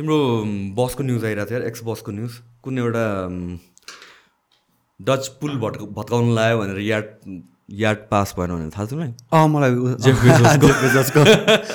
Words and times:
तिम्रो 0.00 0.16
बसको 0.76 1.02
न्युज 1.02 1.24
आइरहेको 1.24 1.50
थियो 1.50 1.66
एक्स 1.68 1.82
बसको 1.84 2.12
न्युज 2.12 2.36
कुन 2.64 2.78
एउटा 2.78 3.04
डच 5.00 5.26
पुल 5.40 5.56
भट्क 5.58 5.82
भत्काउनु 5.92 6.34
लायो 6.34 6.58
भनेर 6.58 6.78
यार्ड 6.80 7.08
यार्ड 7.76 7.98
पास 8.10 8.34
भएन 8.38 8.50
भनेर 8.50 8.70
थाहा 8.70 8.86
छ 8.86 8.90
तिमीलाई 8.90 9.12
अँ 9.32 9.48
मलाई 9.48 9.72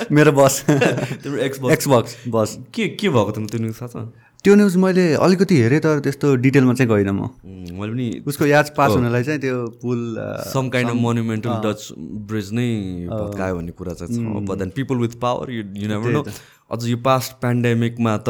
मेरो 0.18 0.32
बस 0.32 0.64
तिम्रो 0.70 1.40
एक्स 1.40 1.60
बस 1.60 1.72
एक्सबक्स 1.72 2.18
बस 2.30 2.58
के 2.74 2.88
के 2.96 3.10
भएको 3.10 3.32
तिम्रो 3.32 3.50
त्यो 3.50 3.60
न्युज 3.62 3.82
थाहा 3.82 3.90
छ 3.94 4.25
त्यो 4.46 4.56
न्युज 4.56 4.76
मैले 4.78 5.04
अलिकति 5.26 5.56
हेरेँ 5.58 5.80
तर 5.82 6.00
त्यस्तो 6.06 6.36
डिटेलमा 6.38 6.74
चाहिँ 6.74 6.90
गइनँ 6.90 7.12
म। 7.12 7.30
मैले 7.76 7.92
पनि 7.92 8.08
उसको 8.30 8.46
याद 8.46 8.70
पास 8.78 8.92
हुनलाई 8.92 9.24
चाहिँ 9.24 9.40
त्यो 9.42 9.56
पुल 9.82 10.02
some 10.54 10.70
kind 10.70 10.90
of 10.90 10.98
monumental 11.06 11.54
Dutch 11.66 11.82
bridge 12.30 12.52
नै 12.54 12.68
भत्कायो 13.10 13.56
भन्ने 13.56 13.72
कुरा 13.80 13.94
चाहिँ 14.02 14.46
but 14.46 14.58
then 14.58 14.70
people 14.76 14.96
with 15.04 15.18
power 15.22 15.52
you 15.52 15.64
you 15.82 15.88
never 15.90 16.12
know 16.14 16.22
अझ 16.72 16.86
यो 16.86 16.98
पास्ट 17.08 17.32
पेन्डेमिकमा 17.42 18.14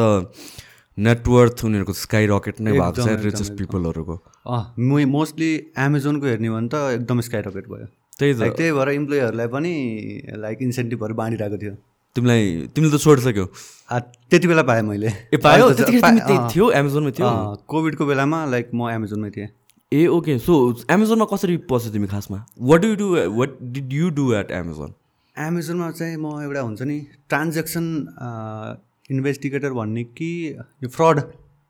नेटवर्थ 0.98 1.64
उनीहरूको 1.64 1.92
स्काई 1.92 2.26
रकेट 2.32 2.60
नै 2.60 2.72
भएको 2.72 3.04
छ 3.04 3.18
रिचेस्ट 3.24 3.52
पिपलहरूको 3.58 4.16
मोस्टली 5.16 5.50
एमाजोनको 5.86 6.26
हेर्ने 6.26 6.50
भने 6.50 6.68
त 6.72 6.80
एकदम 6.94 7.20
स्काई 7.28 7.42
रकेट 7.48 7.68
भयो। 7.68 7.86
त्यही 8.18 8.32
त। 8.34 8.56
त्यही 8.56 8.72
भएर 8.72 8.88
इम्प्लोइहरूलाई 8.96 9.48
पनि 9.52 9.74
लाइक 10.46 10.58
इन्सेन्टिभहरू 10.68 11.14
बाँडिरहेको 11.20 11.58
थियो। 11.64 11.74
तिमीलाई 12.16 12.42
तिमीले 12.74 12.96
त 12.96 13.00
छोडिसक्यो। 13.04 13.44
त्यति 14.30 14.46
बेला 14.48 14.62
पाएँ 14.68 14.82
मैले। 14.82 15.10
ए 15.34 15.36
पायो? 15.38 15.64
थियो 16.52 16.70
एमाजोनमै 16.80 17.12
थियो? 17.18 17.30
कोभिडको 17.68 18.04
बेलामा 18.06 18.38
लाइक 18.52 18.70
म 18.74 18.90
एमाजोनमै 18.90 19.30
थिएँ। 19.36 19.48
ए 19.92 20.06
ओके। 20.10 20.38
सो 20.42 20.54
एमाजोनमा 20.90 21.26
कसरी 21.32 21.56
पस्यो 21.70 21.92
तिमी 21.92 22.06
खासमा? 22.10 22.38
What 22.58 22.80
do 22.82 22.94
do 23.02 23.08
what 23.38 23.50
did 23.74 23.92
you 23.92 24.10
do 24.16 24.24
at 24.40 24.50
Amazon 24.50 24.94
एमाजोनमा 25.36 25.90
चाहिँ 25.90 26.16
म 26.16 26.26
एउटा 26.42 26.60
हुन्छ 26.60 26.82
नि 26.82 26.98
ट्रान्जेक्सन 27.28 27.84
इन्भेस्टिगेटर 29.14 29.70
भन्ने 29.78 30.04
कि 30.16 30.30
यो 30.82 30.88
फ्रड 30.88 31.20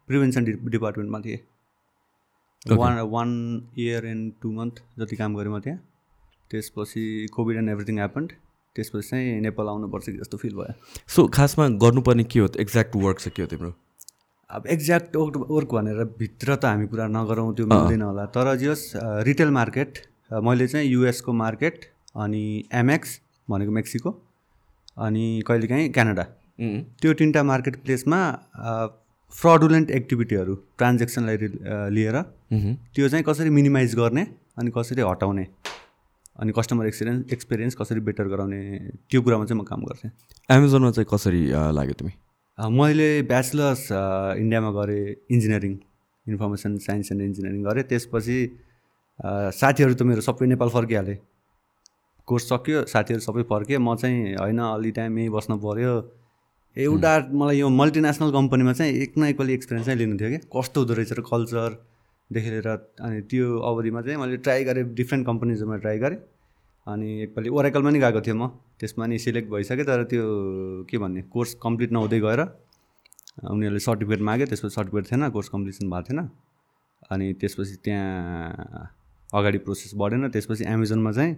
प्रिभेन्सन 0.09 0.45
डि 0.45 0.53
डिपार्टमेन्टमा 0.73 1.21
थिएँ। 1.21 1.39
One 2.79 2.99
one 3.11 3.31
year 3.79 4.07
and 4.07 4.33
two 4.43 4.53
month 4.53 4.75
जति 4.99 5.17
काम 5.17 5.35
गरेँ 5.37 5.53
म 5.53 5.59
त्यहाँ। 5.61 5.79
त्यसपछि 6.51 7.05
कोभिड 7.35 7.57
एन्ड 7.57 7.71
एभ्रिथिङ 7.71 7.97
ह्यापन्ड 7.97 8.33
त्यसपछि 8.77 9.09
चाहिँ 9.09 9.41
नेपाल 9.41 9.67
आउनुपर्छ 9.69 10.07
कि 10.07 10.17
जस्तो 10.19 10.37
फिल 10.39 10.55
भयो। 10.55 10.75
सो 11.09 11.27
खासमा 11.35 11.69
गर्नुपर्ने 11.83 12.25
के 12.25 12.39
हो? 12.39 12.49
एक्ज्याक्ट 12.61 12.97
वर्क 12.97 13.19
चाहिँ 13.19 13.35
के 13.37 13.43
हो 13.43 13.49
तिम्रो? 13.49 13.73
अब 14.51 14.67
एक्ज्याक्ट 14.71 15.17
वर्क 15.17 15.37
वर्क 15.51 15.73
भनेर 15.75 16.05
भित्र 16.19 16.57
त 16.57 16.65
हामी 16.65 16.87
कुरा 16.87 17.07
नगरौँ 17.11 17.55
त्यो 17.57 17.67
मिल्दैन 17.67 18.03
होला। 18.03 18.25
तर 18.31 18.55
जस 18.57 18.93
रिटेल 19.27 19.51
मार्केट 19.51 19.99
मैले 20.33 20.67
चाहिँ 20.69 20.89
युएसको 20.89 21.33
मार्केट 21.35 21.85
अनि 22.17 22.45
एमएक्स 22.75 23.21
भनेको 23.49 23.73
मेक्सिको 23.73 24.11
अनि 24.99 25.25
कहिलेकाहीँ 25.47 25.89
क्यानाडा 25.93 26.23
त्यो 27.01 27.13
तिनवटा 27.13 27.43
मार्केट 27.43 27.77
प्लेसमा 27.85 28.21
फ्रडुलेन्ट 29.35 29.91
एक्टिभिटीहरू 29.91 30.55
ट्रान्जेक्सनलाई 30.79 31.37
लिएर। 31.93 32.23
त्यो 32.95 33.09
चाहिँ 33.09 33.25
कसरी 33.25 33.51
मिनिमाइज 33.51 33.95
गर्ने 33.95 34.27
अनि 34.59 34.71
कसरी 34.77 35.03
हटाउने। 35.03 35.47
अनि 36.41 36.53
कस्टमर 36.57 36.87
एक्सपिरियन्स 36.87 37.33
एक्सपिरियन्स 37.33 37.75
कसरी 37.75 38.01
बेटर 38.09 38.27
गराउने 38.29 38.61
त्यो 39.11 39.21
कुरामा 39.23 39.45
चाहिँ 39.45 39.61
म 39.61 39.65
काम 39.65 39.81
गर्थेँ। 39.89 40.11
एमाजोनमा 40.49 40.91
चाहिँ 40.97 41.09
कसरी 41.13 41.43
लाग्यो 41.79 41.95
तिमी? 42.01 42.13
मैले 42.59 43.11
ब्याचलर्स 43.31 43.83
इन्डियामा 43.93 44.71
गरेँ 44.79 45.05
engineering 45.33 45.73
information 46.27 46.77
science 46.85 47.13
and 47.13 47.23
engineering 47.23 47.63
गरेँ। 47.65 47.83
त्यसपछि 47.89 48.39
साथीहरू 49.61 49.95
त 49.95 50.03
मेरो 50.03 50.21
सबै 50.29 50.47
नेपाल 50.53 50.69
फर्किहालेँ। 50.77 51.19
कोर्स 52.29 52.45
सक्यो 52.53 52.85
साथीहरू 52.93 53.23
सबै 53.25 53.43
फर्के 53.49 53.79
म 53.79 53.95
चाहिँ 53.97 54.37
होइन 54.37 54.61
अलि 54.61 54.91
टाइम 54.93 55.19
यहीँ 55.19 55.31
बस्नु 55.33 55.57
पऱ्यो 55.65 55.93
एउटा 56.77 57.13
मलाई 57.33 57.57
यो 57.59 57.69
मल्टिनेसनल 57.73 58.31
कम्पनीमा 58.33 58.73
चाहिँ 58.77 58.93
एक 59.03 59.13
न 59.19 59.33
एकपालि 59.33 59.53
एक्सपिरियन्स 59.55 59.87
चाहिँ 59.87 59.99
लिनु 60.01 60.17
थियो 60.21 60.31
कि। 60.31 60.39
कस्तो 60.53 60.81
हुँदो 60.81 60.95
रहेछ 61.01 61.13
र 61.17 61.21
कल्चरदेखि 62.27 62.51
लिएर 62.51 62.69
अनि 63.01 63.21
त्यो 63.31 63.59
अवधिमा 63.61 64.01
चाहिँ 64.03 64.19
मैले 64.19 64.37
ट्राई 64.37 64.65
गरेँ 64.65 64.85
डिफ्रेन्ट 64.95 65.27
कम्पनीजमा 65.27 65.77
ट्राई 65.77 65.99
गरेँ। 65.99 66.19
अनि 66.87 67.23
एकपालि 67.23 67.49
ओराकलमा 67.49 67.91
नि 67.91 67.99
गएको 67.99 68.21
थिएँ 68.21 68.35
म। 68.35 68.47
त्यसमा 68.79 69.07
नि 69.07 69.19
सिलेक्ट 69.19 69.51
भइसकेँ 69.51 69.85
तर 69.87 70.05
त्यो 70.11 70.23
के 70.91 70.99
भन्ने 70.99 71.23
कोर्स 71.31 71.55
कम्प्लिट 71.63 71.93
नहुँदै 71.93 72.21
गएर 72.21 72.41
उनीहरूले 73.47 73.79
सर्टिफिकेट 73.79 74.21
माग्यो। 74.23 74.47
त्यसपछि 74.47 74.75
सर्टिफिकेट 74.75 75.05
थिएन 75.11 75.29
कोर्स 75.31 75.49
कम्प्लिसन 75.55 75.91
भएको 75.91 76.03
थिएन। 76.09 76.21
अनि 77.11 77.27
त्यसपछि 77.41 77.77
त्यहाँ 77.85 78.91
अगाडि 79.35 79.59
प्रोसेस 79.67 79.93
बढेन। 79.95 80.29
त्यसपछि 80.31 80.65
एमाजोनमा 80.67 81.13
चाहिँ 81.13 81.33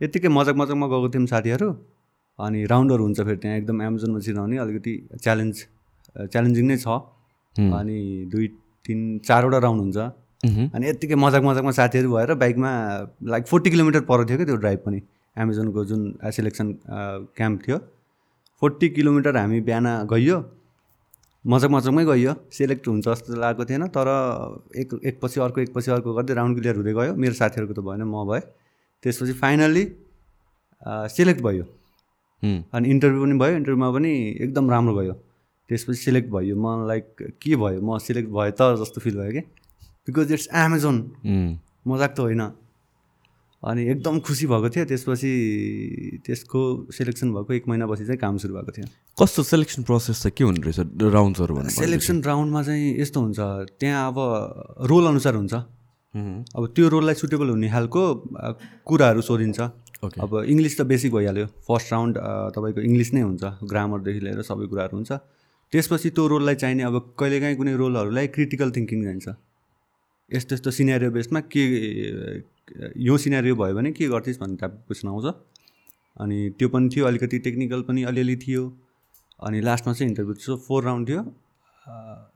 यत्तिकै 0.00 0.28
मजाक 0.28 0.56
मजाकमा 0.56 0.86
गएको 0.86 1.08
थियौँ 1.12 1.26
साथीहरू। 1.32 1.68
अनि 2.38 2.58
राउन्डहरू 2.68 3.02
हुन्छ 3.04 3.20
फेरि 3.20 3.36
त्यहाँ 3.40 3.56
एकदम 3.56 3.76
एमाजोनमा 3.82 4.20
चिनाउने 4.20 4.56
अलिकति 4.60 4.92
च्यालेन्ज 5.24 5.56
च्यालेन्जिङ 6.32 6.66
नै 6.68 6.76
छ। 6.76 6.88
अनि 7.56 8.28
दुई 8.32 8.46
तिन 8.84 9.00
चारवटा 9.24 9.58
राउन्ड 9.64 9.80
हुन्छ। 9.82 9.98
अनि 10.44 10.88
यत्तिकै 10.88 11.14
मजाक 11.14 11.42
मजाकमा 11.42 11.70
साथीहरू 11.78 12.08
भएर 12.14 12.34
बाइकमा 12.42 12.70
लाइक 13.32 13.46
फोर्टी 13.46 13.70
किलोमिटर 13.70 14.00
पर 14.10 14.24
थियो 14.28 14.36
क्या 14.36 14.46
त्यो 14.46 14.56
ड्राइभ 14.64 14.78
पनि। 14.86 15.00
एमाजोनको 15.36 15.84
जुन 15.84 16.02
सिलेक्सन 16.36 16.66
क्याम्प 17.36 17.62
थियो। 17.66 17.78
फोर्टी 18.62 18.88
किलोमिटर 18.96 19.36
हामी 19.36 19.60
बिहान 19.60 19.86
गइयो। 20.12 20.36
मजाक 21.44 21.70
मजाकमै 21.70 22.04
गइयो। 22.04 22.34
सेलेक्ट 22.52 22.88
हुन्छ 22.88 23.08
जस्तो 23.08 23.40
लागेको 23.40 23.64
थिएन 23.64 23.86
तर 23.96 24.08
एक 24.80 25.00
एकपछि 25.06 25.40
अर्को 25.40 25.60
एकपछि 25.60 25.90
अर्को 25.90 26.14
गर्दै 26.14 26.34
राउन्ड 26.34 26.58
क्लियर 26.60 26.76
हुँदै 26.76 26.92
गयो। 27.00 27.14
मेरो 27.14 27.34
साथीहरूको 27.40 27.74
त 27.74 27.84
भएन 27.88 28.02
म 28.04 28.24
भएँ। 28.30 28.42
त्यसपछि 29.02 29.32
फाइनल्ली 29.42 29.84
सेलेक्ट 31.16 31.40
भयो। 31.42 31.64
उम्, 32.42 32.62
अनि 32.74 32.88
इन्टरभ्यू 32.90 33.22
पनि 33.24 33.38
भयो। 33.38 33.56
इन्टरभ्यूमा 33.56 33.90
पनि 33.92 34.12
एकदम 34.44 34.70
राम्रो 34.70 34.94
गयो। 34.94 35.14
त्यसपछि 35.70 35.98
सिलेक्ट 36.00 36.28
भयो। 36.30 36.56
म 36.56 36.86
लाइक 36.88 37.04
के 37.42 37.56
भयो? 37.56 37.80
म 37.80 37.98
सिलेक्ट 37.98 38.28
भएँ 38.30 38.52
त 38.58 38.74
जस्तो 38.82 39.00
फिल 39.00 39.16
भयो 39.20 39.32
कि। 39.36 39.42
बिकज 40.06 40.32
इट्स 40.32 40.48
एमाजोन 40.54 40.96
मजाक 41.86 42.12
त 42.16 42.20
होइन। 42.20 42.42
अनि 43.62 43.82
एकदम 43.90 44.18
खुसी 44.22 44.46
भएको 44.46 44.68
थियो। 44.70 44.84
त्यसपछि 44.86 45.32
त्यसको 46.22 46.60
सिलेक्सन 46.94 47.32
भएको 47.34 47.52
एक 47.52 47.64
महिनापछि 47.68 48.04
चाहिँ 48.06 48.20
काम 48.20 48.36
सुरु 48.38 48.54
भएको 48.54 48.72
थियो। 48.76 48.86
कस्तो 49.18 49.42
सेलेक्सन 49.42 49.82
प्रोसेस 49.82 50.22
चाहिँ 50.22 50.34
के 50.38 50.44
हुने 50.44 50.60
रहेछ? 50.62 50.78
राउन्ड्सहरू 51.02 51.54
सेलेक्सन 51.74 52.22
राउन्डमा 52.22 52.62
चाहिँ 52.62 53.00
यस्तो 53.00 53.18
हुन्छ। 53.20 53.38
त्यहाँ 53.80 54.06
अब 54.12 54.18
रोल 54.86 55.04
अनुसार 55.10 55.34
हुन्छ। 55.34 55.54
अब 56.54 56.62
त्यो 56.76 56.88
रोललाई 56.94 57.14
सुटेबल 57.14 57.48
हुने 57.58 57.68
खालको 57.70 58.02
कुराहरू 58.86 59.20
सोधिन्छ। 59.20 59.60
ओके 60.04 60.20
अब 60.20 60.32
इङ्ग्लिस 60.46 60.74
त 60.78 60.80
बेसिक 60.86 61.10
भइहाल्यो। 61.12 61.46
फर्स्ट 61.66 61.92
राउन्ड 61.92 62.14
तपाईँको 62.54 62.80
इङ्ग्लिस 62.86 63.10
नै 63.14 63.22
हुन्छ। 63.26 63.42
ग्रामरदेखि 63.66 64.20
लिएर 64.20 64.40
सबै 64.46 64.66
कुराहरू 64.70 64.94
हुन्छ। 65.00 65.10
त्यसपछि 65.72 66.08
त्यो 66.14 66.24
रोललाई 66.28 66.54
चाहिने 66.62 66.82
अब 66.86 67.16
कहिलेकाहीँ 67.18 67.56
कुनै 67.56 67.74
रोलहरूलाई 67.74 68.26
क्रिटिकल 68.30 68.70
थिङ्किङ 68.76 69.00
जान्छ। 69.04 69.26
यस्तो 70.30 70.54
यस्तो 70.54 70.70
सिनेरियो 70.70 71.10
बेसमा 71.10 71.40
के 71.54 71.62
यो 72.98 73.16
सिनेरियो 73.18 73.54
भयो 73.56 73.74
भने 73.74 73.92
के 73.92 74.08
गर्थेस् 74.08 74.40
भन्ने 74.40 74.56
टाइपको 74.60 74.82
क्वेसन 74.86 75.08
आउँछ। 75.08 75.26
अनि 76.16 76.38
त्यो 76.58 76.68
पनि 76.68 76.88
थियो 76.90 77.06
अलिकति 77.06 77.38
टेक्निकल 77.46 77.82
पनि 77.88 78.02
अलिअलि 78.10 78.36
थियो। 78.36 78.62
अनि 79.46 79.60
लास्टमा 79.60 79.92
चाहिँ 79.94 80.08
इन्टरभ्यू 80.10 80.34
सो 80.34 80.56
फोर 80.66 80.84
राउन्ड 80.84 81.08
थियो। 81.08 81.22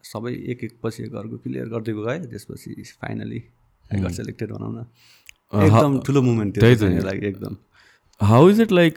सबै 0.05 0.33
एक 0.53 0.65
एक 0.65 0.73
पछि 0.83 1.03
एक 1.05 1.15
अर्को 1.15 1.37
क्लियर 1.43 1.69
गर्दै 1.69 1.93
गएँ 1.99 2.31
त्यसपछि 2.31 2.83
फाइनली 3.01 3.43
आई 3.91 4.01
गट 4.01 4.13
सेलेक्टेड 4.21 4.53
भनौँ 4.53 4.73
न। 4.73 4.87
एकदम 5.67 5.99
ठुलो 6.07 6.23
मुमेन्ट 6.23 6.63
थियो। 6.63 7.03
लागि 7.03 7.27
एकदम। 7.27 7.57
हाउ 8.21 8.49
इज 8.51 8.61
इट 8.61 8.73
लाइक 8.73 8.97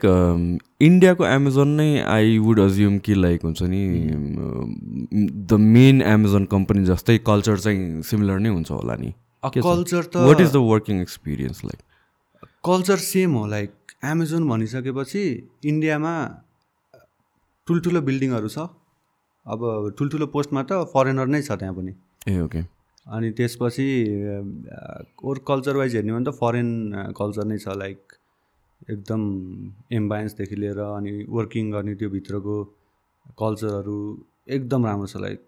इन्डियाको 0.82 1.26
एमाजोन 1.26 1.68
नै 1.76 1.88
आई 2.06 2.38
वुड 2.38 2.60
अज्युम 2.60 2.98
कि 3.04 3.14
लाइक 3.14 3.42
हुन्छ 3.44 3.62
नि 3.64 3.82
द 5.44 5.58
मेन 5.68 6.02
एमाजोन 6.04 6.44
कम्पनी 6.46 6.84
जस्तै 6.84 7.16
कल्चर 7.26 7.58
चाहिँ 7.58 8.02
सिमिलर 8.08 8.38
नै 8.38 8.48
हुन्छ 8.48 8.70
होला 8.70 8.96
नि 8.96 9.12
कल्चर 9.42 10.02
त 10.04 10.24
what 10.28 10.40
is 10.40 10.52
the 10.52 10.62
working 10.66 11.00
experience 11.00 11.64
like 11.64 12.48
culture 12.64 12.96
same 13.04 13.34
हो 13.34 13.46
लाइक 13.48 13.94
एमाजोन 14.10 14.48
भनिसकेपछि 14.48 15.22
इन्डियामा 15.66 16.12
ठुल्ठुलो 17.68 18.02
बिल्डिङहरू 18.08 18.48
छ 18.48 18.66
अब 19.46 19.64
ठुल्ठुलो 19.98 20.26
पोस्टमा 20.34 20.62
त 20.64 20.90
फरेनर 20.92 21.32
नै 21.36 21.40
छ 21.42 21.56
त्यहाँ 21.62 21.76
पनि 21.78 21.94
ए 22.28 22.38
ओके 22.40 22.62
अनि 23.06 23.30
त्यसपछि 23.40 23.88
ओर 25.24 25.40
कल्चर 25.48 25.76
वाइज 25.76 25.96
हेर्ने 25.96 26.12
हो 26.12 26.18
भने 26.18 26.30
त 26.30 26.36
फरेन 26.38 26.70
कल्चर 27.16 27.50
नै 27.52 27.58
छ 27.58 27.78
लाइक 27.78 28.18
एकदम 28.90 29.20
एम्बायन्सदेखि 29.96 30.56
लिएर 30.56 30.78
अनि 30.78 31.12
वर्किङ 31.36 31.70
गर्ने 31.72 31.94
त्यो 32.00 32.10
भित्रको 32.10 32.56
कल्चरहरू 33.42 33.98
एकदम 34.56 34.86
राम्रो 34.86 35.06
छ 35.06 35.16
like 35.16 35.40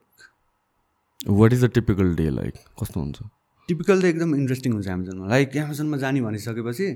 what 1.40 1.52
is 1.52 1.64
the 1.64 1.70
typical 1.74 2.14
day 2.16 2.28
like 2.30 2.54
कस्तो 2.82 3.00
हुन्छ? 3.00 3.22
टिपिकल 3.68 4.00
त 4.02 4.04
एकदम 4.04 4.34
इन्ट्रेस्टिङ 4.34 4.72
हुन्छ 4.72 4.88
एमाजोनमा 4.88 5.28
लाइक 5.28 5.56
एमाजोनमा 5.56 5.96
जाने 6.04 6.20
भनिसकेपछि 6.22 6.88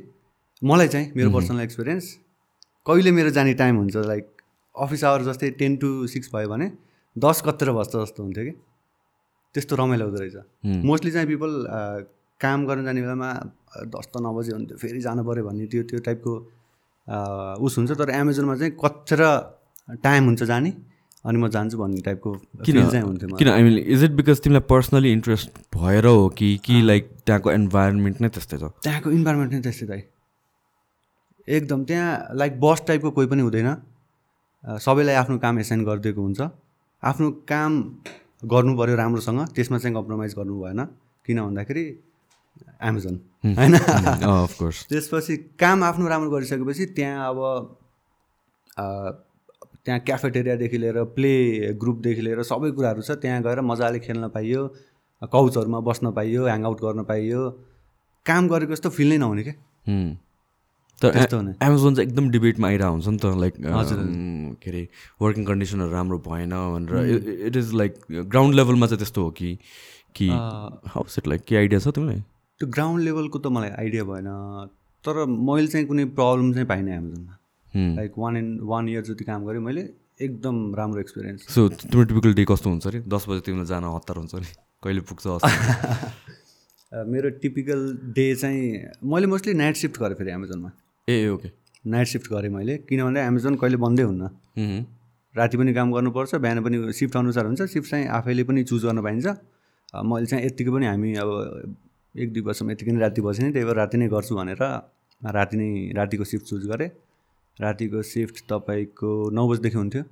मलाई 0.62 0.88
चाहिँ 0.88 1.12
मेरो 1.16 1.31
पर्सनल 1.31 1.60
एक्सपिरियन्स 1.60 2.14
कहिले 2.86 3.10
मेरो 3.19 3.31
जाने 3.38 3.54
टाइम 3.54 3.76
हुन्छ 3.76 3.96
लाइक 3.96 4.32
अफिस 4.75 5.04
आवर 5.04 5.22
जस्तै 5.22 5.50
टेन 5.60 5.76
टु 5.76 6.06
सिक्स 6.06 6.34
भयो 6.34 6.48
भने 6.48 6.70
दस 7.16 7.43
कतिर 7.46 7.70
बस्छ 7.72 7.96
जस्तो 7.96 8.22
हुन्थ्यो 8.22 8.44
कि। 8.44 8.50
त्यस्तो 9.54 9.76
रमाइलो 9.76 10.04
हुँदो 10.06 10.20
रहेछ। 10.20 10.84
मोस्टली 10.86 11.10
चाहिँ 11.10 11.26
पिपल 11.28 11.52
काम 12.40 12.58
गर्न 12.66 12.84
जाने 12.84 13.00
बेलामा 13.04 13.31
दस 13.94 14.06
त 14.12 14.14
नबजे 14.25 14.52
हुन्थ्यो 14.56 14.76
फेरि 14.82 15.00
जानु 15.06 15.22
पऱ्यो 15.25 15.44
भन्ने 15.46 15.66
त्यो 15.72 15.82
त्यो 15.90 15.98
टाइपको 16.08 16.32
उस 17.64 17.72
हुन्छ। 17.78 17.90
तर 18.00 18.10
एमाजोनमा 18.10 18.54
चाहिँ 18.56 18.72
कत्र 18.84 19.20
टाइम 20.02 20.25
हुन्छ 20.25 20.42
जाने 20.42 20.70
अनि 21.20 21.37
म 21.37 21.48
जान्छु 21.52 21.76
भन्ने 21.78 22.00
टाइपको 22.00 22.31
किन 22.64 22.88
चाहिँ 22.88 23.04
हुन्थ्यो। 23.04 23.37
किन? 23.37 23.48
I 23.48 23.62
mean 23.62 23.76
is 23.78 24.04
it 24.04 24.12
because 24.16 24.40
तिमीलाई 24.40 24.64
पर्सनली 24.72 25.12
इन्ट्रेस्ट 25.12 25.50
भएर 25.76 26.06
हो 26.06 26.28
कि 26.38 26.48
कि 26.64 26.81
लाइक 26.82 27.10
त्यहाँको 27.26 27.52
इन्भाइरोमेन्ट 27.52 28.20
नै 28.20 28.28
त्यस्तै 28.28 28.56
छ? 28.56 28.62
त्यहाँको 28.84 29.10
इन्भाइरोमेन्ट 29.10 29.52
नै 29.52 29.60
त्यस्तै 29.60 29.86
दाइ 29.86 30.02
एकदम 31.48 31.84
त्यहाँ 31.84 32.36
लाइक 32.40 32.52
बस 32.60 32.82
टाइपको 32.88 33.10
कोही 33.10 33.26
पनि 33.26 33.43
हुँदैन। 33.43 33.69
सबैलाई 34.81 35.14
आफ्नो 35.20 35.36
काम 35.44 35.58
एसाइन 35.58 35.84
गरिदिएको 35.84 36.20
हुन्छ। 36.22 36.40
आफ्नो 37.02 37.31
काम 37.52 37.72
गर्नु 38.44 38.72
पऱ्यो 38.76 38.96
राम्रोसँग 38.96 39.40
त्यसमा 39.56 39.78
चाहिँ 39.78 39.94
कम्प्रोमाइज 39.96 40.34
गर्नु 40.40 40.54
भएन। 40.62 40.81
किन 41.26 41.38
भन्दाखेरि 41.40 41.84
एमाजोन 42.82 43.17
होइन? 43.58 43.75
अफकोर्स 43.75 44.87
त्यसपछि 44.88 45.37
काम 45.61 45.82
आफ्नो 45.85 46.08
राम्रो 46.08 46.31
गरिसकेपछि 46.31 46.87
त्यहाँ 46.97 47.29
अब 47.29 47.38
त्यहाँ 49.85 50.00
क्याफेटेरियादेखि 50.06 50.79
लिएर 50.79 51.02
प्ले 51.17 51.32
ग्रुपदेखि 51.81 52.23
लिएर 52.23 52.43
सबै 52.44 52.70
कुराहरू 52.70 53.02
छ। 53.02 53.11
त्यहाँ 53.20 53.43
गएर 53.43 53.61
मजाले 53.64 53.99
खेल्न 54.00 54.29
पाइयो 54.29 54.67
काउचहरूमा 55.32 55.81
बस्न 55.88 56.12
पाइयो 56.17 56.44
ह्याङआउट 56.47 56.81
गर्न 56.81 57.05
पाइयो। 57.05 57.41
काम 58.26 58.49
गरेको 58.49 58.73
जस्तो 58.73 58.91
फिल 58.91 59.08
नै 59.08 59.19
नहुने 59.19 59.43
क्या। 59.43 59.55
एमाजोन 61.00 61.94
चाहिँ 61.94 62.08
एकदम 62.08 62.29
डिबेटमा 62.31 62.69
आइरहेको 62.69 62.93
हुन्छ 62.93 63.08
नि 63.08 63.19
त 63.19 63.25
लाइक 63.41 63.55
हजुर। 63.76 63.99
के 64.61 64.70
अरे 64.70 64.82
वर्किङ 65.23 65.44
कन्डिसनहरू 65.44 65.91
राम्रो 65.93 66.19
भएन 66.29 66.53
भनेर। 66.53 67.46
इट 67.49 67.56
इज 67.56 67.73
लाइक 67.75 67.93
ग्राउन्ड 68.11 68.55
लेभलमा 68.55 68.87
चाहिँ 68.87 68.99
त्यस्तो 68.99 69.20
हो 69.25 69.31
कि 69.41 69.56
कि 70.17 70.29
हाउस 70.93 71.19
इट 71.19 71.26
लाइक 71.29 71.44
के 71.49 71.56
आइडिया 71.56 71.81
छ 71.81 71.88
तिमीलाई? 71.96 72.23
त्यो 72.60 72.68
ग्राउन्ड 72.68 73.04
लेभलको 73.04 73.38
त 73.38 73.46
मलाई 73.56 73.70
आइडिया 73.80 74.04
भएन 74.04 74.26
तर 75.04 75.24
मैले 75.26 75.66
चाहिँ 75.66 75.86
कुनै 75.86 76.04
प्रब्लम 76.16 76.52
चाहिँ 76.52 76.66
पाइनँ 76.68 76.90
एमाजोनमा. 76.92 77.34
Like 77.96 78.12
one 78.18 78.36
and 78.36 78.60
one 78.70 78.88
year 78.88 79.02
जति 79.04 79.24
काम 79.24 79.46
गरेँ 79.46 79.60
मैले 79.64 79.82
एकदम 80.20 80.56
राम्रो 80.76 81.00
एक्सपिरियन्स 81.00 81.46
सो 81.54 81.68
तिम्रो 81.72 82.04
टिपिकल 82.10 82.34
डे 82.34 82.44
कस्तो 82.50 82.70
हुन्छ 82.70 82.86
अरे 82.86 83.00
दस 83.08 83.24
बजी 83.28 83.40
तिमीलाई 83.48 83.66
जान 83.72 83.84
हतार 83.84 84.16
हुन्छ 84.16 84.34
नि 84.34 84.52
कहिले 84.84 85.00
पुग्छ? 85.08 85.24
मेरो 87.14 87.30
टिपिकल 87.40 87.80
डे 88.14 88.26
चाहिँ 88.36 88.62
मैले 89.08 89.26
मोस्टली 89.32 89.54
नाइट 89.64 89.76
सिफ्ट 89.76 90.00
गरेँ 90.00 90.16
फेरि 90.20 90.30
एमाजोनमा 90.30 90.70
ए 91.08 91.28
ओके 91.32 91.48
नाइट 91.96 92.06
सिफ्ट 92.14 92.32
गरेँ 92.32 92.50
मैले 92.52 92.76
किन 92.88 93.04
भन्दा 93.04 93.20
एमाजोन 93.26 93.54
कहिले 93.56 93.76
बन्दै 93.88 94.02
हुन्न। 94.02 94.84
राति 95.34 95.56
पनि 95.58 95.72
काम 95.74 95.92
गर्नुपर्छ 95.92 96.34
बिहान 96.44 96.64
पनि 96.64 96.92
सिफ्ट 96.92 97.16
अनुसार 97.16 97.46
हुन्छ 97.46 97.62
सिफ्ट 97.72 97.90
चाहिँ 97.90 98.06
आफैले 98.20 98.44
पनि 98.44 98.64
चुज 98.68 98.84
गर्न 98.86 99.02
पाइन्छ। 99.02 99.26
मैले 100.12 100.26
चाहिँ 100.26 100.44
यत्तिकै 100.46 100.70
पनि 100.70 100.86
हामी 100.86 101.14
अब 101.24 101.30
एक 102.14 102.32
दुई 102.32 102.42
वर्षमा 102.42 102.72
यत्तिकै 102.72 102.92
नै 102.92 103.00
राति 103.00 103.20
बसेँ। 103.22 103.44
नि 103.44 103.52
त्यही 103.52 103.64
भएर 103.66 103.76
राति 103.76 103.96
नै 103.98 104.08
गर्छु 104.08 104.34
भनेर 104.36 104.62
राति 105.22 105.56
नै 105.56 105.68
रातिको 105.94 106.24
सिफ्ट 106.24 106.46
चुज 106.46 106.66
गरेँ। 106.66 106.90
रातिको 107.58 108.02
सिफ्ट 108.02 108.36
तपाईँको 108.50 109.10
नौ 109.30 109.42
बजीदेखि 109.48 109.78
हुन्थ्यो। 109.78 110.02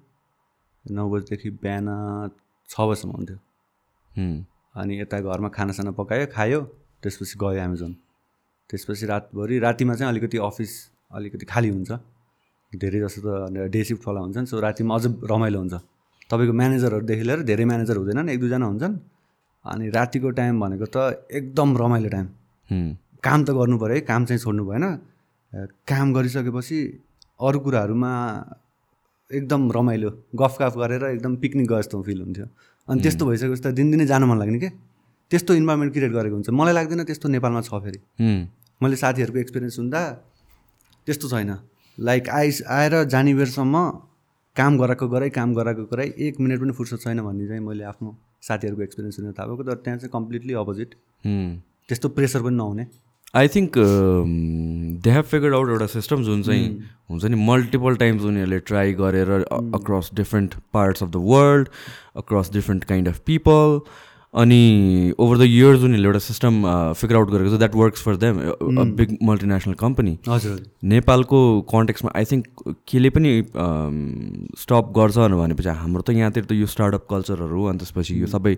नौ 0.84 1.04
बजीदेखि 1.10 1.48
बिहान 1.62 1.86
छ 2.68 2.74
बजीसम्म 2.80 3.12
हुन्थ्यो। 3.18 3.38
अनि 4.78 5.00
यता 5.00 5.16
घरमा 5.20 5.48
खानासाना 5.48 5.90
पकायो 5.98 6.26
खायो। 6.30 6.60
त्यसपछि 7.02 7.34
गयो 7.38 7.58
एमाजोन 7.66 7.92
त्यसपछि 8.70 9.04
रातभरि 9.06 9.58
रातिमा 9.58 9.94
चाहिँ 9.94 10.10
अलिकति 10.12 10.38
अफिस 10.38 10.72
अलिकति 11.10 11.44
खाली 11.46 11.68
हुन्छ। 11.68 11.90
धेरै 12.72 13.00
जस्तो 13.00 13.20
त 13.22 13.70
डे 13.72 13.80
सिफ्टवाला 13.84 14.20
हुन्छन्। 14.20 14.46
सो 14.46 14.60
रातिमा 14.60 14.94
अझ 14.94 15.04
रमाइलो 15.24 15.58
हुन्छ। 15.58 15.74
तपाईँको 16.30 16.52
म्यानेजरहरूदेखि 16.52 17.24
लिएर 17.28 17.40
धेरै 17.48 17.64
म्यानेजर 17.64 17.96
हुँदैनन्। 17.96 18.28
एक 18.28 18.38
दुईजना 18.40 18.66
हुन्छन्। 18.66 18.94
अनि 19.72 19.88
रातिको 19.90 20.30
टाइम 20.38 20.60
भनेको 20.60 20.86
त 20.96 21.28
एकदम 21.32 21.76
रमाइलो 21.76 22.08
टाइम। 22.08 22.26
काम 23.24 23.44
त 23.44 23.50
गर्नु 23.58 23.78
पऱ्यो 23.78 23.94
है 23.94 24.00
काम 24.08 24.24
चाहिँ 24.24 24.40
छोड्नु 24.40 24.64
भएन। 24.64 24.84
काम 25.88 26.12
गरिसकेपछि 26.14 26.78
अरू 27.40 27.58
कुराहरूमा 27.60 28.12
एकदम 29.30 29.70
रमाइलो 29.72 30.10
गफ 30.34 30.56
गफ 30.62 30.74
गरेर 30.78 31.04
एकदम 31.04 31.36
पिकनिक 31.36 31.66
गए 31.68 31.78
जस्तो 31.78 32.02
फिल 32.02 32.20
हुन्थ्यो। 32.22 32.46
अनि 32.88 33.00
त्यस्तो 33.02 33.26
भइसकेपछि 33.26 33.62
त 33.62 33.74
दिनदिनै 33.76 34.06
जान 34.06 34.24
मन 34.24 34.38
लाग्ने 34.38 34.58
के? 34.58 34.68
त्यस्तो 35.30 35.54
इन्भाइरोमेन्ट 35.54 35.92
क्रिएट 35.92 36.12
गरेको 36.12 36.34
हुन्छ। 36.34 36.50
मलाई 36.50 36.74
लाग्दैन 36.74 37.04
त्यस्तो 37.04 37.28
नेपालमा 37.28 37.60
छ 37.60 37.70
फेरि। 37.84 38.00
मैले 38.80 38.96
साथीहरूको 38.96 39.38
एक्सपिरियन्स 39.38 39.76
सुन्दा 39.76 40.00
त्यस्तो 41.06 41.28
छैन। 41.28 41.50
लाइक 41.98 42.28
आइस 42.30 42.62
आएर 42.68 42.94
जाने 43.12 43.34
बेरसम्म 43.34 43.76
काम 44.56 44.78
गराएको 44.78 45.06
गराइ 45.08 45.30
काम 45.30 45.54
गराएको 45.54 45.84
गराइ 45.92 46.08
एक 46.26 46.40
मिनट 46.40 46.60
पनि 46.60 46.72
फुर्सद 46.72 46.98
छैन 47.00 47.20
भन्ने 47.22 47.46
चाहिँ 47.48 47.62
मैले 47.62 47.84
आफ्नो 47.84 48.10
साथीहरूको 48.42 48.82
एक्सपिरियन्स 48.82 49.16
सुनेर 49.16 49.32
थाहा 49.38 49.46
भएको 49.48 49.62
तर 49.64 49.82
त्यहाँ 49.84 49.98
चाहिँ 49.98 50.10
कम्प्लिटली 50.12 50.54
अपोजिट 50.54 50.94
त्यस्तो 51.24 52.08
प्रेसर 52.08 52.42
पनि 52.42 52.56
नहुने। 52.56 52.86
I 53.36 53.48
think 53.48 53.78
they 55.04 55.10
have 55.10 55.24
figure 55.24 55.54
out 55.54 55.68
एउटा 55.68 55.86
सिस्टम 55.86 56.22
जुन 56.24 56.42
चाहिँ 56.42 56.68
हुन्छ 57.10 57.24
नि 57.24 57.36
मल्टिपल 57.46 57.96
टाइम्स 57.96 58.22
उनीहरूले 58.24 58.58
ट्राई 58.70 58.92
गरेर 59.00 59.30
across 59.30 60.10
different 60.14 60.54
parts 60.72 61.02
of 61.02 61.08
the 61.08 61.22
world 61.24 61.68
across 62.16 62.52
different 62.52 62.84
kind 62.84 63.08
of 63.08 63.18
people 63.26 63.80
अनि 64.34 65.14
ओभर 65.18 65.38
द 65.38 65.42
इयर्स 65.42 65.82
उनीहरूले 65.82 66.08
एउटा 66.08 66.18
सिस्टम 66.20 66.54
फिगर 67.00 67.16
आउट 67.16 67.30
गरेको 67.30 67.50
छ 67.50 67.58
that 67.58 67.74
works 67.74 68.02
for 68.04 68.16
them 68.24 68.40
big 68.96 69.16
multinational 69.28 69.74
company 69.80 70.12
हजुर 70.28 70.58
नेपालको 70.92 71.40
कन्टेक्समा 71.72 72.12
आई 72.20 72.24
थिङ्क 72.32 72.44
केले 72.92 73.10
पनि 73.16 73.32
स्टप 74.62 74.92
गर्छ 74.98 75.16
भनेपछि 75.32 75.68
हाम्रो 75.80 76.02
त 76.02 76.10
यहाँतिर 76.20 76.44
त 76.44 76.52
यो 76.60 76.66
स्टार्टअप 76.74 77.06
कल्चरहरू 77.10 77.64
अनि 77.72 77.78
त्यसपछि 77.78 78.20
यो 78.20 78.26
सबै 78.28 78.54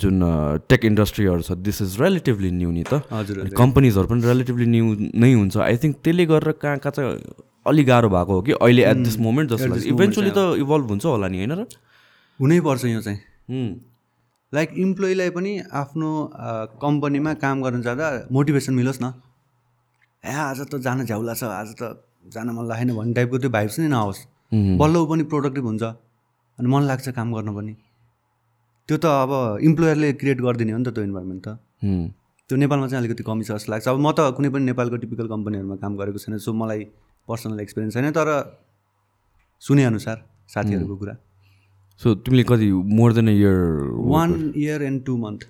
जुन 0.00 0.24
टेक 0.72 0.84
इन्डस्ट्रीहरू 0.88 1.42
छ 1.44 1.60
दिस 1.60 1.82
इज 1.82 2.00
रिलेटिभली 2.00 2.50
न्यू 2.50 2.70
नि 2.72 2.84
त। 2.88 3.04
हजुर 3.12 3.52
कम्पनीजहरू 3.52 4.06
पनि 4.08 4.26
रिलेटिभली 4.32 4.66
न्यू 4.74 4.96
नै 5.12 5.32
हुन्छ। 5.32 5.56
आई 5.68 5.76
थिङ्क 5.84 5.96
त्यसले 6.00 6.26
गरेर 6.32 6.56
कहाँ 6.56 6.78
कहाँ 6.80 6.92
चाहिँ 6.96 7.20
अलिक 7.68 7.86
गाह्रो 7.86 8.08
भएको 8.16 8.32
हो 8.32 8.42
कि 8.42 8.52
अहिले 8.52 8.82
एट 8.90 8.96
दिस 9.04 9.18
मोमेन्ट 9.20 9.50
जस्तो 9.50 9.68
लाग्छ 9.76 9.86
इभेन्चुली 9.92 10.30
त 10.32 10.40
इभल्भ 10.64 10.86
हुन्छ 10.96 11.04
होला 11.04 11.28
नि 11.28 11.44
होइन 11.44 11.52
र? 11.52 11.68
हुनैपर्छ 12.40 12.84
यो 12.84 13.00
चाहिँ। 13.00 13.18
हुँ, 13.52 13.68
लाइक 14.52 14.70
इम्प्लोइलाई 14.76 15.30
पनि 15.30 15.52
आफ्नो 15.72 16.08
कम्पनीमा 16.80 17.32
काम 17.44 17.62
गर्न 17.62 17.82
जाँदा 17.82 18.06
मोटिभेसन 18.32 18.74
मिलोस् 18.74 19.02
न। 19.02 19.12
ए 20.24 20.32
आज 20.32 20.60
त 20.68 20.76
जान 20.84 21.04
झ्याउला 21.04 21.34
छ 21.34 21.44
आज 21.44 21.74
त 21.80 21.82
जान 22.34 22.50
मन 22.56 22.66
लागेन 22.68 22.94
भन्ने 22.96 23.14
टाइपको 23.14 23.38
त्यो 23.38 23.50
भाइब्स 23.50 23.78
नै 23.80 23.88
नआओस्। 23.88 24.20
बल्ल 24.52 24.96
ऊ 24.96 25.06
पनि 25.08 25.22
प्रोडक्टिभ 25.32 25.64
हुन्छ 25.64 25.82
अनि 25.82 26.68
मन 26.68 26.82
लाग्छ 26.84 27.08
काम 27.16 27.32
गर्न 27.32 27.54
पनि। 27.56 27.74
त्यो 28.88 28.96
त 28.98 29.06
अब 29.24 29.32
इम्प्लोयरले 29.64 30.12
क्रिएट 30.20 30.40
गरिदिने 30.44 30.72
हो 30.72 30.78
नि 30.78 30.84
त 30.84 30.94
त्यो 30.94 31.04
इन्भाइरोमेन्ट 31.08 31.42
त। 31.48 31.48
त्यो 32.50 32.56
नेपालमा 32.60 32.86
चाहिँ 32.92 33.00
अलिकति 33.00 33.22
कमी 33.24 33.44
छ 33.48 33.56
जस्तो 33.56 33.72
लाग्छ। 33.72 33.88
अब 33.88 33.98
म 34.04 34.12
त 34.12 34.36
कुनै 34.36 34.48
पनि 34.52 34.64
नेपालको 34.68 34.96
टिपिकल 35.00 35.26
कम्पनीहरूमा 35.32 35.76
काम 35.80 35.92
गरेको 35.96 36.18
छैन 36.20 36.36
सो 36.44 36.52
मलाई 36.52 36.80
पर्सनल 37.28 37.60
एक्सपिरियन्स 37.64 37.94
छैन 37.96 38.12
तर 38.12 38.28
सुनेअनुसार 39.62 40.16
साथीहरूको 40.54 40.96
कुरा। 41.00 41.14
सो 42.00 42.14
तिमीले 42.14 42.44
कति 42.44 42.70
more 42.98 43.12
than 43.14 43.28
a 43.28 43.32
year 43.32 43.58
one 44.12 44.52
year 44.56 44.82
and 44.82 45.04
two 45.06 45.16
month 45.16 45.44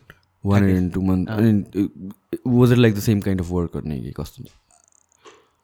one 0.44 0.68
in 0.70 0.88
two 0.90 1.00
month 1.02 1.28
अनि 1.30 1.88
was 2.46 2.72
it 2.72 2.78
like 2.78 2.94
the 2.94 2.98
same 3.00 3.20
kind 3.20 3.40
of 3.40 3.50
work 3.50 3.70
गर्ने 3.76 3.98
कि 4.00 4.12
कस्तो 4.16 4.44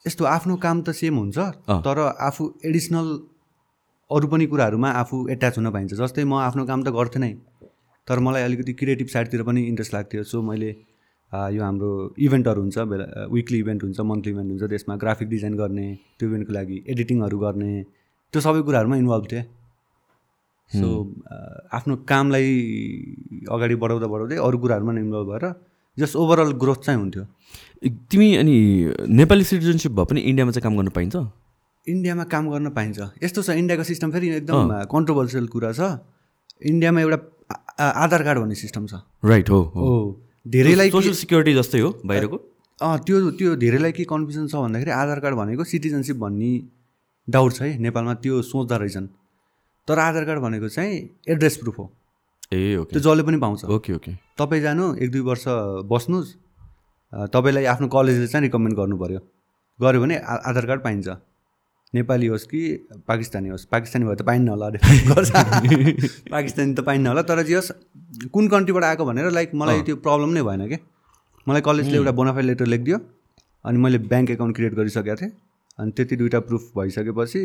यस्तो 0.05 0.25
आफ्नो 0.25 0.55
काम 0.63 0.81
त 0.81 0.91
सेम 0.95 1.15
हुन्छ। 1.17 1.37
तर 1.85 1.99
आफू 2.27 2.53
एडिसनल 2.65 3.07
अरू 4.09 4.27
पनि 4.27 4.45
कुराहरूमा 4.51 4.89
आफू 4.99 5.17
एट्याच 5.29 5.57
हुन 5.57 5.69
पाइन्छ। 5.71 5.93
जस्तै 5.93 6.23
म 6.23 6.33
आफ्नो 6.43 6.65
काम 6.65 6.83
त 6.83 6.89
गर्थेँ 6.95 7.21
नै 7.21 7.33
तर 8.07 8.19
मलाई 8.25 8.43
अलिकति 8.43 8.73
क्रिएटिभ 8.73 9.07
साइडतिर 9.07 9.43
पनि 9.49 9.61
इन्ट्रेस्ट 9.67 9.93
लाग्थ्यो। 9.93 10.23
सो 10.23 10.41
मैले 10.41 10.69
यो 11.55 11.63
हाम्रो 11.63 11.91
इभेन्टहरू 12.25 12.61
हुन्छ 12.61 12.77
बेला 12.91 13.05
विकली 13.31 13.59
इभेन्ट 13.59 13.83
हुन्छ 13.83 13.99
मन्थली 14.11 14.31
इभेन्ट 14.33 14.49
हुन्छ 14.51 14.69
त्यसमा 14.69 14.95
ग्राफिक 15.03 15.27
डिजाइन 15.29 15.53
गर्ने 15.57 15.87
त्यो 16.19 16.29
इभेन्टको 16.29 16.53
लागि 16.53 16.83
एडिटिङहरू 16.89 17.39
गर्ने 17.39 17.71
त्यो 18.33 18.41
सबै 18.41 18.61
कुराहरूमा 18.61 18.97
इन्भल्भ 19.03 19.25
थिएँ। 19.31 19.43
सो 20.71 20.87
आफ्नो 21.73 21.95
कामलाई 22.09 22.49
अगाडि 23.49 23.75
बढाउँदा 23.75 24.07
बढाउँदै 24.07 24.37
अरू 24.37 24.57
कुराहरूमा 24.57 24.93
इन्भल्भ 24.99 25.29
भएर 25.31 25.45
जस्ट 25.97 26.15
ओभरअल 26.15 26.51
ग्रोथ 26.61 26.79
चाहिँ 26.85 26.99
हुन्थ्यो। 26.99 27.23
तिमी 28.11 28.27
अनि 28.35 28.55
नेपाली 29.19 29.43
सिटिजनसिप 29.43 29.91
भए 29.91 30.05
पनि 30.05 30.21
इन्डियामा 30.29 30.51
चाहिँ 30.51 30.63
काम 30.63 30.77
गर्न 30.77 30.89
पाइन्छ? 30.95 31.15
इन्डियामा 31.87 32.23
काम 32.29 32.49
गर्न 32.51 32.69
पाइन्छ। 32.77 32.99
यस्तो 33.23 33.41
छ 33.41 33.49
इन्डियाको 33.57 33.83
सिस्टम 33.83 34.11
फेरि 34.11 34.29
एकदम 34.37 34.85
कन्ट्रोभर्सियल 34.93 35.47
कुरा 35.47 35.71
छ। 35.73 35.81
इन्डियामा 36.61 37.01
एउटा 37.01 37.17
आधार 37.79 38.23
कार्ड 38.23 38.39
भन्ने 38.39 38.55
सिस्टम 38.55 38.85
छ। 38.87 39.01
राइट 39.25 39.49
हो 39.49 39.61
हो। 39.75 39.91
धेरैलाई 40.47 40.89
सोसियल 40.89 41.15
सिक्युरिटी 41.15 41.53
जस्तै 41.55 41.79
हो 41.79 41.89
बाहिरको? 42.05 42.37
अँ 42.79 42.97
त्यो 43.05 43.15
त्यो 43.39 43.55
धेरैलाई 43.59 43.91
के 43.91 44.03
कन्फ्युजन 44.05 44.47
छ 44.47 44.55
भन्दाखेरि 44.55 44.91
आधार 44.91 45.19
कार्ड 45.19 45.35
भनेको 45.35 45.63
सिटिजनसिप 45.63 46.17
भन्ने 46.17 46.51
डाउट 47.27 47.51
छ 47.53 47.61
है 47.61 47.77
नेपालमा 47.77 48.13
त्यो 48.23 48.41
सोच्दा 48.41 48.75
रहेछन्। 48.77 49.07
तर 49.89 49.99
आधार 49.99 50.25
कार्ड 50.25 50.39
भनेको 50.41 50.69
चाहिँ 50.69 50.97
एड्रेस 51.29 51.57
प्रुफ 51.57 51.79
हो। 51.79 51.91
Ah 52.53 52.75
okay. 52.75 52.93
त्यो 52.93 53.01
जसले 53.01 53.23
पनि 53.23 53.37
पाउँछ। 53.37 53.65
Okay 53.65 53.93
okay. 53.93 54.11
तपाईँ 54.37 54.61
जानु 54.61 54.93
एक 54.95 55.11
दुई 55.11 55.21
वर्ष 55.27 55.43
बस्नुहोस्। 55.89 56.29
तपाईँलाई 57.33 57.65
आफ्नो 57.73 57.87
कलेजले 57.89 58.27
चाहिँ 58.27 58.43
रिकमेन्ड 58.45 58.77
गर्नु 58.77 58.97
पऱ्यो 58.97 59.19
गऱ्यो 59.79 60.01
भने 60.01 60.15
आधार 60.17 60.65
कार्ड 60.65 60.81
पाइन्छ। 60.83 61.07
नेपाली 61.93 62.27
होस् 62.27 62.45
कि 62.45 62.61
पाकिस्तानी 63.07 63.49
होस्। 63.49 63.65
पाकिस्तानी 63.65 64.05
भए 64.05 64.15
त 64.15 64.21
पाइन्न 64.25 64.49
होला 64.49 64.69
डिफेन्ड 64.69 65.01
गर्छ। 65.09 65.29
पाकिस्तानी 66.31 66.73
त 66.73 66.79
पाइन्न 66.85 67.07
होला। 67.07 67.21
तर 67.25 67.41
जे 67.43 67.55
होस् 67.55 67.71
कुन 68.33 68.47
कन्ट्रीबाट 68.47 68.83
आएको 68.83 69.05
भनेर 69.05 69.31
लाइक 69.31 69.55
मलाई 69.57 69.81
त्यो 69.89 69.95
प्रब्लम 70.05 70.29
नै 70.37 70.41
भएन 70.45 70.67
क्या 70.67 70.79
मलाई 71.47 71.61
कलेजले 71.65 71.97
एउटा 71.97 72.11
बोनाफाइड 72.19 72.45
लेटर 72.45 72.65
लेखिदियो 72.65 72.97
अनि 73.65 73.77
मैले 73.77 73.97
ब्याङ्क 74.05 74.29
एकाउन्ट 74.31 74.55
क्रिएट 74.55 74.73
गरिसकेको 74.75 75.15
थिएँ। 75.21 75.31
अनि 75.79 75.91
त्यति 75.97 76.15
दुइटा 76.15 76.39
प्रुफ 76.45 76.63
भइसकेपछि 76.77 77.41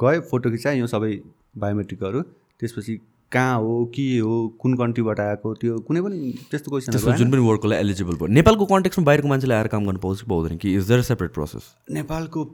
गएँ। 0.00 0.20
फोटो 0.30 0.50
खिचाएँ। 0.50 0.78
यो 0.80 0.86
सबै 0.86 1.12
बायोमेट्रिकहरू 1.54 2.20
त्यसपछि 2.60 2.94
कहाँ 3.32 3.58
हो 3.60 3.84
के 3.94 4.06
हो 4.18 4.36
कुन 4.60 4.74
कन्ट्रीबाट 4.76 5.20
आएको 5.20 5.54
त्यो 5.54 5.78
कुनै 5.88 6.00
पनि 6.02 6.32
त्यस्तो 6.50 6.70
क्वेसन 6.70 7.16
जुन 7.16 7.30
पनि 7.30 7.42
वर्कको 7.46 7.68
लागि 7.68 7.80
एलिजिबल 7.80 8.14
भयो। 8.16 8.26
नेपालको 8.26 8.66
कन्टेक्समा 8.66 9.04
बाहिरको 9.06 9.28
मान्छेले 9.28 9.54
आएर 9.54 9.68
काम 9.74 9.84
गर्नु 9.86 10.00
पाउँछ 10.00 10.20
कि 10.20 10.26
पाउँदैन 10.30 10.56
कि? 10.58 10.74
इज 10.76 10.88
देयर 10.88 11.02
सेपरेट 11.10 11.32
प्रोसेस 11.34 11.64
नेपालको 11.90 12.44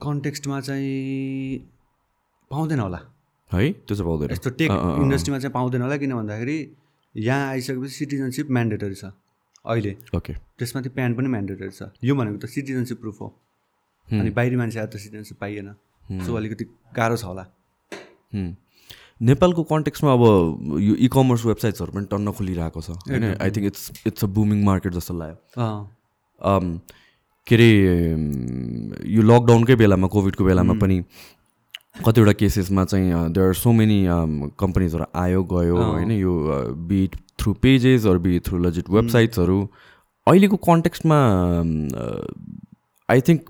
कन्टेक्स्टमा 0.00 0.60
चाहिँ 0.60 1.58
पाउँदैन 2.50 2.80
होला। 2.80 3.00
है? 3.50 3.72
त्यो 3.72 3.96
चाहिँ 3.96 4.06
पाउँदैन। 4.06 4.30
यस्तो 4.32 4.50
टेक 4.50 4.70
इन्डस्ट्रीमा 4.70 5.38
चाहिँ 5.38 5.52
पाउँदैन 5.52 5.82
होला 5.82 5.96
किन 5.96 6.14
भन्दाखेरि 6.14 6.58
यहाँ 7.14 7.48
आइसकेपछि 7.50 7.94
सिटिजनसिप 7.94 8.50
म्यान्डेटरी 8.50 8.94
छ 8.94 9.04
अहिले। 9.66 9.96
ओके 10.16 10.32
त्यसमा 10.58 10.80
त्यो 10.82 10.92
प्यान 10.94 11.14
पनि 11.14 11.28
म्यान्डेटरी 11.28 11.70
छ। 11.70 11.90
यो 12.04 12.14
भनेको 12.14 12.38
त 12.38 12.46
सिटिजनसिप 12.46 13.00
प्रुफ 13.00 13.20
हो। 13.20 13.28
अनि 14.08 14.30
बाहिरी 14.30 14.56
मान्छे 14.56 14.78
आएर 14.78 14.88
त 14.88 14.96
सिटिजनसिप 14.96 15.38
पाइएन। 15.40 15.74
सो 16.24 16.34
अलिकति 16.36 16.64
गाह्रो 16.94 17.16
छ 17.16 17.24
होला। 17.24 17.44
नेपालको 18.34 19.62
कन्टेक्समा 19.70 20.12
अब 20.12 20.22
यो 20.80 20.94
इ 20.94 21.08
कमर्स 21.12 21.44
वेबसाइट्सहरू 21.46 21.92
पनि 21.92 22.06
टन्न 22.10 22.32
खोलिरहेको 22.38 22.80
छ 22.80 22.90
होइन? 22.90 23.24
I 23.40 23.50
think 23.50 23.66
it's 23.66 24.06
it's 24.06 24.24
a 24.24 24.26
booming 24.38 24.64
market 24.64 24.92
जस्तो 24.94 25.14
लाग्यो। 25.18 25.36
के 27.46 27.54
अरे 27.54 27.70
यो 29.16 29.22
लकडाउनकै 29.22 29.74
बेलामा 29.76 30.06
कोभिडको 30.14 30.44
बेलामा 30.44 30.74
पनि 30.78 30.96
कतिवटा 32.06 32.32
केसेसमा 32.38 32.84
चाहिँ 32.84 33.06
देयर 33.34 33.46
आर 33.48 33.54
सो 33.58 33.72
मेनी 33.72 33.98
कम्पनीजहरू 34.54 35.04
आयो 35.18 35.42
गयो 35.52 35.76
होइन? 35.76 36.10
यो 36.12 36.32
बिट 36.88 37.16
थ्रु 37.38 37.52
पेजेस 37.62 38.06
अरू 38.06 38.20
बी 38.26 38.38
थ्रु 38.46 38.58
लजिट 38.64 38.90
वेबसाइट्सहरू 38.90 39.58
अहिलेको 40.26 40.56
कन्टेक्स्टमा 40.68 41.18
आई 43.08 43.20
थिङ्क 43.28 43.40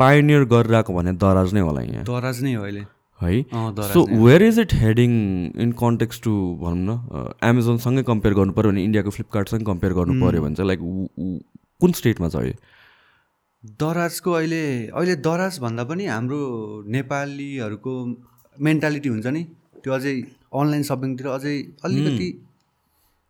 पायोनियर 0.00 0.44
गरिरहेको 0.52 0.92
भने 0.94 1.12
दराज 1.24 1.54
नै 1.54 1.60
होला 1.66 1.80
यहाँ। 1.82 2.04
दराज 2.04 2.42
नै 2.42 2.54
हो 2.54 2.62
अहिले। 2.62 2.84
है। 3.22 3.42
So 3.92 4.04
where 4.24 4.42
is 4.42 4.58
it 4.60 4.74
heading 4.74 5.10
in 5.64 5.72
context 5.82 6.22
to 6.24 6.32
भनौँ 6.62 6.84
न 6.86 7.26
एमाजोनसँगै 7.50 8.02
कम्पेयर 8.12 8.34
गर्नु 8.34 8.52
पऱ्यो 8.52 8.70
भने 8.70 8.84
इन्डियाको 8.84 9.10
फ्लिपकार्टसँग 9.18 9.66
कम्पेयर 9.66 9.92
गर्नु 9.98 10.14
पऱ्यो 10.22 10.42
भने 10.42 10.54
चाहिँ 10.54 10.68
लाइक 10.68 10.80
कुन 11.80 11.92
स्टेटमा 12.00 12.28
छ 12.28 12.36
अहिले 12.36 12.54
दराजको 13.80 14.30
अहिले 14.32 14.62
अहिले 14.88 15.14
दराज 15.28 15.58
भन्दा 15.60 15.84
पनि 15.84 16.04
हाम्रो 16.06 16.40
नेपालीहरूको 16.96 17.92
मेन्टालिटी 18.56 19.08
हुन्छ 19.08 19.26
नि। 19.26 19.42
त्यो 19.84 19.92
अझै 19.94 20.14
अनलाइन 20.60 20.82
सपिङतिर 20.90 21.26
अझै 21.28 21.56
अलिकति 21.84 22.28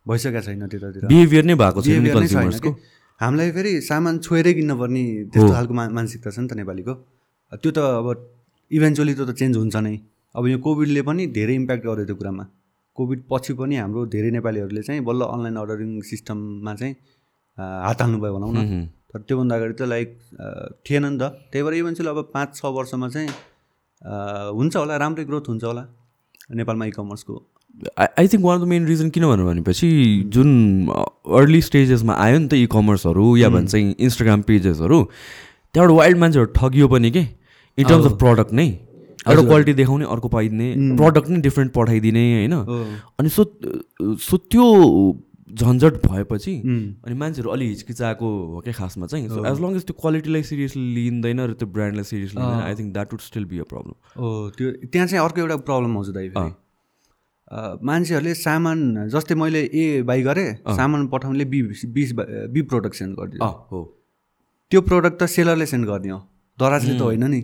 भइसकेको 0.07 0.41
छैन 0.47 0.67
त्यतातिर। 0.67 1.07
बिहेभियर 1.07 1.45
नै 1.45 1.55
भएको 1.63 1.81
छ। 1.83 2.75
हामीलाई 3.21 3.51
फेरि 3.57 3.73
सामान 3.81 4.19
छोएरै 4.27 4.53
किन्नुपर्ने 4.55 5.05
त्यस्तो 5.33 5.53
खालको 5.53 5.75
मा 5.75 5.85
मानसिकता 5.99 6.31
छ 6.31 6.39
नि 6.39 6.49
त 6.49 6.53
नेपालीको। 6.61 6.95
त्यो 7.63 7.71
त 7.71 7.79
अब 7.79 8.07
इभेन्चुअली 8.71 9.15
त्यो 9.15 9.25
त 9.27 9.33
चेन्ज 9.41 9.57
हुन्छ 9.57 9.77
नै। 9.77 9.97
अब 10.35 10.47
यो 10.49 10.59
कोभिडले 10.59 11.03
पनि 11.09 11.27
धेरै 11.39 11.55
इम्प्याक्ट 11.55 11.85
गर्यो 11.87 12.05
त्यो 12.07 12.17
कुरामा। 12.17 12.45
कोभिड 12.99 13.21
पछि 13.31 13.53
पनि 13.61 13.77
हाम्रो 13.77 14.07
धेरै 14.15 14.31
नेपालीहरूले 14.37 14.83
चाहिँ 14.83 15.01
बल्ल 15.09 15.23
अनलाइन 15.35 15.57
अर्डरिङ 15.63 15.91
सिस्टममा 16.11 16.75
चाहिँ 16.75 16.95
हात 17.59 17.99
हाल्नुभयो 18.03 18.33
भनौँ 18.37 18.53
न। 18.53 18.89
तर 19.13 19.21
त्योभन्दा 19.29 19.55
अगाडि 19.57 19.75
त 19.81 19.83
लाइक 19.89 20.09
थिएन 20.87 21.05
नि 21.05 21.19
त। 21.19 21.23
त्यही 21.53 21.63
भएर 21.65 21.75
इभेन्चुअली 21.75 22.11
अब 22.11 22.21
पाँच 22.35 22.49
छ 22.57 22.65
वर्षमा 22.77 23.09
चाहिँ 23.15 23.29
हुन्छ 24.57 24.77
होला 24.77 24.97
राम्रै 24.97 25.25
ग्रोथ 25.25 25.47
हुन्छ 25.49 25.65
होला 25.65 25.85
नेपालमा 26.51 26.85
इ 26.87 26.91
कमर्सको 26.99 27.35
I 28.19 28.27
think 28.33 28.45
one 28.45 28.57
of 28.59 28.65
the 28.65 28.69
main 28.69 28.87
reason 28.87 29.09
किन 29.11 29.25
भनेर 29.29 29.47
भनेपछि 29.47 29.89
जुन 30.35 30.51
अर्ली 31.39 31.61
स्टेजेसमा 31.69 32.15
आयो 32.25 32.39
नि 32.39 32.49
त 32.49 32.55
इ 32.55 32.67
कमर्सहरू 32.73 33.25
या 33.37 33.49
भन्छ 33.57 33.75
इन्स्टाग्राम 33.75 34.43
पेजेसहरू 34.49 34.99
त्यहाँबाट 35.05 35.97
वाइल्ड 35.97 36.19
मान्छेहरू 36.19 36.49
ठगियो 36.57 36.89
पनि 36.89 37.11
के? 37.11 37.25
इन 37.79 37.85
टर्म्स 37.87 38.07
अफ 38.07 38.19
प्रडक्ट 38.19 38.53
नै 38.53 38.67
एउटा 39.27 39.43
क्वालिटी 39.43 39.73
देखाउने 39.75 40.05
अर्को 40.17 40.29
पाइदिने 40.31 40.67
प्रडक्ट 40.97 41.29
नै 41.31 41.41
डिफ्रेन्ट 41.43 41.73
पठाइदिने 41.73 42.25
होइन? 42.33 42.55
अनि 43.21 43.29
सो 43.29 43.45
सो 44.25 44.37
त्यो 44.51 44.67
झन्झट 45.63 45.95
भएपछि 46.05 46.53
अनि 46.59 47.15
मान्छेहरू 47.15 47.51
अलि 47.51 47.67
हिचकिचाएको 47.69 48.29
हो 48.53 48.61
क्या 48.61 48.73
खासमा 48.75 49.07
चाहिँ। 49.07 49.29
सो 49.29 49.45
एज 49.47 49.61
लङ 49.61 49.77
एज 49.77 49.85
त्यो 49.87 49.97
क्वालिटीलाई 50.01 50.43
सिरियसली 50.43 50.83
लिँदैन 50.95 51.41
र 51.41 51.53
त्यो 51.55 51.69
ब्रान्डलाई 51.75 52.05
सिरियसली 52.05 52.41
लिँदैन 52.41 52.61
I 52.61 52.75
think 52.75 52.93
that 52.93 53.13
would 53.13 53.21
still 53.23 53.45
be 53.51 53.59
a 53.59 53.67
problem 53.73 54.23
हो 54.23 54.31
त्यो 54.59 54.71
त्यहाँ 54.87 55.07
चाहिँ 55.07 55.25
अर्को 55.25 55.41
एउटा 55.41 55.57
प्रब्लम 55.69 55.97
आउँछ 55.97 56.09
दाइ 56.17 56.29
मान्छेहरूले 57.89 58.35
सामान 58.37 59.09
जस्तै 59.09 59.35
मैले 59.35 59.61
ए 59.65 60.03
बाई 60.05 60.23
गरेँ 60.23 60.49
सामान 60.77 61.07
पठाउनेले 61.09 61.45
बी 61.51 61.63
बिस 61.99 62.13
बी 62.55 62.63
प्रोडक्ट 62.63 62.95
सेन्ड 62.95 63.17
गरिदियो। 63.19 63.51
हो। 63.73 63.83
त्यो 64.73 64.81
प्रोडक्ट 64.83 65.23
त 65.23 65.27
सेलरले 65.31 65.67
सेन्ड 65.67 65.87
गर्ने 65.87 66.11
हो 66.11 66.19
दराजले 66.59 66.95
त 66.99 67.03
होइन 67.03 67.25
नि। 67.25 67.41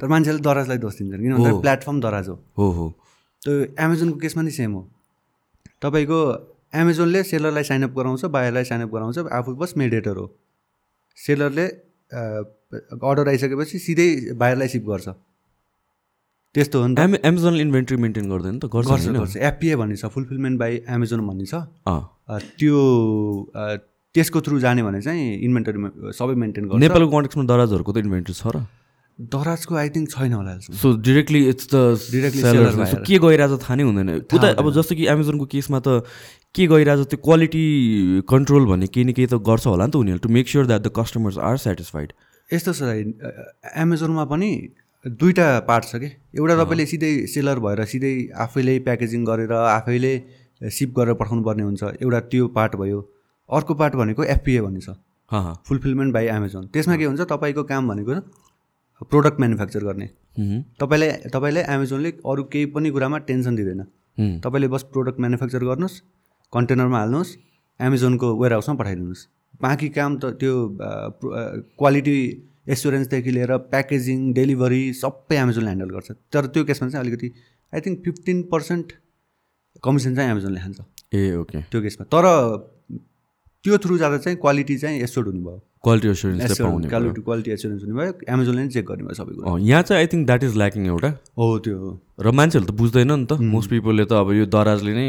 तर 0.00 0.06
मान्छेले 0.06 0.40
दराजलाई 0.40 0.78
दोष 0.78 0.94
दिन्छन् 0.98 1.22
किन 1.22 1.32
भन्दा 1.34 1.60
प्लेटफर्म 1.60 1.98
दराज 2.00 2.28
हो। 2.28 2.36
हो 2.58 2.66
हो। 2.72 2.86
त्यो 3.42 3.52
एमाजोनको 3.76 4.18
केसमा 4.18 4.42
नि 4.42 4.52
सेम 4.52 4.72
हो। 4.72 4.82
तपाईँको 5.82 6.18
एमाजोनले 6.72 7.22
सेलरलाई 7.24 7.64
साइनअप 7.64 7.92
गराउँछ 7.96 8.24
बायरलाई 8.30 8.64
साइनअप 8.64 8.90
गराउँछ 8.94 9.18
आफू 9.18 9.50
बस 9.58 9.74
मेडिएटर 9.76 10.16
हो। 10.16 10.26
सेलरले 11.18 11.66
अर्डर 13.02 13.28
आइसकेपछि 13.28 13.78
सिधै 13.78 14.08
बायरलाई 14.38 14.68
सिप 14.68 14.84
गर्छ। 14.86 15.08
त्यस्तो 16.54 16.80
हो 16.80 16.86
नि 16.86 16.94
त। 16.94 16.98
एम 17.00 17.14
एमाजोनले 17.24 17.62
इन्भेन्ट्री 17.62 17.96
मेन्टेन 17.96 18.24
गर्दैन 18.30 18.58
त 18.58 18.64
गर्छ 18.72 19.08
गर्छ 19.10 19.36
एफपिए 19.36 19.76
भन्ने 19.76 19.96
छ 19.96 20.04
फुलफिलमेन्ट 20.14 20.58
बाई 20.60 20.72
एमाजोन 20.88 21.20
भन्ने 21.26 21.46
छ 21.48 21.54
त्यो 22.60 22.80
त्यसको 24.14 24.40
थ्रु 24.44 24.60
जाने 24.60 24.82
भने 24.82 25.00
चाहिँ 25.02 25.24
इन्भेन्टरी 25.40 25.78
सबै 26.12 26.34
मेन्टेन 26.44 26.64
गर्छ। 26.68 26.80
नेपालको 26.84 27.10
कन्टेक्समा 27.16 27.44
दराजहरूको 27.48 27.92
त 27.92 27.98
इन्भेन्ट्री 28.04 28.34
छ 28.34 28.46
र? 28.52 28.56
दराजको 29.18 29.74
आई 29.76 29.88
थिङ्क 29.94 30.08
छैन 30.08 30.32
होला। 30.32 30.52
So 30.72 30.88
directly 31.00 31.40
it's 31.48 31.66
the 31.72 31.76
so 31.96 32.96
के 33.08 33.16
गइरहेछ 33.24 33.52
थाहा 33.60 33.74
नै 33.76 33.84
हुँदैन। 33.84 34.08
उता 34.28 34.48
अब 34.56 34.66
जस्तो 34.72 34.94
कि 34.96 35.04
एमाजोनको 35.12 35.46
केसमा 35.52 35.78
त 35.80 36.04
के 36.52 36.66
गइरहेछ 36.66 37.08
त्यो 37.12 37.18
क्वालिटी 37.20 37.64
कन्ट्रोल 38.28 38.64
भन्ने 38.68 38.86
केही 38.88 39.04
न 39.04 39.12
केही 39.12 39.28
त 39.32 39.40
गर्छ 39.40 39.66
होला 39.68 39.84
नि 39.86 39.92
त 39.92 39.96
उनीहरूले 39.96 40.24
to 40.24 40.32
make 40.32 40.48
sure 40.48 40.66
that 40.66 40.82
the 40.82 40.90
customers 40.96 41.38
are 41.38 41.56
satisfied 41.64 42.08
यस्तो 42.50 42.72
छ 42.72 42.80
एमाजोनमा 43.84 44.24
पनि 44.28 44.50
दुईवटा 45.04 45.46
पार्ट 45.68 45.84
छ 45.84 45.96
कि? 46.02 46.08
एउटा 46.36 46.54
तपाईँले 46.64 46.84
सिधै 46.86 47.12
सेलर 47.32 47.58
भएर 47.64 47.84
सिधै 47.92 48.12
आफैले 48.44 48.74
प्याकेजिङ 48.88 49.24
गरेर 49.24 49.52
आफैले 49.52 50.12
सिप 50.72 50.90
गरेर 50.96 51.14
पठाउनु 51.20 51.42
पर्ने 51.42 51.62
हुन्छ। 51.68 51.82
एउटा 52.00 52.20
त्यो 52.32 52.48
पार्ट 52.56 52.76
भयो। 52.76 53.00
अर्को 53.48 53.74
पार्ट 53.74 53.94
भनेको 53.94 54.24
एफपिए 54.24 54.60
भन्ने 54.60 54.80
छ। 54.80 54.96
हाँ 55.30 55.42
हाँ। 55.42 55.54
फुलफिलमेन्ट 55.66 56.12
बाई 56.14 56.26
एमाजोन 56.28 56.66
त्यसमा 56.72 56.96
के 56.96 57.04
हुन्छ 57.04 57.20
तपाईँको 57.30 57.62
काम 57.64 57.88
भनेको 57.88 58.14
प्रोडक्ट 59.10 59.38
म्यानुफ्याक्चर 59.40 59.82
गर्ने। 59.84 60.06
तपाईँलाई 60.80 61.10
तपाईँलाई 61.32 61.64
एमाजोनले 61.74 62.10
अरू 62.22 62.42
केही 62.52 62.66
पनि 62.74 62.90
कुरामा 62.90 63.18
टेन्सन 63.28 63.54
दिँदैन। 63.56 63.82
तपाईँले 64.40 64.68
बस 64.68 64.82
प्रोडक्ट 64.92 65.20
म्यानुफ्याक्चर 65.20 65.64
गर्नुहोस् 65.64 66.00
कन्टेनरमा 66.52 66.98
हाल्नुहोस् 66.98 67.32
एमाजोनको 67.80 68.26
वेयर 68.40 68.52
हाउसमा 68.52 68.74
पठाइदिनुहोस्। 68.80 69.26
बाँकी 69.62 69.88
काम 69.96 70.16
त 70.22 70.24
त्यो 70.40 70.54
क्वालिटी 71.78 72.18
एस्योरेन्सदेखि 72.68 73.30
लिएर 73.30 73.56
प्याकेजिङ 73.72 74.32
डेलिभरी 74.32 74.82
सबै 74.94 75.36
एमाजोनले 75.36 75.70
ह्यान्डल 75.70 75.90
गर्छ। 75.94 76.10
तर 76.32 76.46
त्यो 76.52 76.64
केसमा 76.64 76.88
चाहिँ 76.88 77.02
अलिकति 77.04 77.28
I 77.72 77.80
think 77.80 77.98
fifteen 78.04 78.42
percent 78.52 78.92
commission 79.82 80.14
चाहिँ 80.16 80.30
एमाजोनले 80.30 80.60
खान्छ 80.60 80.78
ए 81.14 81.34
ओके। 81.36 81.58
त्यो 81.72 81.80
केसमा। 81.82 82.04
तर 82.06 82.24
त्यो 83.64 83.78
थ्रु 83.78 83.98
जाँदा 83.98 84.18
चाहिँ 84.18 84.38
क्वालिटी 84.38 84.76
चाहिँ 84.78 85.00
एस्योर्ड 85.02 85.28
हुनुभयो 85.28 85.60
quality 85.82 86.08
assurance. 86.08 86.58
Quality 86.58 87.22
quality 87.22 87.50
assurance 87.50 87.82
हुनुभयो 87.82 88.12
एमाजोनले 88.28 88.66
चेक 88.68 88.86
गर्ने 88.86 89.02
भयो 89.02 89.14
सबै 89.14 89.34
कुरा। 89.34 89.58
यहाँ 89.66 89.82
चाहिँ 89.82 90.00
I 90.02 90.06
think 90.12 90.26
that 90.26 90.42
is 90.44 90.56
lacking 90.56 90.86
एउटा। 90.86 91.10
हो 91.38 91.46
त्यो 91.58 91.78
हो। 91.78 91.90
र 92.22 92.30
मान्छेहरूले 92.30 92.70
त 92.70 92.74
बुझ्दैन 92.78 93.10
नि 93.12 93.26
त। 93.26 93.38
मोस्ट 93.38 93.70
पिपलले 93.70 94.04
त 94.06 94.12
अब 94.18 94.32
यो 94.32 94.46
दराजले 94.46 94.92
नै 94.94 95.08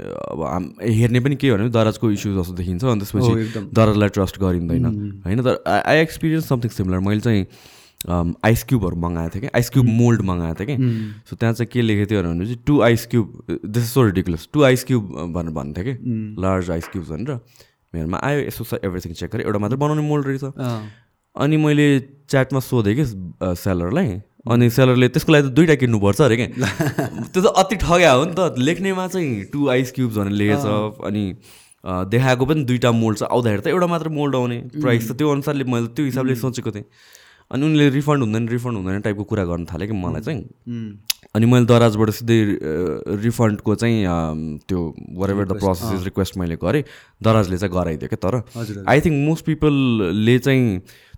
अब 0.00 0.40
हाम 0.44 0.64
हेर्ने 0.80 1.20
पनि 1.20 1.36
के 1.36 1.52
भने 1.52 1.68
दराजको 1.68 2.10
इस्यु 2.16 2.32
जस्तो 2.36 2.52
देखिन्छ। 2.60 2.84
अनि 2.84 3.00
त्यसपछि। 3.00 3.32
दराजलाई 3.76 4.08
ट्रस्ट 4.16 4.40
गरिँदैन। 4.40 4.84
होइन 5.24 5.40
तर 5.44 5.60
आई 5.64 5.96
एक्सपिरियन्स 6.00 6.48
समथिङ 6.48 6.70
सिमिलर 6.76 7.00
मैले 7.00 7.20
चाहिँ 7.20 7.44
आइस 8.44 8.62
क्युबहरू 8.68 8.96
मगाएको 8.96 9.30
थिएँ 9.34 9.42
कि 9.42 9.48
आइस 9.56 9.68
क्युब 9.70 9.86
मोल्ड 10.00 10.20
मगाएको 10.24 10.64
थिएँ 10.64 10.68
कि 10.68 10.76
सो 11.28 11.36
त्यहाँ 11.36 11.54
चाहिँ 11.54 11.68
के 11.72 11.80
लेखेको 11.82 12.10
थियो 12.10 12.22
भने 12.22 12.44
चाहिँ 12.44 12.62
two 12.66 12.80
ice 12.88 13.06
cube 13.12 13.26
this 13.50 13.82
is 13.82 13.88
so 13.90 14.02
ridiculous 14.04 14.48
two 14.52 14.62
ice 14.64 14.84
cube 14.84 15.02
भनेर 15.32 15.52
भन्थ्यो 15.56 15.84
कि 15.84 15.94
लार्ज 16.40 16.70
आइस 16.70 16.88
क्युब्स 16.92 17.08
भनेर। 17.10 17.40
मेरोमा 17.94 18.18
आयो 18.22 18.40
यसो 18.46 18.64
छ 18.64 18.78
एभ्रिथिङ 18.84 19.12
चेक 19.12 19.30
गरेँ। 19.32 19.44
एउटा 19.46 19.58
मात्र 19.58 19.76
बनाउने 19.76 20.02
मोल्ड 20.08 20.26
रहेछ। 20.26 20.44
अनि 21.36 21.56
मैले 21.56 21.86
च्याटमा 22.30 22.60
सोधेँ 22.60 22.94
कि 22.96 23.04
सेलरलाई। 23.62 24.08
अनि 24.50 24.70
सेलरले 24.70 25.08
त्यसको 25.08 25.32
लागि 25.32 25.48
त 25.48 25.52
दुइटा 25.52 25.74
किन्नुपर्छ 25.82 26.20
अरे 26.22 26.36
क्या। 26.36 26.48
त्यो 27.32 27.40
त 27.42 27.46
अति 27.62 27.76
ठग्या 27.76 28.12
हो 28.12 28.24
नि 28.24 28.34
त। 28.38 28.54
लेख्नेमा 28.58 29.06
चाहिँ 29.12 29.44
टु 29.52 29.68
आइस 29.68 29.92
क्युब्स 29.92 30.16
भनेर 30.16 30.32
लेखेछ। 30.32 30.64
अनि 31.06 31.24
देखाएको 31.84 32.44
पनि 32.46 32.64
दुइटा 32.64 32.90
मोल्ड 32.92 33.18
छ। 33.18 33.22
आउँदाखेरि 33.30 33.62
त 33.62 33.66
एउटा 33.74 33.86
मात्र 33.86 34.08
मोल्ड 34.08 34.34
आउने। 34.36 34.58
प्राइस 34.80 35.10
त 35.10 35.16
त्यो 35.18 35.30
अनुसारले 35.32 35.64
मैले 35.66 35.88
त्यो 35.94 36.04
हिसाबले 36.04 36.34
सोचेको 36.42 36.70
थिएँ। 36.72 36.86
अनि 37.50 37.62
उनले 37.66 37.88
रिफन्ड 37.94 38.22
हुँदैन 38.22 38.48
रिफन्ड 38.48 38.76
हुँदैन 38.76 39.00
टाइपको 39.06 39.24
कुरा 39.30 39.44
गर्न 39.50 39.64
थालेँ 39.70 39.88
कि 39.88 39.94
मलाई 39.94 40.22
चाहिँ। 40.22 40.42
अनि 41.36 41.46
मैले 41.46 41.66
दराजबाट 41.68 42.10
सिधै 42.16 42.38
रिफन्डको 43.22 43.74
चाहिँ 43.76 43.96
त्यो 44.64 44.80
वर 45.20 45.30
एभर 45.30 45.44
द 45.46 45.60
प्रोसेस 45.60 46.04
रिक्वेस्ट 46.04 46.36
मैले 46.40 46.56
गरेँ। 46.56 46.82
दराजले 47.22 47.56
चाहिँ 47.60 47.72
गराइदियो 47.76 48.08
क्या 48.08 48.20
तर 48.24 48.34
आई 48.88 49.00
थिङ्क 49.04 49.16
मोस्ट 49.28 49.44
पिपलले 49.46 50.38
चाहिँ 50.46 50.62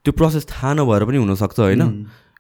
त्यो 0.02 0.12
प्रोसेस 0.18 0.44
थाहा 0.50 0.74
नभएर 0.74 1.04
पनि 1.06 1.18
हुनसक्छ 1.22 1.58
होइन? 1.60 1.82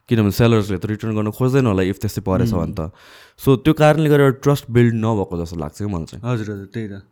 किनभने 0.08 0.32
सेलर्सले 0.32 0.78
त 0.80 0.84
रिटर्न 0.88 1.12
गर्न 1.14 1.30
खोज्दैन 1.36 1.66
होला 1.68 1.82
इफ 1.84 1.98
त्यस्तै 2.00 2.22
परेछ 2.24 2.52
भने 2.56 2.74
त। 2.74 2.90
सो 3.36 3.56
त्यो 3.60 3.72
कारणले 3.76 4.08
गर्दा 4.08 4.28
ट्रस्ट 4.40 4.64
बिल्ड 4.72 4.94
नभएको 5.04 5.34
जस्तो 5.36 5.56
लाग्छ 5.60 5.76
कि 5.78 5.86
मलाई 5.86 6.06
चाहिँ। 6.08 6.22
हजुर 6.24 6.46
हजुर 6.48 6.68
त्यही 6.72 6.88
त। 6.88 7.04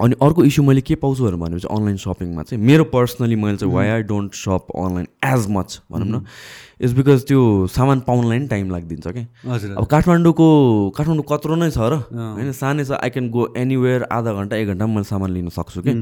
अनि 0.00 0.14
अर्को 0.22 0.44
इस्यु 0.44 0.64
मैले 0.64 0.80
के 0.80 0.94
पाउँछु 0.98 1.24
भनेपछि 1.38 1.66
अनलाइन 1.70 1.96
सपिङमा 1.96 2.42
चाहिँ 2.42 2.62
मेरो 2.62 2.84
पर्सनली 2.90 3.36
मैले 3.36 3.56
चाहिँ 3.56 3.74
why 3.74 3.88
I 3.88 4.02
don't 4.02 4.34
shop 4.34 4.66
online 4.74 5.06
as 5.24 5.46
much 5.50 5.80
भनौँ 5.90 6.06
न। 6.08 6.24
इट्स 6.80 6.92
बिकज 6.92 7.22
त्यो 7.28 7.66
सामान 7.70 8.00
पाउनलाई 8.02 8.38
नि 8.38 8.46
टाइम 8.48 8.70
लागिदिन्छ 8.70 9.06
कि। 9.06 9.26
हजुर 9.46 9.76
अब 9.78 9.84
काठमाडौँको 9.86 10.46
काठमाडौँ 10.96 11.24
कत्रो 11.30 11.54
नै 11.54 11.70
छ 11.70 11.78
र। 11.78 11.94
होइन 12.10 12.50
सानै 12.52 12.84
छ 12.84 12.98
आई 12.98 13.10
क्यान 13.10 13.30
गो 13.30 13.46
एनिवेयर 13.54 14.02
आधा 14.10 14.32
घन्टा 14.34 14.56
एक 14.56 14.68
घन्टामा 14.74 14.94
मैले 14.94 15.06
सामान 15.06 15.30
लिन 15.30 15.48
सक्छु 15.54 15.82
कि। 15.86 15.94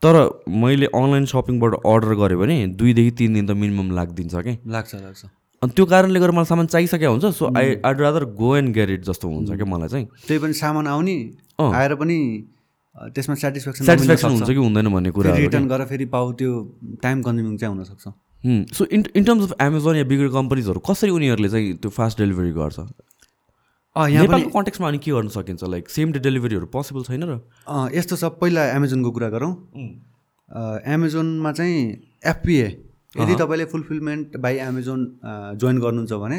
तर 0.00 0.16
मैले 0.48 0.86
अनलाइन 0.88 1.24
सपिङबाट 1.28 1.74
अर्डर 1.84 2.14
गरेँ 2.16 2.38
भने 2.40 2.56
दुईदेखि 2.72 3.10
तिन 3.20 3.34
दिन 3.34 3.46
त 3.46 3.52
मिनिमम 3.52 3.90
लागिदिन्छ 4.00 4.34
कि। 4.48 4.56
लाग्छ 4.64 4.94
लाग्छ। 4.96 5.24
अनि 5.62 5.72
त्यो 5.76 5.84
कारणले 5.92 6.20
गर्दा 6.20 6.32
मलाई 6.32 6.48
सामान 6.48 6.66
चाहिसकेको 6.72 7.12
हुन्छ 7.12 7.36
so 7.36 7.52
I 7.52 7.76
I'd 7.84 8.00
rather 8.00 8.24
go 8.32 8.56
and 8.56 8.72
get 8.74 8.90
it 8.96 9.04
जस्तो 9.04 9.28
हुन्छ 9.28 9.60
क्या 9.60 9.68
मलाई 9.68 9.88
चाहिँ। 9.88 10.06
त्यही 10.24 10.40
पनि 10.40 10.52
सामान 10.56 10.86
आउने 10.88 11.16
आएर 11.60 11.94
पनि 12.00 12.16
त्यसमा 12.96 13.34
सेटिस्फ्याक्सन 13.42 13.84
सेटिस्फ्याक्सन 13.84 14.30
हुन्छ 14.30 14.50
कि 14.50 14.56
हुँदैन 14.56 14.88
भन्ने 14.92 15.10
कुरा 15.10 15.34
रिटर्न 15.36 15.68
गरेर 15.68 15.86
फेरि 15.86 16.06
पाऊ 16.14 16.32
त्यो 16.40 16.50
टाइम 17.02 17.22
कन्ज्युमिङ 17.22 17.56
चाहिँ 17.56 17.74
हुनसक्छ। 17.74 18.04
So 18.76 18.84
in 18.92 19.04
in 19.16 19.24
terms 19.24 19.42
of 19.44 19.62
Amazon 19.62 19.96
yeah 19.96 20.04
bigger 20.10 20.28
कम्पनीजहरू 20.34 20.80
कसरी 20.90 21.10
उनीहरूले 21.10 21.48
चाहिँ 21.48 21.72
त्यो 21.78 21.90
फास्ट 21.90 22.18
डेलिभरी 22.18 22.52
गर्छ? 22.52 22.78
नेपालको 23.96 24.50
कन्टेक्समा 24.50 24.88
अनि 24.88 24.98
के 24.98 25.10
गर्न 25.10 25.28
सकिन्छ? 25.30 25.62
लाइक 25.64 25.88
सेम 25.90 26.12
डे 26.12 26.18
डेलिभरीहरू 26.20 26.66
पोसिबल 26.74 27.02
छैन 27.08 27.22
र? 27.24 27.40
यस्तो 27.94 28.16
छ 28.16 28.24
पहिला 28.40 28.62
एमाजोनको 28.76 29.10
कुरा 29.10 29.28
गरौँ। 29.34 29.52
एमाजोनमा 30.94 31.52
चाहिँ 31.52 31.82
एफपिए 32.26 32.66
यदि 33.14 33.34
तपाईँले 33.34 33.64
फुलफिलमेन्ट 33.72 34.36
बाई 34.38 34.56
एमाजोन 34.66 35.00
जोइन 35.58 35.78
गर्नुहुन्छ 35.78 36.12
भने 36.22 36.38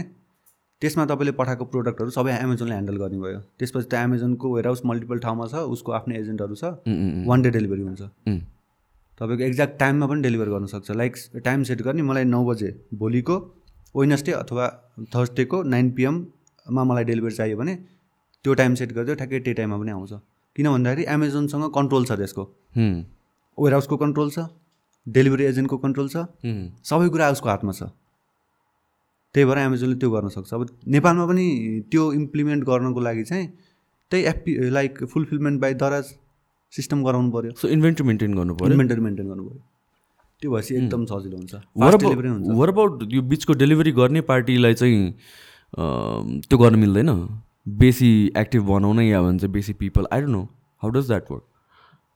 त्यसमा 0.81 1.05
तपाईँले 1.05 1.31
पठाएको 1.39 1.65
प्रोडक्टहरू 1.71 2.09
सबै 2.09 2.31
एमाजोनले 2.43 2.73
ह्यान्डल 2.73 2.97
गर्ने 3.01 3.19
भयो 3.21 3.39
त्यसपछि 3.59 3.87
त 3.87 3.93
एमाजोनको 4.05 4.45
वेयरहाउस 4.53 4.81
मल्टिपल 4.89 5.19
ठाउँमा 5.25 5.45
छ 5.51 5.55
उसको 5.75 5.91
आफ्नै 5.97 6.15
एजेन्टहरू 6.19 6.55
छ 6.61 6.63
वान 7.29 7.41
डे 7.41 7.49
डेलिभरी 7.57 7.81
हुन्छ। 7.81 8.01
तपाईँको 9.19 9.43
एक्ज्याक्ट 9.43 9.77
टाइममा 9.79 10.05
पनि 10.11 10.21
डेलिभर 10.21 10.49
गर्न 10.49 10.65
सक्छ। 10.73 10.91
लाइक 11.01 11.13
टाइम 11.45 11.63
सेट 11.69 11.81
गर्ने 11.85 12.01
मलाई 12.09 12.25
नौ 12.25 12.43
बजे 12.45 12.69
भोलिको 12.97 13.35
वेनसडे 13.95 14.31
अथवा 14.33 14.65
थर्सडेको 15.13 15.61
नाइन 15.69 15.91
पिएममा 15.97 16.83
मलाई 16.89 17.03
डेलिभरी 17.11 17.35
चाहियो 17.35 17.57
भने 17.57 17.75
त्यो 18.45 18.53
टाइम 18.57 18.75
सेट 18.81 18.93
गरिदियो 18.97 19.15
ठ्याक्कै 19.15 19.39
त्यही 19.39 19.55
टाइममा 19.61 19.77
पनि 19.77 19.91
आउँछ। 19.91 20.13
किन 20.55 20.67
भन्दाखेरि 20.73 21.03
एमाजोनसँग 21.13 21.65
कन्ट्रोल 21.77 22.03
छ 22.05 22.11
त्यसको। 22.17 22.43
उम्, 22.81 22.97
वेयरहाउसको 23.57 23.95
कन्ट्रोल 24.03 24.29
छ 24.31 24.49
डेलिभरी 25.07 25.43
एजेन्टको 25.45 25.77
कन्ट्रोल 25.77 26.07
छ 26.09 26.25
सबै 26.89 27.07
कुरा 27.13 27.29
उसको 27.37 27.49
हातमा 27.49 27.71
छ। 27.71 27.93
त्यही 29.35 29.45
भएर 29.47 29.57
एमाजोनले 29.57 29.95
त्यो 29.99 30.09
गर्न 30.11 30.27
सक्छ। 30.29 30.53
अब 30.53 30.61
नेपालमा 30.95 31.25
पनि 31.25 31.45
त्यो 31.91 32.03
इम्प्लिमेन्ट 32.13 32.63
गर्नको 32.65 32.99
लागि 33.01 33.23
चाहिँ 33.23 33.47
त्यही 34.11 34.23
FP 34.31 34.51
like 34.69 35.03
fulfilment 35.11 35.61
by 35.61 35.73
Daraz 35.83 36.05
system 36.73 37.03
गराउनु 37.03 37.31
पऱ्यो 37.31 37.51
सो 37.61 37.67
इन्भेन्ट्री 37.75 38.07
मेन्टेन 38.07 38.33
गर्नु 38.35 38.53
पऱ्यो 38.55 38.71
इन्भेन्टरी 38.71 39.01
मेन्टेन 39.01 39.27
गर्नु 39.27 39.43
पऱ्यो 39.43 39.61
त्यो 40.41 40.51
भएपछि 40.51 40.75
एकदम 40.75 41.05
सजिलो 41.05 41.37
हुन्छ। 41.37 41.53
वर 42.57 42.69
अबाउट 42.69 43.03
यो 43.13 43.21
बिचको 43.31 43.53
डेलिभरी 43.53 43.91
गर्ने 43.93 44.21
पार्टीलाई 44.29 44.73
चाहिँ 44.73 44.99
त्यो 46.49 46.57
गर्न 46.57 46.79
मिल्दैन? 46.79 47.09
बेसी 47.79 48.11
एक्टिभ 48.37 48.63
बनाउन 48.67 48.99
या 48.99 49.21
भन्छ 49.21 49.43
बेसी 49.55 49.73
people 49.79 50.07
I 50.11 50.21
don't 50.21 50.31
know 50.31 50.41
how 50.81 50.89
does 50.91 51.07
that 51.07 51.31
work 51.31 51.43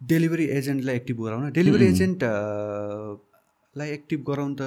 delivery 0.01 0.45
एजेन्टलाई 0.57 0.95
active 0.95 1.17
गराउन। 1.23 1.51
डेलिभरी 1.53 1.85
एजेन्ट 1.85 2.23
लाई 3.75 3.89
एक्टिभ 3.91 4.23
गराउनु 4.27 4.55
त 4.59 4.63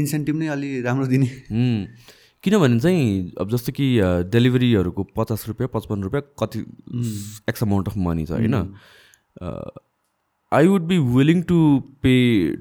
इन्सेन्टिभ 0.00 0.36
नै 0.36 0.46
अलि 0.48 0.80
राम्रो 0.82 1.06
दिने। 1.06 1.28
किनभने 2.44 2.78
चाहिँ 2.80 3.32
अब 3.40 3.50
जस्तो 3.50 3.72
कि 3.72 3.86
डेलिभरीहरूको 4.32 5.02
पचास 5.16 5.44
रुपियाँ 5.48 5.70
पचपन्न 5.74 6.02
रुपियाँ 6.02 6.22
कति 6.42 6.60
एक्स 7.48 7.62
अमाउन्ट 7.62 7.88
अफ 7.88 7.96
मनी 7.98 8.24
छ 8.26 8.32
होइन? 8.32 8.54
I 10.52 10.66
would 10.66 10.82
be 10.88 10.98
willing 11.16 11.42
to 11.48 11.58
pay 12.02 12.12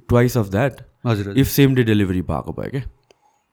twice 0.09 0.37
of 0.37 0.49
that 0.51 0.81
हजुर 1.07 1.37
इफ 1.39 1.47
सेम 1.49 1.75
डे 1.75 1.83
डेलिभरी 1.83 2.21
भएको 2.21 2.51
भयो 2.53 2.69
क्या? 2.71 2.83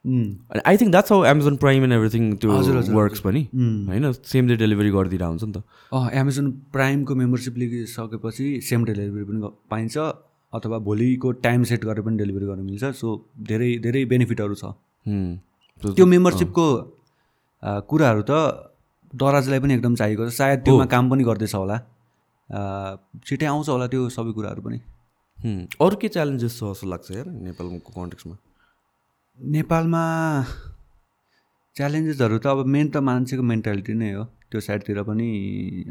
अनि 0.05 0.61
I 0.67 0.77
think 0.77 0.91
that's 0.91 1.13
how 1.13 1.25
Amazon 1.27 1.57
Prime 1.63 1.85
and 1.85 1.93
everything 1.93 2.25
त्यो 2.43 2.51
वर्क्स 2.95 3.21
पनि 3.21 3.43
होइन? 3.55 4.13
सेम 4.13 4.49
डे 4.49 4.57
डेलिभरी 4.57 4.91
गरिदिएर 4.91 5.23
हुन्छ 5.23 5.45
नि 5.45 5.53
त। 5.53 5.63
अँ 5.93 6.11
एमाजोन 6.21 6.51
प्राइमको 6.75 7.15
मेम्बरसिप 7.15 7.55
लिइसकेपछि 7.59 8.47
सेम 8.69 8.85
डेलिभरी 8.85 9.25
पनि 9.25 9.39
पाइन्छ। 9.71 9.97
अथवा 10.53 10.79
भोलिको 10.89 11.33
टाइम 11.45 11.65
सेट 11.71 11.85
गरेर 11.85 12.03
पनि 12.07 12.17
डेलिभरी 12.17 12.47
गर्न 12.47 12.63
मिल्छ। 12.65 12.85
सो 12.95 13.09
धेरै 13.49 13.71
धेरै 13.85 14.05
बेनिफिटहरू 14.13 14.55
छ। 14.55 14.65
त्यो 15.97 16.07
मेम्बरसिपको 16.07 16.67
कुराहरू 17.91 18.23
त 18.31 18.33
दराजलाई 19.13 19.61
पनि 19.61 19.75
एकदम 19.75 19.95
चाहिएको 19.95 20.29
छ। 20.29 20.33
सायद 20.35 20.59
त्योमा 20.65 20.87
काम 20.95 21.11
पनि 21.11 21.25
गर्दैछ 21.25 21.55
होला। 21.55 21.77
छिटै 23.27 23.47
आउँछ 23.47 23.69
होला 23.69 23.87
त्यो 23.93 24.09
सबै 24.17 24.33
कुराहरू 24.39 24.63
पनि। 24.63 24.79
अरू 25.83 25.97
के 26.01 26.09
च्यालेन्जेस 26.09 26.53
छ 26.59 26.63
जस्तो 26.73 26.87
लाग्छ 26.89 27.11
यार 27.11 27.27
नेपालको 27.47 27.91
कन्टेक्समा 27.93 28.37
नेपालमा 29.39 30.03
च्यालेन्जेसहरू 31.77 32.39
त 32.39 32.47
अब 32.47 32.59
मेन 32.75 32.87
त 32.89 32.97
मान्छेको 33.09 33.43
मेन्टालिटी 33.53 33.95
नै 34.01 34.11
हो। 34.13 34.25
त्यो 34.51 34.61
साइडतिर 34.63 35.03
पनि 35.03 35.29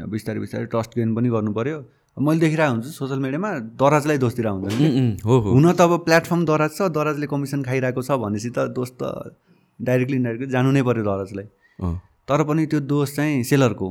बिस्तारै 0.10 0.39
बिस्तारै 0.39 0.65
ट्रस्ट 0.74 0.91
गेन 0.98 1.13
पनि 1.15 1.30
गर्नु 1.30 1.52
पऱ्यो 1.54 1.78
मैले 2.15 2.39
देखिरहेको 2.39 2.71
हुन्छु 2.71 2.89
सोसियल 2.95 3.19
मिडियामा 3.19 3.49
दराजलाई 3.75 4.17
दोष 4.23 4.34
दिएर 4.39 4.47
हुँदैन 4.47 4.71
कि। 4.71 5.23
हो 5.28 5.36
हो। 5.43 5.49
हुन 5.51 5.67
त 5.75 5.82
अब 5.84 6.08
प्लेटफर्म 6.08 6.45
दराज 6.47 6.71
छ 6.78 6.88
दराजले 6.95 7.28
कमिसन 7.28 7.63
खाइरहेको 7.67 8.01
छ 8.08 8.12
भनेपछि 8.15 8.49
त 8.56 8.71
दोष 8.71 8.89
त 8.95 9.36
डाइरेक्टली 9.80 10.17
इन्डाइरेक्टली 10.17 10.51
जानु 10.56 10.71
नै 10.71 10.82
पऱ्यो 10.88 11.04
दराजलाई। 11.04 11.47
तर 12.23 12.39
पनि 12.47 12.65
त्यो 12.71 12.80
दोष 12.88 13.15
चाहिँ 13.15 13.43
सेलरको 13.43 13.88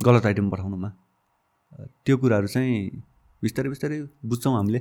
गलत 0.00 0.24
आइटम 0.24 0.48
पठाउनुमा। 0.50 0.88
त्यो 2.04 2.16
कुराहरू 2.16 2.48
चाहिँ 2.48 3.04
बिस्तारै 3.44 3.68
बिस्तारै 3.68 3.96
बुझ्छौँ 4.24 4.54
हामीले। 4.56 4.80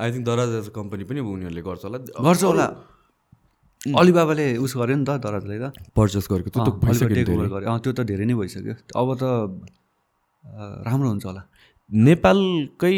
I 0.00 0.08
think 0.12 0.24
Daraz 0.24 0.50
as 0.64 0.68
company 0.72 1.04
पनि 1.04 1.20
उनीहरूले 1.20 1.62
गर्छ 1.68 1.84
होला। 1.84 1.98
गर्छ 2.16 2.42
होला। 2.48 2.66
अलिबाबाले 3.84 4.56
उस 4.56 4.72
गर्यो 4.80 4.96
नि 4.96 5.04
त 5.04 5.20
दराजलाई 5.20 5.58
त। 5.60 5.92
पर्चेस 5.92 6.24
गरेको 6.32 6.48
त्यो 6.48 7.92
त 7.92 8.00
धेरै। 8.08 8.24
नै 8.24 8.34
भइसक्यो। 8.40 8.74
अब 8.96 9.08
त 9.20 9.24
राम्रो 10.88 11.08
हुन्छ 11.12 11.24
होला। 11.28 11.42
नेपालकै 11.90 12.96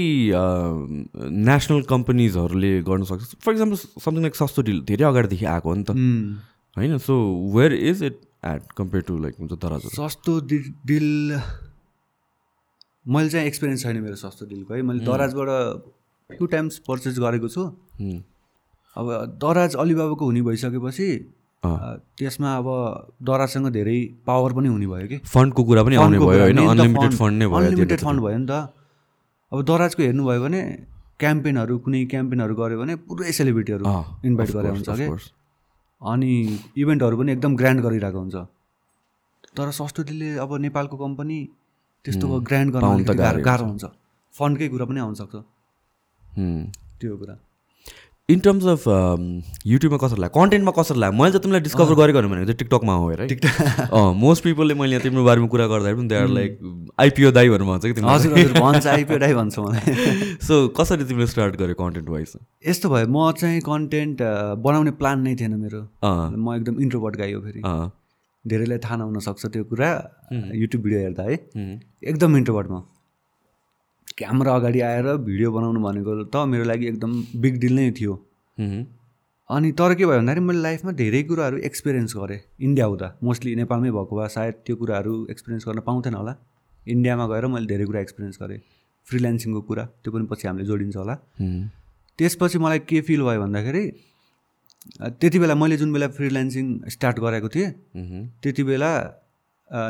नेसनल 1.47 1.83
कम्पनीजहरूले 1.91 2.73
गर्न 2.83 3.03
सक्छ। 3.05 3.35
फर 3.45 3.53
इक्जाम्पल 3.53 3.77
समथिङ 4.05 4.23
लाइक 4.23 4.35
सस्तो 4.37 4.63
डिल 4.63 4.81
धेरै 4.87 5.05
अगाडिदेखि 5.05 5.45
आएको 5.45 5.69
हो 5.69 5.75
नि 5.75 5.85
त। 5.85 5.91
होइन? 6.77 6.99
So 6.99 7.15
where 7.57 7.73
is 7.75 8.03
it 8.05 8.21
at 8.45 8.63
compare 8.77 9.03
to 9.05 9.19
like 9.19 9.35
हुन्छ 9.41 9.53
दराजहरू? 9.53 9.95
सस्तो 9.97 10.33
डिल 10.87 11.41
मैले 13.07 13.29
चाहिँ 13.29 13.47
एक्सपिरियन्स 13.47 13.83
छैन 13.83 14.01
मेरो 14.03 14.17
सस्तो 14.17 14.47
डिलको 14.47 14.75
है। 14.75 14.83
मैले 14.83 15.05
दराजबाट 15.05 15.49
फ्यु 16.31 16.47
टाइम्स 16.47 16.79
पर्चेस 16.89 17.19
गरेको 17.19 17.49
छु। 17.49 17.63
अब 18.97 19.07
दराज 19.43 19.75
अलिबाबाको 19.77 20.25
हुने 20.25 20.43
भइसकेपछि 20.43 21.09
त्यसमा 22.19 22.57
अब 22.57 22.67
दराजसँग 23.23 23.67
धेरै 23.73 24.15
पावर 24.27 24.53
पनि 24.53 24.69
हुने 24.69 24.87
भयो 24.87 25.09
कि। 25.09 25.19
फन्डको 25.19 25.65
कुरा 25.65 25.83
पनि 25.83 25.97
आउने 25.97 26.19
भयो 26.19 26.39
होइन? 26.41 26.57
अनलिमिटेड 26.71 27.11
फन्ड- 27.19 27.39
नै 27.39 27.47
भयो 27.47 27.57
अनलिमिटेड 27.57 27.99
फन्ड 27.99 28.21
भयो 28.21 28.39
नि 28.39 28.47
त। 28.51 28.51
अब 29.53 29.63
दराजको 29.63 30.03
हेर्नुभयो 30.03 30.43
भने 30.43 30.79
क्याम्पेनहरू 31.21 31.79
कुनै 31.79 32.05
क्याम्पेनहरू 32.05 32.55
गऱ्यो 32.55 32.81
भने 32.81 32.97
पुरै 32.97 33.33
सेलिब्रिटीहरू 33.33 33.85
इन्भाइट 34.25 34.51
गरेर 34.51 34.71
हुन्छ 34.71 34.89
कि. 34.89 35.05
अनि 36.03 36.59
इभेन्टहरू 36.79 37.17
पनि 37.17 37.33
एकदम 37.33 37.57
ग्रान्ड 37.57 37.81
गरिरहेको 37.81 38.19
हुन्छ। 38.19 38.35
तर 39.57 39.71
सस्तो 39.71 40.03
डिलले 40.03 40.37
अब 40.37 40.57
नेपालको 40.57 40.97
कम्पनी 40.97 41.49
त्यस्तो 42.05 42.29
ग्रान्ड 42.41 42.73
गर्न 42.73 42.87
गाह्रो 43.15 43.43
गाह्रै 43.45 43.65
हुन्छ। 43.69 43.85
फन्डकै 44.39 44.69
कुरा 44.69 44.85
पनि 44.85 45.01
आउनसक्छ। 45.01 45.37
त्यो 47.01 47.17
कुरा। 47.17 47.46
इन 48.29 48.41
टर्म्स 48.45 48.65
अफ 48.67 48.85
युट्युबमा 49.67 49.99
कसरी 50.03 50.21
लाग्यो? 50.21 50.41
कन्टेन्टमा 50.41 50.73
कसरी 50.77 50.99
लाग्यो? 50.99 51.19
मैले 51.19 51.31
चाहिँ 51.33 51.43
तिमीलाई 51.43 51.61
डिस्कभर 51.63 51.95
गरेको 51.95 52.23
भनेको 52.23 52.45
चाहिँ 52.47 52.57
टिकटकमा 52.59 52.95
हो 52.95 53.11
हेर 53.11 53.21
है। 53.23 54.01
मोस्ट 54.19 54.45
पिपलले 54.45 54.75
मैले 54.75 54.93
यहाँ 54.93 55.03
तिम्रो 55.03 55.25
बारेमा 55.25 55.47
कुरा 55.47 55.67
गर्दाखेरि 55.71 55.97
पनि 55.97 56.09
दे 56.09 56.17
आर 56.17 56.29
लाइक 56.29 56.59
आइपिओ 57.01 57.31
दाई 57.37 57.49
भनेर 57.49 57.63
भन्छ 57.71 57.87
कि 57.87 58.03
हजुर 58.03 58.53
भन्छ 58.59 58.87
आइपिएडआई 58.87 59.35
भन्छ 59.35 59.59
मलाई। 59.59 60.35
सो 60.49 60.59
कसरी 60.75 61.05
तिमीले 61.05 61.27
स्टार्ट 61.35 61.57
गर्यो 61.63 61.75
कन्टेन्ट 61.79 62.09
वाइज 62.09 62.33
यस्तो 62.67 62.91
भयो 62.91 63.07
म 63.07 63.31
चाहिँ 63.39 63.61
कन्टेन्ट 63.71 64.23
बनाउने 64.67 64.91
प्लान 64.99 65.23
नै 65.23 65.35
थिएन 65.39 65.55
मेरो। 65.63 65.87
म 66.03 66.57
एकदम 66.57 66.83
इन्ट्रोभर्ट 66.83 67.17
गाई 67.23 67.33
हो 67.33 67.41
फेरि। 67.47 67.63
धेरैलाई 68.45 68.79
थाहा 68.83 68.97
नहुन 68.97 69.19
सक्छ 69.31 69.47
त्यो 69.47 69.65
कुरा 69.71 69.93
युट्युब 70.35 70.83
भिडियो 70.83 71.01
हेर्दा 71.01 71.23
है। 71.31 71.35
हुँ, 71.57 71.81
एकदम 72.03 72.37
इन्ट्रोभर्ट 72.37 72.71
म। 72.71 72.83
क्यामेरा 74.19 74.55
अगाडि 74.55 74.81
आएर 74.81 75.07
भिडियो 75.25 75.51
बनाउनु 75.53 75.81
भनेको 75.81 76.13
त 76.25 76.45
मेरो 76.49 76.65
लागि 76.65 76.87
एकदम 76.89 77.13
बिग 77.41 77.55
डिल 77.61 77.75
नै 77.77 77.91
थियो। 77.99 78.15
अनि 79.51 79.73
तर 79.79 79.95
के 79.95 80.07
भयो 80.07 80.19
भन्दाखेरि 80.19 80.45
मैले 80.47 80.61
लाइफमा 80.63 80.93
धेरै 81.01 81.23
कुराहरू 81.23 81.57
एक्सपिरियन्स 81.69 82.17
गरेँ। 82.17 82.41
इन्डिया 82.67 82.87
हुँदा। 82.87 83.09
मोस्टली 83.23 83.55
नेपालमै 83.57 83.91
भएको 83.97 84.15
भए 84.17 84.29
सायद 84.37 84.55
त्यो 84.67 84.77
कुराहरू 84.77 85.15
एक्सपिरियन्स 85.31 85.65
गर्न 85.69 85.81
पाउँथेन 85.89 86.15
होला। 86.15 86.33
इन्डियामा 86.87 87.27
गएर 87.29 87.47
मैले 87.55 87.67
धेरै 87.67 87.85
कुरा 87.85 88.01
एक्सपिरियन्स 88.01 88.37
गरेँ। 88.43 88.59
फ्रिल्यान्सिङको 89.07 89.61
कुरा 89.69 89.85
त्यो 90.03 90.11
पनि 90.13 90.27
पछि 90.31 90.49
हामीले 90.49 90.67
जोडिन्छ 90.67 90.97
होला। 90.97 91.15
त्यसपछि 92.19 92.59
मलाई 92.59 92.79
के 92.89 93.01
फिल 93.07 93.23
भयो 93.23 93.41
भन्दाखेरि 93.41 93.83
त्यति 95.21 95.39
बेला 95.39 95.55
मैले 95.55 95.77
जुन 95.77 95.93
बेला 95.93 96.09
फ्रिल्यान्सिङ 96.17 96.67
स्टार्ट 96.95 97.17
गरेको 97.21 97.49
थिएँ। 97.55 97.71
त्यति 98.43 98.63
बेला 98.65 98.91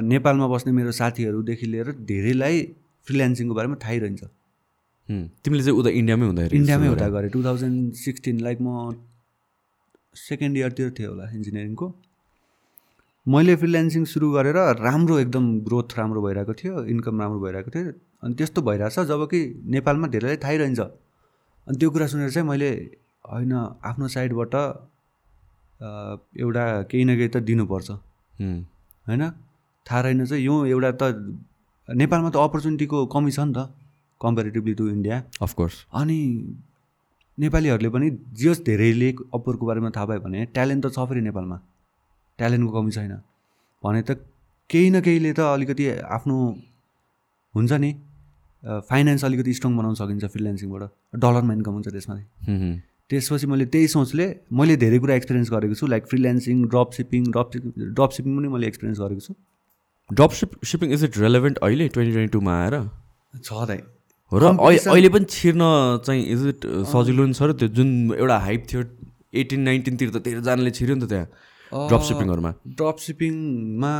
नेपालमा 0.03 0.47
बस्ने 0.49 0.73
मेरो 0.73 0.91
साथीहरूदेखि 1.01 1.67
लिएर 1.67 1.89
धेरैलाई 2.11 2.59
फ्रिल्यान्सिङको 3.07 3.55
बारेमा 3.59 3.77
थाहै 3.85 3.99
रहन्छ। 4.05 4.23
तिमीले 5.45 5.62
चाहिँ 5.64 5.79
उता 5.81 5.90
इन्डियामै 6.01 6.27
हुँदाखेरि 6.27 6.57
इन्डियामै 6.59 6.87
हुँदा 6.92 7.09
गरेँ। 7.14 7.31
टु 7.35 7.40
थाउजन्ड 7.45 7.79
सिक्सटिन 8.05 8.37
लाइक 8.47 8.59
म 8.61 8.69
सेकेन्ड 10.16 10.55
इयरतिर 10.57 10.90
थिएँ 10.99 11.09
होला 11.09 11.25
इन्जिनियरिङको 11.37 11.87
मैले 13.27 13.55
फ्रिल्यान्सिङ 13.62 14.03
सुरु 14.11 14.27
गरेर 14.33 14.59
राम्रो 14.81 15.14
एकदम 15.19 15.45
ग्रोथ 15.66 15.88
राम्रो 15.99 16.21
भइरहेको 16.27 16.55
थियो 16.61 16.75
इन्कम 16.95 17.14
राम्रो 17.21 17.40
भइरहेको 17.45 17.71
थियो 17.75 17.92
अनि 18.23 18.35
त्यस्तो 18.38 18.61
भइरहेछ 18.69 18.99
जब 19.11 19.23
कि 19.31 19.40
नेपालमा 19.75 20.07
धेरैलाई 20.14 20.38
थाहै 20.45 20.57
रहन्छ। 20.62 20.81
अनि 21.66 21.77
त्यो 21.79 21.88
कुरा 21.90 22.07
सुनेर 22.12 22.31
चाहिँ 22.31 22.49
मैले 22.49 22.71
होइन 23.31 23.53
आफ्नो 23.90 24.07
साइडबाट 24.14 24.55
एउटा 26.42 26.64
केही 26.90 27.05
न 27.05 27.16
केही 27.19 27.29
त 27.29 27.37
दिनुपर्छ। 27.49 27.88
होइन? 27.90 29.23
थाहा 29.87 30.01
रहेन 30.01 30.25
चाहिँ 30.27 30.42
यो 30.45 30.55
एउटा 30.66 30.90
त 31.01 31.03
नेपालमा 31.88 32.31
त 32.31 32.37
अपर्च्युनिटीको 32.37 33.05
कमी 33.14 33.31
छ 33.31 33.40
नि 33.40 33.53
त 33.57 33.68
कम्पेरिटिभली 34.20 34.75
टु 34.75 34.88
इन्डिया 34.88 35.22
अफकोर्स 35.42 35.75
अनि 35.94 36.18
नेपालीहरूले 37.38 37.88
पनि 37.94 38.11
जस 38.42 38.61
धेरैले 38.66 39.11
अप्परको 39.38 39.66
बारेमा 39.66 39.90
थाहा 39.96 40.07
पायो 40.11 40.20
भने 40.27 40.44
ट्यालेन्ट 40.57 40.87
त 40.87 40.92
छ 40.96 41.07
फेरि 41.09 41.20
नेपालमा। 41.29 41.57
ट्यालेन्टको 42.38 42.72
कमी 42.81 42.90
छैन। 42.96 43.12
भने 43.85 44.03
त 44.03 44.11
केही 44.70 44.90
न 44.90 45.01
केहीले 45.07 45.33
त 45.33 45.40
अलिकति 45.57 45.85
आफ्नो 46.16 46.37
हुन्छ 47.55 47.72
नि 47.85 47.90
फाइनेन्स 48.90 49.25
अलिकति 49.25 49.53
स्ट्रङ 49.59 49.77
बनाउन 49.77 49.94
सकिन्छ 50.03 50.25
फ्रिल्यान्सिङबाट 50.35 50.83
डलरमा 51.25 51.53
इन्कम 51.55 51.72
हुन्छ 51.79 51.88
त्यसमा। 51.88 52.16
त्यसपछि 53.11 53.46
मैले 53.46 53.66
त्यही 53.72 53.88
सोचले 53.88 54.27
मैले 54.61 54.77
धेरै 54.85 54.99
कुरा 54.99 55.14
एक्सपिरियन्स 55.14 55.51
गरेको 55.55 55.75
छु 55.81 55.87
like 55.87 56.07
freelancing 56.12 56.64
drop 56.72 56.90
shipping 56.99 57.22
drop 57.37 57.49
shipping 57.53 57.92
drop 57.94 58.11
shipping 58.16 58.33
पनि 58.38 58.49
मैले 58.55 58.66
एक्सपिरियन्स 58.72 59.01
गरेको 59.01 59.22
छु। 59.27 59.35
Drop 60.11 60.31
ship 60.38 60.51
shipping 60.64 60.92
is 60.92 61.05
it 61.05 61.19
relevant 61.19 61.59
अहिले 61.59 61.88
ट्वेन्टी 61.88 62.12
ट्वेन्टी 62.12 62.33
टूमा 62.33 62.53
आएर? 62.62 62.75
छ 63.45 63.66
दाइ 63.69 63.81
हो 64.33 64.38
र 64.38 64.45
अहिले 64.62 65.09
पनि 65.09 65.25
छिर्न 65.31 65.62
चाहिँ 66.07 66.23
इज 66.35 66.47
इट 66.47 66.66
सजिलो 66.92 67.27
नि 67.27 67.35
छ 67.35 67.42
र 67.42 67.53
त्यो 67.59 67.69
जुन 67.79 67.90
एउटा 68.19 68.38
हाइप 68.47 68.66
थियो 68.73 68.85
एटिन 69.42 69.61
नाइन्टिनतिर 69.69 70.11
त 70.11 70.23
धेरैजनाले 70.25 70.71
छिर्यो 70.79 70.95
नि 70.97 71.07
त 71.07 71.09
त्यहाँ 71.11 71.88
ड्रप 71.90 72.03
सिपिङहरूमा 72.09 72.51
ड्रप 72.79 72.97
सिपिङमा 73.07 73.95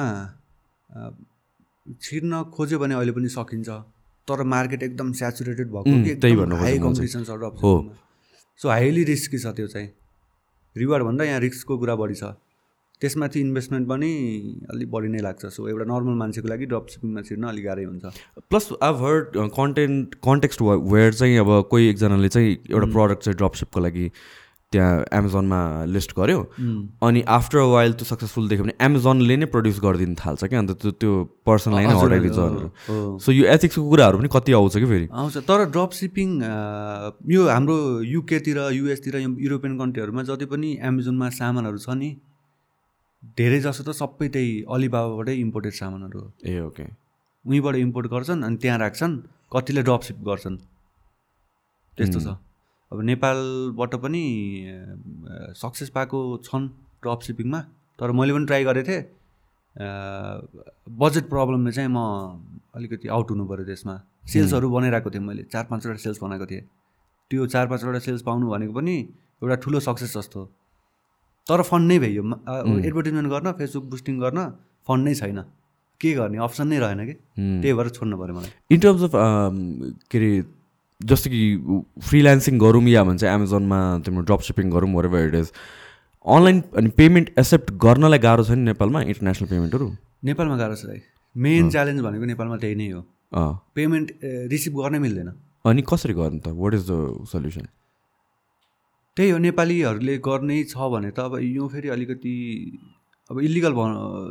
छिर्न 2.03 2.43
खोज्यो 2.55 2.79
भने 2.79 2.95
अहिले 2.95 3.13
पनि 3.13 3.29
सकिन्छ। 3.35 3.69
तर 4.29 4.43
मार्केट 4.43 4.83
एकदम 4.83 5.13
स्याचुरेटेड 5.19 5.69
भएको 5.71 6.19
त्यही 6.23 6.37
भन्नु 6.37 6.57
हाई 6.63 6.79
कम्पिटिसन 6.79 7.23
छ 7.25 7.31
ड्रप 7.43 7.63
हो। 7.63 7.75
सो 8.61 8.69
हाइली 8.69 9.03
रिस्की 9.11 9.39
छ 9.39 9.47
त्यो 9.59 9.67
चाहिँ। 9.75 9.89
रिवार्ड 10.77 11.05
भन्दा 11.05 11.25
यहाँ 11.25 11.41
रिस्कको 11.41 11.79
कुरा 11.79 11.95
बढी 11.97 12.15
छ। 12.15 12.35
त्यसमाथि 13.01 13.41
इन्भेस्टमेन्ट 13.41 13.89
पनि 13.89 14.11
अलिक 14.73 14.91
बढी 14.91 15.09
नै 15.09 15.21
लाग्छ। 15.27 15.47
सो 15.53 15.69
एउटा 15.69 15.85
नर्मल 15.93 16.15
मान्छेको 16.23 16.49
लागि 16.49 16.67
ड्रप 16.67 16.87
सिपिङमा 16.95 17.21
छिर्न 17.29 17.45
अलिक 17.53 17.65
गाह्रै 17.65 17.85
हुन्छ। 17.85 18.05
Plus 18.51 18.73
I 18.81 18.93
heard 19.03 19.37
content 19.59 20.15
context 20.25 20.63
where 20.63 21.13
चाहिँ 21.13 21.39
अब 21.45 21.51
कोही 21.71 21.89
एकजनाले 21.91 22.29
चाहिँ 22.29 22.51
एउटा 22.73 22.89
प्रडक्ट 22.97 23.23
चाहिँ 23.23 23.37
ड्रपसिपको 23.37 23.81
लागि 23.81 24.11
त्यहाँ 24.73 25.05
एमाजोनमा 25.15 25.59
लिस्ट 25.95 26.11
गर्यो। 26.19 26.41
अनि 27.07 27.21
आफ्टर 27.23 27.59
वाइल 27.71 27.93
त्यो 28.01 28.05
सक्सेसफुल 28.05 28.49
देख्यो 28.49 28.65
भने 28.65 28.75
एमाजोनले 28.83 29.37
नै 29.37 29.47
प्रड्युस 29.55 29.79
गरिदिनु 29.81 30.15
थाल्छ 30.19 30.45
क्या। 30.45 30.59
अन्त 30.59 30.71
त्यो 30.83 30.91
त्यो 30.91 31.13
पर्सनलाई 31.47 31.87
नै 31.87 31.95
अर्डर 31.95 32.21
दिन्छ। 32.27 33.21
सो 33.23 33.33
यो 33.33 33.45
एथिक्सको 33.47 33.89
कुराहरू 33.91 34.19
पनि 34.19 34.29
कति 34.33 34.53
आउँछ 34.59 34.75
कि 34.77 34.87
फेरि? 34.91 35.07
आउँछ। 35.13 35.37
तर 35.47 35.71
ड्रप 35.71 35.91
सिपिङ 36.01 36.29
यो 37.31 37.47
हाम्रो 37.47 37.77
युकेतिर 38.03 38.59
युएसतिर 38.75 39.17
युरोपियन 39.23 39.79
कन्ट्रीहरूमा 39.79 40.23
जति 40.35 40.47
पनि 40.51 40.69
एमाजोनमा 40.83 41.29
सामानहरू 41.39 41.79
छ 41.79 41.95
नि 41.95 42.11
धेरै 43.23 43.61
जसो 43.61 43.83
त 43.83 43.91
सबै 43.97 44.29
त्यही 44.29 44.51
अलिबाबाबाटै 44.69 45.35
इम्पोर्टेड 45.41 45.75
सामानहरू 45.81 46.19
हो। 46.21 46.29
ए 46.45 46.61
ओके 46.61 46.85
उहीँबाट 47.45 47.75
इम्पोर्ट 47.77 48.07
गर्छन् 48.13 48.45
अनि 48.45 48.57
त्यहाँ 48.63 48.79
राख्छन् 48.79 49.15
कतिले 49.53 49.83
ड्रप 49.83 50.03
सिप 50.09 50.19
गर्छन्। 50.29 50.57
त्यस्तो 51.97 52.21
छ। 52.21 52.29
अब 52.93 52.99
नेपालबाट 53.03 53.93
पनि 54.03 54.23
सक्सेस 55.59 55.89
पाएको 55.91 56.19
छन् 56.47 56.67
ड्रप 57.03 57.21
सिपिङमा 57.27 57.61
तर 57.99 58.11
मैले 58.13 58.33
पनि 58.35 58.47
ट्राई 58.47 58.63
गरेको 58.65 58.87
थिएँ। 58.89 59.03
बजेट 60.95 61.25
प्रब्लमले 61.29 61.73
चाहिँ 61.73 61.91
म 61.91 61.99
अलिकति 62.77 63.09
आउट 63.09 63.27
हुनु 63.31 63.45
पऱ्यो 63.47 63.65
त्यसमा। 63.67 63.95
सेल्सहरू 64.33 64.67
बनाइरहेको 64.71 65.11
थिएँ 65.11 65.25
मैले 65.25 65.43
चार 65.51 65.65
पाँचवटा 65.71 65.99
सेल्स 65.99 66.19
बनाएको 66.23 66.47
थिएँ। 66.47 66.63
त्यो 67.31 67.47
चार 67.47 67.67
पाँचवटा 67.67 67.99
सेल्स 68.07 68.23
पाउनु 68.23 68.47
भनेको 68.51 68.73
पनि 68.73 68.97
एउटा 69.43 69.57
ठुलो 69.63 69.79
सक्सेस 69.81 70.17
जस्तो 70.17 70.39
हो। 70.41 70.47
तर 71.49 71.63
फन्ड 71.63 71.87
नै 71.93 71.99
भइयो 72.05 72.23
एडभर्टिजमेन्ट 72.23 73.29
गर्न 73.31 73.53
फेसबुक 73.59 73.85
बुस्टिङ 73.91 74.19
गर्न 74.21 74.39
फन्ड 74.89 75.03
नै 75.09 75.15
छैन। 75.15 75.39
के 76.01 76.13
गर्ने? 76.15 76.39
अप्सन 76.47 76.67
नै 76.69 76.79
रहेन 76.79 77.01
कि? 77.07 77.15
त्यही 77.63 77.75
भएर 77.79 77.89
छोड्नु 77.97 78.17
पऱ्यो 78.19 78.35
मलाई। 78.37 78.53
इन 78.75 78.79
टर्म्स 78.81 79.03
अफ 79.03 79.13
के 80.11 80.19
अरे 80.19 80.31
जस्तो 81.01 81.31
कि 81.31 81.41
फ्रिल्यान्सिङ 82.09 82.59
गरौँ 82.59 82.83
या 82.89 83.03
भन्छ 83.09 83.23
एमाजोनमा 83.25 83.81
तिम्रो 84.05 84.23
ड्रप 84.29 84.41
सिपिङ 84.49 84.71
गरौँ 84.75 84.91
वरेभर 84.95 85.29
इट 85.29 85.35
इज 85.35 85.49
अनलाइन 86.25 86.63
अनि 86.83 86.91
पेमेन्ट 87.01 87.29
एक्सेप्ट 87.39 87.73
गर्नलाई 87.87 88.19
गाह्रो 88.27 88.45
छ 88.45 88.51
नि 88.59 88.65
नेपालमा 88.73 89.03
इन्टरनेसनल 89.13 89.49
पेमेन्टहरू 89.51 89.87
नेपालमा 90.31 90.57
गाह्रो 90.63 90.77
छ 90.77 90.91
दाइ 90.91 91.01
मेन 91.35 91.71
च्यालेन्ज 91.71 92.01
भनेको 92.07 92.25
नेपालमा 92.33 92.57
त्यही 92.63 92.75
नै 92.83 92.89
हो। 92.91 93.01
पेमेन्ट 93.79 94.09
रिसिभ 94.53 94.73
गर्नै 94.83 94.99
मिल्दैन। 95.07 95.29
अनि 95.71 95.83
कसरी 95.91 96.15
गर्नु 96.21 96.39
त? 96.41 96.49
वाट 96.63 96.75
इज 96.75 96.85
द 96.91 96.93
सल्युसन 97.33 97.67
त्यही 99.17 99.31
हो 99.31 99.39
नेपालीहरूले 99.39 100.15
गर्नै 100.29 100.59
छ 100.69 100.93
भने 100.93 101.11
त 101.11 101.19
अब 101.21 101.41
यो 101.43 101.69
फेरि 101.75 101.89
अलिकति 101.89 102.35
अब 103.31 103.41
इलिगल 103.41 103.73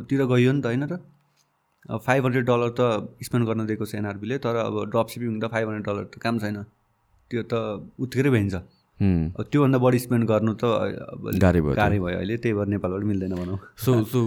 तिर 0.08 0.24
गइयो 0.32 0.52
नि 0.52 0.60
त 0.62 0.66
होइन 0.66 0.84
र 0.92 0.98
अब 1.90 2.00
फाइभ 2.06 2.24
हन्ड्रेड 2.26 2.46
डलर 2.46 2.70
त 2.78 3.26
स्पेन्ड 3.26 3.46
गर्न 3.46 3.66
दिएको 3.66 3.86
छ 3.86 3.94
एनआरबीले 3.96 4.38
तर 4.46 4.56
अब 4.62 4.78
ड्रप 4.90 5.06
सिपिङ 5.14 5.40
त 5.40 5.50
फाइभ 5.52 5.68
हन्ड्रेड 5.68 5.86
डलर 5.88 6.04
त 6.04 6.18
काम 6.22 6.38
छैन। 6.38 6.62
त्यो 7.30 7.42
त 7.42 7.54
उत्तिकै 7.98 8.30
भइन्छ। 8.30 8.54
अब 9.36 9.44
त्योभन्दा 9.52 9.78
बढी 9.78 9.98
स्पेन्ड 9.98 10.24
गर्नु 10.26 10.52
त 10.54 10.64
अब 10.64 11.30
गाह्रै 11.42 11.60
भयो 11.60 11.74
गाह्रै 11.76 11.98
भयो 11.98 12.18
अहिले 12.18 12.36
त्यही 12.42 12.54
भएर 12.54 12.68
नेपालबाट 12.74 13.02
मिल्दैन 13.10 13.34
भनौँ। 13.34 13.58
सो 13.84 13.90
सो 14.12 14.22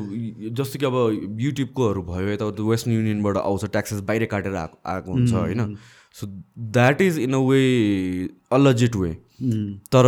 जस्तो 0.59 0.79
कि 0.79 0.85
अब 0.85 0.95
युट्युबकोहरू 1.39 2.01
भयो 2.11 2.27
यता 2.29 2.45
वेस्टर्न 2.59 2.93
युनियनबाट 2.95 3.37
आउँछ 3.43 3.65
ट्याक्सेस 3.65 3.99
बाहिर 4.11 4.25
काटेर 4.35 4.55
आएको 4.55 4.77
आएको 4.93 5.11
हुन्छ 5.11 5.31
होइन? 5.33 5.75
So 6.15 6.27
that 6.77 7.01
is 7.01 7.19
in 7.19 7.33
a 7.33 7.41
way 7.47 7.61
a legit 8.51 8.95
way 8.95 9.11
तर 9.95 10.05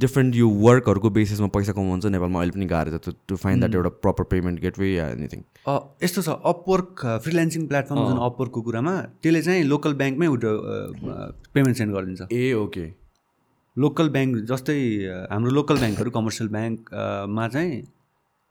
डिफ्रेन्ट 0.00 0.34
यो 0.36 0.48
वर्कहरूको 0.64 1.10
बेसिसमा 1.16 1.48
पैसा 1.54 1.72
कमाउँछ 1.72 2.06
नेपालमा 2.14 2.40
अहिले 2.40 2.52
पनि 2.56 2.66
गाह्रो 2.66 2.98
छ। 2.98 3.14
टु 3.28 3.36
फाइन्ड 3.36 3.60
द्याट 3.62 3.74
एउटा 3.74 3.90
प्रपर 4.06 4.24
पेमेन्ट 4.32 4.60
गेटवे 4.60 4.88
या 4.92 5.06
एनिथिङ 5.10 5.40
यस्तो 6.02 6.22
छ 6.22 6.28
अपवर्क 6.52 7.06
फ्रिल्यान्सिङ 7.24 7.66
प्लेटफर्म 7.70 8.00
जुन 8.08 8.18
अपवर्कको 8.26 8.60
कुरामा 8.68 8.94
त्यसले 9.22 9.42
चाहिँ 9.42 9.62
लोकल 9.70 9.94
ब्याङ्कमै 10.02 10.28
पेमेन्ट 11.54 11.76
सेन्ड 11.76 11.90
गरिदिन्छ। 11.94 12.22
ए 12.32 12.52
ओके 12.64 12.84
लोकल 13.76 14.08
ब्याङ्क 14.18 14.44
जस्तै 14.50 14.78
हाम्रो 15.30 15.50
लोकल 15.60 15.76
ब्याङ्कहरू 15.78 16.10
कमर्सियल 16.18 16.48
ब्याङ्कमा 16.58 17.48
चाहिँ 17.56 17.72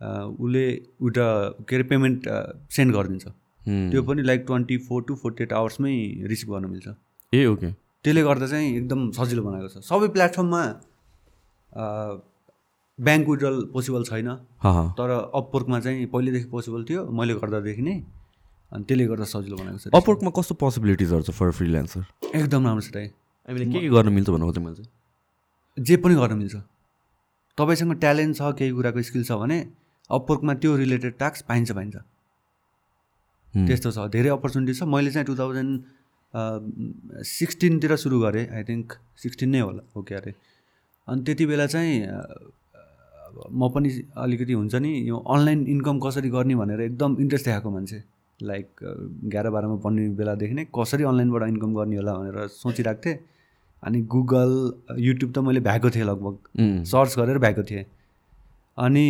उसले 0.01 0.65
एउटा 0.71 1.27
के 1.69 1.75
अरे 1.75 1.83
पेमेन्ट 1.91 2.27
सेन्ड 2.77 2.93
गरिदिन्छ। 2.95 3.25
त्यो 3.91 4.01
पनि 4.03 4.21
like 4.23 4.41
twenty 4.47 4.77
four 4.89 5.03
to 5.07 5.15
forty 5.21 5.43
eight 5.43 5.53
आवर्समै 5.59 5.93
receive 6.31 6.49
गर्न 6.53 6.65
मिल्छ। 6.71 6.87
ए 7.33 7.45
ओके 7.45 7.69
त्यसले 8.03 8.21
गर्दा 8.23 8.47
चाहिँ 8.51 8.67
एकदम 8.77 8.99
सजिलो 9.17 9.41
बनाएको 9.43 9.67
छ। 9.73 9.75
सबै 9.87 10.07
प्लेटफर्ममा 10.15 10.61
ब्याङ्क 12.99 13.25
विड्रल 13.29 13.57
पोसिबल 13.73 14.03
छैन। 14.05 14.29
तर 14.99 15.09
अपवर्कमा 15.33 15.79
चाहिँ 15.79 16.05
पहिलेदेखि 16.13 16.47
पोसिबल 16.51 16.81
थियो 16.83 17.01
मैले 17.09 17.33
गर्दादेखि 17.41 17.81
नै। 17.81 17.95
अनि 18.71 18.83
त्यसले 18.83 19.05
गर्दा 19.07 19.25
सजिलो 19.33 19.55
बनाएको 19.57 19.79
छ। 19.79 19.85
अपवर्कमा 19.93 20.29
कस्तो 20.37 20.53
पोसिबिलिटिजहरू 20.61 21.23
छ 21.23 21.31
फर 21.31 21.49
फ्रिल्यान्सर 21.57 22.01
एकदम 22.35 22.61
राम्रो 22.67 22.83
छ 22.83 22.89
दाइ 22.93 23.07
हामीले 23.49 23.65
के 23.71 23.79
के 23.79 23.89
गर्न 23.89 24.09
मिल्छ 24.13 24.29
भन्नु 24.29 24.45
खोजेँ 24.49 24.63
मैले? 24.63 24.75
चाहिँ 24.75 25.85
जे 25.85 25.95
पनि 26.03 26.15
गर्न 26.15 26.33
मिल्छ। 26.41 26.55
तपाईँसँग 27.57 27.93
ट्यालेन्ट 28.03 28.33
छ 28.37 28.41
केही 28.57 28.71
कुराको 28.77 29.01
स्किल 29.09 29.23
छ 29.23 29.31
भने 29.41 29.57
अपवर्कमा 30.09 30.53
त्यो 30.61 30.71
रिलेटेड 30.75 31.13
टास्क 31.17 31.45
पाइन्छ 31.47 31.71
पाइन्छ। 31.71 31.95
हुँ। 33.53 33.65
त्यस्तो 33.67 33.89
छ। 33.93 33.97
धेरै 34.09 34.29
अपर्च्युनिटी 34.37 34.73
छ। 34.73 34.83
मैले 34.89 35.09
चाहिँ 35.13 35.25
टु 35.25 35.35
थाउजन्ड 35.37 35.71
सिक्सटिनतिर 36.35 37.95
सुरु 37.95 38.19
गरेँ 38.19 38.45
आई 38.49 38.63
थिङ्क 38.69 38.93
सिक्सटिन 39.23 39.49
नै 39.49 39.59
होला 39.59 39.83
हो 39.95 40.01
क्या 40.03 40.17
अरे। 40.17 40.33
अनि 41.07 41.23
त्यति 41.23 41.45
बेला 41.45 41.65
चाहिँ 41.67 41.93
म 43.51 43.69
पनि 43.75 43.89
अलिकति 44.17 44.53
हुन्छ 44.53 44.75
नि 44.75 44.91
यो 45.09 45.17
अनलाइन 45.17 45.65
इन्कम 45.67 45.99
कसरी 45.99 46.29
गर्ने 46.29 46.55
भनेर 46.55 46.81
एकदम 46.81 47.17
इन्ट्रेस्ट 47.21 47.45
देखाएको 47.45 47.69
मान्छे। 47.71 48.03
लाइक 48.39 48.67
एघार 49.27 49.49
बाह्रमा 49.49 49.75
पढ्ने 49.83 50.09
बेलादेखि 50.17 50.53
नै 50.53 50.65
कसरी 50.77 51.03
अनलाइनबाट 51.03 51.43
इन्कम 51.47 51.73
गर्ने 51.75 51.95
होला 51.97 52.13
भनेर 52.13 52.47
सोचिरहेको 52.49 53.01
थिएँ 53.05 53.17
अनि 53.83 54.01
गुगल 54.13 54.51
युट्युब 54.99 55.31
त 55.33 55.37
मैले 55.45 55.59
भ्याएको 55.59 55.89
थिएँ 55.89 56.05
लगभग। 56.05 56.35
सर्च 56.87 57.17
गरेर 57.17 57.37
भ्याएको 57.37 57.63
थिएँ। 57.63 57.85
अनि 58.77 59.05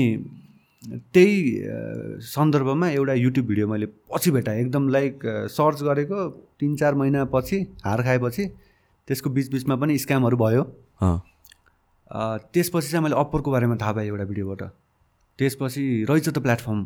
त्यही 0.83 2.19
सन्दर्भमा 2.27 2.87
एउटा 2.89 3.13
युट्युब 3.13 3.45
भिडियो 3.47 3.67
मैले 3.67 3.85
पछि 4.11 4.31
भेटाएँ 4.31 4.59
एकदम 4.61 4.87
लाइक 4.89 5.19
सर्च 5.49 5.81
गरेको 5.83 6.27
तिन 6.59 6.75
चार 6.75 6.95
महिनापछि 6.95 7.59
हार 7.85 8.01
खाएपछि 8.03 8.45
त्यसको 9.07 9.29
बिच 9.29 9.51
बिचमा 9.51 9.75
पनि 9.75 9.97
स्क्यामहरू 9.97 10.37
भयो। 10.37 10.63
त्यसपछि 12.53 12.87
चाहिँ 12.91 13.03
मैले 13.03 13.15
अप्परको 13.15 13.51
बारेमा 13.51 13.75
थाहा 13.81 13.91
पाएँ 13.93 14.07
एउटा 14.07 14.23
भिडियोबाट। 14.25 14.61
त्यसपछि 15.39 15.83
रहेछ 16.09 16.29
त 16.29 16.39
प्लेटफर्म। 16.39 16.85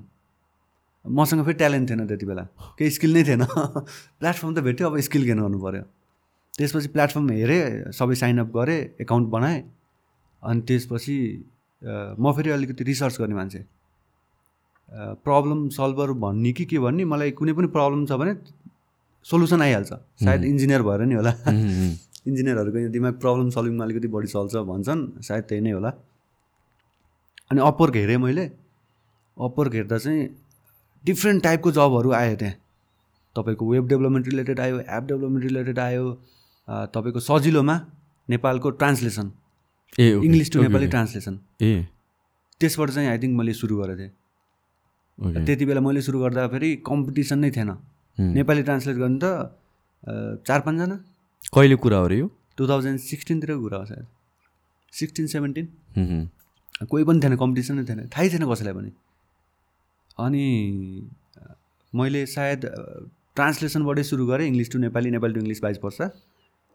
मसँग 1.06 1.44
फेरि 1.46 1.58
ट्यालेन्ट 1.58 1.90
थिएन 1.90 2.08
त्यति 2.08 2.26
बेला। 2.26 2.44
केही 2.78 2.92
स्किल 2.92 3.14
नै 3.14 3.24
थिएन। 3.24 3.44
प्लेटफर्म 4.22 4.54
त 4.56 4.60
भेट्यो 4.68 4.88
अब 4.90 5.00
स्किल 5.10 5.24
गेन 5.24 5.42
गर्नु 5.42 5.60
पऱ्यो 5.60 5.84
त्यसपछि 6.54 6.88
प्लेटफर्म 6.94 7.30
हेरेँ 7.32 7.92
सबै 7.98 8.16
साइनअप 8.22 8.50
गरेँ 8.54 8.80
एकाउन्ट 9.02 9.28
बनाएँ। 9.30 9.62
अनि 10.44 10.62
त्यसपछि 10.68 11.18
म 12.20 12.34
फेरि 12.38 12.50
अलिकति 12.50 12.84
रिसर्च 12.84 13.18
गर्ने 13.22 13.36
मान्छे। 13.36 13.77
प्रब्लम 14.90 15.68
सल्भर 15.70 16.12
भन्ने 16.24 16.52
कि 16.54 16.66
के 16.66 16.80
भन्ने 16.80 17.06
मलाई 17.06 17.32
कुनै 17.40 17.54
पनि 17.54 17.68
प्रब्लम 17.76 18.06
छ 18.06 18.12
भने 18.20 18.34
सोल्युसन 19.26 19.62
आइहाल्छ। 19.62 19.92
सायद 20.24 20.44
इन्जिनियर 20.46 20.82
भएर 20.82 21.02
नि 21.06 21.16
होला। 21.16 21.32
इन्जिनियरहरूको 22.28 22.80
यो 22.80 22.90
दिमाग 22.90 23.14
प्रब्लम 23.20 23.50
सल्भिङमा 23.50 23.84
अलिकति 23.84 24.08
बढी 24.08 24.28
चल्छ 24.28 24.56
भन्छन् 24.68 25.02
सायद 25.28 25.44
त्यही 25.50 25.62
नै 25.62 25.72
होला। 25.72 25.90
अनि 27.52 27.60
अपवर्क 27.62 27.96
हेरेँ 27.96 28.18
मैले। 28.18 28.46
अपवर्क 29.38 29.74
हेर्दा 29.74 29.98
चाहिँ 29.98 30.24
डिफ्रेन्ट 31.04 31.44
टाइपको 31.44 31.72
जबहरू 31.72 32.12
आयो 32.12 32.36
त्यहाँ। 32.36 32.56
तपाईँको 33.36 33.64
वेब 33.72 33.88
डेभलपमेन्ट 33.88 34.28
रिलेटेड 34.28 34.60
आयो 34.60 34.80
एप 34.80 35.04
डेभलपमेन्ट 35.08 35.44
रिलेटेड 35.46 35.80
आयो 35.80 36.06
तपाईँको 36.96 37.20
सजिलोमा 37.20 37.76
नेपालको 38.30 38.70
translation 38.82 39.32
ah 40.00 40.08
English 40.26 40.52
to 40.52 40.62
Nepali. 40.62 40.88
Translation 40.88 41.40
ah. 41.62 41.86
त्यसबाट 42.60 42.90
चाहिँ 42.90 43.10
आई 43.10 43.18
थिङ्क 43.20 43.38
मैले 43.38 43.54
सुरु 43.54 43.78
गरेको 43.78 44.00
थिएँ. 44.00 44.12
त्यति 45.18 45.66
बेला 45.66 45.82
मैले 45.82 46.02
सुरु 46.02 46.20
गर्दा 46.20 46.48
फेरि 46.48 46.70
कम्पिटिसन 46.86 47.40
नै 47.40 47.52
थिएन। 47.52 47.72
नेपाली 48.18 48.62
ट्रान्सलेट 48.64 48.98
गर्नु 48.98 49.20
त 49.24 49.26
चार 50.48 50.60
पाँचजना। 50.62 50.96
कहिले 51.54 51.76
कुरा 51.76 51.98
हो 51.98 52.08
र 52.08 52.14
यो? 52.14 52.28
टु 52.58 52.68
थाउजन्ड 52.68 53.00
सिक्सटिनतिरको 53.00 53.62
कुरा 53.62 53.78
हो 53.78 53.86
सायद। 53.86 54.06
Sixteen 54.94 55.26
seventeen. 55.34 55.66
कोही 56.90 57.04
पनि 57.04 57.20
थिएन 57.24 57.36
कम्पिटिसन 57.36 57.76
नै 57.80 57.86
थिएन। 57.90 58.00
थाहै 58.14 58.30
थिएन 58.30 58.46
कसैलाई 58.52 58.74
पनि। 58.74 58.92
अनि 60.18 60.46
मैले 61.94 62.26
सायद 62.26 62.62
ट्रान्सलेसनबाटै 63.36 64.04
सुरु 64.04 64.26
गरेँ 64.28 64.48
English 64.48 64.70
to 64.72 64.78
Nepali 64.86 65.10
Nepali 65.18 65.34
to 65.34 65.40
English 65.40 65.62
बाइस 65.66 65.78
वर्ष 65.84 66.00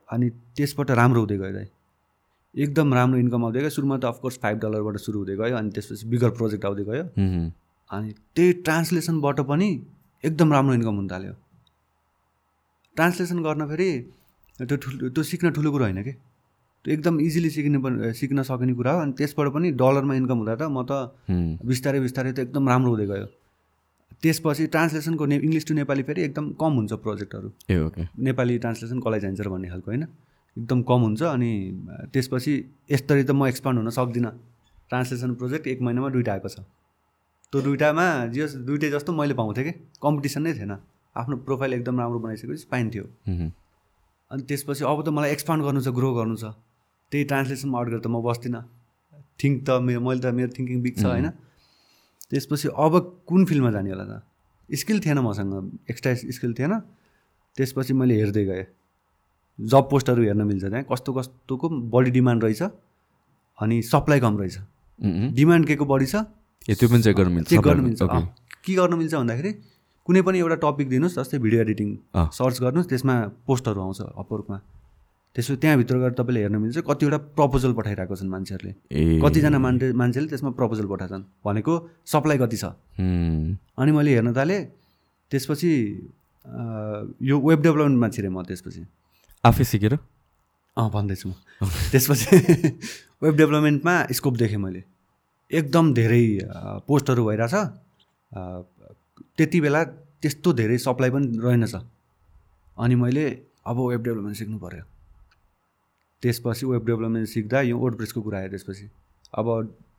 अनि 0.09 0.27
त्यसबाट 0.59 0.91
राम्रो 0.99 1.21
हुँदै 1.21 1.39
गयो 1.39 1.53
दाइ। 1.53 1.67
एकदम 2.55 2.95
राम्रो 2.95 3.19
इन्कम 3.19 3.45
आउँदै 3.45 3.61
गयो। 3.61 3.71
सुरुमा 3.71 3.97
त 3.99 4.05
अफकोर्स 4.13 4.37
फाइभ 4.43 4.57
डलरबाट 4.63 4.97
सुरु 5.07 5.19
हुँदै 5.19 5.37
गयो 5.43 5.57
अनि 5.57 5.71
त्यसपछि 5.75 6.07
बिगर 6.11 6.31
प्रोजेक्ट 6.39 6.65
आउँदै 6.67 6.85
गयो। 6.91 7.05
अनि 7.93 8.13
त्यही 8.37 8.53
ट्रान्सलेसनबाट 8.67 9.41
पनि 9.51 9.69
एकदम 10.25 10.53
राम्रो 10.53 10.75
इन्कम 10.75 10.95
हुन 10.97 11.09
थाल्यो। 11.09 11.33
ट्रान्सलेसन 12.97 13.43
गर्न 13.43 13.67
फेरि 13.69 13.89
त्यो 14.61 14.77
ठुलो 14.77 15.09
त्यो 15.09 15.23
सिक्न 15.23 15.51
ठुलो 15.53 15.71
कुरो 15.73 15.85
होइन 15.85 16.03
कि? 16.03 16.13
त्यो 16.85 16.93
एकदम 16.95 17.21
इजिली 17.21 17.51
सिक्ने 17.51 17.79
पनि 17.79 18.13
सिक्न 18.21 18.43
सकिने 18.43 18.73
कुरा 18.75 18.93
हो 18.93 18.99
अनि 19.01 19.13
त्यसबाट 19.19 19.49
पनि 19.55 19.71
डलरमा 19.83 20.15
इन्कम 20.15 20.39
हुँदा 20.39 20.55
त 20.57 20.63
म 20.73 20.83
त। 20.83 20.93
बिस्तारै 21.63 22.01
बिस्तारै 22.01 22.33
त 22.33 22.39
एकदम 22.47 22.69
राम्रो 22.69 22.91
हुँदै 22.91 23.07
गयो। 23.07 23.27
त्यसपछि 24.23 24.67
ट्रान्सलेसनको 24.75 25.25
ने 25.27 25.37
इङ्ग्लिस 25.47 25.65
टु 25.67 25.75
नेपाली 25.75 26.03
फेरि 26.09 26.23
एकदम 26.23 26.45
कम 26.61 26.73
हुन्छ 26.79 26.93
प्रोजेक्टहरू। 27.05 27.49
ए 27.71 27.77
ओके। 27.87 28.03
नेपाली 28.19 28.59
ट्रान्सलेसन 28.59 28.99
कसलाई 29.01 29.21
र 29.21 29.49
भन्ने 29.53 29.69
खालको 29.69 29.89
होइन। 29.91 30.05
एकदम 30.57 30.83
कम 30.91 31.01
हुन्छ 31.07 31.23
अनि 31.23 31.51
त्यसपछि 32.13 32.53
यसरी 32.91 33.25
त 33.25 33.31
म 33.31 33.47
एक्सपान्ड 33.47 33.77
हुन 33.79 33.91
सक्दिनँ। 33.91 34.33
ट्रान्सलेसन 34.91 35.35
प्रोजेक्ट 35.35 35.67
एक 35.67 35.81
महिनामा 35.83 36.09
दुइटा 36.09 36.33
आएको 36.33 36.49
छ। 36.49 36.61
त्यो 37.53 37.61
दुइटामा 37.61 38.33
जे 38.33 38.47
दुइटै 38.65 38.91
जस्तो 38.91 39.13
मैले 39.13 39.35
पाउँथेँ 39.37 39.65
कि। 39.65 39.73
कम्पिटिसन 40.01 40.43
नै 40.43 40.53
थिएन। 40.57 40.73
आफ्नो 41.17 41.37
प्रोफाइल 41.45 41.73
एकदम 41.73 42.01
राम्रो 42.01 42.19
बनाइसकेपछि 42.25 42.67
पाइन्थ्यो। 42.73 43.05
अनि 44.33 44.43
त्यसपछि 44.49 44.85
अब 44.89 44.99
त 45.05 45.09
मलाई 45.13 45.31
एक्सपान्ड 45.37 45.61
गर्नु 45.65 45.81
छ 45.85 45.89
ग्रो 45.93 46.13
गर्नु 46.17 46.37
छ। 46.41 46.57
त्यही 47.13 47.25
ट्रान्सलेसनमा 47.29 47.77
आउट 47.79 47.89
गरेर 47.93 48.01
त 48.01 48.09
म 48.09 48.25
बस्दिनँ। 48.25 48.65
थिङ्क 49.37 49.57
त 49.69 49.71
मेरो 49.85 50.01
मैले 50.01 50.21
त 50.25 50.33
मेरो 50.33 50.51
थिङ्किङ 50.57 50.81
बिग 50.81 50.97
छ 50.97 51.05
होइन? 51.13 51.29
त्यसपछि 52.33 52.69
अब 52.73 52.93
कुन 53.29 53.45
फिल्डमा 53.45 53.71
जाने 53.77 53.91
होला 53.93 54.05
त? 54.09 54.13
स्किल 54.73 54.99
थिएन 55.05 55.19
मसँग। 55.21 55.53
एक्स्ट्रा 55.93 56.15
स्किल 56.33 56.53
थिएन। 56.57 56.73
त्यसपछि 57.57 57.93
मैले 57.93 58.15
हेर्दै 58.17 58.45
गएँ। 58.49 58.65
जब 59.61 59.85
पोस्टहरू 59.93 60.23
हेर्न 60.25 60.43
मिल्छ 60.49 60.65
त्यहाँ। 60.65 60.85
कस्तो 60.89 61.11
कस्तोको 61.13 61.69
बढी 61.69 62.11
डिमान्ड 62.17 62.41
रहेछ। 62.45 62.63
अनि 63.61 63.77
सप्लाई 63.85 64.21
कम 64.25 64.41
रहेछ। 64.41 64.57
डिमान्ड 65.37 65.67
के 65.69 65.77
को 65.77 65.85
बढी 65.85 66.09
छ? 66.09 66.25
ए 66.69 66.75
त्यो 66.75 66.89
पनि 66.89 67.03
चेक 67.03 67.17
गर्नु 67.17 67.33
मिल्छ 67.35 67.49
चेक 67.49 67.61
गर्न? 67.61 67.81
मिल्छ। 67.81 68.03
के 68.65 68.73
गर्न 68.75 68.95
मिल्छ 68.95 69.15
भन्दाखेरि 69.15 69.53
कुनै 70.07 70.21
पनि 70.27 70.39
एउटा 70.39 70.57
टपिक 70.63 70.89
दिनुहोस् 70.89 71.17
जस्तै 71.19 71.39
भिडियो 71.39 71.61
एडिटिङ। 71.63 71.89
सर्च 72.15 72.57
गर्नुहोस् 72.63 72.89
त्यसमा 72.91 73.15
पोस्टहरू 73.47 73.81
आउँछ 73.83 74.01
अपवर्कमा 74.23 74.59
त्यसो 75.37 75.57
त्यहाँभित्र 75.57 75.97
गएर 75.99 76.13
तपाईँले 76.13 76.41
हेर्न 76.45 76.57
मिल्छ 76.61 76.79
कतिवटा 76.85 77.19
प्रपोजल 77.33 77.73
पठाइरहेको 77.73 78.15
छन् 78.21 78.31
मान्छेहरूले। 78.31 78.73
कतिजना 79.25 79.59
मान्छे 79.59 79.87
मान्छेले 79.97 80.27
त्यसमा 80.29 80.51
प्रपोजल 80.61 80.87
पठाएछन् 80.93 81.25
भनेको 81.41 81.73
सप्लाई 82.05 82.39
कति 82.39 82.57
छ। 82.61 82.65
अनि 83.81 83.91
मैले 83.97 84.11
हेर्न 84.13 84.31
थालेँ 84.37 84.61
त्यसपछि 85.33 85.71
यो 87.23 87.37
वेब 87.41 87.61
डेभलपमेन्टमा 87.63 88.09
छिरेँ 88.13 88.31
म 88.31 88.43
त्यसपछि। 88.45 88.83
आफै 89.45 89.65
सिकेर? 89.65 89.95
अँ 90.77 90.89
भन्दैछु 90.93 91.27
म। 91.29 91.33
त्यसपछि 91.91 92.37
वेब 93.25 93.35
डेभलपमेन्टमा 93.35 93.95
स्कोप 94.13 94.37
देखेँ 94.37 94.61
मैले। 94.61 94.92
एकदम 95.53 95.93
धेरै 95.95 96.25
पोस्टहरू 96.87 97.25
भइरहेछ। 97.27 97.55
त्यति 99.37 99.61
बेला 99.61 99.83
त्यस्तो 100.23 100.53
धेरै 100.53 100.79
सप्लाई 100.79 101.11
पनि 101.11 101.39
रहेनछ 101.45 101.75
अनि 102.77 102.95
मैले 102.95 103.25
अब 103.67 103.77
वेब 103.81 104.03
डेभलपमेन्ट 104.03 104.37
सिक्नु 104.39 104.59
पऱ्यो 104.59 104.85
त्यसपछि 106.23 106.67
वेब 106.67 106.85
डेभलपमेन्ट 106.87 107.29
सिक्दा 107.29 107.61
यो 107.63 107.79
वर्डप्रेसको 107.79 108.21
कुरा 108.23 108.39
आयो 108.39 108.49
त्यसपछि। 108.49 108.89
अब 109.35 109.47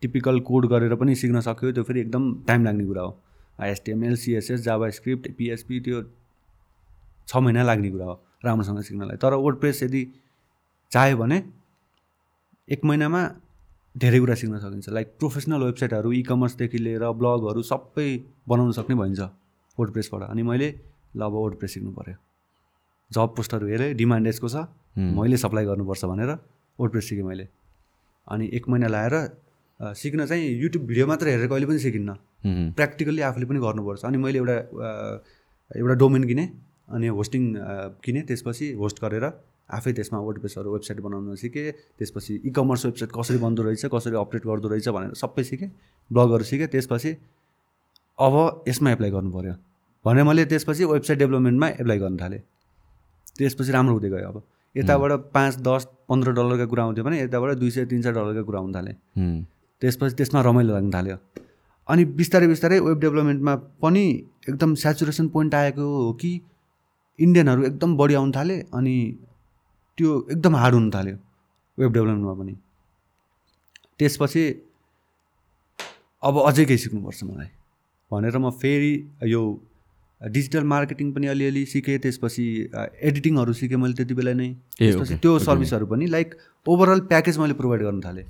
टिपिकल 0.02 0.40
कोड 0.48 0.66
गरेर 0.68 0.96
पनि 0.96 1.16
सिक्न 1.16 1.42
सक्यो 1.42 1.72
त्यो 1.72 1.84
फेरि 1.84 2.00
एकदम 2.02 2.24
टाइम 2.48 2.64
लाग्ने 2.66 2.86
कुरा 2.86 3.02
हो। 3.02 3.12
HTML 3.60 4.16
CSS 4.16 4.60
Java 4.62 4.90
script 4.90 5.32
PHP 5.38 5.80
त्यो 5.80 6.02
छ 7.28 7.36
महिना 7.38 7.64
लाग्ने 7.64 7.90
कुरा 7.92 8.06
हो 8.06 8.20
राम्रोसँग 8.46 8.82
सिक्नलाई। 8.82 9.18
तर 9.18 9.34
वर्डप्रेस 9.36 9.84
यदि 9.84 10.04
चाह्यो 10.92 11.18
भने 11.18 11.44
एक 12.68 12.86
महिनामा 12.86 13.22
धेरै 13.96 14.20
कुरा 14.20 14.36
सिक्न 14.42 14.58
सकिन्छ। 14.60 14.90
लाइक 14.90 15.08
प्रोफेसनल 15.20 15.62
वेबसाइटहरू 15.64 16.10
इ 16.12 16.22
कमर्सदेखि 16.30 16.78
लिएर 16.78 17.04
ब्लगहरू 17.14 17.62
सबै 17.62 18.08
बनाउन 18.50 18.72
सक्ने 18.78 18.96
भइन्छ 18.96 19.22
वर्डप्रेसबाट 19.78 20.22
अनि 20.30 20.44
मैले 20.44 20.68
ल 21.16 21.22
अब 21.22 21.34
वर्डप्रेस 21.34 21.72
सिक्नु 21.74 21.92
पऱ्यो 21.94 22.16
जब 23.12 23.30
पोस्टहरू 23.38 23.66
हेरेँ 23.68 23.94
डिमान्ड 23.94 24.28
यसको 24.28 24.48
छ। 24.50 24.58
मैले 24.98 25.38
सप्लाई 25.38 25.66
गर्नुपर्छ 25.66 26.06
भनेर 26.06 26.32
वर्डप्रेस 26.80 27.06
सिकेँ 27.10 27.26
मैले। 27.26 27.46
अनि 28.28 28.46
एक 28.58 28.70
महिना 28.70 28.88
लाएर 28.88 29.14
अ, 29.14 29.94
सिक्न 29.94 30.26
चाहिँ 30.26 30.44
युट्युब 30.64 30.84
भिडियो 30.86 31.06
मात्र 31.08 31.28
हेरेर 31.28 31.48
कहिले 31.48 31.66
पनि 31.66 31.80
सिकिन्न। 31.80 32.12
प्र्याक्टिकल्ली 32.78 33.22
आफूले 33.30 33.46
पनि 33.46 33.60
गर्नुपर्छ। 33.60 34.06
अनि 34.06 34.18
मैले 34.18 34.38
एउटा 34.40 34.58
एउटा 35.72 35.96
डोमेन 36.02 36.24
किनेँ। 36.30 36.48
अनि 36.94 37.08
होस्टिङ 37.18 37.42
किनेँ। 38.06 38.24
त्यसपछि 38.30 38.72
होस्ट 38.82 38.98
गरेर 39.02 39.26
आफै 39.70 39.92
त्यसमा 39.94 40.20
वर्डप्रेसहरू 40.20 40.74
वेबसाइट 40.74 41.00
बनाउन 41.02 41.36
सिकेँ 41.36 41.72
त्यसपछि 42.00 42.34
इ 42.46 42.50
कमर्स 42.52 42.86
वेबसाइट 42.86 43.12
कसरी 43.18 43.38
बन्दो 43.38 43.64
रहेछ 43.64 43.86
कसरी 43.94 44.16
अपडेट 44.16 44.44
गर्दो 44.46 44.68
रहेछ 44.70 44.90
भनेर 44.90 45.14
सबै 45.24 45.44
सिकेँ 45.44 45.70
ब्लगहरू 46.12 46.44
सिकेँ 46.44 46.68
त्यसपछि 46.68 47.12
अब 48.20 48.64
यसमा 48.68 48.92
एप्लाई 48.92 49.12
गर्नु 49.12 49.32
पऱ्यो 49.32 49.54
भनेर 50.06 50.24
मैले 50.24 50.46
त्यसपछि 50.46 50.84
वेबसाइट 50.86 51.20
डेभलपमेन्टमा 51.20 51.68
एप्लाई 51.82 52.00
गर्न 52.00 52.18
थालेँ। 52.22 52.42
त्यसपछि 53.38 53.72
राम्रो 53.72 53.94
हुँदै 53.94 54.10
गयो 54.10 54.28
अब। 54.30 54.42
यताबाट 54.76 55.12
पाँच 55.34 55.54
दस 55.68 55.88
पन्ध्र 56.10 56.32
डलरका 56.38 56.66
कुरा 56.66 56.84
आउँथ्यो 56.84 57.04
भने 57.04 57.22
यताबाट 57.22 57.58
दुई 57.58 57.72
सय 57.72 57.86
तिन 57.86 58.02
सय 58.02 58.12
डलरका 58.12 58.42
कुरा 58.44 58.60
आउनु 58.60 58.74
थालेँ। 58.74 58.96
त्यसपछि 59.82 60.16
त्यसमा 60.16 60.42
रमाइलो 60.42 60.74
लाग्न 60.74 60.92
थाल्यो। 60.94 61.18
अनि 61.88 62.06
बिस्तारै 62.20 62.48
बिस्तारै 62.48 62.80
वेब 62.80 63.00
डेभलपमेन्टमा 63.00 63.56
पनि 63.82 64.04
एकदम 64.50 64.74
सेचुरेसन 64.84 65.28
पोइन्ट 65.30 65.56
आएको 65.56 65.86
हो 65.96 66.14
कि 66.22 66.32
इन्डियनहरू 67.20 67.64
एकदम 67.64 67.98
बढी 67.98 68.14
आउनु 68.14 68.32
थाले 68.36 68.60
अनि 68.74 68.96
त्यो 69.98 70.10
एकदम 70.32 70.56
हार्ड 70.56 70.76
हुन 70.76 70.90
थाल्यो 70.92 71.18
वेब 71.78 71.92
डेभलपमेन्टमा 71.94 72.34
पनि। 72.34 72.56
त्यसपछि 74.00 74.44
अब 76.24 76.36
अझै 76.48 76.66
केही 76.66 76.78
सिक्नुपर्छ 76.78 77.24
मलाई। 77.24 77.50
भनेर 78.12 78.38
म 78.38 78.50
फेरि 78.62 78.94
यो 79.34 79.42
डिजिटल 80.22 80.64
मार्केटिङ 80.64 81.12
पनि 81.14 81.28
अलिअलि 81.28 81.66
सिकेँ 81.66 81.98
त्यसपछि 82.00 82.46
एडिटिङहरू 83.10 83.54
सिकेँ 83.54 83.78
मैले 83.78 83.94
त्यति 83.94 84.14
बेला 84.14 84.34
नै। 84.34 84.50
त्यसपछि 84.80 85.16
त्यो. 85.24 85.32
सर्भिसहरू 85.40 85.86
पनि 85.86 86.06
लाइक 86.08 86.36
ओभरअल 86.66 87.00
प्याकेज 87.12 87.38
मैले 87.38 87.54
प्रोभाइड 87.60 87.82
गर्न 87.84 88.00
थालेँ। 88.02 88.26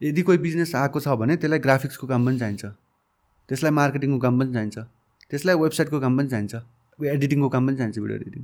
यदि 0.00 0.22
कोही 0.22 0.38
बिजनेस 0.38 0.74
आएको 0.74 1.00
छ 1.00 1.08
भने 1.20 1.36
त्यसलाई 1.36 1.58
ग्राफिक्सको 1.66 2.06
काम 2.06 2.26
पनि 2.26 2.38
चाहिन्छ। 2.38 2.64
त्यसलाई 3.48 3.72
मार्केटिङको 3.80 4.18
काम 4.18 4.34
पनि 4.40 4.52
चाहिन्छ। 4.52 4.78
त्यसलाई 5.30 5.56
वेबसाइटको 5.62 6.00
काम 6.00 6.18
पनि 6.18 6.28
चाहिन्छ। 6.28 6.54
एडिटिङको 6.98 7.48
काम 7.48 7.66
पनि 7.66 7.76
चाहिन्छ 7.76 7.98
भिडियो 7.98 8.16
एडिटिङ 8.18 8.42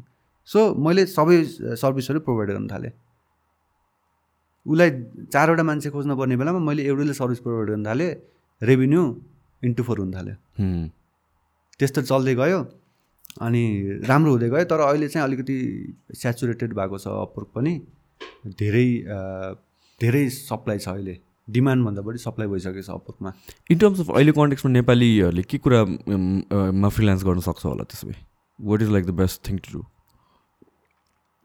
सो 0.51 0.59
मैले 0.85 1.07
सबै 1.07 1.37
सर्भिसहरू 1.79 2.21
प्रोभाइड 2.27 2.51
गर्न 2.51 2.67
थालेँ। 2.69 2.93
उसलाई 4.67 4.91
चारवटा 5.33 5.63
मान्छे 5.63 5.91
खोज्न 5.91 6.17
पर्ने 6.19 6.37
बेलामा 6.37 6.59
मैले 6.69 6.83
एउटैले 6.91 7.15
सर्भिस 7.15 7.41
प्रोभाइड 7.41 7.69
गर्न 7.71 7.87
थालेँ। 7.87 8.11
रेभिन्यू 8.63 9.03
इन्टु 9.63 9.83
फोर 9.83 9.99
हुन 9.99 10.11
थाल्यो। 10.15 10.35
त्यस्तो 11.79 12.03
चल्दै 12.03 12.35
गयो 12.35 12.59
अनि 13.41 13.63
राम्रो 14.11 14.31
हुँदै 14.31 14.49
गयो। 14.51 14.65
तर 14.73 14.81
अहिले 14.81 15.09
चाहिँ 15.09 15.25
अलिकति 15.27 15.57
सेचुरेटेड 16.23 16.75
भएको 16.75 16.99
छ 16.99 17.07
अपवर्क 17.07 17.49
पनि। 17.55 17.75
धेरै 18.59 18.89
धेरै 20.01 20.29
सप्लाई 20.31 20.79
छ 20.79 20.89
अहिले। 20.89 21.15
डिमान्डभन्दा 21.49 22.03
बढी 22.03 22.19
सप्लाई 22.19 22.49
भइसकेको 22.49 22.83
छ 22.83 22.91
अपवर्कमा 22.91 23.33
इन 23.71 23.79
टर्म्स 23.79 24.01
अफ 24.01 24.11
अहिले 24.11 24.33
कन्टेक्समा 24.33 24.71
नेपालीहरूले 24.73 25.43
के 25.43 25.59
कुरा 25.59 25.81
मा 26.83 26.89
फ्रिलान्स 26.89 27.25
गर्न 27.25 27.41
सक्छ 27.47 27.65
होला 27.65 27.85
त्यसो 27.85 28.07
भए? 28.09 28.19
What 28.59 28.83
is 28.83 28.91
like 28.91 29.07
the 29.07 29.11
best 29.23 29.49
thing 29.49 29.59
to 29.59 29.79
do 29.79 29.85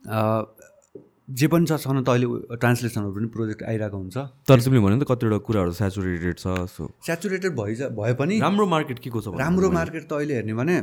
जे 0.05 1.47
पनि 1.49 1.65
छ 1.65 1.73
छन 1.81 1.97
त 2.03 2.09
अहिले 2.09 2.27
ट्रान्सलेसनहरू 2.61 3.11
पनि 3.15 3.27
प्रोजेक्ट 3.35 3.63
आइरहेको 3.63 3.97
हुन्छ। 3.97 4.17
तर 4.45 4.57
तिमीले 4.61 4.81
भन्यो 4.85 4.95
नि 4.95 5.01
त 5.01 5.07
कतिवटा 5.09 5.37
कुराहरू 5.47 5.71
सेचुरेटेड 5.81 6.37
छ 6.37 6.45
सो। 6.69 6.83
सेचुरेटेड 7.07 7.51
भइ 7.57 7.73
भए 7.97 8.13
पनि 8.21 8.39
राम्रो 8.39 8.65
मार्केट 8.75 8.99
के 9.01 9.09
को 9.09 9.21
छ 9.21 9.33
राम्रो 9.41 9.71
मार्केट 9.77 10.03
त 10.05 10.13
अहिले 10.13 10.33
हेर्ने 10.35 10.53
भने 10.61 10.77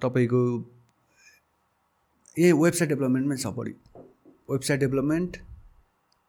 तपाईँको 0.00 0.40
ए 2.36 2.52
वेबसाइट 2.64 2.88
डेभलपमेन्टमै 2.88 3.36
छ 3.36 3.46
बढी। 3.60 3.74
वेबसाइट 4.48 4.80
डेभलपमेन्ट 4.80 5.36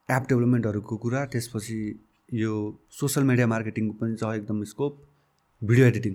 एप 0.09 0.23
डेभलपमेन्टहरूको 0.29 0.95
कुरा 1.03 1.25
त्यसपछि 1.31 1.79
यो 2.43 2.53
सोसियल 2.99 3.25
मिडिया 3.27 3.47
मार्केटिङको 3.47 3.93
पनि 3.99 4.15
छ 4.19 4.23
एकदम 4.35 4.63
scope 4.75 4.93
video 5.61 5.85
editing 5.87 6.13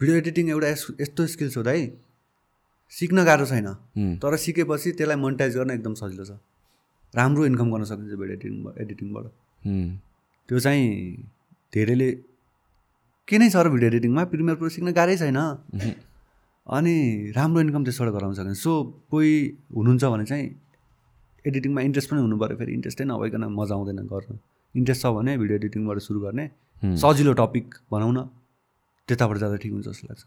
video 0.00 0.16
editing 0.16 0.44
एउटा 0.50 0.68
यस्तो 1.00 1.26
स्किल्स 1.34 1.56
हो 1.56 1.62
दाइ। 1.64 1.80
सिक्न 2.92 3.24
गाह्रो 3.24 3.46
छैन। 3.46 3.68
तर 4.22 4.36
सिकेपछि 4.36 4.92
त्यसलाई 4.98 5.16
मोनिटाइज 5.16 5.56
गर्न 5.56 5.70
एकदम 5.70 5.94
सजिलो 6.00 6.24
छ। 6.24 6.38
राम्रो 7.14 7.46
इन्कम 7.46 7.70
गर्न 7.72 7.84
सकिन्छ 7.90 8.14
भिडियो 8.20 8.34
एडिटिङ 8.36 8.54
एडिटिङबाट 8.82 9.24
त्यो 10.48 10.58
चाहिँ 10.60 10.86
धेरैले 11.72 12.08
के 13.28 13.38
नै 13.38 13.48
छ 13.50 13.56
र 13.56 13.68
भिडियो 13.74 13.88
एडिटिङमा 13.90 14.22
प्रिमियर 14.32 14.56
प्रो 14.58 14.68
सिक्न 14.76 14.92
गाह्रै 14.92 15.16
छैन। 15.16 15.38
अनि 16.66 16.94
राम्रो 17.36 17.60
इन्कम 17.60 17.82
त्यसबाट 17.84 18.08
गराउन 18.16 18.34
सकिन्छ। 18.34 18.58
सो 18.58 18.72
कोही 19.10 19.32
हुनुहुन्छ 19.76 20.04
भने 20.04 20.24
चाहिँ 20.24 20.44
एडिटिङमा 21.44 21.80
इन्ट्रेस्ट 21.88 22.08
पनि 22.10 22.20
हुनु 22.20 22.36
पऱ्यो। 22.42 22.56
फेरि 22.56 22.72
इन्ट्रेस्टै 22.72 23.04
नभइकन 23.04 23.42
मजा 23.58 23.74
आउँदैन 23.74 24.00
गर्न। 24.12 24.38
इन्ट्रेस्ट 24.74 25.02
छ 25.02 25.06
भने 25.16 25.32
भिडियो 25.38 25.56
एडिटिङबाट 25.60 25.98
सुरु 26.06 26.20
गर्ने 26.20 26.44
सजिलो 27.02 27.32
टपिक 27.40 27.66
बनाउन 27.92 28.18
त्यताबाट 29.08 29.36
जाँदा 29.38 29.56
ठिक 29.62 29.72
हुन्छ 29.72 29.86
जस्तो 29.88 30.04
लाग्छ। 30.08 30.22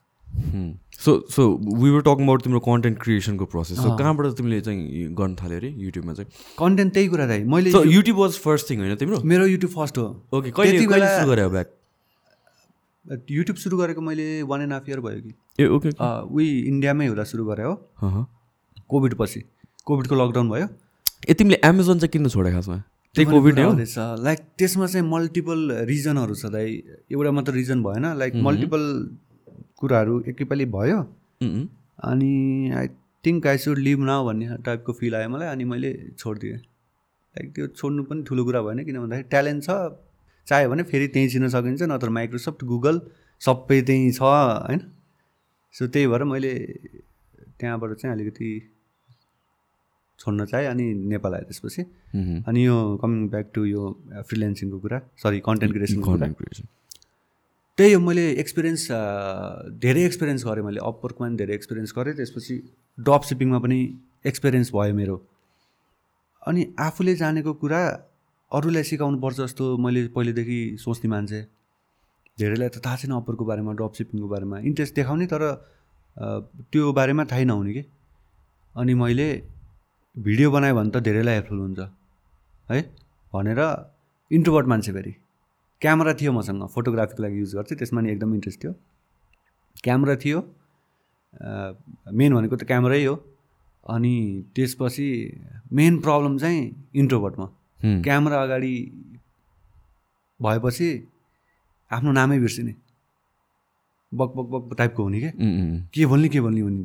So 1.00 1.12
so 1.32 1.44
we 1.82 1.90
were 1.90 2.02
talk 2.02 2.22
about 2.22 2.44
तिम्रो 2.44 2.60
कन्टेन्ट 2.68 2.98
क्रिएसनको 3.02 3.46
प्रोसेस 3.46 3.78
सो 3.78 3.96
कहाँबाट 3.98 4.38
तिमीले 4.38 4.60
चाहिँ 4.62 5.08
गर्न 5.14 5.36
थाल्यो 5.36 5.58
अरे 5.58 5.70
युट्युबमा 5.78 6.14
चाहिँ? 6.14 6.30
कन्टेन्ट 6.60 6.94
त्यही 6.94 7.08
कुरा 7.08 7.28
चाहिँ 7.28 7.44
मैले 7.46 7.70
युट्युब 7.94 8.18
वाज 8.18 8.40
फर्स्ट 8.44 8.70
थिङ 8.70 8.80
होइन 8.80 8.96
तिम्रो? 8.96 9.22
मेरो 9.24 9.46
युट्युब 9.48 9.72
फर्स्ट 9.74 9.98
हो। 9.98 10.06
ओके 10.34 10.52
कहिले 10.52 10.86
कहिले 10.86 11.08
सुरु 11.20 11.30
गरे 11.32 11.48
ब्याक 11.50 11.68
युट्युब 13.32 13.58
सुरु 13.58 13.78
गरेको 13.78 14.02
मैले 14.02 14.42
वान 14.44 14.62
एन्ड 14.62 14.74
हाफ 14.74 14.90
इयर 14.90 15.00
भयो 15.00 15.22
कि। 15.22 15.64
ए 15.64 15.68
ओके 15.76 15.90
उही 15.90 16.48
इन्डियामै 16.68 17.08
होला 17.08 17.24
सुरु 17.24 17.46
गरे 17.46 17.64
हो। 17.64 17.74
कोभिड 18.90 19.14
पछि। 19.20 19.44
कोभिडको 19.86 20.16
लकडाउन 20.16 20.50
भयो। 20.50 20.68
ए 21.30 21.34
तिमीले 21.34 21.60
एमाजोन 21.66 22.00
चाहिँ 22.00 22.12
किन 22.12 22.28
छोडे 22.30 22.52
खासमा? 22.52 22.78
त्यही 23.16 23.26
कोभिड 23.32 23.60
हो? 23.60 23.70
लाइक 24.24 24.40
त्यसमा 24.58 24.86
चाहिँ 24.88 25.08
मल्टिपल 25.10 25.72
रिजनहरू 25.88 26.36
छ 26.36 26.46
दाइ 26.52 26.68
एउटा 27.12 27.32
मात्र 27.32 27.54
रिजन 27.54 27.84
भएन 27.84 28.06
लाइक 28.18 28.36
मल्टिपल 28.48 28.84
कुराहरू 29.80 30.16
एकैपालि 30.30 30.66
भयो। 30.78 31.00
अनि 32.10 32.34
I 32.78 32.88
think 33.26 33.48
I 33.48 33.58
should 33.58 33.78
leave 33.80 34.00
now 34.06 34.26
भन्ने 34.26 34.58
टाइपको 34.66 34.94
फिल 35.00 35.16
आयो 35.16 35.30
मलाई 35.30 35.48
अनि 35.48 35.64
मैले 35.72 35.92
छोडिदिएँ। 36.18 36.58
लाइक 36.58 37.48
त्यो 37.56 37.68
छोड्नु 37.78 38.04
पनि 38.10 38.24
ठुलो 38.28 38.44
कुरा 38.46 38.62
भएन 38.62 38.84
किन 38.86 39.00
भन्दाखेरि 39.00 39.30
ट्यालेन्ट 39.30 39.64
छ 39.64 39.70
चाह्यो 40.48 40.70
भने 40.70 40.84
फेरि 40.84 41.08
त्यहीँ 41.14 41.30
चिन्न 41.30 41.48
सकिन्छ 41.50 41.82
नत्र 41.92 42.10
माइक्रोसफ्ट 42.18 42.64
गुगल 42.64 43.02
सबै 43.42 43.82
त्यहीँ 43.82 44.12
छ 44.12 44.22
होइन? 44.22 44.82
सो 45.76 45.88
त्यही 45.88 46.08
भएर 46.08 46.24
मैले 46.24 46.54
त्यहाँबाट 47.60 47.92
चाहिँ 48.00 48.14
अलिकति 48.16 48.50
छोड्न 50.20 50.46
चाहेँ 50.46 50.68
अनि 50.68 50.86
नेपाल 51.14 51.34
आएँ 51.36 51.44
त्यसपछि। 51.44 51.82
अनि 52.48 52.66
यो 52.66 52.76
कमिङ 53.02 53.28
ब्याक 53.30 53.52
टु 53.56 53.66
यो 53.66 53.84
फ्रिलेन्सिङको 54.30 54.78
कुरा 54.80 55.00
सरी 55.24 55.40
कन्टेन्ट 55.48 55.74
क्रिएसनको 55.74 56.18
कुरा। 56.18 56.28
त्यही 57.78 57.94
हो 57.94 58.00
मैले 58.02 58.22
एक्सपिरियन्स 58.42 58.84
धेरै 59.82 60.04
एक्सपिरियन्स 60.06 60.44
गरेँ 60.46 60.64
मैले 60.66 60.80
अपवर्कमा 60.82 61.28
पनि 61.28 61.38
धेरै 61.38 61.54
एक्सपिरियन्स 61.56 61.92
गरेँ 61.98 62.14
त्यसपछि 62.18 62.56
ड्रप 62.98 63.24
सिपिङमा 63.30 63.60
पनि 63.66 63.78
एक्सपिरियन्स 64.26 64.72
भयो 64.74 64.94
मेरो। 65.00 65.18
अनि 66.42 66.62
आफूले 66.80 67.14
जानेको 67.22 67.54
कुरा 67.62 67.82
अरूलाई 68.52 68.84
सिकाउनु 68.90 69.18
पर्छ 69.22 69.38
जस्तो 69.38 69.66
मैले 69.78 70.02
पहिलेदेखि 70.16 70.60
सोच्ने 70.82 71.10
मान्छे। 71.10 71.42
धेरैलाई 72.38 72.70
त 72.70 72.82
थाहा 72.86 72.96
छैन 72.98 73.14
अपरको 73.22 73.46
बारेमा 73.46 73.72
ड्रप 73.78 73.94
सिपिङको 74.00 74.28
बारेमा। 74.34 74.58
इन्ट्रेस्ट 74.70 74.94
देखाउने 74.96 75.26
तर 75.30 75.42
त्यो 76.74 76.92
बारेमा 76.98 77.24
थाहै 77.30 77.46
नहुने 77.46 77.74
कि? 77.78 77.84
अनि 78.76 78.94
मैले 79.04 79.28
भिडियो 80.18 80.50
बनायो 80.52 80.76
भने 80.76 80.90
त 80.90 81.06
धेरैलाई 81.06 81.36
हेल्पफुल 81.36 81.60
हुन्छ 81.60 81.80
है? 82.74 82.82
भनेर 83.34 83.62
इन्ट्रोभर्ट 84.32 84.68
मान्छे 84.68 84.92
फेरि। 84.98 85.14
क्यामेरा 85.82 86.14
थियो 86.20 86.32
मसँग 86.34 86.68
फोटोग्राफीको 86.76 87.24
लागि 87.24 87.40
युज 87.40 87.56
गर्थेँ 87.56 87.78
त्यसमा 87.78 88.02
नि 88.02 88.12
एकदम 88.12 88.34
इन्ट्रेस्ट 88.34 88.64
थियो। 88.64 88.74
क्यामेरा 89.84 90.16
थियो 90.24 90.40
मेन 92.18 92.34
भनेको 92.36 92.56
त 92.56 92.64
क्यामेरै 92.66 93.04
हो 93.06 93.16
अनि 93.86 94.14
त्यसपछि 94.56 95.08
मेन 95.74 96.00
प्रब्लम 96.02 96.38
चाहिँ 96.38 96.64
इन्ट्रोभर्टमा 96.96 97.48
क्यामेरा 98.04 98.42
अगाडि 98.44 98.74
भएपछि 100.40 100.90
आफ्नो 101.92 102.12
नामै 102.12 102.40
बिर्सिने। 102.40 102.74
बक 104.12 104.32
बक 104.38 104.48
बक 104.52 104.78
टाइपको 104.78 105.04
हुने 105.04 105.20
क्या 105.20 105.32
के 105.94 106.06
बोल्ने 106.06 106.30
के 106.30 106.40
बोल्ने 106.42 106.62
हुने 106.62 106.84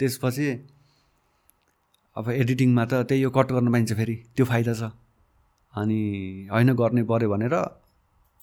त्यसपछि 0.00 0.48
अब 2.16 2.30
एडिटिङमा 2.30 2.84
त 2.84 3.04
त्यही 3.08 3.22
हो 3.22 3.30
कट 3.30 3.52
गर्न 3.52 3.72
पाइन्छ 3.72 3.92
फेरि 3.92 4.16
त्यो 4.36 4.44
फाइदा 4.46 4.74
छ। 4.74 4.90
अनि 5.74 6.00
होइन 6.52 6.72
गर्ने 6.80 7.02
पऱ्यो 7.10 7.28
भनेर 7.30 7.54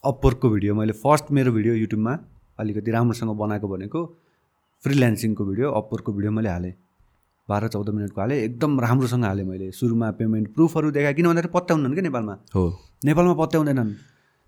अपवर्कको 0.04 0.50
भिडियो 0.50 0.74
मैले 0.76 0.94
फर्स्ट 0.96 1.32
मेरो 1.32 1.52
भिडियो 1.52 1.74
युट्युबमा 1.76 2.12
अलिकति 2.60 2.92
राम्रोसँग 2.92 3.32
बनाएको 3.38 3.68
भनेको 3.68 4.04
फ्रिल्यान्सिङको 4.84 5.46
भिडियो 5.46 5.72
अपवर्कको 5.80 6.14
भिडियो 6.14 6.32
मैले 6.32 6.50
हालेँ। 6.50 6.74
बाह्र 7.50 7.68
चौध 7.68 7.90
मिनटको 7.90 8.22
हालेँ 8.22 8.38
एकदम 8.44 8.80
राम्रोसँग 8.80 9.26
हालेँ 9.26 9.46
मैले। 9.46 9.72
सुरुमा 9.72 10.12
पेमेन्ट 10.20 10.54
प्रुफहरू 10.56 10.92
देखाएँ 10.92 11.14
किन 11.14 11.26
भन्दाखेरि 11.28 11.52
पत्याउँदैन 11.54 11.96
कि 11.96 12.02
नेपालमा? 12.02 12.36
हो। 12.56 12.64
नेपालमा 13.06 13.34
पत्याउँदैनन् 13.44 13.92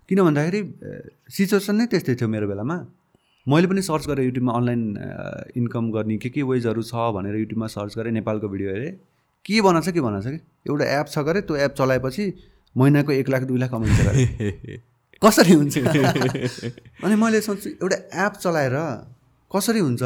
किन 0.08 0.22
भन्दाखेरि 0.24 0.60
सिचुएसन 1.28 1.76
नै 1.76 1.86
त्यस्तै 1.92 2.14
थियो 2.16 2.28
मेरो 2.28 2.48
बेलामा। 2.48 2.76
मैले 3.46 3.66
पनि 3.68 3.82
सर्च 3.82 4.06
गरेँ 4.08 4.24
युट्युबमा 4.24 4.52
अनलाइन 4.52 4.82
इन्कम 5.60 5.90
गर्ने 5.92 6.16
के 6.16 6.28
के 6.32 6.42
वेजहरू 6.48 6.82
छ 6.82 7.12
भनेर 7.12 7.36
युट्युबमा 7.36 7.66
सर्च 7.76 7.98
गरेँ 7.98 8.12
नेपालको 8.12 8.48
भिडियो 8.48 8.70
हेरेँ। 8.72 8.92
के 9.44 9.60
बनाएको 9.60 9.84
छ 9.84 9.94
के 9.94 10.00
बनाएको 10.00 10.24
छ 10.24 10.32
कि? 10.32 10.40
एउटा 10.68 10.84
एप 11.00 11.06
छ 11.12 11.18
गरे 11.28 11.40
त्यो 11.44 11.56
एप 11.66 11.72
चलाएपछि 11.76 12.24
महिनाको 12.74 13.12
एक 13.12 13.28
लाख 13.28 13.42
दुई 13.52 13.58
लाख 13.58 13.70
कमाइन्छ 13.70 14.00
अरे 14.06 14.80
कसरी 15.24 15.52
हुन्छ? 15.52 15.76
अनि 17.04 17.14
मैले 17.22 17.40
सोच्छु 17.40 17.68
एउटा 17.82 17.96
एप 18.26 18.32
चलाएर 18.44 18.76
कसरी 19.50 19.80
हुन्छ? 19.80 20.02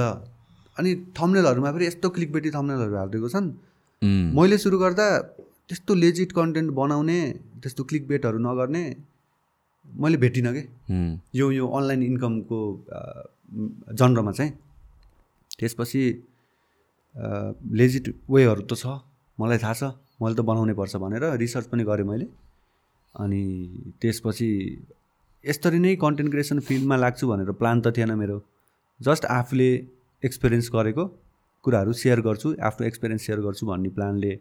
अनि 0.78 0.90
थम्नेलहरूमा 1.18 1.72
फेरि 1.72 1.86
यस्तो 1.86 2.08
क्लिक 2.16 2.32
बेटी 2.32 2.50
थम्नेलहरू 2.56 2.96
हालिदिएको 2.96 3.28
छन्। 3.34 3.48
मैले 4.36 4.58
सुरु 4.58 4.78
गर्दा 4.78 5.06
त्यस्तो 5.68 5.94
लेजिट 5.94 6.32
कन्टेन्ट 6.32 6.70
बनाउने 6.78 7.18
त्यस्तो 7.62 7.84
क्लिक 7.90 8.06
बेटहरू 8.08 8.38
नगर्ने 8.38 8.84
मैले 9.86 10.16
भेटिनँ 10.24 10.52
कि? 10.56 10.62
यो 11.34 11.50
यो 11.52 11.66
अनलाइन 11.66 12.02
इन्कमको 12.02 12.60
जनरमा 13.98 14.32
चाहिँ। 14.32 14.52
त्यसपछि 15.58 16.02
लेजिट 17.80 18.14
वेहरू 18.30 18.62
त 18.62 18.74
छ 18.76 19.00
मलाई 19.40 19.58
थाहा 19.64 19.74
छ 19.80 19.82
मैले 20.22 20.34
त 20.36 20.40
बनाउनै 20.50 20.74
पर्छ 20.76 20.96
भनेर 20.96 21.24
रिसर्च 21.40 21.66
पनि 21.72 21.84
गरेँ 21.84 22.06
मैले। 22.06 22.26
अनि 23.14 23.42
त्यसपछि 24.00 24.48
यसरी 25.44 25.78
नै 25.78 25.94
कन्टेन्ट 25.96 26.30
क्रिएसन 26.30 26.60
फिल्डमा 26.68 26.96
लाग्छु 26.96 27.28
भनेर 27.28 27.52
प्लान 27.60 27.80
त 27.80 27.96
थिएन 27.96 28.12
मेरो। 28.18 28.42
जस्ट 29.00 29.24
आफूले 29.30 29.70
एक्सपिरियन्स 30.22 30.70
गरेको 30.74 31.04
कुराहरू 31.64 31.92
सेयर 31.92 32.20
गर्छु 32.26 32.54
आफ्नो 32.62 32.86
एक्सपिरियन्स 32.86 33.26
सेयर 33.26 33.40
गर्छु 33.40 33.66
भन्ने 33.66 33.88
प्लानले 33.96 34.32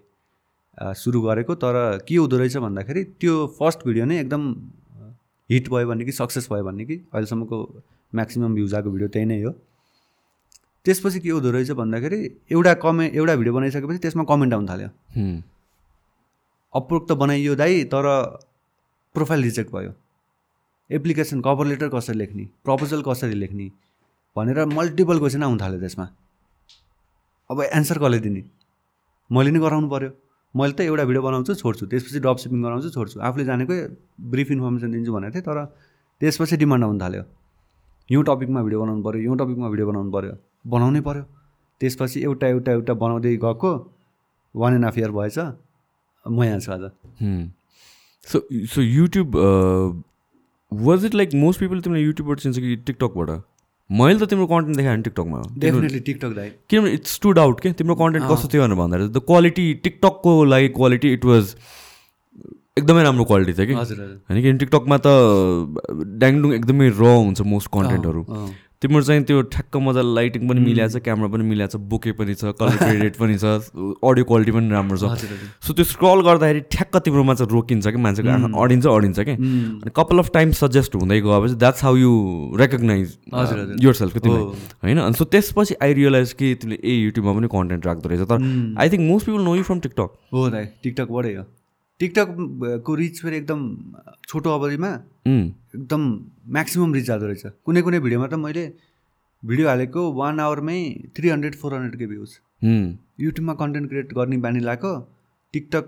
सुरु 1.01 1.21
गरेको। 1.21 1.55
तर 1.55 1.75
के 2.07 2.15
हुँदो 2.15 2.37
रहेछ 2.37 2.57
भन्दाखेरि 2.65 3.03
त्यो 3.19 3.33
फर्स्ट 3.59 3.85
भिडियो 3.87 4.05
नै 4.05 4.19
एकदम 4.19 4.41
हिट 5.49 5.69
भयो 5.69 5.87
भने 5.87 6.05
कि 6.05 6.11
सक्सेस 6.11 6.47
भयो 6.51 6.63
भने 6.63 6.85
कि 6.85 6.95
अहिलेसम्मको 7.13 7.57
म्याक्सिमम् 8.13 8.55
भ्युज 8.55 8.73
आएको 8.75 8.89
भिडियो 8.91 9.09
त्यही 9.09 9.25
नै 9.25 9.41
हो। 9.43 9.51
त्यसपछि 10.85 11.19
के 11.19 11.29
हुँदो 11.29 11.51
रहेछ 11.51 11.71
भन्दाखेरि 11.81 12.19
एउटा 12.51 12.73
कमे 12.85 13.05
एउटा 13.13 13.35
भिडियो 13.35 13.53
बनाइसकेपछि 13.53 13.99
त्यसमा 14.05 14.23
कमेन्ट 14.31 14.53
आउनु 14.53 14.67
थाल्यो। 14.69 14.89
अप्रोक 16.73 17.03
त 17.09 17.11
बनाइयो 17.21 17.55
दाइ 17.55 17.83
तर 17.93 18.05
प्रोफाइल 19.15 19.43
रिजेक्ट 19.43 19.71
भयो। 19.75 19.91
एप्लिकेसन 20.89 21.41
कभर 21.41 21.65
लेटर 21.65 21.89
कसरी 21.89 22.17
लेख्ने 22.17 22.43
प्रपोजल 22.65 23.01
कसरी 23.07 23.33
लेख्ने 23.33 23.69
भनेर 24.35 24.65
मल्टिपल 24.69 25.17
क्वेसन 25.19 25.43
आउनु 25.43 25.57
थाल्यो 25.61 25.79
त्यसमा। 25.79 26.05
अब 27.49 27.61
एन्सर 27.61 27.97
कसले 28.03 28.19
दिने? 28.19 28.43
मैले 29.29 29.51
नै 29.51 29.59
गराउनु 29.59 29.89
पऱ्यो 29.89 30.09
मैले 30.55 30.73
त 30.73 30.81
एउटा 30.81 31.03
भिडियो 31.09 31.21
बनाउँछु 31.23 31.53
छोड्छु। 31.61 31.85
त्यसपछि 31.89 32.19
ड्रप 32.21 32.37
सिपिङ 32.37 32.61
गराउँछु 32.63 32.89
छोड्छु। 32.95 33.19
आफूले 33.19 33.45
जानेकै 33.45 33.77
ब्रिफ 34.33 34.51
इन्फर्मेसन 34.51 34.91
दिन्छु 34.91 35.11
भनेको 35.13 35.33
थिएँ 35.33 35.45
तर 35.47 35.57
त्यसपछि 36.21 36.55
डिमान्ड 36.61 36.83
आउनु 36.85 36.99
थाल्यो। 37.01 37.23
यो 38.09 38.21
टपिकमा 38.29 38.61
भिडियो 38.63 38.79
बनाउनु 38.81 39.01
पऱ्यो 39.03 39.21
यो 39.25 39.33
टपिकमा 39.41 39.67
भिडियो 39.73 39.87
बनाउनु 39.89 40.11
पऱ्यो 40.15 40.33
बनाउनै 40.69 41.01
पऱ्यो 41.01 41.23
त्यसपछि 41.81 42.17
एउटा 42.23 42.47
एउटा 42.47 42.71
एउटा 42.71 42.93
बनाउँदै 42.93 43.35
गएको 43.45 43.71
वान 44.55 44.73
एन्ड 44.73 44.85
हाफ 44.85 44.97
इयर 44.97 45.11
भएछ। 45.11 45.37
म 46.25 46.43
यहाँ 46.43 46.59
छु 46.59 46.71
आज। 46.71 46.83
So 48.27 48.37
so 48.73 48.81
YouTube 48.81 49.27
was 50.81 51.05
it 51.05 51.15
like 51.15 51.33
most 51.35 51.59
people 51.59 51.81
तिमीलाई 51.81 52.03
युट्युबबाट 52.05 52.39
चिन्छ 52.39 52.57
कि 52.59 52.75
टिकटकबाट 52.87 53.29
मैले 53.89 54.19
त 54.19 54.29
तिम्रो 54.29 54.45
कन्टेन्ट 54.47 54.77
देखाएँ 54.77 55.01
टिकटकमा 55.01 55.41
डेफिनेटली 55.59 55.99
टिकटक 56.05 56.35
दाइ। 56.35 56.49
किनभने 56.69 56.91
इट्स 56.93 57.19
टु 57.21 57.31
डाउट 57.39 57.59
के? 57.61 57.71
तिम्रो 57.73 57.95
कन्टेन्ट 57.95 58.25
कस्तो 58.31 58.47
थियो 58.53 58.61
भनेर 58.63 58.77
भन्दाखेरि 58.77 59.09
द 59.09 59.21
क्वालिटी 59.27 59.73
टिकटकको 59.83 60.33
लागि 60.45 60.69
क्वालिटी 60.77 61.13
इट 61.13 61.25
वाज 61.25 61.55
एकदमै 62.79 63.03
राम्रो 63.03 63.25
क्वालिटी 63.25 63.53
थियो 63.53 63.65
कि। 63.67 63.73
होइन 63.73 64.41
किन 64.43 64.57
टिकटकमा 64.57 64.97
त 65.05 65.07
ड्याङडुङ 66.21 66.53
एकदमै 66.53 66.89
र 66.89 67.03
हुन्छ 67.03 67.41
मोस्ट 67.53 67.69
कन्टेन्टहरू 67.73 68.21
तिम्रो 68.81 69.01
चाहिँ 69.01 69.23
त्यो 69.23 69.41
ठ्याक्क 69.53 69.75
मजाले 69.81 70.13
लाइटिङ 70.15 70.47
पनि 70.47 70.59
मिलाएको 70.61 70.91
छ 70.93 71.01
क्यामरा 71.03 71.27
पनि 71.33 71.43
मिलाएको 71.43 71.77
छ 71.77 71.81
बोके 71.91 72.11
पनि 72.19 72.33
छ 72.35 72.51
कलर 72.59 72.75
ग्रेडेड 72.81 73.15
पनि 73.15 73.37
छ 73.37 73.45
अडियो 74.03 74.25
क्वालिटी 74.25 74.51
पनि 74.51 74.69
राम्रो 74.69 74.97
छ। 74.97 75.05
सो 75.65 75.73
त्यो 75.73 75.85
स्क्रल 75.85 76.21
गर्दाखेरि 76.27 76.61
ठ्याक्क 76.75 76.97
तिम्रोमा 77.05 77.33
चाहिँ 77.33 77.51
रोकिन्छ 77.51 77.87
कि 77.87 78.01
मान्छेको 78.05 78.29
आँखा 78.29 78.63
अडिन्छ 78.63 78.85
अडिन्छ 78.87 79.19
कि 79.19 79.31
अनि 79.31 79.91
कपाल 79.95 80.19
अफ 80.19 80.29
टाइम 80.33 80.51
सजेस्ट 80.61 80.95
हुँदै 80.95 81.19
गएपछि 81.21 81.55
that's 81.55 81.83
how 81.83 81.95
you 81.95 82.11
recognise. 82.59 83.17
Yourself 83.95 84.17
हो। 84.25 84.37
होइन? 84.83 84.97
अनि 84.99 85.13
सो 85.15 85.25
त्यसपछि 85.25 85.75
आई 85.81 85.93
रियलाइज 85.93 86.33
कि 86.33 86.53
तिमीले 86.55 86.79
ए 86.83 86.95
युट्युबमा 86.95 87.33
पनि 87.39 87.47
कन्टेन्ट 87.51 87.85
राख्दो 87.85 88.09
रहेछ। 88.09 88.27
तर 88.29 88.39
I 88.79 88.89
think 88.89 89.09
most 89.11 89.25
people 89.25 89.43
know 89.43 89.55
you 89.55 89.63
from 89.63 89.79
TikTok 89.79 90.09
हो 90.33 90.49
दाइ 90.49 90.65
टिकटकबाटै 90.83 91.33
हो। 91.35 91.43
टिकटकको 91.99 92.95
रिच 92.95 93.21
फेरि 93.21 93.37
एकदम 93.37 93.61
छोटो 94.27 94.49
अवधिमा 94.51 94.91
एकदम 95.27 96.01
म्याक्सिमम् 96.57 96.93
रिच 96.95 97.05
जाँदो 97.05 97.25
रहेछ। 97.27 97.45
कुनै 97.65 97.81
कुनै 97.87 97.99
भिडियोमा 98.05 98.27
त 98.27 98.35
मैले 98.45 98.63
भिडियो 99.43 99.67
हालेको 99.67 100.01
वान 100.19 100.39
आवरमै 100.45 100.79
थ्री 101.15 101.29
हन्ड्रेड 101.29 101.55
फोर 101.61 101.73
हन्ड्रेडकै 101.73 102.07
भ्युज 102.13 102.31
युट्युबमा 103.25 103.53
कन्टेन्ट 103.61 103.89
क्रिएट 103.89 104.13
गर्ने 104.19 104.37
बानी 104.45 104.59
लगाएको 104.59 104.91
टिकटक 105.53 105.85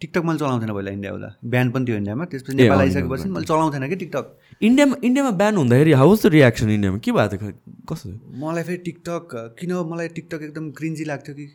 टिकटक 0.00 0.22
मैले 0.24 0.38
चलाउँथेन 0.38 0.72
पहिला 0.72 0.90
इन्डिया 0.96 1.12
होला 1.12 1.28
ब्यान 1.52 1.70
पनि 1.70 1.84
थियो 1.86 1.96
इन्डियामा 1.96 2.24
त्यसपछि 2.32 2.56
नेपाल 2.56 2.80
आइसकेपछि 2.80 3.28
मैले 3.28 3.46
चलाउँथेन 3.50 3.88
कि 3.88 3.96
टिकटक 4.02 4.62
इन्डियामा 4.68 4.96
इन्डियामा 5.04 5.30
ब्यान 5.40 5.56
हुँदाखेरि 5.56 5.92
हाउस 6.02 6.26
द 6.26 6.32
रियाक्सन 6.36 6.70
इन्डियामा 6.70 6.98
के 7.04 7.12
भएको 7.12 7.36
थियो? 7.36 7.52
कस्तो 7.88 8.08
मलाई 8.44 8.62
फेरि 8.68 8.80
टिकटक 8.88 9.28
किन 9.60 9.72
मलाई 9.92 10.08
टिकटक 10.16 10.40
एकदम 10.48 10.70
क्रिन्जी 10.80 11.04
लाग्थ्यो 11.12 11.34
कि 11.34 11.46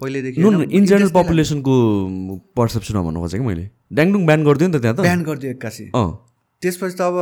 पहिल्यैदेखि 0.00 0.38
इन 0.76 0.86
जेनरल 0.86 1.10
पपुलेसनको 1.16 1.74
पर्सेप्सनमा 2.56 3.02
भन्नु 3.06 3.20
खोजेँ 3.20 3.40
कि 3.40 3.46
मैले 3.46 3.64
ड्याङडुङ 3.96 4.26
ब्यान 4.26 4.40
गरिदियो 4.44 4.68
नि 4.68 4.74
त 4.76 4.80
त्यहाँ। 4.82 4.96
त 4.96 5.00
ब्यान 5.00 5.22
गरिदियो 5.28 5.50
एक्कासी 5.56 5.84
अँ 5.96 6.10
त्यसपछि 6.62 6.96
त 6.96 7.00
अब 7.00 7.16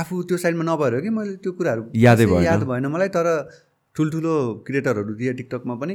आफू 0.00 0.22
त्यो 0.28 0.36
साइडमा 0.42 0.64
नभएर 0.68 1.00
कि 1.00 1.10
मैले 1.16 1.34
त्यो 1.40 1.52
कुराहरू 1.52 1.82
यादै 1.96 2.26
भएन। 2.26 2.44
याद 2.44 2.62
भएन 2.68 2.86
मलाई 2.92 3.08
तर 3.16 3.26
ठुल्ठुलो 3.96 4.34
क्रिएटरहरू 4.66 5.14
दिए 5.20 5.32
टिकटकमा 5.40 5.74
पनि 5.80 5.94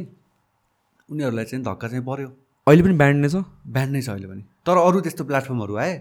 उनीहरूलाई 1.09 1.45
चाहिँ 1.45 1.63
धक्का 1.65 1.88
चाहिँ 1.88 2.05
पऱ्यो 2.05 2.30
अहिले 2.67 2.82
पनि 2.84 2.95
ब्यान्ड 2.97 3.17
नै 3.26 3.30
छ 3.30 3.45
ब्यान 3.78 3.89
नै 3.93 4.01
छ 4.01 4.09
अहिले 4.09 4.28
पनि 4.34 4.43
तर 4.65 4.78
अरू 4.82 4.97
त्यस्तो 5.05 5.23
प्लेटफर्महरू 5.30 5.76
आए। 5.86 5.93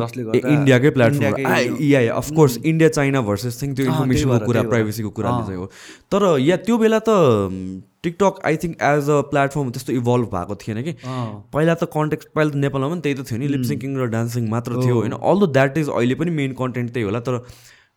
जसले 0.00 0.22
गर्दा 0.24 0.48
इन्डियाकै 0.54 0.90
platform 0.96 1.82
yeah. 1.88 2.00
Of course 2.14 2.56
India 2.64 2.88
China 2.96 3.20
versus 3.28 3.62
thing 3.62 3.74
त्यो 3.74 3.86
इन्फर्मेसनको 3.86 4.38
कुरा। 4.46 4.62
प्राइभेसीको 4.72 5.10
कुराले। 5.20 5.46
चाहिँ 5.46 5.60
हो। 5.60 5.66
तर 6.12 6.22
या 6.40 6.56
त्यो 6.66 6.78
बेला 6.78 7.00
त 7.08 7.10
TikTok 8.02 8.34
I 8.46 8.56
think 8.62 8.74
as 8.88 9.08
a 9.10 9.20
platform 9.30 9.70
त्यस्तो 9.76 9.92
इभल्भ 9.92 10.26
भएको 10.34 10.54
थिएन 10.64 10.82
कि। 10.82 10.92
पहिला 11.54 11.74
त 11.74 11.90
कन्टेक्ट 11.94 12.26
पहिला 12.34 12.50
त 12.50 12.56
नेपालमा 12.66 12.88
पनि 12.88 13.00
त्यही 13.06 13.14
त 13.14 13.26
थियो 13.30 13.38
नि। 13.38 13.48
लिपसिङ्किङ 13.54 13.96
र 13.96 14.06
डान्सिङ 14.14 14.48
मात्र 14.50 14.84
थियो 14.84 14.94
होइन। 15.00 15.18
अल 15.18 15.46
द्याट 15.56 15.78
इज 15.78 15.88
अहिले 15.96 16.14
पनि 16.20 16.30
मेन 16.38 16.52
कन्टेन्ट 16.60 16.92
त्यही 16.92 17.04
होला 17.08 17.20
तर 17.26 17.34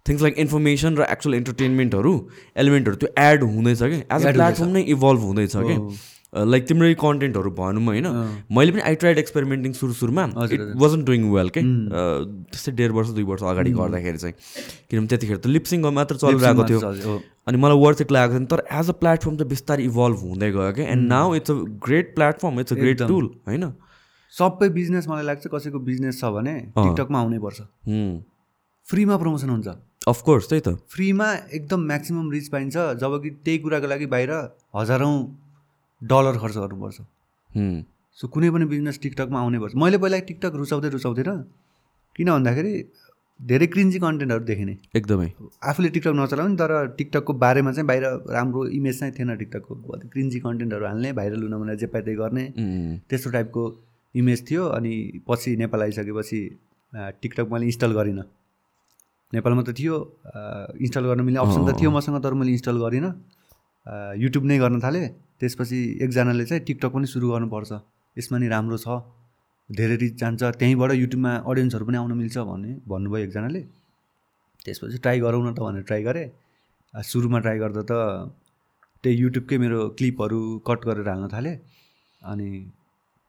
थिङ्स 0.05 0.21
लाइक 0.21 0.35
इन्फर्मेसन 0.43 0.97
र 0.97 1.05
एक्चुअल 1.13 1.35
इन्टरटेनमेन्टहरू 1.37 2.13
एलिमेन्टहरू 2.57 2.95
त्यो 3.03 3.09
एड 3.25 3.43
हुँदैछ 3.43 3.81
कि। 3.83 3.99
एज 4.01 4.25
अ 4.25 4.31
प्लेटफर्म 4.31 4.71
नै 4.77 4.81
इभल्भ 4.95 5.21
हुँदैछ 5.29 5.53
कि। 5.57 5.75
लाइक 6.33 6.67
तिम्रै 6.67 6.93
कन्टेन्टहरू 6.95 7.51
भनौँ 7.51 7.83
होइन। 7.85 8.07
मैले 8.55 8.71
पनि 8.71 8.81
आई 8.81 8.95
ट्राइड 8.95 9.17
एक्सपेरिमेन्टिङ 9.17 9.73
सुरु 9.75 9.93
सुरुमा। 9.93 10.23
इट 10.47 10.61
वाजन्ट 10.83 11.05
डुइङ 11.05 11.29
वेल 11.31 11.49
के 11.57 11.61
त्यस्तै 11.61 12.71
डेढ 12.71 12.91
वर्ष 12.97 13.09
दुई 13.19 13.23
वर्ष 13.31 13.43
अगाडि 13.51 13.71
गर्दाखेरि 13.75 14.17
चाहिँ। 14.17 14.35
किनभने 14.89 15.07
त्यतिखेर 15.07 15.37
त 15.37 15.45
लिपसिङमा 15.51 15.91
मात्र 15.91 16.15
चलिरहेको 16.23 16.63
थियो। 16.71 17.19
अनि 17.47 17.57
मलाई 17.57 17.77
वर्थ 17.83 18.01
इट 18.01 18.11
लागेको 18.11 18.39
थियो 18.39 18.47
तर 18.55 18.63
एज 18.79 18.89
अ 18.89 18.95
प्लेटफर्म 19.03 19.35
चाहिँ 19.37 19.49
बिस्तारै 19.49 19.83
इभल्भ 19.91 20.19
हुँदै 20.23 20.51
गयो 20.51 20.71
क्या 20.79 20.87
and 20.87 21.07
now 21.09 21.35
it's 21.35 21.51
a 21.51 21.55
great 21.85 22.15
platform 22.15 22.59
it's 22.59 22.73
a 22.73 22.75
great 22.79 22.97
tool 23.11 23.25
होइन? 23.47 23.63
सबै 24.33 24.69
बिजनेस 24.71 25.07
मलाई 25.11 25.25
लाग्छ 25.27 25.47
कसैको 25.51 25.79
बिजनेस 25.91 26.19
छ 26.21 26.31
भने 26.31 26.55
टिकटकमा 26.79 27.19
आउनै 27.19 27.39
पर्छ। 27.43 27.59
फ्रीमा 28.87 29.15
प्रमोसन 29.17 29.49
हुन्छ। 29.49 29.67
अफकोर्स 30.07 30.47
त्यही 30.49 30.61
त। 30.61 30.79
फ्रीमा 30.89 31.27
एकदम 31.53 31.79
म्याक्सिमम् 31.87 32.31
रिच 32.33 32.47
पाइन्छ 32.49 32.75
जब 33.03 33.21
कि 33.23 33.29
त्यही 33.43 33.57
कुराको 33.67 33.87
लागि 33.91 34.05
बाहिर 34.13 34.31
हजारौँ 34.75 35.15
डलर 36.01 36.37
खर्च 36.41 36.55
गर्नुपर्छ। 36.57 36.97
सो 38.17 38.27
कुनै 38.27 38.49
पनि 38.51 38.65
बिजनेस 38.73 38.99
टिकटकमा 39.03 39.39
आउनै 39.41 39.59
पर्छ 39.59 39.73
मैले 39.83 39.97
पहिला 40.03 40.19
टिकटक 40.29 40.53
रुचाउँदै 40.61 40.89
रुचाउँदिनँ 40.97 41.37
किन 42.15 42.29
भन्दाखेरि 42.31 42.73
धेरै 43.39 43.67
क्रिन्जी 43.73 43.99
कन्टेन्टहरू 43.99 44.43
देखेँ 44.45 44.65
नि 44.65 44.75
एकदमै। 44.95 45.29
आफूले 45.69 45.89
टिकटक 45.93 46.13
नचलाउने 46.17 46.55
तर 46.61 46.71
टिकटकको 46.97 47.33
बारेमा 47.43 47.71
चाहिँ 47.71 47.87
बाहिर 47.87 48.05
राम्रो 48.35 48.65
इमेज 48.77 48.99
चाहिँ 48.99 49.13
थिएन 49.17 49.35
टिकटकको। 49.35 49.73
क्रिन्जी 50.13 50.39
कन्टेन्टहरू 50.45 50.85
हाल्ने 50.85 51.13
भाइरल 51.19 51.41
हुन 51.43 51.55
भने 51.61 51.75
जे 51.81 51.87
पाइ 51.89 52.01
त्यही 52.01 52.17
गर्ने 52.17 52.45
त्यस्तो 53.09 53.29
टाइपको 53.31 53.63
इमेज 54.15 54.39
थियो 54.49 54.63
अनि 54.77 54.93
पछि 55.27 55.55
नेपाल 55.57 55.81
आइसकेपछि 55.81 56.39
टिकटक 57.21 57.47
मैले 57.51 57.65
इन्स्टल 57.65 57.91
गरिनँ। 57.97 58.25
नेपालमा 59.33 59.63
त 59.63 59.73
थियो। 59.79 59.95
इन्स्टल 60.77 61.03
गर्न 61.09 61.21
मिल्ने 61.25 61.39
अप्सन 61.39 61.61
त 61.65 61.79
थियो 61.81 61.89
मसँग 61.91 62.21
तर 62.21 62.33
मैले 62.35 62.51
इन्स्टल 62.51 62.77
गरिनँ। 62.77 63.11
युट्युब 64.21 64.43
नै 64.45 64.57
गर्न 64.59 64.79
थालेँ। 64.83 65.07
त्यसपछि 65.41 65.79
एकजनाले 66.05 66.45
चाहिँ 66.45 66.63
टिकटक 66.65 66.91
पनि 66.93 67.07
सुरु 67.09 67.25
गर्नुपर्छ। 67.33 67.71
यसमा 68.17 68.37
नि 68.37 68.47
राम्रो 68.53 68.77
छ। 68.77 68.87
धेरै 69.69 69.95
रिच 69.97 70.13
जान्छ। 70.21 70.41
त्यहीँबाट 70.61 70.91
युट्युबमा 71.01 71.31
अडियन्सहरू 71.49 71.85
पनि 71.89 71.97
आउन 71.97 72.11
मिल्छ 72.13 72.37
भन्ने 72.37 72.71
भन्नुभयो 72.85 73.23
एकजनाले। 73.25 73.61
त्यसपछि 74.65 74.97
ट्राई 75.01 75.17
गरौँ 75.25 75.41
न 75.41 75.49
त 75.57 75.59
भनेर 75.65 75.83
ट्राई 75.89 76.01
गरेँ। 76.03 76.27
सुरुमा 76.93 77.39
ट्राई 77.41 77.57
गर्दा 77.57 77.81
त 77.89 77.93
त्यही 79.01 79.15
युट्युबकै 79.17 79.57
मेरो 79.57 79.79
क्लिपहरू 79.97 80.39
कट 80.61 80.79
गरेर 80.85 81.07
हाल्न 81.09 81.25
थालेँ। 81.33 81.55
अनि 82.21 82.47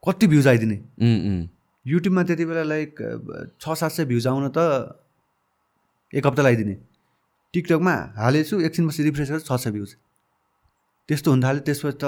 कति 0.04 0.26
भ्युज 0.28 0.46
आइदिने। 0.52 0.76
युट्युबमा 1.86 2.22
त्यति 2.28 2.44
बेला 2.44 2.62
लाइक 2.62 2.90
छ 3.56 3.64
सात 3.72 3.90
सय 3.96 4.04
भ्युज 4.04 4.26
आउन 4.28 4.52
त 4.52 4.58
एक 6.12 6.26
हप्ता 6.26 6.42
लगाइदिने 6.42 6.74
टिकटकमा 7.54 7.94
हालेछु 8.18 8.60
एकछिनपछि 8.60 9.02
रिफ्रेस 9.02 9.28
गरेर 9.30 9.40
छ 9.40 9.56
सय 9.56 9.70
भ्युज। 9.70 9.90
त्यस्तो 11.08 11.28
हुन 11.30 11.40
थाल्यो 11.42 11.62
त्यसपछि 11.66 11.96
त 12.02 12.04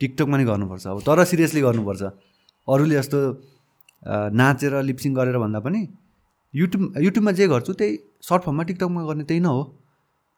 टिकटकमा 0.00 0.36
नै 0.38 0.44
गर्नुपर्छ। 0.50 0.84
अब 0.86 0.98
तर 1.06 1.24
सिरियसली 1.30 1.60
गर्नुपर्छ। 1.66 2.02
अरूले 2.68 2.94
जस्तो 3.00 3.18
नाचेर 4.40 4.74
लिप्सिङ 4.88 5.14
गरेर 5.14 5.38
भन्दा 5.42 5.60
पनि 5.66 5.80
युट्युब 6.54 6.82
युट्युबमा 7.06 7.32
जे 7.38 7.46
गर्छु 7.48 7.72
त्यही 7.80 7.92
सर्ट 8.28 8.42
फर्ममा 8.44 8.62
टिकटकमा 8.68 9.00
गर्ने 9.08 9.24
त्यही 9.24 9.40
न 9.40 9.46
हो। 9.46 9.62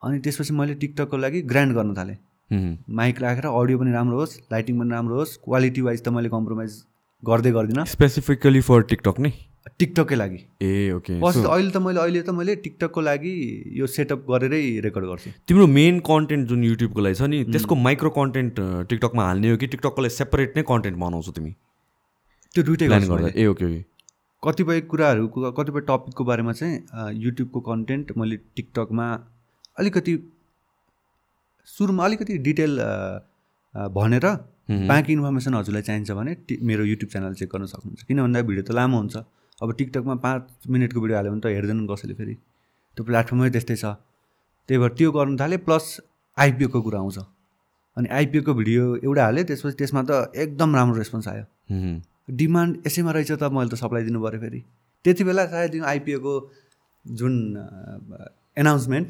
अनि 0.03 0.19
त्यसपछि 0.25 0.53
मैले 0.57 0.75
टिकटकको 0.81 1.17
लागि 1.17 1.43
ग्रान्ड 1.51 1.73
गर्न 1.77 1.95
थालेँ। 1.97 2.19
माइक 2.51 3.21
राखेर 3.23 3.47
अडियो 3.47 3.79
पनि 3.79 3.93
राम्रो 3.93 4.17
होस् 4.21 4.35
लाइटिङ 4.53 4.79
पनि 4.81 4.91
राम्रो 4.91 5.17
होस् 5.19 5.37
क्वालिटी 5.45 5.81
वाइज 5.87 6.01
त 6.03 6.09
मैले 6.17 6.29
कम्प्रोमाइज 6.31 6.73
गर्दै 7.23 7.51
गर्दिनँ। 7.53 7.85
स्पेसिफिकली 7.87 8.61
फर 8.69 8.83
टिकटक 8.91 9.21
नै? 9.21 9.33
टिकटकै 9.79 10.17
लागि। 10.17 10.39
ए 10.63 10.91
ओके। 10.93 11.13
अहिले 11.21 11.71
त 11.71 11.77
मैले 11.85 12.01
अहिले 12.01 12.23
त 12.23 12.31
मैले 12.37 12.55
टिकटकको 12.65 13.01
लागि 13.01 13.33
यो 13.79 13.87
सेटअप 13.87 14.21
गरेरै 14.31 14.63
रेकर्ड 14.87 15.05
गर्छु। 15.07 15.31
तिम्रो 15.49 15.67
मेन 15.77 15.99
कन्टेन्ट 16.09 16.49
जुन 16.49 16.65
युट्युबको 16.65 17.01
लागि 17.01 17.15
छ 17.15 17.29
नि 17.33 17.39
त्यसको 17.53 17.75
माइक्रो 17.87 18.11
कन्टेन्ट 18.19 18.61
टिकटकमा 18.89 19.25
हाल्ने 19.25 19.51
हो 19.51 19.57
कि 19.57 19.67
टिकटकको 19.75 20.03
लागि 20.03 20.15
सेपरेट 20.15 20.57
नै 20.57 20.63
कन्टेन्ट 20.71 20.97
बनाउँछौ 20.99 21.33
तिमी? 21.39 21.53
त्यो 22.55 22.63
दुइटै 22.65 22.87
गर्दा। 22.89 23.33
ए 23.37 23.47
ओके 23.47 23.69
कतिपय 24.43 24.81
कुराहरूको 24.91 25.51
कतिपय 25.53 25.81
टपिकको 25.89 26.25
बारेमा 26.25 26.53
चाहिँ 26.61 26.77
युट्युबको 27.23 27.61
कन्टेन्ट 27.61 28.07
मैले 28.17 28.37
टिकटकमा 28.57 29.07
अलिकति 29.79 30.15
सुरुमा 31.69 32.05
अलिकति 32.05 32.39
डिटेल 32.47 32.73
भनेर 33.99 34.27
बाँकी 34.89 35.13
इन्फर्मेसन 35.13 35.55
हजुरलाई 35.55 35.83
चाहिन्छ 35.83 36.11
भने 36.17 36.33
मेरो 36.63 36.85
युट्युब 36.85 37.11
च्यानल 37.11 37.35
चेक 37.35 37.49
गर्न 37.53 37.67
सक्नुहुन्छ। 37.67 38.03
किन 38.09 38.23
भन्दा 38.23 38.43
भिडियो 38.49 38.65
त 38.65 38.73
लामो 38.73 38.99
हुन्छ। 38.99 39.17
अब 39.63 39.73
टिकटकमा 39.79 40.15
पाँच 40.25 40.43
मिनटको 40.73 41.01
भिडियो 41.01 41.17
हाल्यो 41.17 41.33
भने 41.33 41.41
त 41.41 41.47
हेर्दैनन् 41.57 41.89
कसैले 41.89 42.15
फेरि। 42.21 42.35
त्यो 42.97 43.03
प्लेटफर्मै 43.05 43.51
त्यस्तै 43.51 43.77
छ। 43.77 43.85
त्यही 44.69 44.79
भएर 44.81 44.93
त्यो 44.99 45.11
गर्नु 45.13 45.37
थालेँ 45.41 45.61
प्लस 45.67 45.85
आइपिओको 46.37 46.81
कुरा 46.81 46.99
आउँछ। 46.99 47.19
अनि 47.97 48.09
आइपिओको 48.09 48.53
भिडियो 48.55 48.85
एउटा 49.05 49.23
हालेँ 49.25 49.45
त्यसपछि 49.45 49.77
त्यसमा 49.81 50.03
त 50.09 50.33
एकदम 50.33 50.71
राम्रो 50.77 50.97
रेस्पोन्स 50.97 51.29
आयो। 51.29 51.45
डिमान्ड 52.41 52.73
यसैमा 52.87 53.11
रहेछ 53.13 53.33
त 53.37 53.45
मैले 53.53 53.71
त 53.71 53.75
सप्लाई 53.83 54.03
दिनु 54.09 54.21
पऱ्यो 54.23 54.41
फेरि। 54.41 54.61
त्यति 55.05 55.23
बेला 55.25 55.45
सायद 55.53 55.75
यो 55.75 55.85
आइपिओको 55.85 56.33
जुन 57.05 57.35
एनाउन्समेन्ट 58.57 59.09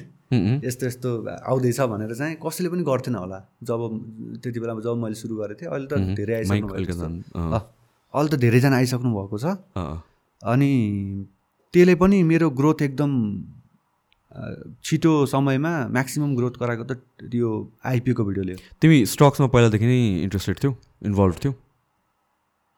यस्तो 0.64 0.86
यस्तो 0.86 1.11
आउँदैछ 1.46 1.80
भनेर 1.90 2.14
चाहिँ 2.14 2.36
कसैले 2.42 2.68
पनि 2.70 2.82
गर्थेन 2.82 3.14
होला। 3.14 3.38
जब 3.62 3.80
त्यति 4.42 4.59
बेला 4.61 4.74
जब 4.80 4.96
मैले 4.98 5.14
सुरु 5.14 5.34
गरेको 5.36 5.59
थिएँ 5.61 5.70
अहिले 5.70 5.86
त 5.86 5.94
धेरै 6.18 6.34
आइसक्नु 6.42 6.74
अहिले 6.74 8.28
त 8.30 8.34
धेरैजना 8.40 8.76
आइसक्नु 8.76 9.11
भएको 9.14 9.38
छ। 9.38 9.46
अनि 10.43 10.72
त्यसले 11.74 11.95
पनि 11.95 12.22
मेरो 12.22 12.51
ग्रोथ 12.51 12.82
एकदम 12.82 13.12
छिटो 14.84 15.26
समयमा 15.26 15.72
म्याक्सिमम् 15.91 16.36
ग्रोथ 16.36 16.55
गराएको 16.61 16.84
त 16.84 17.34
यो 17.34 17.51
आइपिओको 17.84 18.24
भिडियोले 18.24 18.55
तिमी 18.80 19.05
स्टक्समा 19.07 19.47
पहिलादेखि 19.47 19.86
नै 19.86 20.22
इन्ट्रेस्टेड 20.22 20.62
थियौ 20.62 20.74
इन्भल्भ 21.07 21.36
थियौ? 21.45 21.53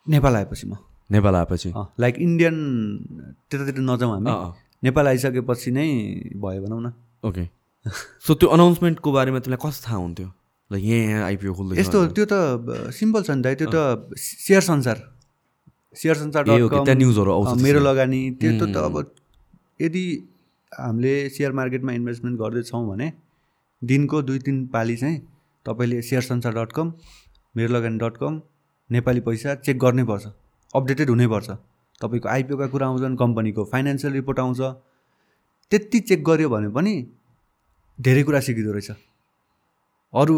नेपाल 0.09 0.37
आएपछि 0.37 0.67
म। 0.67 0.77
नेपाल 1.11 1.35
आएपछि? 1.37 1.73
लाइक 2.01 2.17
इन्डियन 2.19 2.57
त्यतातिर 3.51 3.79
नजाउँ 3.79 4.13
हामी। 4.13 4.31
नेपाल 4.85 5.07
आइसकेपछि 5.07 5.71
नै 5.71 5.89
भयो 6.37 6.63
भनौँ 6.63 6.81
न। 6.83 6.93
ओके 7.25 7.49
सो 8.27 8.35
त्यो 8.41 8.49
अनाउन्समेन्टको 8.49 9.13
बारेमा 9.13 9.39
तिमीलाई 9.39 9.69
कस्तो 9.69 9.87
थाहा 9.87 9.99
हुन्थ्यो? 9.99 10.29
लाइक 10.71 10.85
यहाँ 10.85 11.09
यहाँ 11.09 11.25
आइपिओ 11.25 11.55
खोल्दैछ 11.55 11.79
यस्तो 11.79 12.07
त्यो 12.17 12.27
त 12.33 12.91
सिम्पल 12.97 13.23
छ 13.23 13.31
नि 13.31 13.43
दाइ 13.43 13.55
त्यो 13.55 13.69
त 13.69 14.17
सेयर 14.17 14.61
संसार 14.61 15.12
सेयर 15.95 16.17
त्यहाँ 16.17 16.95
न्युजहरू 16.97 17.33
आउँछ 17.33 17.63
मेरो 17.63 17.81
लगानी। 17.81 18.21
त्यो 18.41 18.67
त 18.67 18.77
अब 18.77 18.97
यदि 19.81 20.05
हामीले 20.73 21.15
सेयर 21.29 21.53
मार्केटमा 21.53 21.93
इन्भेस्टमेन्ट 21.93 22.39
गर्दैछौँ 22.41 22.87
भने 22.89 23.13
दिनको 23.83 24.23
दुई 24.23 24.39
तिन 24.39 24.67
पालि 24.73 24.97
चाहिँ 24.97 25.19
तपाईँले 25.67 26.01
सेयर 26.03 26.23
संसार 26.23 26.53
डट 26.55 26.73
कम 26.73 26.93
मेरो 27.55 27.75
लगानी 27.75 27.99
डट 27.99 28.17
कम 28.17 28.41
नेपाली 28.91 29.21
पैसा 29.21 29.55
चेक 29.61 29.79
गर्नै 29.79 30.05
पर्छ 30.05 30.27
अपडेटेड 30.75 31.09
हुनैपर्छ। 31.11 31.51
तपाईँको 32.01 32.29
आइपिओका 32.29 32.67
कुरा 32.67 32.87
आउँछन् 32.87 33.17
कम्पनीको 33.17 33.65
फाइनेन्सियल 33.73 34.13
रिपोर्ट 34.13 34.39
आउँछ। 34.41 34.61
त्यति 35.73 35.99
चेक 36.01 36.25
गऱ्यो 36.25 36.49
भने 36.51 36.69
पनि 36.73 36.95
धेरै 37.99 38.23
कुरा 38.23 38.41
सिकिँदो 38.41 38.73
रहेछ। 38.73 38.91
अरू 40.13 40.35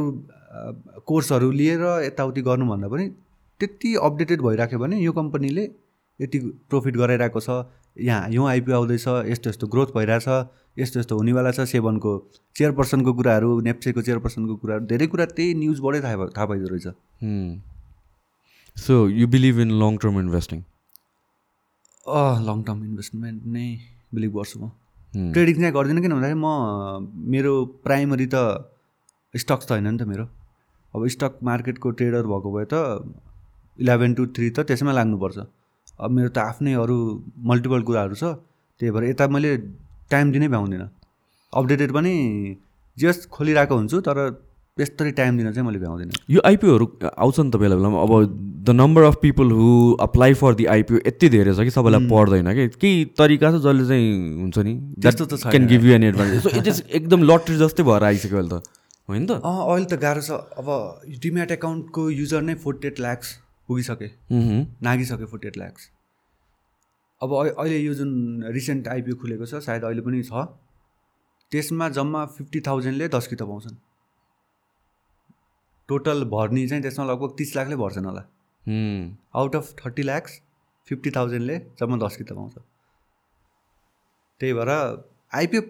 कोर्सहरू 1.06 1.50
लिएर 1.50 1.82
यताउति 2.04 2.42
गर्नुभन्दा 2.42 2.88
पनि 2.88 3.04
त्यति 3.60 3.94
अपडेटेड 4.02 4.40
भइराख्यो 4.42 4.78
भने 4.78 4.96
यो 5.00 5.12
कम्पनीले 5.12 5.64
यति 6.20 6.38
प्रफिट 6.70 6.96
गराइरहेको 6.96 7.40
छ। 7.40 7.50
यहाँ 7.96 8.30
यो 8.30 8.44
आइपिओ 8.46 8.74
आउँदैछ 8.74 9.06
यस्तो 9.30 9.50
यस्तो 9.50 9.66
ग्रोथ 9.70 9.94
भइरहेछ 9.96 10.28
यस्तो 10.78 11.00
यस्तो 11.00 11.16
हुनेवाला 11.16 11.50
छ 11.50 11.60
सेभनको। 11.70 12.12
चेयरपर्सनको 12.56 13.12
कुराहरू 13.14 13.60
नेप्सेको 13.66 14.02
चेयरपर्सनको 14.02 14.54
कुराहरू 14.62 14.86
धेरै 14.90 15.06
कुरा 15.06 15.24
त्यही 15.38 15.54
न्युजबाटै 15.54 16.00
थाहा 16.02 16.26
थाहा 16.36 16.46
पाइदो 16.50 16.66
रहेछ। 16.70 16.86
So 18.76 18.94
you 19.08 19.26
believe 19.34 19.60
in 19.60 19.70
long 19.82 19.96
term 20.02 20.18
investing 20.20 20.62
uh 22.06 22.42
long 22.46 22.62
term 22.62 22.78
investment 22.84 23.46
नै 23.46 23.66
बिलिभ 24.14 24.32
गर्छु 24.38 24.58
म. 24.58 24.70
ट्रेडिङ 25.14 25.54
चाहिँ 25.54 25.74
गर्दिनँ 25.74 26.02
किन 26.02 26.12
भन्दाखेरि 26.12 26.40
म 26.42 26.48
मेरो 27.30 27.52
प्राइमरी 27.86 28.26
त 28.34 28.36
स्टक्स 29.34 29.66
त 29.66 29.70
होइन 29.70 29.86
नि 29.88 29.98
त 29.98 30.02
मेरो। 30.10 30.26
अब 30.94 31.06
स्टक 31.14 31.38
मार्केटको 31.42 31.90
ट्रेडर 31.98 32.26
भएको 32.26 32.48
भए 32.56 32.66
त 32.72 32.74
इलेभेन 33.78 34.14
टु 34.14 34.26
थ्री 34.36 34.50
त 34.50 34.66
त्यसैमा 34.68 34.92
लाग्नुपर्छ। 34.92 35.38
अब 36.00 36.10
मेरो 36.10 36.28
त 36.28 36.38
आफ्नै 36.38 36.72
अरू 36.84 36.96
मल्टिपल 37.50 37.82
कुराहरू 37.82 38.14
छ 38.14 38.24
त्यही 38.80 38.90
भएर 38.90 39.04
यता 39.10 39.28
मैले 39.28 39.56
टाइम 40.10 40.32
दिनै 40.32 40.48
भ्याउँदिनँ। 40.48 40.88
अपडेटेड 41.52 41.92
पनि 41.92 42.14
जस्ट 42.96 43.28
खोलिरहेको 43.30 43.74
हुन्छु 43.74 44.00
तर 44.00 44.18
त्यस्तरी 44.76 45.10
टाइम 45.18 45.36
दिन 45.38 45.52
चाहिँ 45.52 45.66
मैले 45.66 45.78
भ्याउँदिनँ। 45.78 46.18
यो 46.30 46.40
आइपिओहरू 46.44 46.86
आउँछ 47.06 47.38
नि 47.40 47.50
त 47.50 47.56
बेला 47.62 47.76
बेलामा। 47.78 48.02
अब 48.02 48.12
the 48.66 48.70
number 48.70 49.02
of 49.04 49.16
people 49.22 49.50
who 49.52 49.68
apply 50.02 50.34
for 50.34 50.54
the 50.54 50.64
IPO 50.74 50.98
यति 51.06 51.28
धेरै 51.28 51.54
छ 51.54 51.62
कि 51.62 51.70
सबैलाई 51.70 52.08
पर्दैन 52.10 52.50
कि? 52.54 52.68
केही 52.74 53.04
तरिका 53.14 53.50
छ 53.50 53.62
जसले 53.62 53.86
चाहिँ 53.86 54.10
हुन्छ 54.40 54.58
नि? 54.58 54.74
त्यस्तो 54.98 55.24
त 55.30 55.34
can 55.46 55.66
give 55.70 55.84
you 55.84 55.92
an 55.94 56.04
advantage 56.10 56.42
so 56.42 56.50
it 56.58 56.66
is 56.66 56.82
एकदम 56.90 57.22
लटरी 57.22 57.56
जस्तै 57.62 57.82
भएर 57.86 58.02
आइसक्यो 58.10 58.38
अहिले 58.38 58.50
त। 58.50 58.62
होइन 59.08 59.26
त? 59.26 59.30
अँ 59.38 59.58
अहिले 59.62 59.86
त 59.86 59.94
गाह्रो 60.02 60.22
छ। 60.26 60.30
अब 60.58 60.66
डिम्याट 61.22 61.50
एकाउन्टको 61.54 62.10
युजर 62.10 62.42
नै 62.42 62.54
फोर्टी 62.66 62.88
एट 62.88 63.00
ल्याक्स 63.00 63.28
पुगिसके 63.68 64.06
मह्म। 64.06 64.66
नागिसक्यो 64.82 65.26
फोर्टी 65.26 65.48
एट 65.48 65.56
ल्याक्स 65.56 65.90
अब 67.22 67.32
अहि- 67.32 67.54
अहिले 67.54 67.78
यो 67.78 67.94
जुन 67.94 68.42
रिसेन्ट 68.44 68.88
आइपिओ 68.88 69.14
खुलेको 69.14 69.46
छ 69.46 69.54
सायद 69.54 69.84
अहिले 69.84 70.00
पनि 70.00 70.22
छ। 70.22 70.32
त्यसमा 71.50 71.88
जम्मा 71.88 72.26
फिफ्टी 72.26 72.60
थाउजन्डले 72.60 73.08
दस 73.08 73.26
किताब 73.26 73.48
पाउँछन्। 73.48 73.76
टोटल 75.88 76.24
भर्नी 76.24 76.68
चाहिँ 76.68 76.82
त्यसमा 76.82 77.04
लगभग 77.04 77.34
तिस 77.38 77.56
लाखले 77.56 77.76
भर्छन् 77.76 78.06
होला। 78.06 78.20
Out 79.34 79.56
of 79.56 79.74
thirty 79.86 80.02
lakhs 80.02 80.40
fifty 80.86 81.10
थाउजन्डले 81.10 81.58
जम्मा 81.58 82.06
दस 82.06 82.16
किताब 82.16 82.38
पाउँछ। 82.38 82.54
त्यही 84.40 84.52
भएर 84.52 84.68
आइपिओ 85.34 85.60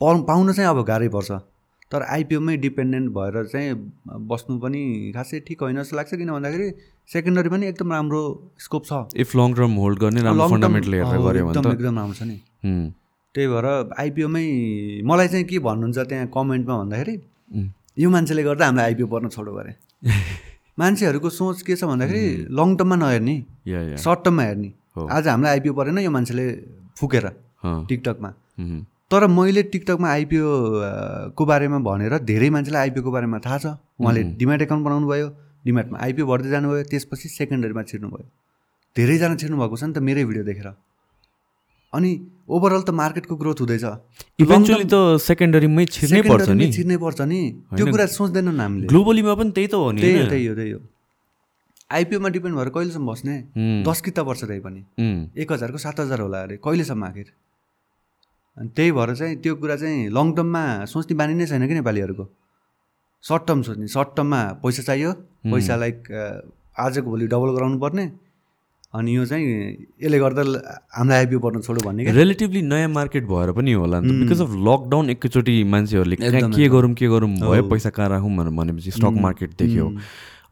पाउ 0.00 0.22
पाउनु 0.22 0.52
चाहिँ 0.52 0.70
अब 0.70 0.84
गाह्रै 0.84 1.08
पर्छ। 1.08 1.32
तर 1.92 2.02
आइपिओमै 2.14 2.56
डिपेन्डेन्ट 2.62 3.10
भएर 3.12 3.44
चाहिँ 3.52 3.74
बस्नु 4.30 4.58
पनि 4.64 4.80
खासै 5.14 5.38
ठिक 5.48 5.62
होइन 5.62 5.76
जस्तो 5.82 5.96
लाग्छ 5.96 6.14
किन 6.14 6.30
भन्दाखेरि 6.32 6.68
सेकेन्डरी 7.08 7.48
पनि 7.54 7.66
एकदम 7.66 7.92
राम्रो 7.92 8.20
स्कोप 8.64 8.84
छ 8.88 9.20
इफ 9.24 9.34
लङ 9.36 9.54
टर्म 9.60 9.72
होल्ड 9.82 9.98
गर्ने 10.00 10.20
राम्रो 10.22 10.42
Long 10.42 10.50
term- 10.50 10.54
फन्डामेन्टल 10.54 10.94
हेरेर 10.94 11.14
अँ, 11.14 11.24
गऱ्यो 11.28 11.46
भने 11.46 11.72
एकदम 11.72 11.96
राम्रो 11.98 12.14
छ 12.14 12.22
नि। 12.22 12.36
त्यही 13.34 13.46
भएर 13.52 13.66
आइपिओमै 14.04 14.44
मलाई 15.12 15.28
चाहिँ 15.28 15.44
के 15.52 15.58
भन्नुहुन्छ 15.68 15.98
त्यहाँ 16.10 16.26
कमेन्टमा 16.36 16.74
भन्दाखेरि. 16.82 17.16
यो 18.02 18.10
मान्छेले 18.10 18.42
गर्दा 18.48 18.64
हामीलाई 18.66 18.84
आइपिओ 18.92 19.06
पर्न 19.14 19.28
छोडो 19.36 19.52
गरे 19.56 19.72
मान्छेहरूको 20.78 21.30
सोच 21.40 21.62
के 21.66 21.76
छ 21.76 21.84
भन्दाखेरि 21.90 22.22
लङ 22.60 22.76
टर्ममा 22.76 22.96
नहेर्ने 23.04 23.36
सर्ट 24.04 24.24
टर्ममा 24.24 24.42
हेर्ने। 24.48 24.70
आज 25.16 25.28
हामीलाई 25.28 25.52
आइपिओ 25.56 25.72
परेन 25.80 25.98
यो 26.04 26.10
मान्छेले 26.10 26.46
फुकेर। 27.00 27.26
टिकटकमा। 27.88 28.30
तर 29.10 29.26
मैले 29.26 29.62
टिकटकमा 29.72 30.08
आइपिओ 30.08 30.46
को 31.32 31.44
बारेमा 31.46 31.78
भनेर 31.80 32.18
धेरै 32.28 32.50
मान्छेलाई 32.50 32.80
आइपिओको 32.88 33.10
बारेमा 33.10 33.38
थाहा 33.40 33.58
छ। 33.58 33.66
उहाँले 34.00 34.22
डिम्याट 34.36 34.62
एकाउन्ट 34.62 34.84
बनाउनु 34.84 35.06
भयो 35.08 35.28
डिम्याटमा 35.64 35.96
आइपिओ 35.98 36.26
भर्दै 36.26 36.50
जानुभयो 36.50 36.82
त्यसपछि 36.92 37.28
सेकेन्डरीमा 37.28 37.82
छिर्नुभयो। 37.88 38.26
धेरैजना 38.96 39.34
छिर्नु 39.40 39.56
भएको 39.56 39.76
छ 39.80 39.82
नि 39.88 39.92
त 39.96 39.98
मेरै 40.04 40.24
भिडियो 40.28 40.44
देखेर। 40.44 40.68
अनि 41.92 42.10
ओभरअल 42.52 42.82
त 42.84 42.90
मार्केटको 43.00 43.34
ग्रोथ 43.40 43.58
हुँदैछ। 43.64 43.84
इभेन्चुली 44.44 44.84
त 44.92 45.16
सेकेन्डरीमै 45.24 45.84
छिर्नै 45.88 46.22
पर्छ 46.28 46.48
नि। 46.52 46.66
छिर्नै 46.68 46.96
पर्छ 47.00 47.20
नि। 47.24 47.40
त्यो 47.80 47.84
कुरा 47.88 48.06
सोच्दैनन् 48.12 48.60
हामीले 48.60 48.86
ग्लोबलीमा 48.92 49.34
पनि 49.40 49.50
त्यही 49.56 49.68
त 49.72 49.74
हो 49.80 49.88
नि 49.96 50.00
त्यही 50.04 50.20
हो? 50.20 50.28
त्यही 50.28 50.46
हो 50.46 50.54
त्यही 50.54 50.70
हो। 50.76 50.80
आइपिओमा 51.96 52.28
डिपेन्ड 52.28 52.54
भएर 52.60 52.68
कहिलेसम्म 52.76 53.06
बस्ने। 53.08 53.34
दस 53.88 53.98
किता 54.04 54.22
वर्ष 54.28 54.44
त्यही 54.44 54.60
पनि। 54.60 54.80
एक 55.32 55.48
हजारको 55.48 55.78
सात 55.80 55.96
हजार 56.04 56.20
होला 56.28 56.38
अरे। 56.44 56.60
कहिलेसम्म 56.60 57.04
आखिर? 57.08 57.28
अनि 58.58 58.68
त्यही 58.76 58.90
भएर 58.92 59.14
चाहिँ 59.14 59.36
त्यो 59.42 59.54
कुरा 59.62 59.76
चाहिँ 59.82 60.08
लङ 60.10 60.32
टर्ममा 60.36 60.62
सोच्ने 60.92 61.14
बानी 61.16 61.34
नै 61.34 61.46
छैन 61.46 61.66
कि 61.68 61.74
नेपालीहरूको? 61.74 62.24
सर्ट 63.24 63.42
टर्म 63.48 63.62
सोच्ने 63.62 63.86
सर्ट 63.88 64.08
टर्ममा 64.16 64.40
पैसा 64.62 64.82
चाहियो 64.88 65.12
पैसा 65.52 65.76
लाइक 65.76 65.96
आजको 66.78 67.10
भोलि 67.10 67.26
डबल 67.26 67.50
गराउनु 67.56 67.78
पर्ने 67.78 68.04
अनि 68.94 69.16
यो 69.16 69.24
चाहिँ 69.30 69.46
यसले 70.02 70.18
गर्दा 70.18 70.42
हामीलाई 70.96 71.18
आइपिओ 71.18 71.38
पर्न 71.44 71.60
छोडो 71.60 71.80
भन्ने 71.86 72.04
क्या? 72.04 72.14
रिलेटिभली 72.14 72.62
नयाँ 72.62 72.88
मार्केट 72.88 73.24
भएर 73.28 73.52
पनि 73.52 73.72
होला 73.72 74.00
नि 74.00 74.12
बिकज 74.22 74.40
अफ 74.42 74.52
लकडाउन 74.68 75.10
एकैचोटि 75.10 75.54
मान्छेहरूले 75.74 76.16
के 76.56 76.68
गरौँ 76.68 76.92
के 76.94 77.08
गरौँ 77.08 77.30
भयो 77.36 77.62
पैसा 77.68 77.90
कहाँ 77.90 78.08
राखौँ 78.08 78.32
भनेर 78.36 78.54
भनेपछि 78.58 78.90
स्टक 78.90 79.20
मार्केट 79.20 79.50
देख्यो। 79.58 79.86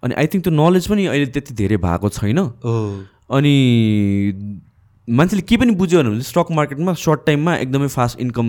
अनि 0.04 0.14
आई 0.14 0.26
थिङ्क 0.32 0.44
त्यो 0.44 0.52
नलेज 0.52 0.88
पनि 0.88 1.06
अहिले 1.06 1.26
त्यति 1.32 1.54
धेरै 1.54 1.76
भएको 1.86 2.08
छैन। 2.18 2.38
अनि 3.36 3.54
मान्छेले 5.08 5.42
के 5.42 5.56
पनि 5.56 5.72
बुझ्यो 5.72 6.02
भने 6.02 6.20
स्टक 6.22 6.46
मार्केटमा 6.50 6.92
सर्ट 6.94 7.20
टाइममा 7.26 7.54
एकदमै 7.56 7.88
फास्ट 7.88 8.20
इन्कम 8.20 8.46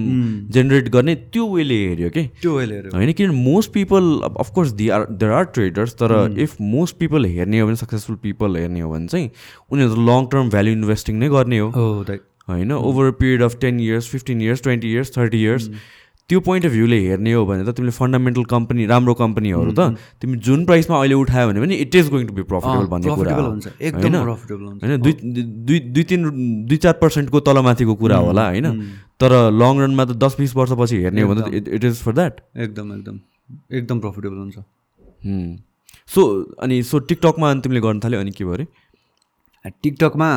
जेनेरेट 0.51 0.87
गर्ने 0.89 1.15
त्यो 1.15 1.47
वेले 1.47 1.75
हेऱ्यो 1.87 2.09
कि? 2.09 2.23
त्यो 2.41 2.55
अहिले 2.55 2.75
हेऱ्यो। 2.75 2.91
होइन 2.95 3.11
किनभने 3.13 3.43
most 3.43 3.71
people 3.73 4.03
of course 4.39 4.71
they 4.71 4.89
are 4.89 5.05
there 5.11 5.31
are 5.31 5.43
traders 5.57 5.93
तर 5.93 6.13
इफ 6.39 6.55
मोस्ट 6.61 6.97
पिपल 6.97 7.25
हेर्ने 7.25 7.59
हो 7.59 7.67
भने 7.67 7.75
सक्सेसफुल 7.75 8.15
पिपल 8.23 8.57
हेर्ने 8.57 8.81
हो 8.81 8.91
भने 8.91 9.07
चाहिँ 9.07 9.29
उनीहरू 9.71 10.07
लङ 10.07 10.25
टर्म 10.31 10.49
भ्याल्यु 10.49 10.73
इन्भेस्टिङ 10.73 11.19
नै 11.19 11.29
गर्ने 11.29 11.59
हो। 11.59 11.69
दाइ 12.07 12.17
होइन 12.49 12.71
over 12.71 13.07
a 13.07 13.11
period 13.19 13.41
of 13.43 13.57
ten 13.61 13.79
years 13.79 14.09
fifteen 14.09 14.41
years 14.41 14.63
twenty 14.63 14.91
years 14.91 15.17
thirty 15.17 15.43
years 15.43 15.69
त्यो 16.29 16.39
पोइन्ट 16.45 16.65
अफ 16.65 16.71
भ्यूले 16.71 16.97
हेर्ने 16.99 17.31
हो 17.33 17.45
भने 17.47 17.63
त 17.65 17.75
तिमीले 17.75 17.91
फन्डामेन्टल 17.97 18.43
कम्पनी 18.53 18.85
राम्रो 18.85 19.13
कम्पनीहरू 19.19 19.71
त 19.71 19.95
तिमी 20.21 20.37
जुन 20.47 20.65
प्राइसमा 20.65 20.95
अहिले 20.99 21.15
उठायो 21.15 21.47
भने 21.49 21.59
पनि 21.61 21.75
it 21.83 21.95
is 21.95 22.09
going 22.11 22.25
to 22.27 22.33
be 22.33 22.43
profitable 22.49 22.85
भन्ने 22.93 23.15
कुरा 23.15 23.35
होइन? 23.35 24.97
दुई 25.03 25.13
दुई 25.67 25.79
दुई 25.95 26.03
तिन 26.09 26.21
दुई 26.67 26.77
चार 26.85 26.95
पर्सेन्टको 27.01 27.39
तलमाथिको 27.47 27.95
कुरा 28.01 28.17
होला 28.27 28.43
होइन? 28.47 28.67
तर 29.19 29.31
लङ 29.61 29.79
रनमा 29.81 30.05
त 30.05 30.19
दस 30.23 30.35
बिस 30.39 30.55
वर्षपछि 30.55 30.97
हेर्ने 31.03 31.21
हो 31.21 31.27
भने 31.29 31.41
त 31.41 31.67
इट 31.77 31.83
इज 31.83 32.01
फर 32.03 32.13
द्याट 32.19 32.41
एकदम 32.65 32.91
एकदम। 32.95 33.19
एकदम 33.77 33.99
प्रफिटेबल 33.99 34.37
हुन्छ। 34.37 34.57
सो 36.15 36.21
अनि 36.63 36.81
सो 36.89 36.99
टिकटकमा 37.11 37.51
अनि 37.51 37.61
तिमीले 37.61 37.81
गर्न 37.85 37.99
थाल्यो 38.03 38.19
अनि 38.19 38.31
के 38.31 38.43
भयो 38.43 38.53
अरे 38.53 38.65
टिकटकमा 39.83 40.29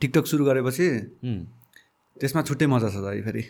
टिकटक 0.00 0.24
सुरु 0.26 0.44
गरेपछि 0.44 0.86
त्यसमा 2.16 2.42
छुट्टै 2.42 2.66
मजा 2.74 2.88
छ 2.94 3.02
दाइ 3.08 3.20
फेरि। 3.26 3.44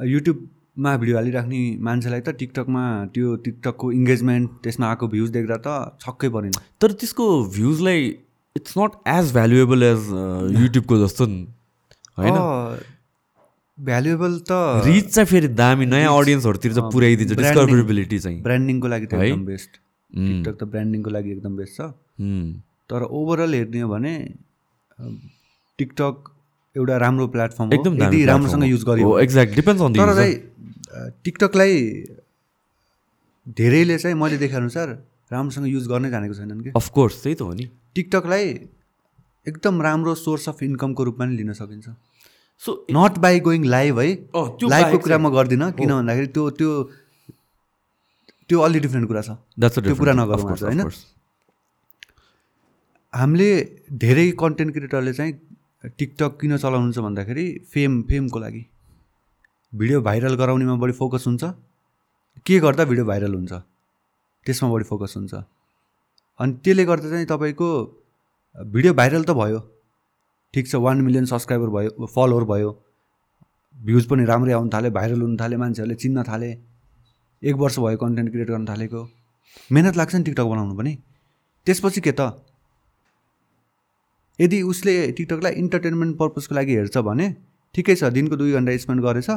युट्युबमा 0.00 0.96
भिडियो 0.96 1.16
हालिराख्ने 1.16 1.60
मान्छेलाई 1.88 2.20
त 2.20 2.34
टिकटकमा 2.40 2.82
त्यो 3.14 3.34
टिकटकको 3.46 3.92
इङ्गेजमेन्ट 3.92 4.50
त्यसमा 4.64 4.88
आएको 4.88 5.08
भ्युज 5.14 5.30
देख्दा 5.36 5.56
त 5.66 5.98
छक्कै 6.04 6.28
परेन 6.36 6.52
तर 6.80 6.92
त्यसको 7.00 7.26
भ्युजलाई 7.56 8.06
it's 8.56 8.78
not 8.78 8.92
as 9.14 9.32
valuable 9.32 9.82
as 9.82 10.06
युट्युबको 10.60 10.98
जस्तो 11.04 11.26
नि 11.26 11.40
होइन? 12.18 12.36
भ्यालुएबल 13.78 14.38
त 14.50 14.52
रिच 14.86 15.10
चाहिँ 15.14 15.26
फेरि 15.26 15.48
दामी 15.58 15.86
नयाँ 15.86 16.14
अडियन्सहरूतिर 16.20 16.72
चाहिँ 16.78 16.90
पुऱ्याइदिन्छ 16.92 17.32
डिस्कभरेबिलिटी 17.42 18.18
चाहिँ। 18.18 18.40
ब्रान्डिङको 18.42 18.88
लागि 18.88 19.06
त? 19.06 19.14
एकदम 19.14 19.44
बेस्ट 19.50 19.70
टिकटक 20.10 20.54
त 20.60 20.64
ब्रान्डिङको 20.72 21.10
लागि 21.10 21.30
एकदम 21.32 21.56
बेस्ट 21.56 21.74
छ। 21.76 21.90
तर 22.90 23.02
ओभरअल 23.02 23.54
हेर्ने 23.54 23.80
हो 23.80 23.88
भने 23.88 24.14
टिकटक 25.78 26.30
एउटा 26.78 26.96
राम्रो 27.04 27.26
प्लेटफर्म 27.34 27.72
एकदम 27.74 28.02
यदि 28.02 28.24
राम्रोसँग 28.30 28.64
युज 28.64 28.84
गर्यो। 28.84 29.18
एक्ज्याक्ट 29.20 29.54
डिपेन्ड्स 29.54 29.82
अन 29.82 29.92
तर 29.98 30.14
चाहिँ 30.14 30.34
टिकटकलाई 31.24 31.74
धेरैले 33.58 33.98
चाहिँ 33.98 34.16
मैले 34.16 34.36
देखेअनुसार 34.38 34.88
राम्रोसँग 35.32 35.66
युज 35.68 35.86
गर्नै 35.88 36.10
जानेको 36.10 36.34
छैनन् 36.34 36.60
कि? 36.62 36.70
अफकोर्स 36.76 37.22
त्यही 37.22 37.34
त 37.34 37.42
हो 37.42 37.52
नि। 37.52 37.66
टिकटकलाई 37.94 38.44
एकदम 39.46 39.82
राम्रो 39.82 40.14
सोर्स 40.14 40.48
अफ 40.48 40.62
इन्कमको 40.62 41.04
रूपमा 41.04 41.24
नि 41.26 41.36
लिन 41.36 41.52
सकिन्छ। 41.52 41.88
So 42.62 42.70
not 42.90 43.18
by 43.18 43.40
going 43.40 43.64
live 43.64 43.98
है। 43.98 44.08
लाइभको 44.08 44.68
बाहेक 44.68 45.00
कुरा 45.02 45.18
म 45.18 45.30
गर्दिनँ 45.34 45.70
किन 45.72 45.90
भन्दाखेरि 45.92 46.26
त्यो 46.34 46.44
त्यो 46.58 46.70
त्यो 48.48 48.58
अलि 48.60 48.80
डिफ्रेन्ट 48.80 49.06
कुरा 49.08 49.22
छ। 49.22 49.30
त्यो 49.58 49.94
कुरा 49.94 50.12
नगरौँ 50.12 50.52
आज, 50.52 50.62
होइन? 50.64 50.80
हामीले 53.12 53.50
धेरै 54.04 54.26
कन्टेन्ट 54.40 54.72
क्रिएटरले 54.74 55.12
चाहिँ 55.12 55.32
टिकटक 55.84 56.38
किन 56.40 56.56
चलाउनुहुन्छ 56.56 56.98
भन्दाखेरि 56.98 57.46
फेम 57.70 58.02
फेमको 58.02 58.38
लागि। 58.38 58.64
भिडियो 59.72 60.00
भाइरल 60.02 60.34
गराउनेमा 60.34 60.74
बढी 60.74 60.92
फोकस 60.92 61.24
हुन्छ। 61.26 61.44
के 62.46 62.58
गर्दा 62.58 62.84
भिडियो 62.84 63.04
भाइरल 63.06 63.34
हुन्छ? 63.34 63.52
त्यसमा 64.46 64.68
बढी 64.70 64.84
फोकस 64.84 65.14
हुन्छ। 65.16 65.34
अनि 66.40 66.52
त्यसले 66.64 66.84
गर्दा 66.84 67.10
चाहिँ 67.10 67.26
तपाईँको 67.26 67.68
भिडियो 68.56 68.94
भाइरल 68.94 69.22
त 69.22 69.30
भयो। 69.38 69.60
ठिक 70.54 70.68
छ 70.68 70.74
वान 70.82 71.00
मिलियन 71.00 71.24
सब्सक्राइबर 71.30 71.68
भयो 71.70 72.06
फलोवर 72.06 72.44
भयो। 72.44 72.70
भ्युज 73.76 74.06
पनि 74.10 74.24
राम्रै 74.24 74.52
आउनु 74.52 74.70
थाल्यो 74.74 74.90
भाइरल 74.90 75.20
हुनु 75.22 75.36
थाल्यो 75.38 75.58
मान्छेहरूले 75.58 75.94
चिन्न 75.94 76.22
थाले। 76.26 76.50
एक 77.42 77.54
वर्ष 77.54 77.78
भयो 77.78 77.96
कन्टेन्ट 77.96 78.30
क्रिएट 78.32 78.50
गर्न 78.50 78.66
थालेको। 78.66 79.00
मेहनत 79.72 79.96
लाग्छ 79.96 80.14
नि 80.14 80.24
टिकटक 80.24 80.42
बनाउनु 80.42 80.74
पनि। 80.74 80.92
त्यसपछि 81.66 82.00
के 82.00 82.12
त? 82.12 82.34
यदि 84.38 84.58
उसले 84.62 84.94
टिकटकलाई 85.12 85.52
इन्टरटेनमेन्ट 85.62 86.16
पर्पजको 86.18 86.54
लागि 86.54 86.74
हेर्छ 86.74 86.96
भने 87.08 87.26
ठिकै 87.74 87.94
छ 87.94 88.10
दिनको 88.16 88.36
दुई 88.36 88.52
घन्टा 88.58 88.76
स्पेन्ड 88.84 89.00
गरेछ 89.02 89.30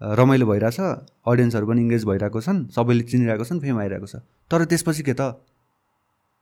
रमाइलो 0.00 0.46
भइरहेछ 0.46 0.78
अडियन्सहरू 0.80 1.66
पनि 1.66 1.80
इङ्गेज 1.82 2.04
भइरहेको 2.04 2.40
छन् 2.46 2.58
सबैले 2.76 3.02
चिनिरहेको 3.10 3.44
छन् 3.44 3.60
फेम 3.60 3.76
आइरहेको 3.80 4.06
छ। 4.06 4.16
तर 4.50 4.64
त्यसपछि 4.70 5.02
के 5.02 5.14
त? 5.16 5.40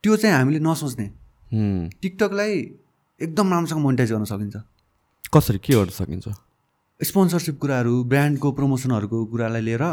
त्यो 0.03 0.15
चाहिँ 0.21 0.35
हामीले 0.35 0.59
नसोच्ने। 0.59 1.07
टिकटकलाई 2.01 2.51
एकदम 3.21 3.47
राम्रोसँग 3.53 3.79
मोनिटाइज 3.79 4.11
गर्न 4.11 4.25
सकिन्छ। 4.27 4.55
कसरी 5.33 5.59
के 5.63 5.73
गर्न 5.73 5.91
सकिन्छ? 5.95 6.27
स्पोन्सरसिप 6.99 7.55
कुराहरू 7.59 7.93
ब्रान्डको 8.11 8.51
प्रमोसनहरूको 8.59 9.17
कुरालाई 9.31 9.61
लिएर 9.61 9.83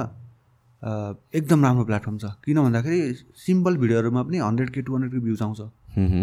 एकदम 1.39 1.59
राम्रो 1.65 1.85
प्लेटफर्म 1.87 2.19
छ। 2.19 2.25
किन 2.45 2.59
भन्दाखेरि 2.67 2.99
सिम्पल 3.47 3.77
भिडियोहरूमा 3.79 4.23
पनि 4.27 4.39
हन्ड्रेड 4.39 4.71
के 4.71 4.83
टू 4.83 4.91
हन्ड्रेड 4.95 5.13
के 5.13 5.21
भ्युज 5.23 5.43
आउँछ। 5.43 5.61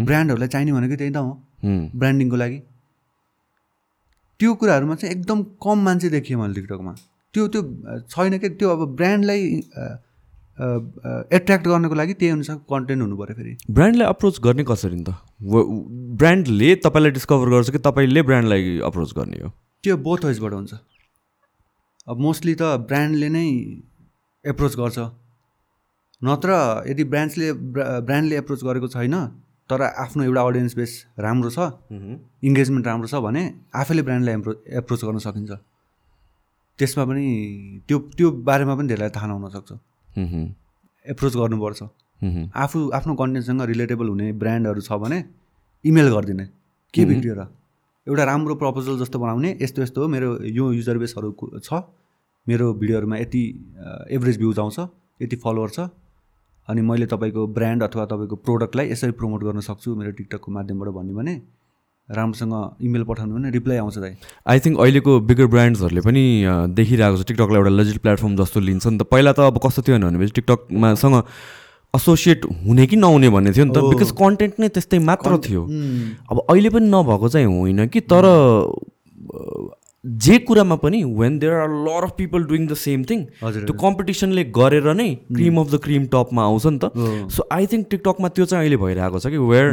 ब्रान्डहरूलाई 0.06 0.48
चाहिने 0.48 0.72
भनेको 0.72 0.96
त्यही 0.96 1.10
त 1.10 1.16
हुँ। 1.16 1.36
ब्रान्डिङको 1.64 2.36
लागि। 2.36 2.62
त्यो 4.40 4.54
कुराहरूमा 4.54 4.94
चाहिँ 4.94 5.14
एकदम 5.14 5.42
कम 5.42 5.78
मान्छे 5.78 6.08
देखिएँ 6.08 6.40
मैले 6.40 6.54
टिकटकमा 6.54 6.94
त्यो 7.34 7.48
त्यो 7.48 7.62
छैन 8.00 8.38
कि 8.38 8.48
त्यो 8.48 8.70
अब 8.70 8.96
ब्रान्डलाई 8.96 9.42
एट्र्याक्ट 11.32 11.68
गर्नको 11.68 11.94
लागि 11.94 12.14
त्यही 12.14 12.32
अनुसारको 12.32 12.76
कन्टेन्ट 12.76 13.02
हुनु 13.02 13.16
पऱ्यो 13.16 13.34
फेरि। 13.34 13.56
ब्रान्डलाई 13.70 14.08
अप्रोच 14.08 14.40
गर्ने 14.40 14.64
कसरी 14.64 14.96
नि 14.96 15.04
त? 15.04 15.08
व- 15.42 15.86
ब्रान्डले 16.16 16.74
तपाईँलाई 16.76 17.10
डिस्कभर 17.10 17.50
गर्छ 17.50 17.70
कि 17.70 17.78
तपाईँले 17.78 18.22
ब्रान्डलाई 18.22 18.78
अप्रोच 18.78 19.12
गर्ने 19.12 19.36
हो? 19.36 19.52
त्यो 19.82 19.96
बोथ 19.96 20.18
वाइजबाट 20.24 20.52
हुन्छ। 20.52 20.74
अब 22.08 22.20
मोस्टली 22.20 22.54
त 22.54 22.62
ब्रान्डले 22.62 23.28
नै 23.28 23.48
एप्रोच 24.46 24.76
गर्छ। 24.76 24.98
नत्र 26.24 26.84
यदि 26.88 27.04
ब्रान्ड्सले 27.04 27.52
ब्रान्डले 28.00 28.38
एप्रोच 28.38 28.64
गरेको 28.64 28.88
छैन 28.88 29.39
तर 29.70 29.82
आफ्नो 29.82 30.22
एउटा 30.24 30.42
अडियन्स 30.42 30.74
बेस 30.76 30.92
राम्रो 31.18 31.50
छ 31.56 31.58
इङ्गेजमेन्ट 32.42 32.86
राम्रो 32.86 33.08
छ 33.08 33.14
भने 33.26 33.42
आफैले 33.80 34.02
ब्रान्डलाई 34.02 34.34
एप्रो 34.34 34.52
एप्रोच 34.82 35.00
गर्न 35.04 35.18
सकिन्छ। 35.26 35.52
त्यसमा 36.78 37.04
पनि 37.04 37.24
त्यो 37.88 37.98
त्यो 38.16 38.28
बारेमा 38.48 38.74
पनि 38.74 38.88
धेरैलाई 38.88 39.12
थाहा 39.16 39.26
नहुन 39.30 39.50
सक्छ। 39.54 39.70
एप्रोच 41.06 41.34
गर्नुपर्छ। 41.36 41.80
आफू 42.64 42.78
आफ्नो 42.98 43.12
कन्टेन्टसँग 43.20 43.62
रिलेटेबल 43.72 44.06
हुने 44.08 44.26
ब्रान्डहरू 44.42 44.80
छ 44.80 44.92
भने 44.98 45.18
इमेल 45.84 46.08
गरिदिने। 46.14 46.44
के 46.94 47.04
भिडियो 47.04 47.34
र? 47.34 47.46
एउटा 48.06 48.24
राम्रो 48.24 48.54
प्रपोजल 48.60 48.98
जस्तो 48.98 49.18
बनाउने 49.18 49.50
यस्तो 49.62 49.82
यस्तो 49.82 49.98
हो 50.02 50.08
मेरो 50.08 50.28
यो 50.50 50.64
युजर 50.72 50.98
बेसहरू 50.98 51.30
छ 51.62 51.70
मेरो 52.46 52.66
भिडियोहरूमा 52.74 53.16
यति 53.16 53.42
एभरेज 54.10 54.36
भ्युज 54.38 54.58
आउँछ 54.58 54.78
यति 55.20 55.36
फलोवर 55.36 55.70
छ। 55.70 55.78
अनि 56.70 56.82
मैले 56.86 57.06
तपाईँको 57.12 57.46
ब्रान्ड 57.56 57.82
अथवा 57.82 58.04
तपाईँको 58.10 58.36
प्रोडक्टलाई 58.46 58.90
यसरी 58.90 59.12
प्रमोट 59.20 59.40
गर्न 59.44 59.60
सक्छु 59.68 59.94
मेरो 59.96 60.10
टिकटकको 60.18 60.52
माध्यमबाट 60.52 60.88
भन्यो 60.98 61.14
भने 61.16 61.34
राम्रोसँग 62.08 62.54
इमेल 62.82 63.04
पठाउनु 63.06 63.34
भने 63.34 63.50
रिप्लाई 63.50 63.76
आउँछ 63.78 63.98
दाइ। 63.98 64.14
आई 64.46 64.58
थिङ्क 64.60 64.78
अहिलेको 64.80 65.12
बिगर 65.30 65.46
ब्रान्ड्सहरूले 65.46 66.00
पनि 66.02 66.22
देखिरहेको 66.74 67.16
छ। 67.16 67.26
टिकटकलाई 67.26 67.58
एउटा 67.58 67.70
लेजिट 67.70 67.98
प्लेटफर्म 68.02 68.36
जस्तो 68.36 68.60
लिन्छ 68.60 68.86
नि 68.86 68.98
त। 68.98 69.02
पहिला 69.06 69.32
त 69.32 69.40
अब 69.46 69.58
कस्तो 69.62 69.82
थियो 69.86 69.98
भनेपछि 69.98 70.32
टिकटकमा 70.38 70.94
सँग 70.98 71.16
एसोसिएट 71.94 72.40
हुने 72.66 72.86
कि 72.86 72.96
नहुने 72.96 73.28
भन्ने 73.30 73.50
थियो 73.54 73.64
नि 73.64 73.74
त। 73.74 73.78
बिकज 73.94 74.10
कन्टेन्ट 74.18 74.54
नै 74.58 74.68
त्यस्तै 74.74 74.98
मात्र 75.06 75.38
थियो। 75.46 75.62
अब 76.30 76.36
अहिले 76.50 76.70
पनि 76.70 76.86
नभएको 76.90 77.28
चाहिँ 77.30 77.46
होइन 77.46 77.86
कि 77.94 78.00
तर 78.10 78.26
जे 80.04 80.38
कुरामा 80.48 80.76
पनि 80.82 81.02
when 81.04 81.38
there 81.38 81.52
are 81.52 81.68
lot 81.86 82.04
of 82.04 82.12
people 82.16 82.44
doing 82.50 82.66
the 82.66 82.74
same 82.82 83.02
thing 83.10 83.24
त्यो 83.42 83.74
कम्पिटिसनले 83.80 84.44
गरेर 84.56 84.86
नै 84.94 85.08
क्रिम 85.28 85.60
अफ 85.60 85.70
द 85.70 85.80
क्रिम 85.84 86.06
टपमा 86.14 86.44
आउँछ 86.44 86.66
नि 86.66 86.78
त। 86.84 87.28
सो 87.36 87.46
आई 87.52 87.66
थिङ्क 87.72 87.86
टिकटकमा 87.90 88.28
त्यो 88.28 88.44
चाहिँ 88.44 88.64
अहिले 88.64 88.76
भइरहेको 88.84 89.18
छ 89.18 89.26
कि 89.26 89.38
वेयर 89.50 89.66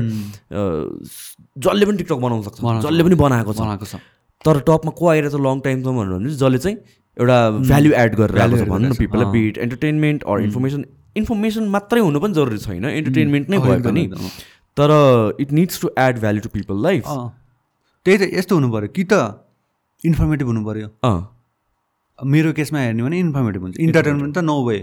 जसले 1.64 1.86
पनि 1.86 1.98
टिकटक 1.98 2.20
बनाउन 2.26 2.42
सक्छ 2.50 2.60
जसले 2.60 3.04
पनि 3.08 3.16
बनाएको 3.24 3.54
छ। 3.54 3.60
बनाएको 3.60 3.86
छ। 3.86 3.96
तर 4.44 4.60
टपमा 4.68 4.92
को 5.00 5.08
आएर 5.08 5.30
चाहिँ 5.30 5.44
लङ 5.48 5.60
टाइमसम्म 5.64 5.98
भन्नु 5.98 6.20
भने 6.20 6.36
जसले 6.36 6.60
चाहिँ 6.60 6.78
एउटा 7.18 7.40
भ्याल्यु 7.72 7.92
एड 8.04 8.16
गरेर 8.16 8.40
आएको 8.42 8.58
छ 8.58 8.68
भनौँ 8.68 8.90
न 8.90 8.94
पिपललाई 9.00 9.32
bit 9.32 9.58
entertainment 9.64 10.24
or 10.28 10.38
information 10.44 10.86
information 11.24 11.74
मात्रै 11.74 12.02
हुनु 12.04 12.20
पनि 12.20 12.34
जरुरी 12.34 12.58
छैन 12.68 12.86
इन्टरटेनमेन्ट 12.86 13.50
नै 13.50 13.58
भए 13.64 13.80
पनि। 13.90 14.04
तर 14.78 14.92
it 15.42 15.52
needs 15.60 15.82
to 15.82 15.96
add 15.98 16.20
value 16.20 16.42
to 16.44 16.50
people 16.54 16.84
life 16.84 17.04
त्यही 17.08 18.18
त 18.18 18.34
यस्तो 18.38 18.56
हुनु 18.56 18.70
पऱ्यो 18.76 18.94
कि 18.94 19.04
त 19.04 19.47
इन्फर्मेटिभ 20.04 20.48
हुनु 20.48 20.62
पऱ्यो 20.66 20.88
अँ। 21.04 21.20
मेरो 22.20 22.54
केसमा 22.54 22.80
हेर्ने 22.80 23.04
भने 23.04 23.20
इन्फर्मेटिभ 23.20 23.62
हुन्छ। 23.62 23.78
इन्टरटेनमेन्ट 23.80 24.36
त 24.36 24.40
नो 24.44 24.56
वे 24.66 24.78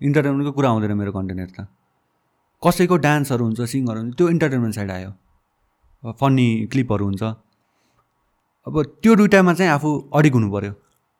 इन्टरटेनमेन्टको 0.00 0.52
कुरा 0.52 0.68
आउँदैन 0.70 0.92
मेरो 0.92 1.12
कन्टेन्ट 1.12 1.40
हेर्दा। 1.40 1.62
कसैको 2.62 2.96
डान्सहरू 2.96 3.44
हुन्छ 3.44 3.60
सिङहरू 3.72 4.00
हुन्छ 4.00 4.16
त्यो 4.16 4.28
इन्टरटेनमेन्ट 4.28 4.74
साइड 4.74 4.90
आयो। 4.90 5.10
फन्नी 6.20 6.48
क्लिपहरू 6.72 7.04
हुन्छ। 7.04 7.22
अब 8.66 8.82
त्यो 9.02 9.14
दुइटामा 9.16 9.52
चाहिँ 9.54 9.72
आफू 9.72 9.88
अडिक 10.14 10.32
हुनु 10.34 10.48
पऱ्यो 10.52 10.72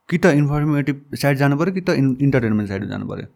कि 0.09 0.19
त 0.19 0.27
इन्फर्मेटिभ 0.41 0.97
साइड 1.15 1.37
जानु 1.39 1.57
पऱ्यो 1.57 1.73
कि 1.75 1.81
त 1.81 1.91
इन् 2.01 2.17
इन्टरटेनमेन्ट 2.23 2.69
साइड 2.69 2.89
जानु 2.89 3.07
पऱ्यो 3.09 3.27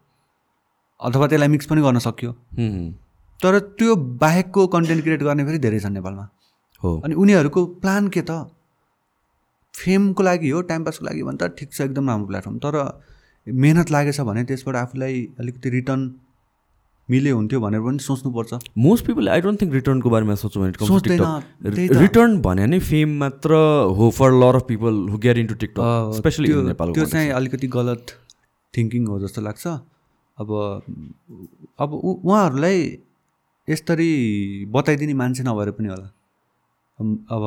अथवा 0.99 1.27
त्यसलाई 1.27 1.49
मिक्स 1.49 1.65
पनि 1.65 1.81
गर्न 1.81 1.99
सक्यो। 1.99 2.31
तर 3.39 3.59
त्यो 3.77 3.95
बाहेकको 4.21 4.67
कन्टेन्ट 4.67 5.01
क्रिएट 5.03 5.23
गर्ने 5.23 5.43
फेरि 5.45 5.59
धेरै 5.59 5.79
छन् 5.79 5.93
नेपालमा। 5.93 6.25
हो। 6.83 6.89
अनि 7.05 7.13
उनीहरूको 7.15 7.65
प्लान 7.81 8.07
के 8.07 8.21
त? 8.21 8.31
फेमको 9.75 10.23
लागि 10.23 10.49
हो 10.49 10.61
टाइम 10.69 10.83
पासको 10.83 11.05
लागि 11.05 11.23
भने 11.23 11.37
त 11.37 11.55
ठिक 11.59 11.73
छ 11.73 11.81
एकदम 11.81 12.09
राम्रो 12.09 12.27
प्लेटफर्म। 12.27 12.57
तर 12.65 12.75
मेहनत 13.47 13.91
लागेछ 13.91 14.19
भने 14.21 14.43
त्यसबाट 14.49 14.75
आफूलाई 14.75 15.15
अलिकति 15.39 15.69
रिटर्न 15.69 16.01
मिले 17.09 17.29
हुन्थ्यो 17.29 17.59
भनेर 17.59 17.81
पनि 17.81 17.99
सोच्नुपर्छ। 17.99 18.59
Most 18.77 19.05
people 19.05 19.29
I 19.29 19.41
don't 19.41 19.61
think 19.61 19.73
रिटर्नको 19.73 20.09
बारेमा 20.09 20.33
भने 20.33 20.71
सोच्दैन। 20.87 21.21
रिटर्न 22.01 22.39
भने 22.41 22.65
नै 22.67 22.79
फेम 22.79 23.17
मात्र 23.19 23.51
हो 23.97 24.09
for 24.17 24.31
lot 24.33 24.55
of 24.55 24.65
people 24.67 24.99
who 25.09 25.17
get 25.25 25.37
into 25.47 25.55
TikTok 25.63 26.15
specially 26.17 26.47
त्यो 26.47 26.61
नेपाल 26.67 26.93
त्यो 26.93 27.05
चाहिँ 27.05 27.29
अलिकति 27.39 27.67
गलत 27.75 28.13
थिङ्किङ 28.73 29.07
हो 29.07 29.19
जस्तो 29.19 29.41
लाग्छ। 29.41 29.67
अब 30.37 30.49
अब 31.79 31.93
उहाँहरूलाई 31.93 32.77
यसरी 33.67 34.11
बताइदिने 34.71 35.13
मान्छे 35.13 35.43
नभएर 35.43 35.71
पनि 35.71 35.87
होला। 35.87 36.07
अब 37.35 37.43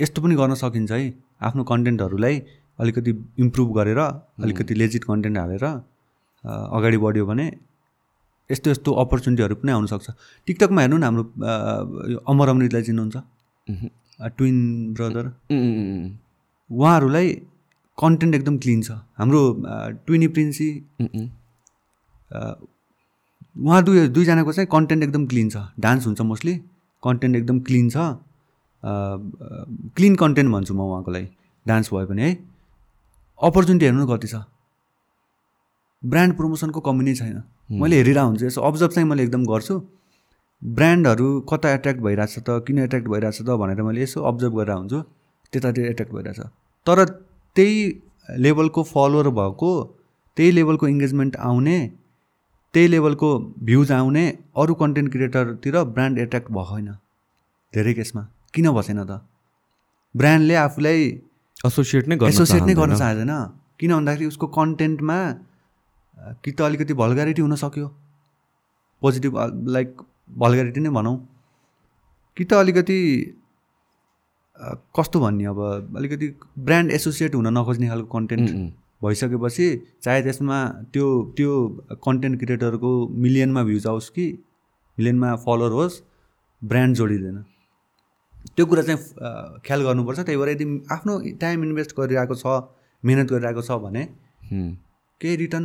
यस्तो 0.00 0.22
पनि 0.22 0.34
गर्न 0.34 0.54
सकिन्छ 0.56 0.92
है। 0.92 1.25
आफ्नो 1.40 1.62
कन्टेन्टहरूलाई 1.64 2.34
अलिकति 2.78 3.10
इम्प्रुभ 3.38 3.68
गरेर 3.78 3.98
अलिकति 3.98 4.74
लेजिट 4.74 5.04
कन्टेन्ट 5.04 5.38
हालेर 5.38 5.64
अगाडि 5.64 6.98
बढ्यो 7.04 7.26
भने 7.26 7.46
यस्तो 8.50 8.70
यस्तो 8.70 8.92
अपर्च्युनिटीहरू 9.02 9.54
पनि 9.60 9.72
आउनसक्छ। 9.72 10.10
टिकटकमा 10.46 10.80
हेर्नु 10.80 10.96
न 10.96 11.04
हाम्रो 11.04 11.22
अमर 12.30 12.48
अमृतलाई 12.48 12.82
चिन्नुहुन्छ? 12.82 13.16
ट्विन 14.36 14.56
ब्रदर 14.94 15.24
उहाँहरूलाई 16.70 17.26
कन्टेन्ट 17.98 18.34
एकदम 18.34 18.56
क्लिन 18.58 18.82
छ। 18.82 18.90
हाम्रो 19.18 19.40
ट्विनी 20.06 20.28
प्रिन्सी 20.28 20.68
उहाँ 23.56 23.82
दुई 23.84 24.06
दुईजनाको 24.08 24.52
चाहिँ 24.52 24.68
कन्टेन्ट 24.72 25.02
एकदम 25.04 25.26
क्लिन 25.26 25.48
छ। 25.50 25.56
डान्स 25.80 26.06
हुन्छ 26.06 26.20
मोस्टली 26.20 26.54
कन्टेन्ट 27.02 27.36
एकदम 27.36 27.60
क्लिन 27.68 27.88
छ। 27.90 27.96
क्लिन 28.84 30.16
कन्टेन्ट 30.16 30.52
भन्छु 30.52 30.74
म 30.74 30.80
उहाँको 30.80 31.10
लागि 31.10 31.28
डान्स 31.66 31.92
भयो 31.92 32.06
भने 32.06 32.22
है। 32.22 32.32
अपर्च्युनिटी 33.38 33.84
हेर्नु 33.86 34.06
कति 34.06 34.28
छ। 34.28 34.34
ब्रान्ड 36.02 36.36
प्रमोसनको 36.36 36.80
कमी 36.80 37.04
नै 37.04 37.14
छैन। 37.14 37.42
मैले 37.80 37.96
हेरिरहेको 37.96 38.26
हुन्छु। 38.28 38.46
यसो 38.46 38.60
अब्जर्भ 38.62 38.90
चाहिँ 38.92 39.08
मैले 39.08 39.22
एकदम 39.22 39.44
गर्छु। 39.46 39.74
ब्रान्डहरू 40.62 41.28
कता 41.50 41.68
एट्र्याक्ट 41.74 42.00
भइरहेछ 42.00 42.38
त 42.38 42.62
किन 42.66 42.78
एट्र्याक्ट 42.78 43.08
भइरहेछ 43.08 43.38
त 43.42 43.48
भनेर 43.60 43.82
मैले 43.82 44.02
यसो 44.02 44.22
अब्जर्भ 44.30 44.54
गरेर 44.58 44.76
हुन्छु। 44.76 44.98
त्यतातिर 45.52 45.84
एट्र्याक्ट 45.86 46.12
भइरहेछ 46.14 46.40
तर 46.86 47.04
त्यही 47.56 47.76
लेभलको 48.44 48.82
फलोवर 48.82 49.28
भएको 49.40 49.70
त्यही 50.36 50.50
लेभलको 50.50 50.88
इङ्गेजमेन्ट 50.88 51.36
आउने 51.48 51.78
त्यही 52.74 52.88
लेभलको 52.88 53.28
भ्युज 53.66 53.92
आउने 53.92 54.24
अरू 54.56 54.74
कन्टेन्ट 54.80 55.12
क्रिएटरतिर 55.12 55.82
ब्रान्ड 55.96 56.18
एट्र्याक्ट 56.18 56.48
भएको 56.52 56.76
छैन 56.76 56.88
धेरै 57.74 57.94
केसमा। 57.94 58.22
किन 58.56 58.66
बसेन 58.72 59.04
त? 59.04 59.20
ब्रान्डले 60.14 60.54
आफूलाई 60.56 61.00
एसोसिएट 61.68 62.08
नै 62.08 62.16
एसोसिएट 62.28 62.62
नै 62.64 62.74
गर्न 62.74 62.96
चाहँदैन। 62.96 63.32
किन 63.78 63.90
भन्दाखेरि 63.94 64.26
उसको 64.32 64.46
कन्टेन्टमा 64.58 65.18
कि 66.42 66.50
त 66.52 66.60
अलिकति 66.68 66.94
भल्गारिटी 66.96 67.40
हुनसक्यो 67.42 67.88
पोजिटिभ 69.02 69.32
लाइक 69.76 69.88
भल्गारिटी 70.42 70.80
नै 70.80 70.90
भनौँ। 70.90 71.16
कि 72.36 72.44
त 72.44 72.52
अलिकति 72.64 72.98
कस्तो 74.96 75.20
भन्ने 75.20 75.44
अब 75.52 75.60
अलिकति 75.96 76.26
ब्रान्ड 76.58 76.90
एसोसिएट 76.98 77.34
हुन 77.34 77.48
नखोज्ने 77.58 77.88
खालको 77.88 78.08
कन्टेन्ट। 78.08 78.48
भइसकेपछि 79.04 79.66
चाहे 80.02 80.22
त्यसमा 80.22 80.58
त्यो 80.92 81.06
त्यो 81.36 81.52
कन्टेन्ट 82.04 82.34
क्रिएटरको 82.40 82.92
मिलियनमा 83.24 83.62
भ्युज 83.68 83.86
आओस् 83.86 84.08
कि 84.16 84.26
मिलियनमा 84.98 85.34
फलोवर 85.44 85.72
होस् 85.78 86.00
ब्रान्ड 86.62 86.96
जोडिँदैन। 86.96 87.36
त्यो 88.54 88.64
कुरा 88.66 88.82
चाहिँ 88.82 88.98
ख्याल 89.66 89.80
गर्नुपर्छ 89.86 90.20
त्यही 90.20 90.38
भएर 90.38 90.50
यदि 90.50 90.66
आफ्नो 90.94 91.12
टाइम 91.40 91.64
इन्भेस्ट 91.64 91.90
गरिरहेको 91.98 92.34
छ 92.42 92.46
मिहिनेत 93.02 93.28
गरिरहेको 93.32 93.62
छ 93.62 93.70
भने। 93.84 94.02
केही 95.20 95.36
रिटर्न 95.36 95.64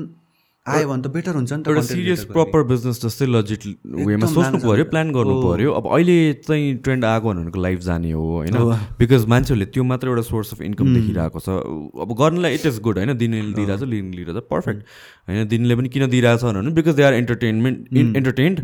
आयो 0.62 0.88
भने 0.88 1.02
त 1.02 1.08
बेटर 1.10 1.34
हुन्छ 1.34 1.54
नि 1.54 1.64
त 1.64 1.68
एउटा 1.68 1.82
सिरियस। 1.82 2.24
प्रपर 2.30 2.64
बिजनेस 2.70 3.02
जस्तै 3.02 3.26
लजिट 3.26 3.64
वेमा 4.06 4.28
सोच्नु 4.30 4.58
पऱ्यो। 4.62 4.86
प्लान 4.94 5.10
गर्नु। 5.10 5.36
पऱ्यो। 5.42 5.72
अब 5.74 5.86
अहिले 5.90 6.18
चाहिँ 6.46 6.78
ट्रेन्ड 6.86 7.06
आएको 7.06 7.28
भनेको 7.34 7.62
लाइफ 7.62 7.80
जाने 7.82 8.12
हो 8.12 8.22
होइन। 8.46 8.54
बिकज 9.02 9.26
मान्छेहरूले 9.26 9.66
त्यो 9.74 9.84
मात्र 9.84 10.08
एउटा 10.14 10.22
सोर्स 10.30 10.54
अफ 10.54 10.62
इन्कम 10.62 10.94
देखिरहेको 10.94 11.40
छ। 11.42 11.50
अब 11.98 12.14
गर्नलाई 12.14 12.54
इट 12.62 12.66
इज 12.70 12.80
गुड 12.80 12.98
होइन? 13.02 13.18
दिनेले 13.18 13.54
दिइरहेछ 13.58 13.82
लिने 13.90 14.16
लिइरहेछ 14.18 14.46
पर्फेक्ट 14.54 14.80
होइन? 15.28 15.48
दिनले 15.50 15.76
पनि 15.82 15.90
किन 15.90 16.10
दिइरहेछ 16.14 16.44
भने 16.46 16.78
because 16.78 16.94
they 16.94 17.04
are 17.10 17.14
entertainment 17.26 17.78
entertained 18.22 18.62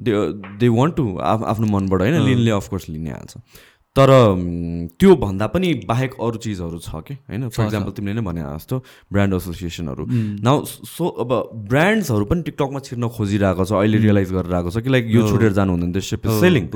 they 0.00 0.12
they 0.56 0.68
want 0.72 0.96
to 0.96 1.06
आफ्नो 1.20 1.66
मनबाट 1.68 2.00
होइन? 2.00 2.16
लिनले 2.24 2.50
अफकोर्स 2.56 2.88
लिने 2.88 3.10
हाल्छ। 3.10 3.36
तर 3.96 4.10
त्यो 5.00 5.14
भन्दा 5.16 5.46
पनि 5.52 5.68
बाहेक 5.88 6.14
अरू 6.20 6.38
चिजहरू 6.38 6.78
छ 6.78 7.00
कि? 7.00 7.14
होइन? 7.28 7.48
फर 7.48 7.64
इक्जाम्पल 7.64 7.92
तिमीले 7.96 8.14
नै 8.14 8.24
भने 8.26 8.42
जस्तो 8.42 8.76
ब्रान्ड 9.12 9.34
एसोसिएसनहरू 9.34 10.04
नाउ 10.44 10.64
सो 10.64 11.04
अब 11.24 11.32
ब्रान्ड्सहरू 11.70 12.24
पनि 12.24 12.42
टिकटकमा 12.48 12.80
छिर्न 12.88 13.08
खोजिरहेको 13.16 13.64
छ 13.64 13.72
अहिले 13.80 13.98
रियलाइज 14.04 14.32
गरिरहेको 14.32 14.70
छ 14.70 14.84
कि 14.84 14.90
लाइक 14.92 15.08
यो 15.10 15.22
छुटेर 15.28 15.52
जानु 15.58 15.72
हुँदैन 15.72 15.92
त्यो 15.92 16.04
सिप 16.10 16.26
is 16.26 16.40
selling. 16.40 16.68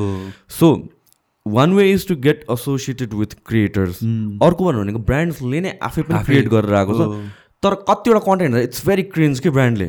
So 0.50 0.72
one 1.46 1.74
way 1.74 1.90
is 1.92 2.08
to 2.08 2.16
get 2.24 2.44
associated 2.50 3.14
with 3.20 3.36
creators 3.46 4.02
अर्को 4.48 4.64
भन्नु 4.64 4.80
भनेको 4.82 5.04
ब्रान्ड्सले 5.12 5.60
नै 5.60 5.78
आफै 5.82 6.02
पनि 6.02 6.24
क्रिएट 6.24 6.48
गरेर 6.48 6.74
आएको 6.74 6.98
छ। 6.98 7.22
तर 7.62 7.74
कतिवटा 7.88 8.20
कन्टेन्ट 8.26 8.56
इट्स 8.56 8.86
भेरी 8.86 9.02
क्रिन्स 9.14 9.40
कि 9.40 9.50
ब्रान्डले 9.56 9.88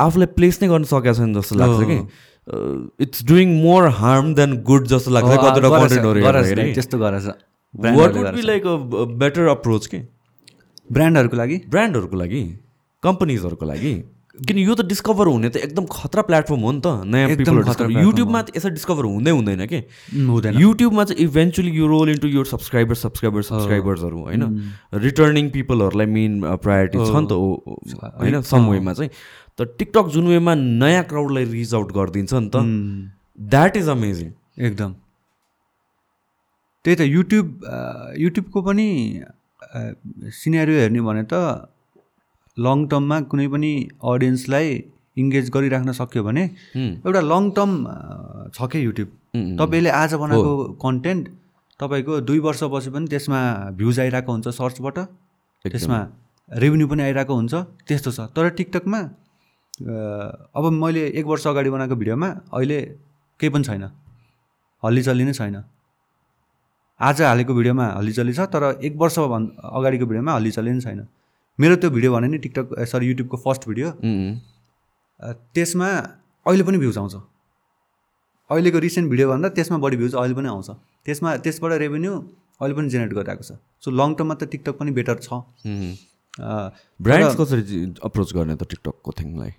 आफूलाई 0.00 0.26
प्लेस 0.38 0.62
नै 0.62 0.68
गर्न 0.68 0.84
सकेको 0.90 1.14
छैन 1.18 1.34
जस्तो 1.34 1.58
लाग्छ 1.58 1.80
कि। 1.90 1.98
It's 2.46 3.24
doing 3.26 3.48
more 3.62 3.88
harm 3.98 4.34
than 4.34 4.56
good 4.62 4.86
जस्तो 4.94 5.10
लाग्छ 5.10 5.28
कतिवटा 5.28 5.68
कन्टेन्टहरू 5.78 6.72
त्यस्तो 6.74 6.98
गरेछ 6.98 7.26
what 7.74 8.16
would 8.16 8.32
be. 8.34 8.42
Like 8.42 8.66
a 8.66 9.04
better 9.20 9.46
approach 9.48 9.86
के 9.86 9.98
ब्रान्डहरूको 10.92 11.36
लागि 11.36 11.60
ब्रान्डहरूको 11.70 12.16
लागि 12.16 12.42
कम्पनीजहरूको 13.02 13.66
लागि 13.66 13.94
किन 14.48 14.58
यो 14.58 14.74
त 14.74 14.84
डिस्कभर 14.88 15.26
हुने 15.26 15.48
त 15.48 15.56
एकदम 15.56 15.84
खतरा 15.92 16.22
प्लेटफर्म 16.28 16.60
हो 16.64 16.70
नि 16.72 16.80
त 16.80 17.04
नयाँ 17.04 17.28
पिपलहरू 17.36 17.88
युट्युबमा 18.00 18.40
त 18.42 18.56
यसरी 18.56 18.70
डिस्कभर 18.72 19.04
हुँदै 19.04 19.30
हुँदैन 19.30 19.64
कि 19.72 19.80
हुँदैन 20.28 20.56
युट्युबमा 20.60 21.04
चाहिँ 21.04 21.24
इभेन्चुली 21.24 21.70
यु 21.70 21.86
रोल 21.86 22.10
इन्टु 22.10 22.28
यो 22.28 22.44
सब्सक्राइबर 22.52 22.94
सब्सक्राइबर 23.02 23.42
सब्सक्राइबर्सहरू 23.48 24.18
होइन 24.18 24.42
रिटर्निङ 25.04 25.50
पिपलहरूलाई 25.56 26.06
मेन 26.16 26.40
प्रायोरिटी 26.64 26.98
छ 26.98 27.12
नि 27.12 27.26
त 27.28 27.32
होइन 28.20 28.40
सम 28.50 28.68
वेमा 28.70 28.92
चाहिँ 28.96 29.10
तर 29.62 29.74
टिकटक 29.78 30.06
जुन 30.12 30.26
वेमा 30.28 30.54
नयाँ 30.82 31.02
क्राउडलाई 31.08 31.44
रिच 31.50 31.74
आउट 31.74 31.92
गरिदिन्छ 31.94 32.32
नि 32.34 32.48
त। 32.54 32.56
द्याट 33.50 33.76
इज 33.76 33.88
अमेजिङ 33.88 34.30
एकदम। 34.66 34.92
त्यही 36.84 36.96
त 36.96 37.00
युट्युब 37.00 37.46
युट्युबको 38.18 38.62
पनि 38.68 38.86
सिनेरियो 40.38 40.78
हेर्ने 40.80 41.00
भने 41.08 41.22
त 41.32 41.34
लङ 42.56 42.86
टर्ममा 42.90 43.20
कुनै 43.30 43.46
पनि 43.54 43.70
अडियन्सलाई 44.12 44.66
इङ्गेज 45.22 45.50
गरिराख्न 45.54 45.92
सक्यो 46.00 46.22
भने 46.24 46.44
एउटा 46.74 47.20
लङ 47.20 47.50
टर्म 47.58 47.78
छ 48.56 48.68
क्या 48.74 48.82
युट्युब 48.82 49.08
तपाईँले 49.62 49.90
आज 50.02 50.14
बनाएको 50.24 50.52
कन्टेन्ट 50.82 51.28
तपाईँको 51.80 52.20
दुई 52.28 52.38
वर्षपछि 52.48 52.90
पनि 52.98 53.06
त्यसमा 53.14 53.40
भ्युज 53.78 54.00
आइरहेको 54.00 54.32
हुन्छ 54.32 54.48
सर्चबाट 54.60 54.98
त्यसमा 55.64 55.98
रेभेन्यू 56.48 56.86
पनि 56.88 57.02
आइरहेको 57.02 57.34
हुन्छ 57.34 57.54
त्यस्तो 57.88 58.10
छ। 58.10 58.20
तर 58.36 58.48
टिकटकमा 58.58 59.00
अब 59.80 60.64
मैले 60.72 61.06
एक 61.18 61.26
वर्ष 61.26 61.46
अगाडि 61.46 61.70
बनाएको 61.70 61.96
भिडियोमा 61.96 62.28
अहिले 62.52 62.80
केही 63.40 63.50
पनि 63.50 63.64
छैन। 63.64 63.84
हल्लीचल्ली 64.82 65.24
नै 65.24 65.32
छैन। 65.32 65.56
आज 67.00 67.22
हालेको 67.22 67.54
भिडियोमा 67.54 67.86
हल्लीचल्ली 67.96 68.32
छ 68.32 68.40
तर 68.52 68.78
एक 68.84 68.96
वर्ष 68.96 69.18
भन् 69.32 69.46
अगाडिको 69.58 70.06
भिडियोमा 70.06 70.32
हल्लीचल्ली 70.32 70.72
नै 70.72 70.80
छैन। 70.80 71.00
मेरो 71.58 71.76
त्यो 71.76 71.90
भिडियो 71.90 72.12
भने 72.12 72.28
नि 72.28 72.38
टिकटक 72.44 72.84
सरी 72.84 73.06
युट्युबको 73.06 73.36
फर्स्ट 73.36 73.68
भिडियो। 73.68 73.88
त्यसमा 75.54 75.88
अहिले 76.46 76.64
पनि 76.68 76.78
भ्युज 76.78 76.98
आउँछ। 76.98 77.14
अहिलेको 78.50 78.78
रिसेन्ट 78.78 79.08
भिडियोभन्दा 79.10 79.48
त्यसमा 79.56 79.78
बढी 79.78 79.96
भ्युज 79.96 80.14
अहिले 80.14 80.34
पनि 80.34 80.48
आउँछ। 80.48 80.68
त्यसमा 81.06 81.36
त्यसबाट 81.40 81.72
रेभेन्यू 81.80 82.12
अहिले 82.60 82.74
पनि 82.76 82.88
जेनेरेट 82.92 83.12
गरिरहेको 83.14 83.44
छ। 83.48 83.56
सो 83.80 83.88
लङ 83.90 84.14
टर्ममा 84.20 84.34
त 84.36 84.44
टिकटक 84.52 84.74
पनि 84.78 84.90
बेटर 84.92 85.16
छ। 85.24 85.40
ब्रान्ड्स 87.00 87.34
कसरी 87.40 87.62
अप्रोच 88.04 88.28
गर्ने 88.36 88.54
त 88.56 88.62
टिकटकको 88.68 89.10
थिङलाई? 89.18 89.52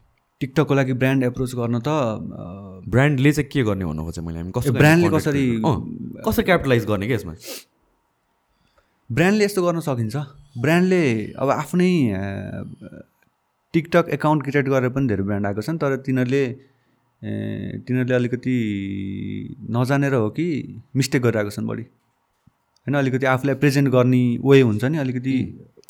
टिकटकको 0.43 0.73
लागि 0.75 0.93
ब्रान्ड 0.99 1.23
एप्रोच 1.23 1.51
गर्न 1.55 1.79
त 1.79 1.89
ब्रान्डले 2.91 3.31
चाहिँ 3.31 3.49
के 3.49 3.63
गर्ने 3.63 3.85
भन्नु 3.87 4.03
खोजेँ 4.03 4.23
मैले? 4.23 4.39
हामी 4.39 4.51
कसरी 4.51 4.71
ब्रान्डले 4.75 5.09
कसरी 5.15 5.45
कसरी 6.27 6.43
क्यापिटलाइज 6.43 6.85
गर्ने 6.85 7.07
कि 7.07 7.13
यसमा? 7.13 7.33
ब्रान्डले 9.09 9.43
यस्तो 9.45 9.61
गर्न 9.63 9.79
सकिन्छ। 9.87 10.15
ब्रान्डले 10.59 11.03
अब 11.39 11.49
आफ्नै 11.49 11.91
टिकटक 13.73 14.05
एकाउन्ट 14.13 14.43
क्रिएट 14.43 14.67
गरेर 14.69 14.89
पनि 14.93 15.07
धेरै 15.07 15.23
ब्रान्ड 15.23 15.45
आएको 15.47 15.61
छन् 15.61 15.77
तर 15.81 15.95
तिनीहरूले 16.05 16.43
तिनीहरूले 17.87 18.15
अलिकति 18.15 18.55
नजानेर 19.71 20.13
हो 20.13 20.29
कि 20.37 20.47
मिस्टेक 20.95 21.21
गरिरहेको 21.23 21.51
छन् 21.55 21.67
बढी। 21.67 21.85
होइन 22.83 22.95
अलिकति 22.99 23.25
आफूलाई 23.31 23.55
प्रेजेन्ट 23.63 23.87
गर्ने 23.95 24.23
वे 24.43 24.59
हुन्छ 24.61 24.83
नि 24.83 24.97
अलिकति 24.99 25.35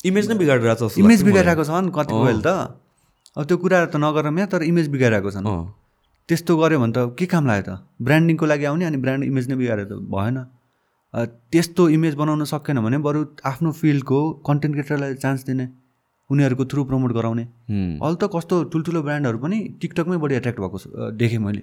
इमेज 0.06 0.24
नै 0.30 0.36
बिगाडिरहेको 0.38 0.88
छ 0.88 0.98
इमेज। 1.02 1.22
बिगाइरहेको 1.24 1.64
छन् 1.64 1.90
बेला 1.90 2.40
त। 2.46 2.80
अब 3.36 3.44
त्यो 3.44 3.56
कुरा 3.58 3.78
त 3.86 3.96
नगर 3.98 4.30
तर 4.46 4.62
इमेज 4.62 4.86
बिगाइरहेको 4.94 5.30
छन्। 5.30 5.48
त्यस्तो 6.28 6.52
गऱ्यो 6.56 6.78
भने 6.80 6.92
त 6.94 6.98
के 7.18 7.26
काम 7.26 7.44
लाग्यो 7.46 7.64
त? 7.66 7.70
ब्रान्डिङको 8.00 8.44
लागि 8.46 8.64
आउने 8.64 8.84
अनि 8.84 8.98
ब्रान्ड 9.04 9.22
इमेज 9.26 9.44
नै 9.50 9.56
बिगारेर 9.58 9.86
त 9.90 9.98
भएन। 10.06 10.36
त्यस्तो 11.50 11.82
इमेज 11.96 12.14
बनाउन 12.14 12.44
सकेन 12.46 12.78
भने 12.80 12.98
बरु 13.02 13.20
आफ्नो 13.42 13.70
फिल्डको 13.74 14.18
कन्टेन्ट 14.46 14.74
क्रिएटरलाई 14.74 15.14
चान्स 15.18 15.40
दिने 15.46 15.66
उनीहरूको 16.30 16.64
थ्रु 16.70 16.80
प्रमोट 16.88 17.12
गराउने। 17.12 17.44
हुँ, 17.70 17.98
अहिले 18.02 18.18
त 18.22 18.24
कस्तो 18.34 18.54
ठुल्ठुलो 18.72 19.00
ब्रान्डहरू 19.02 19.38
पनि 19.38 19.58
टिकटकमै 19.80 20.16
बढी 20.22 20.34
एट्र्याक्ट 20.34 20.60
भएको 20.62 20.78
देखेँ 21.18 21.38
मैले। 21.38 21.62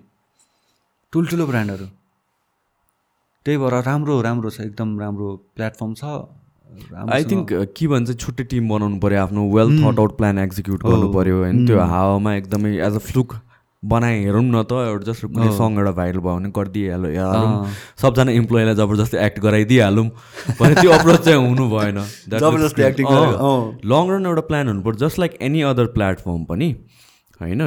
ठुल्ठुलो 1.14 1.46
ब्रान्डहरू 1.48 1.86
त्यही 3.46 3.58
भएर 3.58 3.76
राम्रो 3.90 4.14
राम्रो 4.22 4.50
छ 4.52 4.62
एकदम 4.70 4.90
राम्रो 5.00 5.28
प्लेटफर्म 5.56 5.92
छ। 5.96 6.04
आई 7.14 7.24
थिङ्क 7.32 7.54
के 7.78 7.88
भन्छ 7.94 8.18
छुट्टै 8.26 8.44
टिम 8.56 8.70
बनाउनु 8.70 9.00
पऱ्यो 9.06 9.22
आफ्नो 9.22 9.42
well 9.54 9.78
thought 9.78 10.00
out 10.00 10.18
plan 10.18 10.40
execute 10.40 10.84
गर्नु 10.84 11.08
पऱ्यो 11.14 11.38
होइन? 11.44 11.66
त्यो 11.68 11.80
हावामा 11.94 12.36
एकदमै 12.36 12.72
एज 12.88 12.96
अ 12.96 13.04
फ्लुक 13.08 13.36
बनाए 13.84 14.18
हेरौँ 14.24 14.44
न 14.44 14.62
त 14.70 14.72
एउटा 14.88 15.06
जस्ट 15.10 15.26
कुनै 15.26 15.50
सङ 15.58 15.78
एउटा 15.82 15.92
भाइरल 16.00 16.20
भयो 16.22 16.36
भने 16.38 16.50
गरिदिइहाल्यो 16.58 17.28
हालौँ 17.28 17.68
सबजना 18.02 18.32
इम्प्लोइलाई 18.40 18.76
जबरजस्ती 18.80 19.18
एक्ट 19.28 19.40
गराइदिइहालौँ 19.46 20.08
भने 20.62 20.74
त्यो 20.82 20.92
अप्रोच 20.98 21.20
चाहिँ 21.26 21.40
हुनु 21.48 21.66
भएन। 21.72 21.98
जबरजस्ती। 22.30 22.82
लङ 23.94 24.04
रन 24.14 24.26
एउटा 24.32 24.44
प्लान 24.52 24.68
हुनु 24.68 24.82
पर्छ 24.86 24.98
just 25.04 25.20
like 25.20 25.38
any 25.50 25.62
other 25.74 25.86
platform 25.98 26.44
पनि 26.52 26.70
होइन? 27.42 27.62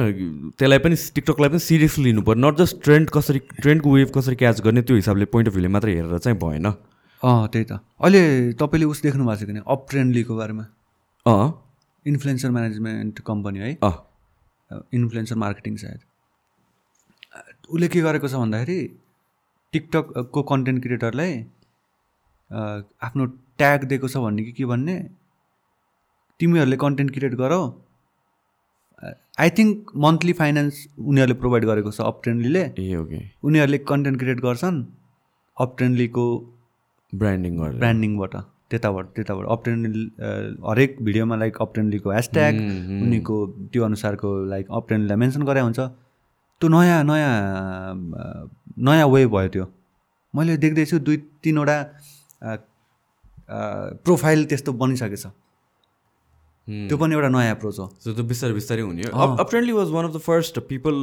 त्यसलाई 0.55 0.79
पनि 0.87 0.95
टिकटकलाई 1.15 1.49
पनि 1.51 1.59
सिरियसली 1.67 2.03
लिनु 2.09 2.21
पऱ्यो 2.23 2.47
नट 2.47 2.63
जस्ट 2.63 2.83
ट्रेन्ड 2.83 3.09
कसरी 3.11 3.39
ट्रेन्डको 3.61 3.89
वेभ 3.91 4.09
कसरी 4.17 4.35
क्याच 4.41 4.61
गर्ने 4.63 4.81
त्यो 4.87 4.95
हिसाबले 4.95 5.25
पोइन्ट 5.35 5.47
अफ 5.49 5.53
भ्यूले 5.55 5.71
मात्र 5.75 5.89
हेरेर 5.99 6.17
चाहिँ 6.17 6.37
भएन। 6.39 6.67
अँ 7.25 7.47
त्यही 7.53 7.65
त। 7.65 7.79
अहिले 8.01 8.53
तपाईँले 8.53 8.85
उस 8.85 9.01
देख्नु 9.01 9.25
भएको 9.25 9.45
छ 9.45 9.49
कि 9.49 9.61
अप 9.65 9.85
ट्रेन्डलीको 9.89 10.35
बारेमा। 10.35 10.65
अँ। 11.25 11.47
इन्फ्लुएन्सर 12.05 12.49
म्यानेजमेन्ट 12.51 13.19
कम्पनी 13.25 13.59
है? 13.59 13.71
अँ। 13.83 13.95
इन्फ्लुएन्सर 14.93 15.35
मार्केटिङ 15.35 15.75
सायद। 15.77 15.99
उसले 17.69 17.87
के 17.87 18.01
गरेको 18.01 18.27
छ 18.27 18.35
भन्दाखेरि 18.35 18.77
टिकटकको 19.73 20.41
कन्टेन्ट 20.51 20.81
क्रिएटरलाई 20.83 21.33
आफ्नो 23.03 23.25
ट्याग 23.57 23.83
दिएको 23.89 24.07
छ 24.07 24.17
भन्ने 24.21 24.43
कि 24.43 24.51
के 24.51 24.65
भन्ने? 24.65 24.95
तिमीहरूले 26.39 26.77
कन्टेन्ट 26.77 27.11
क्रिएट 27.13 27.33
गरौ। 27.41 27.61
आई 29.39 29.49
थिङ्क 29.57 29.91
मन्थली 30.05 30.33
फाइनेन्स 30.33 30.87
उनीहरूले 30.99 31.39
प्रोभाइड 31.41 31.65
गरेको 31.65 31.91
छ 31.91 32.01
अप 32.01 32.19
ट्रेन्डलीले 32.23 32.63
ए 32.79 32.95
ओके 32.95 33.19
उनीहरूले 33.43 33.77
कन्टेन्ट 33.91 34.19
क्रिएट 34.19 34.39
गर्छन्। 34.45 34.77
अप 35.57 35.75
ट्रेन्डलीको 35.77 36.25
ब्रान्डिङ 37.13 37.53
ब्रान्डिङबाट 37.79 38.35
त्यताबाट 38.69 39.05
त्यताबाट। 39.15 39.45
अप्टेन 39.55 39.77
हरेक 40.69 40.91
भिडियोमा 41.05 41.35
लाइक 41.35 41.57
अप्टेनलीको 41.61 42.09
ह्यासट्याग 42.11 42.55
उनीको 43.03 43.35
त्यो 43.71 43.81
अनुसारको 43.85 44.29
लाइक 44.53 44.65
अप्टेनलीलाई 44.79 45.17
मेन्सन 45.23 45.43
गरे 45.49 45.61
हुन्छ। 45.67 45.79
त्यो 46.61 46.67
नयाँ 46.69 47.03
नयाँ 47.03 47.33
नयाँ 48.87 49.07
वे 49.07 49.25
भयो 49.27 49.49
त्यो। 49.53 49.65
मैले 50.33 50.57
देख्दैछु 50.57 50.99
दुई 50.99 51.17
तिनवटा 51.43 51.77
प्रोफाइल 54.05 54.45
त्यस्तो 54.49 54.71
बनिसकेछ। 54.73 55.25
त्यो 56.67 56.97
पनि 56.97 57.13
एउटा 57.15 57.29
नयाँ 57.29 57.51
एप्रोच 57.51 57.79
हो। 57.79 57.85
सो 58.01 58.13
त्यो 58.13 58.23
बिस्तारै 58.25 58.53
बिस्तारै 58.53 58.81
हुने 58.81 59.03
apparently 59.13 59.73
was 59.73 59.89
one 59.91 60.05
of 60.05 60.13
the 60.15 60.21
first 60.25 60.59
people 60.69 60.95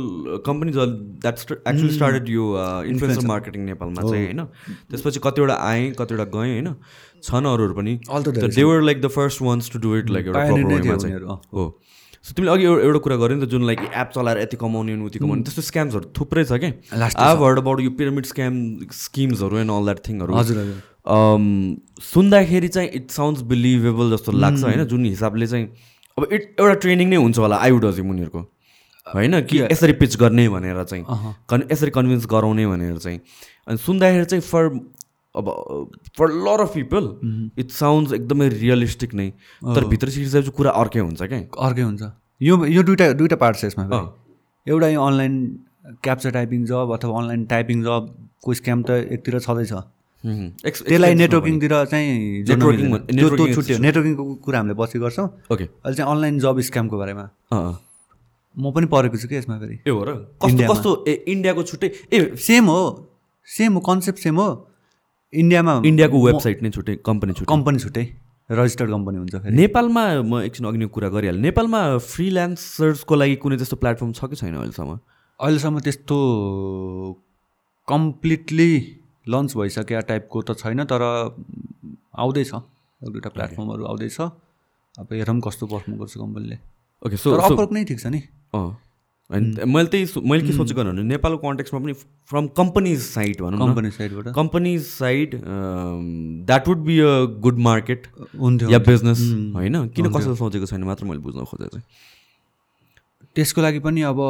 companies 0.46 0.76
that 1.22 1.36
actually 1.52 1.92
started 1.94 2.28
यो 2.28 2.44
इन्फ्लुएन्सर 2.90 3.26
मार्केटिङ 3.26 3.64
नेपालमा 3.64 4.02
चाहिँ 4.02 4.24
होइन? 4.24 4.44
त्यसपछि 4.90 5.20
कतिवटा 5.24 5.54
आएँ 5.62 5.90
कतिवटा 6.00 6.24
गएँ 6.34 6.52
होइन? 6.52 6.74
छन् 7.22 7.46
अरूहरू 7.46 7.74
पनि। 7.74 7.98
They were 8.58 8.82
like 8.82 9.00
the 9.02 9.08
first 9.14 9.42
ones 9.42 9.70
to 9.72 9.78
do 9.78 9.96
it 9.96 10.10
like 10.10 10.26
एउटा। 10.26 11.40
हो। 11.54 11.64
सो 12.24 12.34
तिमीले 12.34 12.52
अघि 12.52 12.64
एउटा 12.64 12.82
एउटा 12.82 12.98
कुरा 13.04 13.16
गर्यो 13.16 13.36
नि 13.36 13.46
त 13.46 13.48
जुन 13.50 13.62
लाइक 13.66 13.78
एप 13.82 14.10
चलाएर 14.14 14.38
यति 14.38 14.56
कमाउने 14.56 14.94
उति 15.06 15.18
कमाउने 15.18 15.42
त्यस्तो 15.42 15.62
स्क्याम्सहरू 15.62 16.10
थुप्रै 16.18 16.44
छ 16.44 16.58
क्या। 16.62 16.70
आई 17.02 17.34
हर्ड 17.38 17.58
अबाउट 17.58 17.80
यो 17.80 17.90
पिरामिड 17.98 18.26
स्क्याम 18.26 18.54
स्किम्सहरू 18.94 19.58
एन्ड 19.58 19.70
अल 19.70 19.84
द्याट 19.84 19.98
थिङहरू 20.08 20.34
हजुर 20.34 20.58
हजुर। 20.58 20.78
सुन्दाखेरि 21.06 22.68
चाहिँ 22.68 22.88
इट 22.94 23.10
साउन्ड्स 23.10 23.42
बिलिभेबल 23.44 24.10
जस्तो 24.10 24.32
लाग्छ 24.32 24.62
होइन? 24.62 24.84
जुन 24.84 25.04
हिसाबले 25.04 25.46
चाहिँ 25.46 25.66
अब 26.18 26.26
इट 26.32 26.56
एउटा 26.60 26.74
ट्रेनिङ 26.80 27.08
नै 27.08 27.16
हुन्छ 27.16 27.38
होला 27.38 27.56
आई 27.56 27.70
वुड 27.70 27.84
अजिम 27.84 28.10
उनीहरूको। 28.10 28.40
होइन 29.06 29.40
कि 29.42 29.60
यसरी 29.60 29.92
पिच 30.00 30.16
गर्ने 30.16 30.48
भनेर 30.48 30.82
चाहिँ 30.84 31.04
कन् 31.50 31.62
यसरी 31.72 31.90
कन्भिन्स 31.90 32.26
गराउने 32.30 32.66
भनेर 32.66 32.98
चाहिँ। 32.98 33.18
अनि 33.68 33.76
सुन्दाखेरि 33.78 34.24
चाहिँ 34.24 34.42
फर 34.42 34.64
अब 35.34 35.46
for 36.18 36.28
lot 36.46 36.60
of 36.60 36.74
people 36.74 37.04
it 37.58 37.70
sounds 37.72 38.12
एकदमै 38.12 38.48
रियलिस्टिक 38.48 39.14
नै। 39.14 39.28
तर 39.64 39.84
भित्र 39.88 40.08
सिक्सकेपछि 40.10 40.50
कुरा 40.56 40.70
अर्कै 40.70 41.00
हुन्छ 41.00 41.22
क्या? 41.22 41.38
अर्कै 41.58 41.82
हुन्छ। 41.82 42.02
यो 42.40 42.64
यो 42.66 42.82
दुइटा 42.82 43.12
दुइटा 43.14 43.36
पार्ट 43.36 43.56
छ 43.56 43.64
यसमा। 43.64 43.84
एउटा 44.66 44.88
यो 44.88 45.00
अनलाइन 45.02 45.34
क्याप्चर 46.02 46.30
टाइपिङ 46.30 46.64
जब 46.66 46.92
अथवा 46.94 47.18
अनलाइन 47.20 47.44
टाइपिङ 47.46 47.82
जबको 47.82 48.54
स्क्याम 48.54 48.82
त 48.82 48.90
एकतिर 49.10 49.38
छँदैछ। 49.40 49.72
त्यसलाई 50.22 51.14
नेटवर्किङतिर 51.14 51.72
चाहिँ 51.90 52.44
त्यो 52.46 53.46
छुट्यो 53.54 53.78
नेटवर्किङको 53.78 54.24
कुरा 54.38 54.58
हामीले 54.58 54.74
पछि 54.78 54.98
गर्छौँ। 54.98 55.28
ओके 55.50 55.64
अहिले 55.64 55.94
चाहिँ 55.98 56.10
अनलाइन 56.10 56.38
जब 56.38 56.60
स्क्यामको 56.70 56.96
बारेमा। 56.98 57.24
म 58.52 58.70
पनि 58.70 58.86
परेको 58.86 59.16
छु 59.16 59.28
कि 59.28 59.36
यसमा 59.36 59.58
फेरि? 59.58 59.76
ए 59.82 59.90
हो 59.90 60.02
र? 60.04 60.36
कस्तो 60.38 60.90
ए 61.08 61.24
इन्डियाको 61.26 61.62
छुट्टै? 61.62 61.88
ए 62.12 62.36
सेम 62.36 62.64
हो। 62.68 62.82
सेम 63.48 63.72
हो 63.74 63.80
कन्सेप्ट 63.80 64.18
सेम 64.22 64.36
हो। 64.36 64.48
इन्डियामा 65.32 65.72
इन्डियाको 65.88 66.16
वेबसाइट 66.26 66.62
नै 66.62 66.70
छुट्टै 66.70 66.94
कम्पनी 67.00 67.32
छुट्टै। 67.32 67.48
कम्पनी 67.48 67.78
छुट्टै। 67.80 68.04
रजिस्टर्ड 68.50 68.90
कम्पनी 68.90 69.16
हुन्छ 69.18 69.34
नेपालमा 69.56 70.04
म 70.22 70.44
एकछिन 70.44 70.66
अघि 70.68 70.78
नै 70.78 70.86
कुरा 70.92 71.08
गरिहालेँ। 71.08 71.40
नेपालमा 71.40 71.80
फ्रिल्यान्सर्सको 71.98 73.14
लागि 73.16 73.36
कुनै 73.42 73.56
त्यस्तो 73.56 73.76
प्लेटफर्म 73.80 74.12
छ 74.12 74.28
कि 74.28 74.36
छैन 74.36 74.54
अहिलेसम्म? 74.60 74.92
अहिलेसम्म 75.40 75.76
त्यस्तो 75.80 76.18
कम्प्लिटली 77.88 78.72
लन्च 79.26 79.56
भइसकेका 79.56 80.00
टाइपको 80.08 80.42
त 80.42 80.58
छैन 80.58 80.84
तर 80.84 81.02
आउँदैछ। 81.02 82.54
एक 82.54 83.10
दुइटा 83.10 83.30
प्लेटफर्महरू 83.30 83.84
आउँदैछ। 83.86 84.20
अब 84.20 85.12
हेरौँ 85.12 85.40
कस्तो 85.40 85.66
पर्फर्म 85.66 85.98
गर्छ 85.98 86.14
कम्पनीले। 86.16 86.56
ओके 87.02 87.16
सो 87.16 87.30
अपवर्क 87.32 87.72
नै 87.72 87.84
ठिक 87.84 88.00
छ 88.00 88.06
नि। 88.06 88.20
अनि 89.30 89.64
मैले 89.64 89.88
त्यही 89.88 90.20
मैले 90.20 90.46
के 90.46 90.52
सोचेको 90.52 90.84
भने 90.84 91.02
नेपालको 91.02 91.38
कन्टेक्समा 91.40 91.78
पनि 91.80 91.92
फ्रम 92.28 92.46
कम्पनीज 92.52 93.00
साइड 93.02 93.40
भनौँ 93.40 93.58
कम्पनी 93.58 93.90
साइडबाट 93.90 94.34
companies 94.34 94.82
side 94.86 95.34
that 96.46 96.68
would 96.68 96.78
be 96.84 96.98
a 97.00 97.12
good 97.40 97.58
market 97.66 98.06
हुन्थ्यो। 98.40 98.70
या 98.70 98.78
बिजनेस 98.88 99.20
होइन? 99.54 99.88
किन 99.88 100.12
कसैले 100.12 100.36
सोचेको 100.36 100.66
छैन? 100.66 100.84
मात्र 100.84 101.04
मैले 101.06 101.20
बुझ्न 101.20 101.44
खोजेँ 101.44 101.68
चाहिँ। 101.68 101.84
त्यसको 103.34 103.60
लागि 103.62 103.78
पनि 103.80 104.02
अब 104.02 104.20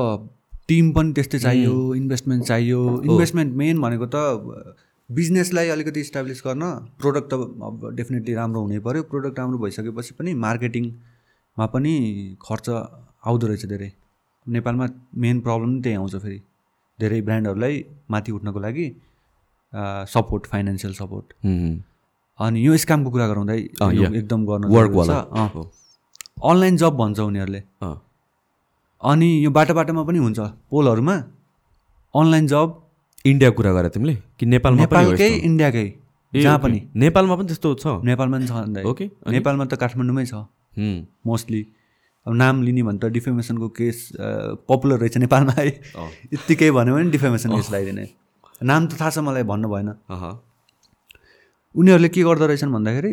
टिम 0.69 0.93
पनि 0.93 1.13
त्यस्तै 1.13 1.39
चाहियो 1.39 1.75
इन्भेस्टमेन्ट 1.95 2.45
चाहियो। 2.45 2.81
इन्भेस्टमेन्ट 3.11 3.55
मेन 3.63 3.81
भनेको 3.81 4.07
त 4.15 4.17
बिजनेसलाई 5.11 5.69
अलिकति 5.69 6.01
इस्टाब्लिस 6.01 6.43
गर्न 6.47 6.65
प्रोडक्ट 7.01 7.29
त 7.31 7.35
अब 7.69 7.91
डेफिनेटली 7.97 8.35
राम्रो 8.35 8.61
हुनै 8.63 8.79
पऱ्यो 8.87 9.03
प्रोडक्ट 9.11 9.39
राम्रो 9.39 9.59
भइसकेपछि 9.65 10.15
पनि 10.19 10.35
मार्केटिङमा 10.45 11.67
पनि 11.75 11.93
खर्च 12.47 12.69
आउँदो 12.71 13.47
रहेछ 13.47 13.65
धेरै। 13.73 13.91
नेपालमा 14.47 14.87
मेन 15.25 15.41
प्रब्लम 15.41 15.81
त्यही 15.83 15.97
आउँछ 15.97 16.15
फेरि। 16.23 16.39
धेरै 16.99 17.21
ब्रान्डहरूलाई 17.27 17.85
माथि 18.11 18.33
उठ्नको 18.33 18.61
लागि 18.61 18.87
सपोर्ट 20.15 20.47
फाइनेन्सियल 20.47 20.93
सपोर्ट 20.95 21.27
अनि 22.39 22.59
यो 22.67 22.77
स्क्यामको 22.77 23.11
कुरा 23.11 23.27
गराउँदै. 23.29 23.59
एकदम 24.21 24.41
गर्न। 24.47 24.65
अनलाइन 26.43 26.77
जब 26.77 26.97
भन्छ 26.97 27.19
उनीहरूले। 27.21 27.61
अनि 29.03 29.29
यो 29.45 29.51
बाटो 29.51 29.75
बाटोमा 29.75 30.03
पनि 30.07 30.19
हुन्छ 30.19 30.39
पोलहरूमा। 30.71 31.15
अनलाइन 32.15 32.47
जब 32.47 32.69
इन्डियाको 33.25 33.57
कुरा 33.57 33.73
गरेँ 33.73 33.91
तिमीले? 33.91 34.15
कि 34.39 34.47
नेपालमा 34.47 34.81
नेपालकै? 34.83 35.31
इन्डियाकै 35.49 35.87
जहाँ। 36.33 36.59
पनि। 36.59 36.79
नेपालमा 36.97 37.35
पनि 37.37 37.47
त्यस्तो 37.51 37.69
छ? 37.83 37.85
नेपालमा 38.05 38.37
पनि 38.39 38.47
छ 38.47 38.87
ओके, 38.87 39.05
नेपालमा 39.27 39.65
त 39.65 39.75
काठमाडौँमै 39.75 40.25
छ। 40.27 40.35
मोस्टली। 41.27 41.63
अब 42.27 42.33
नाम 42.39 42.63
लिने 42.63 42.83
भने 42.83 42.99
त 43.03 43.11
डिफेमेसनको 43.11 43.69
केस 43.75 43.99
पपुलर 44.71 44.99
रहेछ 45.03 45.17
नेपालमा। 45.19 45.53
है। 45.59 45.67
यत्तिकै 46.33 46.71
भन्यो 46.71 46.95
भने 46.95 47.11
डिफेमेसन 47.11 47.51
केस 47.59 47.69
लगाइदिने। 47.75 48.07
नाम 48.63 48.87
त 48.87 48.95
थाहा 49.01 49.11
छ 49.11 49.19
मलाई 49.19 49.43
भन्नु 49.43 49.69
भएन। 49.69 49.89
उनीहरूले 51.75 52.09
के 52.15 52.23
गर्दो 52.23 52.47
रहेछन् 52.47 52.73
भन्दाखेरि 52.73 53.13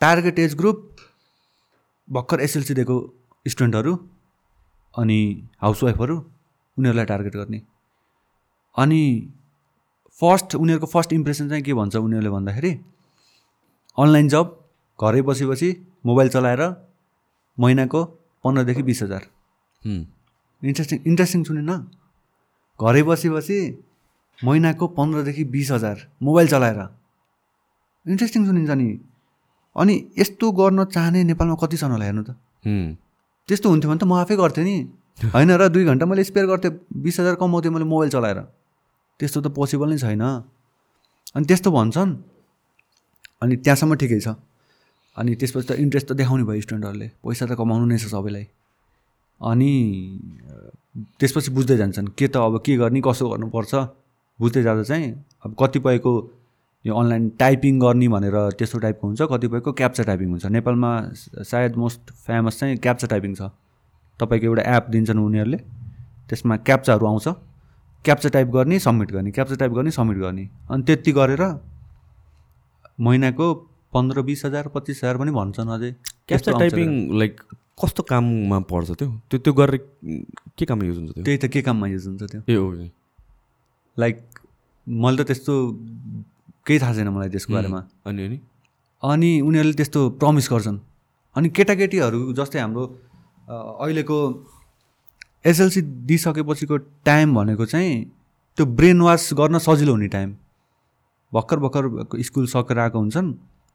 टार्गेट 0.00 0.38
एज 0.38 0.54
ग्रुप 0.56 0.78
भर्खर 2.08 2.40
एसएलसी 2.40 2.74
दिएको 2.74 2.96
स्टुडेन्टहरू 3.46 3.92
अनि 4.98 5.18
हाउसवाइफहरू 5.62 6.16
उनीहरूलाई 6.76 7.06
टार्गेट 7.06 7.34
गर्ने। 7.36 7.60
अनि 8.76 9.02
फर्स्ट 10.20 10.54
उनीहरूको 10.54 10.86
फर्स्ट 10.86 11.12
इम्प्रेसन 11.12 11.48
चाहिँ 11.48 11.62
के 11.64 11.74
भन्छ 11.74 11.96
उनीहरूले 11.96 12.30
भन्दाखेरि 12.30 12.70
अनलाइन 13.98 14.28
जब 14.28 14.46
घरै 14.98 15.22
बसी 15.22 15.46
बसी 15.46 15.68
मोबाइल 16.06 16.28
चलाएर 16.28 16.62
महिनाको 17.58 18.04
पन्ध्रदेखि 18.44 18.82
बिस 18.82 19.02
हजार। 19.02 19.22
इन्ट्रेस्टिङ 20.62 20.98
इन्ट्रेस्टिङ 21.06 21.44
सुनेन 21.44 21.70
घरै 22.80 23.02
बसी 23.02 23.28
बसी 23.30 23.58
महिनाको 24.38 24.86
पन्ध्रदेखि 24.98 25.44
बिस 25.54 25.70
हजार 25.70 25.96
मोबाइल 26.22 26.48
चलाएर। 26.48 26.78
इन्ट्रेस्टिङ 28.06 28.46
सुनिन्छ 28.46 28.70
नि। 28.70 28.88
अनि 29.76 29.94
यस्तो 30.18 30.46
गर्न 30.58 30.84
चाहने 30.94 31.24
नेपालमा 31.24 31.56
कति 31.62 31.76
छन् 31.76 31.92
होला 31.92 32.04
हेर्नु 32.04 32.22
त? 32.22 32.30
त्यस्तो 33.48 33.68
हुन्थ्यो 33.68 33.90
भने 33.90 33.98
त 33.98 34.04
म 34.04 34.12
आफै 34.12 34.36
गर्थेँ 34.36 34.64
नि। 34.64 34.76
होइन 35.34 35.50
र 35.50 35.68
दुई 35.68 35.84
घन्टा 35.84 36.06
मैले 36.06 36.24
स्पेयर 36.24 36.46
गर्थेँ 36.46 36.72
बिस 36.92 37.20
हजार 37.20 37.34
कमाउँथेँ 37.34 37.72
मैले 37.72 37.84
मोबाइल 37.84 38.10
चलाएर। 38.10 38.40
त्यस्तो 39.20 39.40
त 39.40 39.46
पोसिबल 39.50 39.88
नै 39.88 39.98
छैन। 39.98 40.22
अनि 41.34 41.44
त्यस्तो 41.44 41.70
भन्छन्। 41.70 42.12
अनि 43.42 43.56
त्यहाँसम्म 43.56 43.94
ठिकै 43.94 44.20
छ। 44.20 44.28
अनि 45.16 45.34
त्यसपछि 45.34 45.66
त 45.66 45.72
इन्ट्रेस्ट 45.72 46.08
त 46.08 46.12
देखाउने 46.12 46.44
भयो 46.44 46.60
स्टुडेन्टहरूले 46.60 47.08
पैसा 47.24 47.44
त 47.46 47.52
कमाउनु 47.58 47.86
नै 47.86 47.98
छ 47.98 48.06
सबैलाई। 48.06 48.46
अनि 49.40 49.72
त्यसपछि 51.18 51.50
बुझ्दै 51.50 51.76
जान्छन् 51.76 52.08
के 52.18 52.26
त 52.28 52.36
अब 52.36 52.62
के 52.62 52.76
गर्ने 52.76 53.00
कसो 53.00 53.24
गर्नुपर्छ? 53.28 53.72
बुझ्दै 54.38 54.62
जाँदा 54.62 54.82
चाहिँ 54.82 55.08
अब 55.44 55.50
कतिपयको 55.58 56.12
यो 56.86 56.94
अनलाइन 56.94 57.28
टाइपिङ 57.38 57.78
गर्ने 57.80 58.08
भनेर 58.08 58.36
त्यस्तो 58.58 58.78
टाइपको 58.78 59.06
हुन्छ 59.06 59.22
कतिपयको 59.32 59.72
क्याप्चा 59.80 60.02
टाइपिङ 60.10 60.28
हुन्छ। 60.30 60.46
नेपालमा 60.46 60.90
सायद 61.50 61.76
मोस्ट 61.76 62.10
फेमस 62.26 62.58
चाहिँ 62.60 62.76
क्याप्चा 62.78 63.06
टाइपिङ 63.06 63.34
छ। 63.34 63.50
तपाईँको 64.20 64.46
एउटा 64.46 64.62
एप 64.76 64.84
दिन्छन् 64.90 65.18
उनीहरूले 65.18 65.58
त्यसमा 66.28 66.56
क्याप्चाहरू 66.68 67.06
आउँछ। 67.06 67.28
क्याप्चा 68.04 68.28
टाइप 68.28 68.48
गर्ने 68.56 68.78
सब्मिट 68.78 69.10
गर्ने। 69.12 69.30
क्याप्चा 69.30 69.56
टाइप 69.60 69.72
गर्ने 69.72 69.90
सब्मिट 69.90 70.18
गर्ने। 70.18 70.44
अनि 70.70 70.82
त्यति 70.86 71.12
गरेर 71.12 71.42
महिनाको 73.00 73.46
पन्ध्र 73.94 74.22
बिस 74.22 74.44
हजार 74.44 74.68
पच्चिस 74.74 75.04
हजार 75.04 75.16
पनि 75.18 75.30
भन्छन् 75.30 75.70
अझै। 75.70 75.90
क्याप्चा 76.28 76.52
टाइपिङ 76.58 76.88
लाइक 77.18 77.40
कस्तो 77.82 78.02
काममा 78.02 78.58
पर्छ 78.70 78.90
त्यो? 78.90 79.08
त्यो 79.30 79.38
त्यो 79.38 79.52
गरेर 79.52 79.76
के 80.58 80.64
काममा 80.66 80.84
युज 80.86 80.96
हुन्छ 80.98 81.12
त्यो? 81.12 81.24
त्यही 81.24 81.38
त 81.38 81.46
के 81.46 81.62
काममा 81.62 81.86
युज 81.86 82.06
हुन्छ 82.06 82.22
त्यो? 82.22 82.40
ए 82.46 82.90
लाइक 83.98 84.16
मैले 84.86 85.22
त 85.22 85.26
त्यस्तो 85.26 85.54
केही 86.68 86.78
थाहा 86.80 86.92
छैन 86.94 87.08
मलाई 87.08 87.28
त्यसको 87.32 87.52
बारेमा। 87.54 87.80
अनि 88.06 88.20
अनि? 88.26 88.38
अनि 89.02 89.30
उनीहरूले 89.40 89.74
त्यस्तो 89.80 90.00
प्रमिस 90.20 90.46
गर्छन्। 90.52 90.78
अनि 91.36 91.48
केटाकेटीहरू 91.56 92.20
जस्तै 92.36 92.60
हाम्रो 92.60 92.84
अहिलेको 93.48 94.18
एसएलसी 95.46 95.80
दिइसकेपछिको 96.04 96.76
टाइम 97.08 97.34
भनेको 97.34 97.64
चाहिँ 97.64 97.94
त्यो 98.58 98.66
ब्रेन 98.78 99.00
वास 99.00 99.22
गर्न 99.38 99.58
सजिलो 99.58 99.92
हुने 99.92 100.08
टाइम। 100.12 100.30
भर्खर 101.32 101.58
भर्खर 101.64 101.84
स्कुल 102.22 102.46
सकेर 102.46 102.78
आएको 102.78 102.98
हुन्छन् 102.98 103.28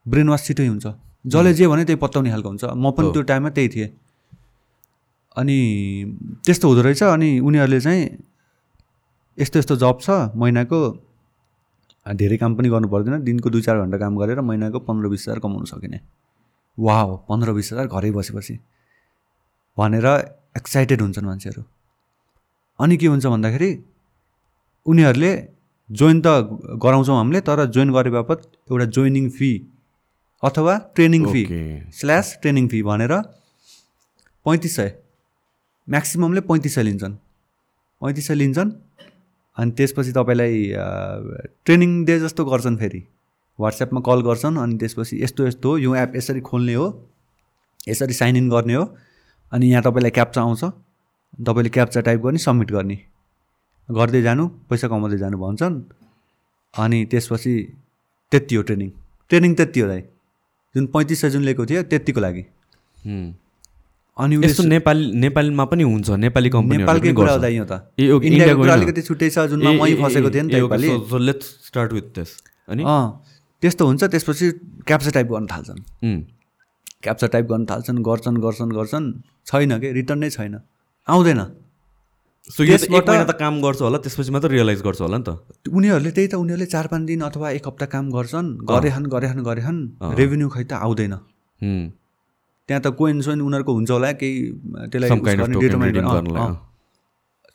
ब्रेन 0.06 0.30
वास 0.30 0.42
छिटै 0.46 0.68
हुन्छ। 0.68 0.86
जसले 1.26 1.54
जे 1.54 1.68
भने 1.68 1.84
त्यही 1.88 2.00
पत्ताउने 2.04 2.30
खालको 2.30 2.50
हुन्छ। 2.50 2.64
म 2.76 2.92
पनि 2.92 3.12
त्यो 3.16 3.22
टाइममा 3.24 3.50
त्यही 3.50 3.70
थिएँ। 3.74 3.90
अनि 5.36 5.58
त्यस्तो 6.46 6.68
हुँदो 6.68 6.82
रहेछ। 6.84 7.04
अनि 7.04 7.30
उनीहरूले 7.40 7.80
चाहिँ 7.80 8.02
यस्तो 9.38 9.60
यस्तो 9.60 9.76
जब 9.80 9.98
छ 10.02 10.36
महिनाको 10.36 10.80
धेरै 12.06 12.38
काम 12.38 12.56
पनि 12.56 12.70
गर्नु 12.70 12.88
पर्दैन। 12.88 13.24
दिनको 13.24 13.50
दुई 13.50 13.62
चार 13.62 13.78
घन्टा 13.80 13.98
काम 13.98 14.14
गरेर 14.20 14.40
महिनाको 14.42 14.80
पन्ध्र 14.88 15.08
बिस 15.08 15.22
हजार 15.28 15.40
कमाउनु 15.40 15.66
सकिने। 15.66 16.00
वा 16.78 16.98
पन्ध्र 17.30 17.54
बिस 17.54 17.72
हजार 17.74 17.88
घरै 17.88 18.12
बसेपछि। 18.12 18.56
भनेर 19.78 20.06
एक्साइटेड 20.58 21.02
हुन्छन् 21.02 21.26
मान्छेहरू। 21.26 21.64
अनि 22.80 22.98
के 22.98 23.08
हुन्छ 23.08 23.26
भन्दाखेरि 23.26 23.72
उनीहरूले 24.86 25.32
जोइन 25.90 26.18
त 26.26 26.28
गराउँछौँ 26.84 27.16
हामीले 27.18 27.42
तर 27.42 27.66
जोइन 27.72 27.90
गरे 27.94 28.10
बापत 28.10 28.40
एउटा 28.72 28.86
जोइनिङ 28.96 29.30
फी 29.30 29.52
अथवा 30.44 30.74
training 30.96 31.24
fee 31.32 31.44
slash 31.94 32.38
training 32.42 32.68
fee 32.68 32.80
भनेर 32.84 33.14
पैँतिस 34.46 34.76
सय 34.76 34.90
म्याक्सिममले 35.88 36.42
पैँतिस 36.42 36.76
सय 36.76 36.84
लिन्छन्। 36.84 37.14
पैँतिस 38.02 38.28
सय 38.28 38.36
लिन्छन्। 38.36 38.70
अनि 39.58 39.72
त्यसपछि 39.78 40.12
तपाईँलाई 40.12 40.56
ट्रेनिङ 41.66 41.92
डे 42.06 42.20
जस्तो 42.20 42.46
गर्छन् 42.46 42.78
फेरि। 42.78 43.02
वाट्सएपमा 43.60 44.00
कल 44.02 44.22
गर्छन् 44.28 44.58
अनि 44.58 44.78
त्यसपछि 44.78 45.22
यस्तो 45.24 45.48
यस्तो 45.48 45.78
यो 45.78 45.96
एप 45.96 46.16
यसरी 46.16 46.42
खोल्ने 46.42 46.74
हो 46.74 46.88
यसरी 47.88 48.14
साइन 48.14 48.36
इन 48.38 48.50
गर्ने 48.50 48.74
हो 48.74 48.86
अनि 49.52 49.66
यहाँ 49.72 49.84
तपाईँलाई 49.84 50.12
क्याप्चा 50.12 50.42
आउँछ। 50.42 50.64
तपाईँले 51.46 51.70
क्याप्चा 51.70 52.02
टाइप 52.02 52.22
गर्ने 52.22 52.40
सब्मिट 52.40 52.72
गर्ने। 52.72 52.98
गर्दै 53.90 54.22
जानु 54.22 54.48
पैसा 54.70 54.88
कमाउँदै 54.88 55.18
जानु 55.18 55.38
भन्छन् 55.38 55.78
अनि 56.74 57.06
त्यसपछि 57.12 57.54
त्यति 58.32 58.56
हो 58.56 58.62
ट्रेनिङ। 58.64 58.90
ट्रेनिङ 59.30 59.54
त्यति 59.56 59.80
हो 59.80 59.88
दाइ 59.88 60.02
जुन 60.76 60.86
पैँतिस 60.94 61.22
सय 61.22 61.30
जुन 61.30 61.44
लिएको 61.44 61.66
थियो 61.66 61.84
त्यतिको 61.84 62.22
लागि। 62.22 62.44
अनि 64.18 64.36
यस्तो 64.46 64.64
नेपाली 64.64 65.06
नेपालीमा 65.26 65.66
पनि 65.66 65.84
हुन्छ 65.84 66.10
नेपाली 66.22 66.50
कम्पनी 66.54 66.78
नेपालकै 66.86 67.14
कुरा 67.18 67.34
यो 67.50 67.66
त। 67.66 67.74
इन्डियाको 67.98 68.62
अलिकति 68.62 69.02
छुट्टै 69.02 69.30
छ 69.30 69.50
जुनमा 69.50 69.72
मै 69.74 69.94
फसेको 70.02 70.30
थिएँ 70.30 70.44
नि 70.44 70.50
त 70.54 70.56
Nepali. 70.62 70.88
Let's 71.28 71.46
start 71.68 71.90
with 71.98 72.08
this 72.14 72.30
अनि? 72.70 72.84
त्यस्तो 73.62 73.84
हुन्छ 73.90 74.04
त्यसपछि 74.14 74.46
क्याप्चा 74.86 75.12
टाइप 75.18 75.28
गर्न 75.34 75.46
थाल्छन्। 75.50 75.82
क्याप्चा 77.04 77.28
टाइप 77.34 77.46
गर्न 77.50 77.66
थाल्छन् 77.66 78.00
गर्छन् 78.06 78.38
गर्छन् 78.38 78.72
गर्छन् 78.78 79.08
छैन 79.50 79.72
कि? 79.82 79.88
रिटर्न 79.98 80.20
नै 80.20 80.30
छैन। 80.30 80.62
आउँदैन। 81.08 81.42
सो 82.54 82.62
यसबाट 82.64 83.10
त 83.10 83.34
काम 83.40 83.62
गर्छ 83.66 83.82
होला 83.82 83.98
त्यसपछि 84.04 84.32
मात्र 84.36 84.50
रियलाइज 84.52 84.82
गर्छ 84.84 85.00
होला 85.02 85.18
नि 85.18 85.26
त। 85.26 85.42
उनीहरूले 85.74 86.12
त्यही 86.12 86.28
त 86.28 86.36
उनीहरूले 86.38 86.68
चार 86.70 86.86
पाँच 86.94 87.04
दिन 87.10 87.22
अथवा 87.34 87.48
एक 87.58 87.66
हप्ता 87.66 87.86
काम 87.90 88.06
गर्छन् 88.12 88.62
गरेहन् 88.62 89.08
गरेहन् 89.10 89.42
गरेहन् 89.42 89.82
रेभेन्यू 90.22 90.48
खै 90.54 90.64
त 90.70 90.78
आउँदैन। 90.78 91.16
त्यहाँ 92.70 92.82
त 92.82 92.88
कोइन 93.00 93.22
सोइन 93.22 93.42
उनीहरूको 93.42 93.74
हुन्छ 93.74 93.92
होला 93.92 94.12
केही 94.22 94.36
त्यसलाई 94.92 95.10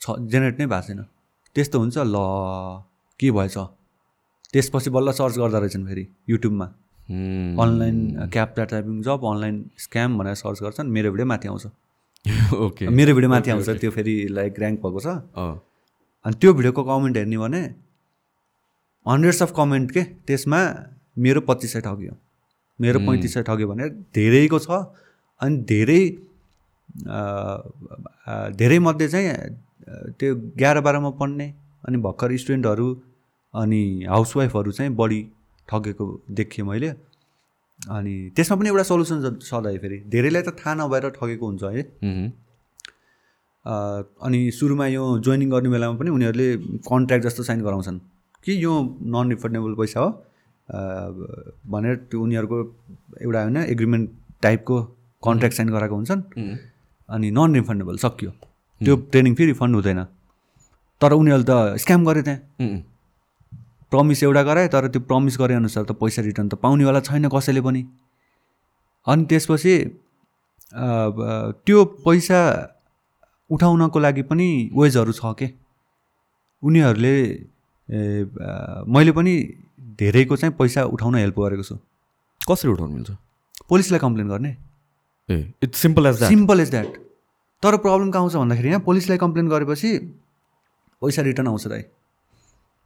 छ 0.01 0.07
जेनेरेट 0.33 0.59
नै 0.61 0.67
भएको 0.67 0.87
छैन। 0.87 1.01
त्यस्तो 1.57 1.77
हुन्छ? 1.79 1.97
ल 1.99 2.17
के 3.21 3.31
भएछ? 3.31 3.57
त्यसपछि 4.53 4.91
बल्ल 4.91 5.09
सर्च 5.13 5.35
गर्दो 5.39 5.59
रहेछन् 5.59 5.87
फेरि 5.89 6.05
युट्युबमा। 6.31 6.67
Online 7.63 8.29
cab 8.33 8.49
typing 8.59 9.03
job 9.03 9.25
online 9.33 9.57
scam 9.79 10.19
भनेर 10.19 10.35
सर्च 10.45 10.59
गर्छन् 10.63 10.89
मेरो 10.93 11.11
भिडियो 11.13 11.27
माथि 11.27 11.49
आउँछ। 11.49 11.67
ओके 12.67 12.89
मेरो 12.89 13.15
भिडियो 13.15 13.31
माथि 13.31 13.51
आउँछ 13.51 13.69
त्यो 13.81 13.91
फेरि 13.91 14.15
लाइक 14.31 14.61
ऱ्याङ्क 14.61 14.79
भएको 14.85 15.01
छ। 15.01 15.09
अनि 16.25 16.35
त्यो 16.41 16.55
भिडियोको 16.55 16.83
कमेन्ट 16.85 17.17
हेर्ने 17.17 17.39
भने 17.39 17.63
हन्ड्रेड्स 19.07 19.43
अफ 19.43 19.53
कमेन्ट 19.57 19.91
के? 19.91 20.03
त्यसमा 20.29 20.61
मेरो 21.19 21.41
पच्चिस 21.49 21.73
सय 21.73 21.81
ठग्यो। 21.81 22.13
मेरो 22.81 22.99
पैँतिस 23.07 23.35
सय 23.35 23.43
ठग्यो 23.43 23.69
भने 23.69 23.89
धेरैको 24.15 24.59
छ 24.59 24.71
अनि 25.41 25.57
धेरै 25.71 26.03
धेरै 28.59 28.79
मध्ये 28.79 29.09
चाहिँ 29.09 29.29
त्यो 30.19 30.35
एघार 30.35 30.81
बाह्रमा 30.81 31.11
पढ्ने 31.21 31.47
अनि 31.89 31.97
भर्खर 32.07 32.37
स्टुडेन्टहरू 32.37 32.89
अनि 33.55 33.83
हाउसवाइफहरू 34.09 34.73
चाहिँ 34.73 34.95
बढी 34.97 35.21
ठगेको 35.69 36.05
देखेँ 36.31 36.65
मैले। 36.65 36.89
अनि 37.79 38.15
त्यसमा 38.37 38.57
पनि 38.57 38.69
एउटा 38.69 38.83
सल्युसन 38.83 39.39
छ 39.43 39.53
फेरि। 39.83 39.99
धेरैलाई 40.13 40.43
त 40.43 40.51
थाहा 40.59 40.75
नभएर 40.75 41.09
ठगेको 41.17 41.47
हुन्छ 41.47 41.63
है। 41.65 41.83
अनि 44.27 44.41
सुरुमा 44.51 44.87
यो 44.87 45.05
जोइनिङ 45.27 45.51
गर्ने 45.51 45.69
बेलामा 45.69 45.99
पनि 45.99 46.11
उनीहरूले 46.11 46.49
कन्ट्र्याक्ट 46.89 47.27
जस्तो 47.27 47.43
साइन 47.43 47.61
गराउँछन् 47.63 47.99
कि 48.45 48.53
यो 48.65 48.73
नन 49.15 49.31
रिफन्डेबल 49.31 49.75
पैसा 49.81 50.01
हो। 50.01 50.11
भनेर 50.69 51.95
त्यो 52.11 52.23
उनीहरूको 52.23 52.59
एउटा 53.23 53.43
होइन 53.43 53.57
एग्रिमेन्ट 53.57 54.11
टाइपको 54.43 54.77
कन्ट्र्याक्ट 55.23 55.57
साइन 55.57 55.69
गराएको 55.73 55.95
हुन्छन्। 55.95 56.23
अनि 57.09 57.31
नन 57.31 57.55
रिफन्डेबल 57.55 57.97
सक्यो 57.99 58.31
त्यो 58.81 58.97
ट्रेनिङ 59.11 59.35
फेरि 59.35 59.51
रिफन्ड 59.53 59.75
हुँदैन। 59.75 60.05
तर 61.01 61.13
उनीहरूले 61.13 61.47
त 61.49 61.81
स्क्याम 61.83 62.05
गरे 62.07 62.23
त्यहाँ। 62.23 62.41
प्रमिस 63.93 64.23
एउटा 64.23 64.43
गराए 64.43 64.69
तर 64.69 64.89
त्यो 64.93 65.01
प्रमिस 65.09 65.35
गरे 65.41 65.55
अनुसार 65.55 65.85
त 65.85 65.93
पैसा 66.01 66.23
रिटर्न 66.23 66.49
त 66.49 66.55
पाउनेवाला 66.63 67.01
छैन 67.09 67.29
कसैले 67.33 67.61
पनि। 67.65 67.83
अनि 69.07 69.25
त्यसपछि 69.31 69.75
त्यो 71.65 71.79
पैसा 72.05 72.41
उठाउनको 73.51 73.99
लागि 73.99 74.23
पनि 74.29 74.49
वेजहरू 74.77 75.13
छ 75.13 75.33
के? 75.39 75.49
उनीहरूले 76.63 77.17
मैले 78.93 79.13
पनि 79.17 79.35
धेरैको 79.99 80.37
चाहिँ 80.37 80.55
पैसा 80.59 80.85
उठाउन 80.87 81.15
हेल्प 81.15 81.39
गरेको 81.41 81.63
छु। 81.63 81.77
कसरी 82.41 82.71
उठाउनु 82.71 82.95
मिल्छ? 82.95 83.11
पुलिसलाई 83.69 83.99
कम्प्लेन 84.01 84.29
गर्ने। 84.29 84.57
ए 85.29 85.53
it's 85.63 85.79
simple 85.79 86.07
as 86.07 86.19
that 86.19 86.31
simple 86.31 86.61
as 86.61 86.71
that 86.71 86.97
तर 87.63 87.77
प्रब्लम 87.77 88.11
कहाँ 88.11 88.23
आउँछ 88.23 88.35
भन्दाखेरि 88.37 88.69
यहाँ 88.69 88.81
पुलिसलाई 88.81 89.19
कम्प्लेन 89.19 89.49
गरेपछि 89.49 89.91
पैसा 91.03 91.23
रिटर्न 91.23 91.49
आउँछ 91.49 91.67
दाइ। 91.69 91.83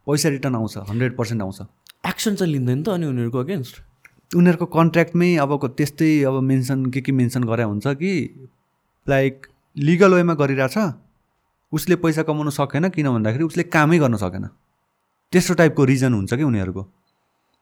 पैसा 0.07 0.29
रिटर्न 0.29 0.55
आउँछ 0.55 0.77
हन्ड्रेड 0.89 1.15
पर्सेन्ट 1.17 1.41
आउँछ। 1.41 1.61
एक्सन 2.07 2.35
चाहिँ 2.35 2.51
लिँदैन 2.53 2.83
त 2.83 2.89
अनि 2.89 3.05
उनीहरूको 3.05 3.39
अगेन्स्ट 3.39 4.35
उनीहरूको 4.35 4.65
कन्ट्र्याक्टमै 4.65 5.35
अब 5.37 5.51
त्यस्तै 5.77 6.11
अब 6.23 6.41
मेन्सन 6.43 6.85
के 6.91 7.01
के 7.01 7.11
मेन्सन 7.11 7.43
गरे 7.43 7.63
हुन्छ 7.63 7.87
कि 8.01 8.11
लाइक 9.07 9.47
लिगल 9.77 10.13
वेमा 10.13 10.33
गरिरहेछ 10.33 10.77
उसले 11.71 11.95
पैसा 12.01 12.23
कमाउनु 12.23 12.51
सकेन 12.51 12.89
किन 12.89 13.09
भन्दाखेरि 13.09 13.43
उसले 13.43 13.63
कामै 13.69 13.97
गर्न 13.99 14.17
सकेन। 14.17 14.45
त्यस्तो 15.33 15.53
टाइपको 15.53 15.85
रिजन 15.85 16.13
हुन्छ 16.13 16.33
कि 16.33 16.43
उनीहरूको। 16.43 16.83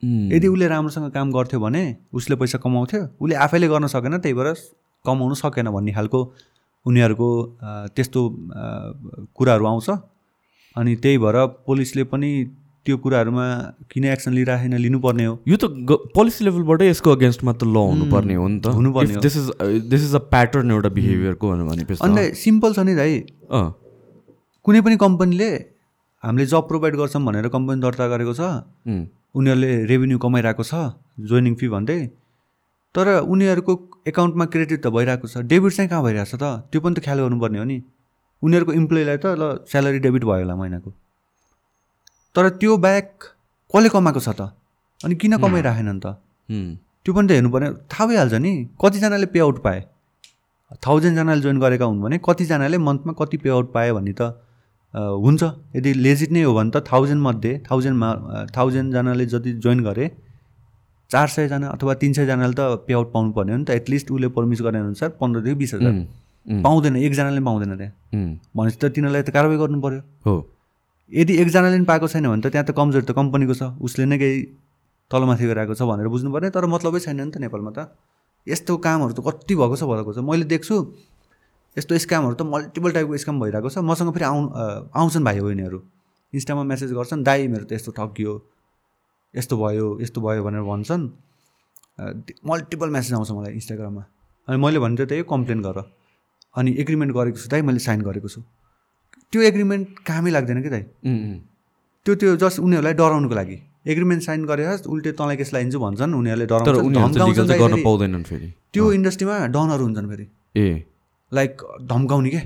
यदि 0.03 0.47
उसले 0.47 0.67
राम्रोसँग 0.67 1.11
काम 1.11 1.31
गर्थ्यो 1.31 1.59
भने 1.59 1.83
उसले 2.13 2.35
पैसा 2.35 2.57
कमाउँथ्यो 2.59 3.01
उसले 3.21 3.35
आफैले 3.45 3.67
गर्न 3.67 3.87
सकेन 3.87 4.17
त्यही 4.17 4.33
भएर 4.33 4.53
कमाउनु 5.05 5.35
सकेन 5.35 5.69
भन्ने 5.71 5.91
खालको 5.93 6.19
उनीहरूको 6.85 7.29
त्यस्तो 7.95 8.21
कुराहरू 9.37 9.65
आउँछ। 9.65 9.89
अनि 10.75 10.95
त्यही 11.03 11.17
भएर 11.17 11.37
पुलिसले 11.67 12.03
पनि 12.09 12.31
त्यो 12.85 12.97
कुराहरूमा 12.97 13.45
किन 13.91 14.05
एक्सन 14.05 14.33
लिइरहेन 14.33 14.73
लिनुपर्ने 14.81 15.25
हो। 15.25 15.37
यो 15.47 15.57
त 15.61 15.69
पोलिसी 16.17 16.45
लेभलबाटै 16.45 16.89
यसको 16.89 17.09
अगेन्स्टमा 17.11 17.53
त 17.53 17.63
ल 17.63 17.77
हुनुपर्ने 17.77 18.35
हो 18.35 18.47
नि 18.47 18.59
त। 18.59 18.73
हुनुपर्ने 18.73 19.21
this 19.21 19.37
is 19.37 19.47
this 19.85 20.01
is 20.09 20.15
a 20.15 20.23
pattern 20.33 20.71
एउटा 20.71 20.89
बिहेभियरको 20.97 21.45
भनेपछि 21.69 22.01
अन्त 22.01 22.41
सिम्पल 22.41 22.73
छ 22.73 22.89
नि 22.89 22.95
दाइ 22.97 23.21
कुनै 24.65 24.81
पनि 24.81 24.97
कम्पनीले 24.97 25.49
हामीले 26.23 26.45
जब 26.49 26.67
प्रोभाइड 26.67 26.95
गर्छौँ 26.95 27.21
भनेर 27.25 27.47
कम्पनी 27.53 27.81
दर्ता 27.81 28.07
गरेको 28.07 28.33
छ। 28.33 28.41
उनीहरूले 29.35 29.71
रेभेन्यू 29.91 30.17
कमाइरहेको 30.19 30.63
छ 30.63 30.73
जोइनिङ 31.29 31.53
फी 31.55 31.67
भन्दै। 31.73 31.99
तर 32.95 33.07
उनीहरूको 33.23 33.73
एकाउन्टमा 34.07 34.45
क्रेडिट 34.53 34.79
त 34.83 34.87
भइरहेको 34.95 35.27
छ। 35.27 35.37
डेबिट 35.51 35.71
चाहिँ 35.73 35.89
कहाँ 35.89 36.03
भइरहेको 36.03 36.29
छ 36.31 36.35
त? 36.35 36.67
त्यो 36.71 36.79
पनि 36.81 36.95
त 36.95 36.99
ख्याल 37.05 37.19
गर्नुपर्ने 37.23 37.59
हो 37.59 37.65
नि। 37.71 37.77
उनीहरूको 38.43 38.73
इम्प्लोइलाई 38.73 39.17
त 39.17 39.25
ल 39.39 39.43
स्यालेरी 39.71 39.99
डेबिट 40.05 40.23
भयो 40.27 40.43
होला 40.43 40.55
महिनाको। 40.55 40.89
तर 42.35 42.49
त्यो 42.59 42.77
ब्याग 42.77 43.07
कसले 43.71 43.89
कमाएको 43.95 44.19
छ 44.19 44.29
त? 44.35 44.51
अनि 45.01 45.15
किन 45.15 45.37
कमाइराखेन 45.39 45.89
नि 45.89 45.99
त? 46.03 46.17
त्यो 47.03 47.11
पनि 47.15 47.27
त 47.27 47.31
हेर्नु 47.31 47.49
पर्ने 47.49 47.67
थाहा 47.87 48.03
भइहाल्छ 48.07 48.35
नि। 48.43 48.53
कतिजनाले 48.75 49.27
पे 49.31 49.39
आउट 49.39 49.57
पाए। 49.63 49.79
थाउजन्डजनाले 50.83 51.41
जोइन 51.41 51.57
गरेका 51.59 51.85
हुन् 51.85 52.01
भने 52.01 52.17
कतिजनाले 52.19 52.77
मन्थमा 52.77 53.13
कति 53.19 53.37
पे 53.43 53.49
आउट 53.49 53.71
पायो 53.71 53.95
भन्ने 53.95 54.13
त 54.19 54.21
हुन्छ। 54.93 55.43
यदि 55.75 55.91
लेजिट 56.05 56.31
नै 56.31 56.41
हो 56.43 56.53
भने 56.53 56.71
त 56.71 56.83
थाउजन्डमध्ये 56.91 57.51
थाउजन्डमा 57.69 58.09
थाउजन्डजनाले 58.55 59.25
जति 59.33 59.51
जोइन 59.63 59.79
गरे 59.83 60.05
चार 61.11 61.27
सयजना 61.27 61.67
अथवा 61.75 61.93
तिन 62.01 62.11
सयजनाले 62.13 62.55
त 62.55 62.83
पे 62.87 62.93
आउट 62.93 63.11
पाउनु 63.11 63.31
पर्ने 63.31 63.51
हो 63.51 63.57
नि 63.57 63.65
त। 63.65 63.69
एटलिस्ट 63.79 64.11
उसले 64.11 64.27
पर्मिस 64.35 64.61
गर्ने 64.61 64.79
अनुसार 64.79 65.09
पन्ध्रदेखि 65.19 65.55
बिस 65.59 65.73
हजार। 65.73 65.93
पाउँदैन 66.63 66.95
एकजनाले 66.97 67.41
पाउँदैन 67.47 67.71
त्यहाँ। 67.77 67.93
भनेपछि 68.55 68.77
त 68.79 68.83
तिनीहरूलाई 68.95 69.23
त 69.23 69.29
कारवाही 69.31 69.57
गर्नु 69.59 69.79
पऱ्यो 69.81 70.01
हो। 70.25 70.33
यदि 71.11 71.33
एकजनाले 71.43 71.77
पनि 71.77 71.85
पाएको 71.85 72.07
छैन 72.07 72.27
भने 72.27 72.41
त 72.41 72.47
त्यहाँ 72.51 72.65
त 72.67 72.71
कमजोरी 72.71 73.05
त 73.05 73.11
कम्पनीको 73.11 73.53
छ। 73.53 73.63
उसले 73.79 74.05
नै 74.11 74.17
केही 74.17 74.37
तलमाथि 75.11 75.45
गइरहेको 75.47 75.73
छ 75.75 75.81
भनेर 75.87 76.07
बुझ्नु 76.07 76.31
पर्ने 76.31 76.49
तर 76.55 76.65
मतलबै 76.71 76.99
छैन 76.99 77.19
नि 77.21 77.31
त 77.31 77.37
नेपालमा 77.43 77.71
त। 77.71 77.79
यस्तो 78.47 78.71
कामहरू 78.79 79.13
त 79.13 79.19
कति 79.21 79.53
भएको 79.55 79.75
छ 79.75 79.83
भएको 79.87 80.11
छ। 80.15 80.19
मैले 80.23 80.45
देख्छु 80.47 80.75
यस्तो 81.77 81.97
स्क्यामहरू 81.97 82.35
त 82.35 82.41
मल्टिपल 82.43 82.91
टाइपको 82.91 83.17
स्क्याम 83.17 83.39
भइरहेको 83.39 83.69
छ। 83.69 83.77
मसँग 83.79 84.11
फेरि 84.11 84.25
आउ 84.25 84.39
आउँछन् 84.91 85.23
भाइ 85.23 85.39
बहिनीहरू। 85.39 85.79
इन्स्टामा 86.33 86.63
मेसेज 86.63 86.91
गर्छन् 86.91 87.23
दाई 87.23 87.47
मेरो 87.47 87.65
त 87.65 87.71
यस्तो 87.79 87.91
ठगियो। 87.95 88.33
यस्तो 89.33 89.55
भयो 89.57 89.87
यस्तो 90.01 90.19
भयो 90.21 90.43
भनेर 90.43 90.63
भन्छन्। 90.67 91.03
मल्टिपल 92.43 92.89
मेसेज 92.89 93.13
आउँछ 93.13 93.31
मलाई 93.31 93.51
इन्स्टाग्राममा 93.55 94.03
अनि 94.47 94.57
मैले 94.57 94.79
भने 94.83 95.05
त्यही 95.05 95.23
कम्प्लेन 95.23 95.61
गर। 95.61 95.77
अनि 96.59 96.71
एग्रिमेन्ट 96.83 97.11
गरेको 97.15 97.37
छु 97.39 97.47
दाइ 97.47 97.61
मैले 97.63 97.79
साइन 97.79 98.01
गरेको 98.03 98.27
छु। 98.27 98.41
त्यो 99.31 99.41
एग्रिमेन्ट 99.41 99.87
कामै 100.03 100.31
लाग्दैन 100.35 100.59
कि 100.63 100.69
दाइ? 100.69 100.83
त्यो 102.03 102.15
त्यो 102.19 102.35
जस्ट 102.35 102.59
उनीहरूलाई 102.59 102.93
डराउनुको 102.99 103.35
लागि। 103.35 103.57
एग्रिमेन्ट 103.87 104.21
साइन 104.23 104.45
गरेर 104.45 104.83
उल्टे 104.91 105.11
तँलाई 105.15 105.35
केस 105.39 105.53
लगाइदिन्छु 105.53 105.79
भन्छन् 105.79 106.11
उनीहरूले 106.19 106.45
डराउँछन् 106.51 108.23
फेरि। 108.27 108.49
त्यो 108.73 108.83
इन्डस्ट्रीमा 108.91 109.35
डनहरू 109.55 109.83
हुन्छन् 109.87 110.07
फेरि। 110.11 110.25
ए। 110.59 110.90
लाइक 111.31 111.61
धम्काउने 111.91 112.29
के? 112.29 112.39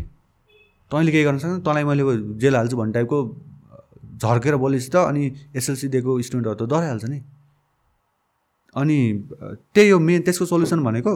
तैँले 0.92 1.12
केही 1.12 1.24
गर्न 1.24 1.38
सक्दैन। 1.38 1.62
तँलाई 1.62 1.84
मैले 1.84 2.04
जेल 2.40 2.56
हाल्छु 2.56 2.78
भन्ने 2.78 2.94
टाइपको 2.94 3.18
झर्केर 4.22 4.56
बोलेपछि 4.56 4.90
त 4.90 4.96
अनि 4.96 5.24
एसएलसी 5.56 5.88
दिएको 5.88 6.22
स्टुडेन्टहरू 6.22 6.66
त 6.66 6.70
डराइहाल्छ 6.70 7.06
नि। 7.06 7.20
अनि 8.76 8.98
त्यही 9.74 9.90
हो 9.90 10.00
मेन 10.00 10.22
त्यसको 10.22 10.46
सोल्युसन 10.46 10.84
भनेको 10.84 11.12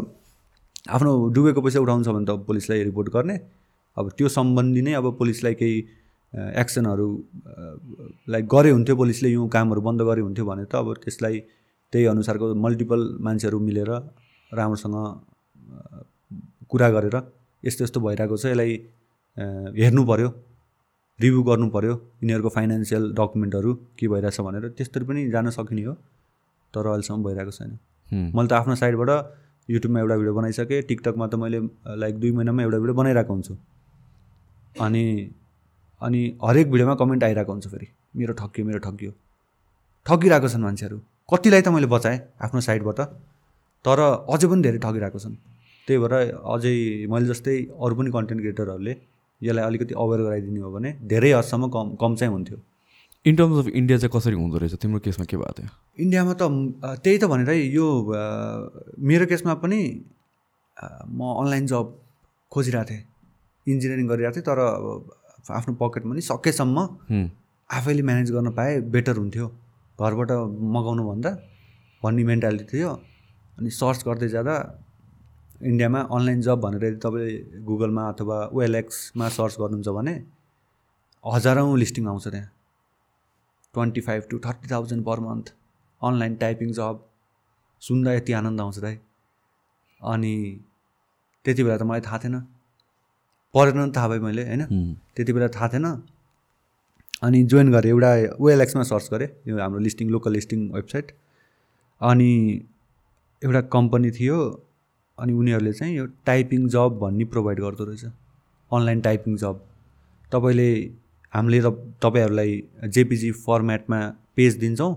आफ्नो 0.90 1.12
डुबेको 1.36 1.62
पैसा 1.62 1.80
उठाउँछ 1.80 2.08
भने 2.08 2.26
त 2.26 2.32
पुलिसलाई 2.48 2.84
रिपोर्ट 2.84 3.10
गर्ने। 3.14 3.36
अब 3.98 4.10
त्यो 4.18 4.28
सम्बन्धी 4.30 4.82
नै 4.82 4.94
अब 4.94 5.06
पुलिसलाई 5.18 5.54
केही 5.62 5.78
एक्सनहरू 6.34 7.08
लाइक 8.30 8.46
गरे 8.48 8.70
हुन्थ्यो 8.70 8.96
पुलिसले 8.96 9.30
यो 9.30 9.48
कामहरू 9.48 9.82
बन्द 9.82 10.02
गरे 10.10 10.22
हुन्थ्यो 10.22 10.46
भने 10.46 10.66
त 10.66 10.76
अब 10.76 10.94
त्यसलाई 11.04 11.40
त्यही 11.94 12.06
अनुसारको 12.06 12.54
मल्टिपल 12.56 13.02
मान्छेहरू 13.22 13.60
मिलेर 13.60 13.92
राम्रोसँग 14.52 14.96
कुरा 16.70 16.90
गरेर 16.90 17.16
यस्तो 17.64 17.84
यस्तो 17.84 17.99
भइरहेको 17.99 18.36
छ। 18.38 18.45
यसलाई 18.45 18.72
हेर्नु 19.80 20.03
पऱ्यो 20.05 20.30
रिभ्यू 21.20 21.41
गर्नु 21.43 21.68
पऱ्यो 21.70 21.93
यिनीहरूको 22.24 22.49
फाइनेन्सियल 22.55 23.03
डकुमेन्टहरू 23.20 23.74
के 23.99 24.07
भइरहेछ 24.07 24.39
भनेर। 24.41 24.70
त्यस्तरी 24.78 25.05
पनि 25.05 25.22
जान 25.32 25.49
सकिने 25.57 25.84
हो 25.84 25.93
तर 26.74 26.88
अहिलेसम्म 26.88 27.24
भइरहेको 27.24 27.51
छैन। 27.51 27.72
मैले 28.36 28.47
त 28.47 28.53
आफ्नो 28.60 28.76
साइडबाट 28.76 29.10
युट्युबमा 29.70 29.99
एउटा 29.99 30.16
भिडियो 30.18 30.34
बनाइसकेँ 30.34 30.82
टिकटकमा 30.89 31.28
त 31.28 31.36
मैले 31.36 31.60
लाइक 31.99 32.16
दुई 32.20 32.32
महिनामा 32.32 32.62
एउटा 32.64 32.78
भिडियो 32.80 32.95
बनाइरहेको 32.95 33.34
हुन्छु। 33.34 33.53
अनि 34.86 35.03
अनि 36.01 36.22
हरेक 36.43 36.72
भिडियोमा 36.72 36.95
कमेन्ट 36.95 37.24
आइरहेको 37.24 37.51
हुन्छ 37.51 37.68
फेरि 37.68 37.88
मेरो 38.16 38.34
ठग्यो 38.39 38.66
मेरो 38.66 38.80
ठग्यो। 38.80 39.12
ठगिरहेको 40.05 40.47
छन् 40.47 40.64
मान्छेहरू। 40.64 40.97
कतिलाई 41.30 41.62
त 41.62 41.68
मैले 41.76 41.88
बचाएँ 41.91 42.20
आफ्नो 42.41 42.60
साइडबाट 42.64 42.99
तर 43.86 43.99
अझै 44.34 44.47
पनि 44.47 44.62
धेरै 44.64 44.80
ठगिरहेको 44.80 45.20
छन्। 45.20 45.36
त्यही 45.90 46.00
भएर 46.06 46.14
अझै 46.54 46.74
मैले 47.12 47.26
जस्तै 47.34 47.56
अरू 47.84 47.94
पनि 48.00 48.10
कन्टेन्ट 48.16 48.42
क्रिएटरहरूले 48.42 48.94
यसलाई 49.42 49.64
अलिकति 49.66 49.94
अवेर 50.04 50.20
गराइदिने 50.24 50.60
हो 50.62 50.72
भने 50.72 50.90
धेरै 51.12 51.32
हदसम्म 51.34 51.68
कम 51.76 51.96
कम 52.02 52.16
चाहिँ 52.20 52.34
हुन्थ्यो। 52.34 52.58
इन 53.26 53.36
टर्म्स 53.36 53.58
अफ 53.60 53.68
इन्डिया 53.80 53.98
चाहिँ 53.98 54.12
कसरी 54.16 54.36
हुँदो 54.36 54.58
रहेछ? 54.58 54.76
तिम्रो 54.82 55.00
केसमा 55.06 55.26
के 55.26 55.38
भएको 55.38 55.54
थियो? 55.58 55.70
इन्डियामा 56.04 56.34
त 56.40 56.44
त्यही 57.04 57.18
त 57.18 57.24
भनेर 57.32 57.50
यो 57.76 57.88
मेरो 59.10 59.26
केसमा 59.32 59.54
पनि 59.64 59.80
म 61.10 61.20
अनलाइन 61.42 61.66
जब 61.68 61.86
खोजिरहेको 62.52 62.90
थिएँ। 62.90 63.04
इन्जिनियरिङ 63.68 64.06
गरिरहेको 64.08 64.36
थिएँ 64.36 64.48
तर 64.48 64.60
आफ्नो 65.60 65.74
पकेट 65.82 66.04
मनी 66.08 66.22
सकेसम्म। 66.24 66.78
आफैले 67.70 68.04
म्यानेज 68.08 68.32
गर्न 68.32 68.50
पाए 68.56 68.80
बेटर 68.96 69.16
हुन्थ्यो। 69.20 69.48
घरबाट 70.00 70.32
मगाउनु 70.76 71.04
भन्दा 71.10 71.32
भन्ने 72.04 72.24
मेन्टालिटी 72.32 72.66
थियो। 72.72 72.90
अनि 73.60 73.70
सर्च 73.76 74.00
गर्दै 74.08 74.28
जाँदा 74.36 74.56
इन्डियामा 75.62 75.99
अनलाइन 76.16 76.41
जब 76.41 76.60
भनेर 76.62 76.84
यदि 76.86 76.99
तपाईँले 77.03 77.62
गुगलमा 77.64 78.07
अथवा 78.10 78.38
ओएलएक्समा 78.53 79.30
सर्च 79.30 79.55
गर्नुहुन्छ 79.60 79.89
भने 79.97 80.14
हजारौँ 81.24 81.78
लिस्टिङ 81.78 82.07
आउँछ 82.07 82.28
त्यहाँ। 82.28 82.47
Twenty 83.74 84.01
five 84.01 84.24
to 84.30 84.39
thirty 84.45 84.68
thousand 84.72 85.03
per 85.05 85.20
month 85.20 85.53
online 86.01 86.36
typing 86.36 86.72
job. 86.74 87.03
सुन्दा 87.82 88.14
यति 88.14 88.34
आनन्द 88.34 88.62
आउँछ 88.62 88.80
दाइ। 88.80 88.95
अनि 90.01 90.34
त्यति 91.45 91.64
बेला 91.64 91.78
त 91.78 91.84
मलाई 91.84 92.01
थाहा 92.07 92.18
थिएन। 92.24 92.39
पढेर 93.53 93.74
नि 93.76 93.91
थाहा 93.95 94.07
भयो 94.07 94.22
मैले 94.22 94.43
होइन। 94.47 94.64
त्यति 95.16 95.34
बेला 95.34 95.47
थाहा 95.55 95.68
थिएन। 95.74 95.86
अनि 97.24 97.43
जोइन 97.51 97.72
गरेँ 97.72 97.91
एउटा 97.91 98.12
ओएलएक्समा 98.39 98.84
सर्च 98.91 99.10
गरेँ 99.12 99.30
यो 99.47 99.60
हाम्रो 99.60 99.80
लिस्टिङ 99.80 100.10
लोकल 100.10 100.32
लिस्टिङ 100.34 100.60
वेबसाइट। 100.72 101.12
अनि 102.01 102.32
एउटा 103.41 103.62
कम्पनी 103.76 104.12
थियो 104.12 104.39
अनि 105.20 105.34
उनीहरूले 105.34 105.74
चाहिँ 105.74 105.96
यो 105.96 106.06
टाइपिङ 106.26 106.68
जब 106.70 106.98
भन्ने 107.02 107.26
प्रोभाइड 107.26 107.60
गर्दो 107.60 107.84
रहेछ। 107.86 108.06
Online 108.72 109.02
typing 109.02 109.38
job. 109.38 109.62
तपाईँले 110.32 110.70
हामीले 111.34 111.62
त 111.62 111.70
तपाईँहरूलाई 112.04 112.52
जेपिजी 112.88 113.32
फर्मेटमा 113.46 114.00
पेज 114.36 114.58
दिन्छौँ। 114.60 114.94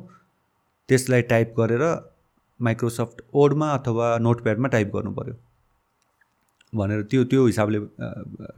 त्यसलाई 0.88 1.22
टाइप 1.32 1.54
गरेर 1.58 1.84
माइक्रोसफ्ट 2.60 3.22
ओडमा 3.34 3.68
अथवा 3.74 4.06
नोटप्याडमा 4.18 4.68
टाइप 4.68 4.88
गर्नु 4.94 5.12
पऱ्यो 5.14 5.34
भनेर 6.72 7.02
त्यो 7.10 7.24
त्यो 7.24 7.46
हिसाबले 7.46 7.78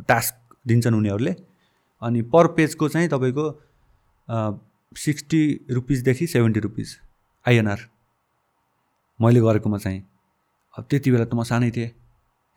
टास्क 0.09 0.35
दिन्छन् 0.67 0.95
उनीहरूले। 0.95 1.35
अनि 2.03 2.23
पर 2.33 2.47
पेजको 2.57 2.89
चाहिँ 2.89 3.09
तपाईँको 3.09 3.45
सिक्सटी 4.97 5.43
रुपिसदेखि 5.71 6.27
सेभेन्टी 6.27 6.61
रुपिस 6.61 6.97
आइएनआर। 7.47 7.81
मैले 9.21 9.41
गरेकोमा 9.41 9.79
चाहिँ। 9.79 10.03
त्यति 10.81 11.11
बेला 11.11 11.25
त 11.25 11.35
म 11.35 11.43
सानै 11.43 11.70
थिएँ। 11.70 11.91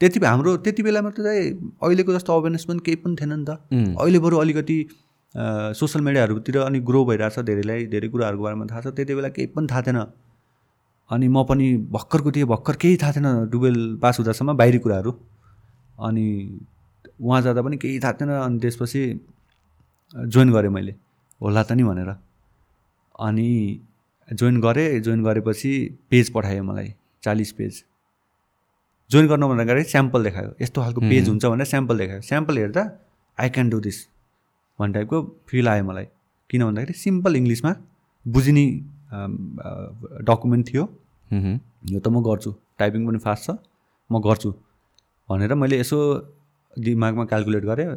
त्यति 0.02 0.20
हाम्रो 0.26 0.58
त्यति 0.66 0.82
बेलामा 0.84 1.10
त 1.10 1.22
चाहिँ 1.22 1.78
अहिलेको 1.84 2.14
जस्तो 2.14 2.34
अवेरनेस 2.34 2.66
पनि 2.70 2.80
केही 2.86 2.96
पनि 3.04 3.16
थिएन 3.16 3.34
नि 3.34 3.46
त। 3.46 3.50
अहिले 3.98 4.20
बरु 4.20 4.38
अलिकति 4.38 4.78
सोसियल 5.80 6.04
मिडियाहरूतिर 6.06 6.58
अनि 6.60 6.80
ग्रो 6.82 7.06
भइरहेछ 7.06 7.40
धेरैलाई 7.50 7.86
धेरै 7.94 8.08
कुराहरूको 8.10 8.44
बारेमा 8.44 8.66
थाहा 8.66 8.82
छ। 8.82 8.88
त्यति 8.98 9.14
बेला 9.16 9.30
केही 9.30 9.48
पनि 9.56 9.68
थाहा 9.72 9.82
थिएन। 9.88 10.00
अनि 11.10 11.28
म 11.28 11.44
पनि 11.50 11.66
भर्खरको 11.94 12.32
थिएँ 12.32 12.46
भर्खर 12.46 12.76
केही 12.82 12.98
थाहा 13.02 13.12
थिएन 13.16 13.50
टुवेल्भ 13.50 14.00
पास 14.02 14.20
हुँदासम्म 14.20 14.58
बाहिरी 14.58 14.80
कुराहरू। 14.86 15.12
अनि 16.06 16.26
उहाँ 17.22 17.42
जाँदा 17.42 17.62
पनि 17.62 17.78
केही 17.78 18.00
थाहा 18.00 18.14
थिएन 18.14 18.30
अनि 18.30 18.60
त्यसपछि 18.60 19.02
जोइन 20.14 20.52
गरेँ 20.54 20.70
मैले। 20.70 20.94
होला 21.42 21.64
त 21.64 21.72
नि 21.72 21.84
भनेर। 21.84 22.10
अनि 23.20 23.50
जोइन 24.28 24.60
गरेँ 24.62 25.00
जोइन 25.00 25.24
गरेपछि 25.24 25.72
पेज 26.10 26.30
पठायो 26.34 26.64
मलाई 26.64 26.94
चालिस 27.24 27.52
पेज 27.52 27.84
जोइन 29.12 29.28
गर्न 29.28 29.48
भन्दाखेरि 29.48 29.84
स्याम्पल 29.94 30.24
देखायो। 30.24 30.52
यस्तो 30.62 30.82
खालको 30.84 31.02
पेज 31.02 31.28
हुन्छ 31.30 31.46
भनेर 31.46 31.68
स्याम्पल 31.74 31.98
देखायो। 31.98 32.22
स्याम्पल 32.30 32.58
हेर्दा 32.58 32.84
आई 33.38 33.50
क्यान 33.56 33.70
डु 33.70 33.80
दिस 33.80 33.98
भन्ने 34.80 34.94
टाइपको 34.94 35.18
फिल 35.48 35.68
आयो 35.68 35.84
मलाई। 35.84 36.06
किन 36.50 36.64
भन्दाखेरि 36.64 36.94
सिम्पल 36.94 37.36
इङ्ग्लिसमा 37.36 37.72
बुझिने 38.26 38.66
डकुमेन्ट 40.28 40.64
थियो। 40.68 40.84
यो 40.84 42.00
त 42.00 42.08
म 42.08 42.20
गर्छु। 42.28 42.52
टाइपिङ 42.80 43.08
पनि 43.08 43.20
फास्ट 43.24 43.44
छ। 43.48 43.56
म 44.10 44.20
गर्छु 44.28 44.52
भनेर 45.30 45.54
मैले 45.56 45.80
यसो 45.80 45.98
दिमागमा 46.76 47.24
क्यालकुलेट 47.32 47.64
गरेँ। 47.64 47.88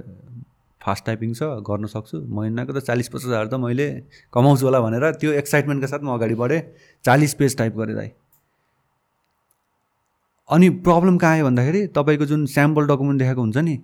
फास्ट 0.80 1.04
टाइपिङ 1.06 1.32
छ 1.34 1.42
गर्न 1.66 1.86
सक्छु। 1.90 2.16
महिनाको 2.30 2.72
त 2.72 2.78
चालिस 2.86 3.08
पचास 3.10 3.26
हजार 3.26 3.46
त 3.50 3.54
मैले 3.58 3.86
कमाउँछु 4.32 4.64
होला 4.66 4.80
भनेर 4.80 5.04
त्यो 5.20 5.30
एक्साइटमेन्टका 5.42 5.86
साथ 5.90 6.02
म 6.06 6.14
अगाडि 6.14 6.34
बढेँ। 6.38 6.60
चालिस 7.04 7.34
पेज 7.34 7.56
टाइप 7.58 7.74
गरेँ 7.76 7.96
दाइ। 7.98 8.10
अनि 10.50 10.68
प्रब्लम 10.86 11.18
कहाँ 11.18 11.32
आयो 11.32 11.44
भन्दाखेरि 11.44 11.86
तपाईँको 11.96 12.26
जुन 12.26 12.46
स्याम्पल 12.52 12.86
डकुमेन्ट 12.86 13.18
देखाएको 13.18 13.40
हुन्छ 13.40 13.56
नि 13.66 13.76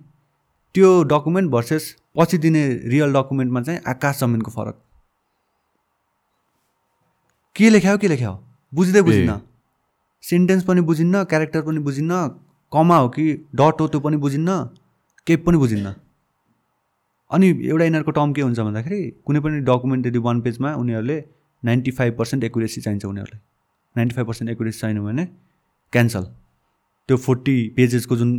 त्यो 0.75 0.87
डकुमेन्ट 1.11 1.51
भर्सेस 1.51 1.83
पछि 2.17 2.37
दिने 2.37 2.63
रियल 2.93 3.13
डकुमेन्टमा 3.13 3.61
चाहिँ 3.61 3.79
आकाश 3.87 4.19
जमिनको 4.19 4.51
फरक। 4.51 4.75
के 7.55 7.69
लेख्यायो 7.69 7.97
के 7.97 8.07
लेख्यायो 8.07 8.33
बुझ्दै 8.73 9.01
बुझिनँ 9.01 9.39
सेन्टेन्स 10.23 10.63
पनि 10.63 10.81
बुझिन्न 10.89 11.23
क्यारेक्टर 11.31 11.61
पनि 11.67 11.79
बुझिन्न 11.87 12.19
कमा 12.71 12.97
हो 12.97 13.07
कि 13.15 13.25
डट 13.55 13.81
हो 13.81 13.87
त्यो 13.87 13.99
पनि 13.99 14.17
बुझिन्न 14.25 14.57
केही 15.27 15.37
पनि 15.45 15.57
बुझिन्न। 15.57 15.93
अनि 17.31 17.47
एउटा 17.69 17.83
यिनीहरूको 17.85 18.11
टर्म 18.17 18.33
के 18.33 18.41
हुन्छ 18.41 18.59
भन्दाखेरि 18.59 18.99
कुनै 19.25 19.39
पनि 19.45 19.59
डकुमेन्ट 19.69 20.07
यदि 20.07 20.19
वान 20.25 20.41
पेजमा 20.41 20.73
उनीहरूले 20.81 21.17
नाइन्टी 21.63 21.91
फाइभ 21.91 22.17
पर्सेन्ट 22.17 22.43
एकुरेसी 22.43 22.81
चाहिन्छ 22.81 23.05
उनीहरूलाई। 23.05 23.39
नाइन्टी 23.95 24.15
फाइभ 24.15 24.27
पर्सेन्ट 24.27 24.51
एकुरेसी 24.51 24.79
छैन 24.79 24.99
भने 25.05 25.25
क्यान्सल 25.93 26.27
त्यो 27.07 27.17
फोर्टी 27.17 27.55
पेजेसको 27.75 28.15
जुन 28.17 28.31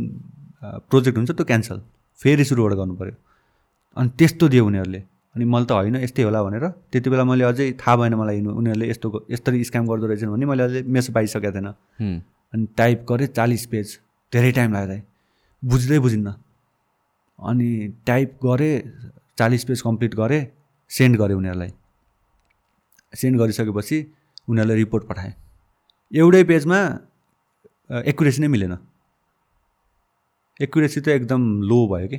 प्रोजेक्ट 0.89 1.17
हुन्छ 1.17 1.31
त्यो 1.31 1.45
क्यान्सल। 1.45 1.81
फेरि 2.19 2.43
सुरुबाट 2.45 2.73
गर्नु 2.79 2.95
पऱ्यो 2.95 3.15
अनि 3.97 4.09
त्यस्तो 4.19 4.47
दियो 4.47 4.65
उनीहरूले। 4.65 5.01
अनि 5.35 5.45
मैले 5.45 5.65
त 5.65 5.71
होइन 5.71 5.95
यस्तै 6.03 6.23
होला 6.23 6.39
भनेर। 6.43 6.65
त्यति 6.91 7.09
बेला 7.09 7.23
मैले 7.23 7.43
अझै 7.49 7.65
थाहा 7.81 7.95
भएन 7.95 8.13
मलाई 8.21 8.41
उनीहरूले 8.41 8.85
यस्तो 8.89 9.07
यस्तरी 9.31 9.63
स्क्याम 9.63 9.85
गर्दो 9.87 10.05
रहेछन् 10.07 10.31
भने 10.33 10.45
मैले 10.51 10.63
अझै 10.63 10.81
मेसो 10.85 11.13
पाइसकेको 11.13 11.51
थिएन। 11.55 11.67
अनि 12.53 12.65
टाइप 12.77 13.05
गरेँ 13.09 13.27
चालिस 13.37 13.65
पेज। 13.71 13.87
धेरै 14.33 14.51
टाइम 14.57 14.73
लाग्यो 14.73 14.87
दाइ 14.89 15.01
बुझ्दै 15.63 15.99
बुझिन्न। 15.99 16.27
अनि 17.39 17.69
टाइप 18.05 18.29
गरेँ 18.45 18.75
चालिस 19.37 19.63
पेज 19.65 19.81
कम्प्लिट 19.81 20.15
गरेँ 20.15 20.41
सेन्ड 20.91 21.17
गरेँ 21.17 21.35
उनीहरूलाई। 21.35 21.71
सेन्ड 23.13 23.35
गरिसकेपछि 23.39 23.97
उनीहरूले 24.49 24.75
रिपोर्ट 24.75 25.03
पठाएँ। 25.07 25.33
एउटै 26.11 26.43
पेजमा 26.43 26.79
एकुरेसी 27.91 28.41
नै 28.41 28.47
मिलेन। 28.47 28.77
एकुरेसी 30.61 31.01
त 31.01 31.07
एकदम 31.07 31.61
लो 31.61 31.87
भयो 31.87 32.07
कि? 32.07 32.17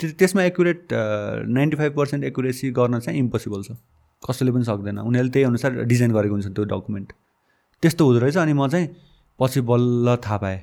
त्य- 0.00 0.12
त्यसमा 0.18 0.42
accurate 0.42 0.88
ninety 1.48 1.76
five 1.76 1.96
percent 1.96 2.24
accuracy 2.24 2.70
गर्न 2.70 2.98
चाहिँ 3.00 3.18
इम्पोसिबल 3.18 3.62
छ। 3.62 3.76
कसैले 4.30 4.52
पनि 4.52 4.64
सक्दैन। 4.64 4.98
उनीहरूले 4.98 5.32
त्यही 5.32 5.44
अनुसार 5.44 5.72
डिजाइन 5.84 6.12
गरेको 6.12 6.34
हुन्छ 6.34 6.46
त्यो 6.46 6.64
डकुमेन्ट 6.64 7.12
त्यस्तो 7.82 8.04
हुँदो 8.04 8.20
रहेछ 8.20 8.36
अनि 8.36 8.52
म 8.52 8.68
चाहिँ 8.68 8.88
पछि 9.40 9.60
बल्ल 9.60 10.16
थाहा 10.16 10.36
पाएँ। 10.36 10.60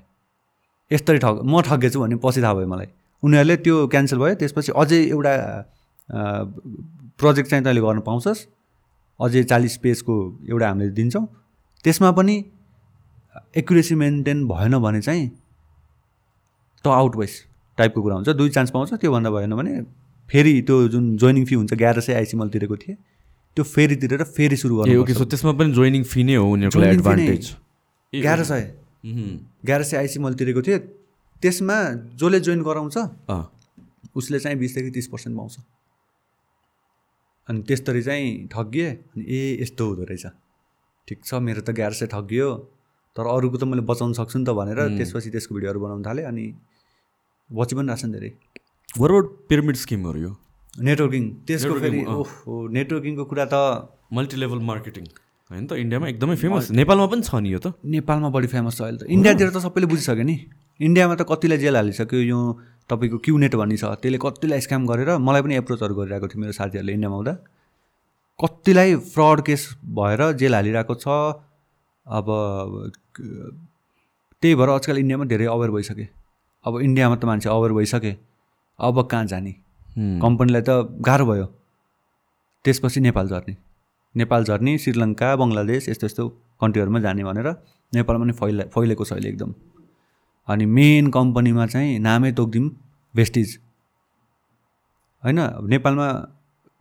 यस्तरी 0.92 1.18
ठग 1.18 1.42
म 1.46 1.62
ठगेछु 1.62 2.00
भन्ने 2.00 2.16
पछि 2.16 2.42
थाहा 2.42 2.54
भयो 2.54 2.68
मलाई। 2.68 2.88
उनीहरूले 3.24 3.58
त्यो 3.58 3.88
क्यान्सल 3.88 4.18
भयो 4.18 4.36
त्यसपछि 4.36 4.72
अझै 4.72 4.98
एउटा 4.98 5.34
प्रोजेक्ट 7.20 7.50
चाहिँ 7.50 7.64
तैँले 7.64 7.82
गर्न 7.82 8.00
पाउँछस्। 8.00 8.48
अझै 9.22 9.44
चालिस 9.44 9.78
पेजको 9.78 10.40
एउटा 10.50 10.68
हामीले 10.68 10.90
दिन्छौँ। 10.90 11.26
त्यसमा 11.84 12.12
पनि 12.12 12.46
एकुरेसी 13.58 13.96
मेन्टेन 13.96 14.48
भएन 14.48 14.78
भने 14.80 15.02
चाहिँ 15.02 15.30
त 16.86 16.88
आउट 16.88 17.16
वाइस 17.16 17.34
टाइपको 17.78 18.02
कुरा 18.02 18.16
हुन्छ। 18.16 18.30
दुई 18.30 18.50
चान्स 18.50 18.72
पाउँछ। 18.72 18.94
त्योभन्दा 18.94 19.30
भएन 19.32 19.56
भने 19.56 19.82
फेरि 20.30 20.62
त्यो 20.62 20.88
जुन 20.88 21.16
जोइनिङ 21.18 21.46
फी 21.46 21.56
हुन्छ 21.56 21.74
एघार 21.74 22.00
सय 22.00 22.14
आइसी 22.14 22.38
मैले 22.38 22.52
तिरेको 22.52 22.78
थिएँ 22.78 22.98
त्यो 23.58 23.64
फेरि 23.66 23.96
तिरेर 23.96 24.24
फेरि 24.26 24.58
सुरु 24.58 24.76
गर्नु 24.78 25.02
ओके 25.02 25.14
सो 25.14 25.26
त्यसमा 25.26 25.52
पनि 25.60 25.72
जोइनिङ 25.74 26.04
फी 26.04 26.24
नै 26.24 26.36
हो 26.36 26.52
उनीहरूको। 26.52 26.84
एडभान्टेज 26.84 27.56
एघार 28.14 28.44
सय। 28.44 28.62
एघार 29.64 29.84
सय 29.84 29.98
आइसी 29.98 30.20
मैले 30.20 30.36
तिरेको 30.36 30.62
थिएँ। 30.62 30.80
त्यसमा 31.44 31.78
जसले 32.16 32.40
जोइन 32.40 32.62
गराउँछ 32.64 32.98
उसले 34.16 34.40
चाहिँ 34.40 34.58
बिसदेखि 34.58 34.92
तिस 34.92 35.08
पर्सेन्ट 35.08 35.38
पाउँछ। 35.38 35.58
अनि 37.50 37.62
त्यस्तरी 37.68 38.02
चाहिँ 38.02 38.48
ठगिएँ 38.48 38.92
अनि 38.92 39.24
ए 39.28 39.42
यस्तो 39.62 39.88
हुँदो 39.88 40.04
रहेछ। 40.04 40.26
ठिक 41.08 41.20
छ 41.26 41.34
मेरो 41.42 41.62
त 41.62 41.70
एघार 41.70 41.94
सय 41.94 42.08
ठगियो। 42.08 42.48
तर 43.16 43.26
अरूको 43.28 43.58
त 43.58 43.64
मैले 43.68 43.84
बचाउन 43.92 44.14
सक्छु 44.20 44.38
नि 44.40 44.46
त 44.46 44.52
भनेर 44.56 44.80
त्यसपछि 44.98 45.30
त्यसको 45.36 45.52
भिडियोहरू 45.56 45.80
बनाउन 45.84 46.02
थालेँ 46.08 46.26
अनि 46.32 46.46
बची 47.50 47.74
पनि 47.76 47.88
रहेछन् 47.92 48.12
धेरै। 48.16 48.30
वरबाट 49.00 49.26
पिरामिड 49.50 49.76
स्किमहरू 49.84 50.20
यो? 50.22 50.32
नेटवर्किङ 50.88 51.24
त्यसको 51.48 51.74
फेरि। 51.84 52.00
ओहो 52.08 52.54
नेटवर्किङको 52.78 53.24
कुरा 53.28 53.46
त 53.52 53.56
मल्टिलेभल 54.16 54.60
मार्केटिङ 54.72 55.06
होइन 55.52 55.64
त? 55.68 55.72
इन्डियामा 55.84 56.08
एकदमै 56.16 56.36
फेमस 56.40 56.72
नेपालमा 56.72 57.08
पनि 57.12 57.24
छ 57.28 57.36
नि 57.44 57.50
यो 57.52 57.60
त? 57.60 57.76
नेपालमा 57.84 58.30
बढी 58.32 58.48
फेमस 58.48 58.74
छ 58.80 58.82
अहिले 58.88 59.00
त। 59.04 59.04
इन्डियातिर 59.12 59.48
त 59.52 59.60
सबैले 59.68 59.88
बुझिसक्यो 59.92 60.24
नि। 60.24 60.36
इन्डियामा 60.80 61.14
त 61.20 61.28
कतिलाई 61.28 61.60
जेल 61.60 61.76
हालिसक्यो 61.76 62.20
यो 62.32 62.40
तपाईँको 62.88 63.18
क्युनेट 63.28 63.54
भन्ने 63.60 63.76
छ। 63.76 63.92
त्यसले 64.00 64.20
कतिलाई 64.24 64.60
स्क्याम 64.64 64.88
गरेर 64.88 65.10
मलाई 65.20 65.42
पनि 65.44 65.56
एप्रोचहरू 65.60 65.94
गरिरहेको 66.00 66.28
थियो 66.32 66.40
मेरो 66.40 66.56
साथीहरूले 66.56 66.94
इन्डियामा 66.96 67.16
आउँदा। 67.20 67.34
कतिलाई 68.40 68.90
फ्रड 69.12 69.40
केस 69.48 69.62
भएर 70.00 70.22
जेल 70.40 70.54
हालिरहेको 70.56 70.96
छ 70.96 71.08
अब 72.08 72.26
त्यही 74.42 74.56
भएर 74.56 74.70
आजकल 74.70 74.98
इन्डियामा 74.98 75.26
धेरै 75.26 75.46
अवेर 75.46 75.72
भइसके। 75.72 76.08
अब 76.66 76.80
इन्डियामा 76.82 77.16
त 77.16 77.26
मान्छे 77.26 77.50
अवेर 77.50 77.72
भइसके। 77.74 78.16
अब 78.80 79.08
कहाँ 79.12 79.26
जाने? 79.26 79.52
कम्पनीलाई 80.22 80.62
त 80.62 80.70
गाह्रो 81.06 81.26
भयो। 81.26 81.46
त्यसपछि 82.66 83.00
नेपाल 83.02 83.28
झर्ने। 83.28 83.56
नेपाल 84.16 84.44
झर्ने 84.44 84.78
श्रीलङ्का 84.78 85.36
बङ्गलादेश 85.36 85.90
यस्तो 85.90 86.06
यस्तो 86.06 86.28
कन्ट्रीहरूमा 86.62 87.00
जाने 87.00 87.24
भनेर 87.24 87.48
नेपालमा 87.94 88.24
पनि 88.24 88.34
फैला 88.34 88.64
फैलेको 88.74 89.04
छ 89.06 89.14
अहिले 89.14 89.30
एकदम। 89.30 89.54
अनि 90.48 90.66
मेन 90.66 91.10
कम्पनीमा 91.12 91.66
चाहिँ 91.68 92.00
नामै 92.00 92.32
तोकिदिउँ 92.32 92.70
भेस्टिज। 93.14 93.58
होइन 95.24 95.40
नेपालमा 95.70 96.08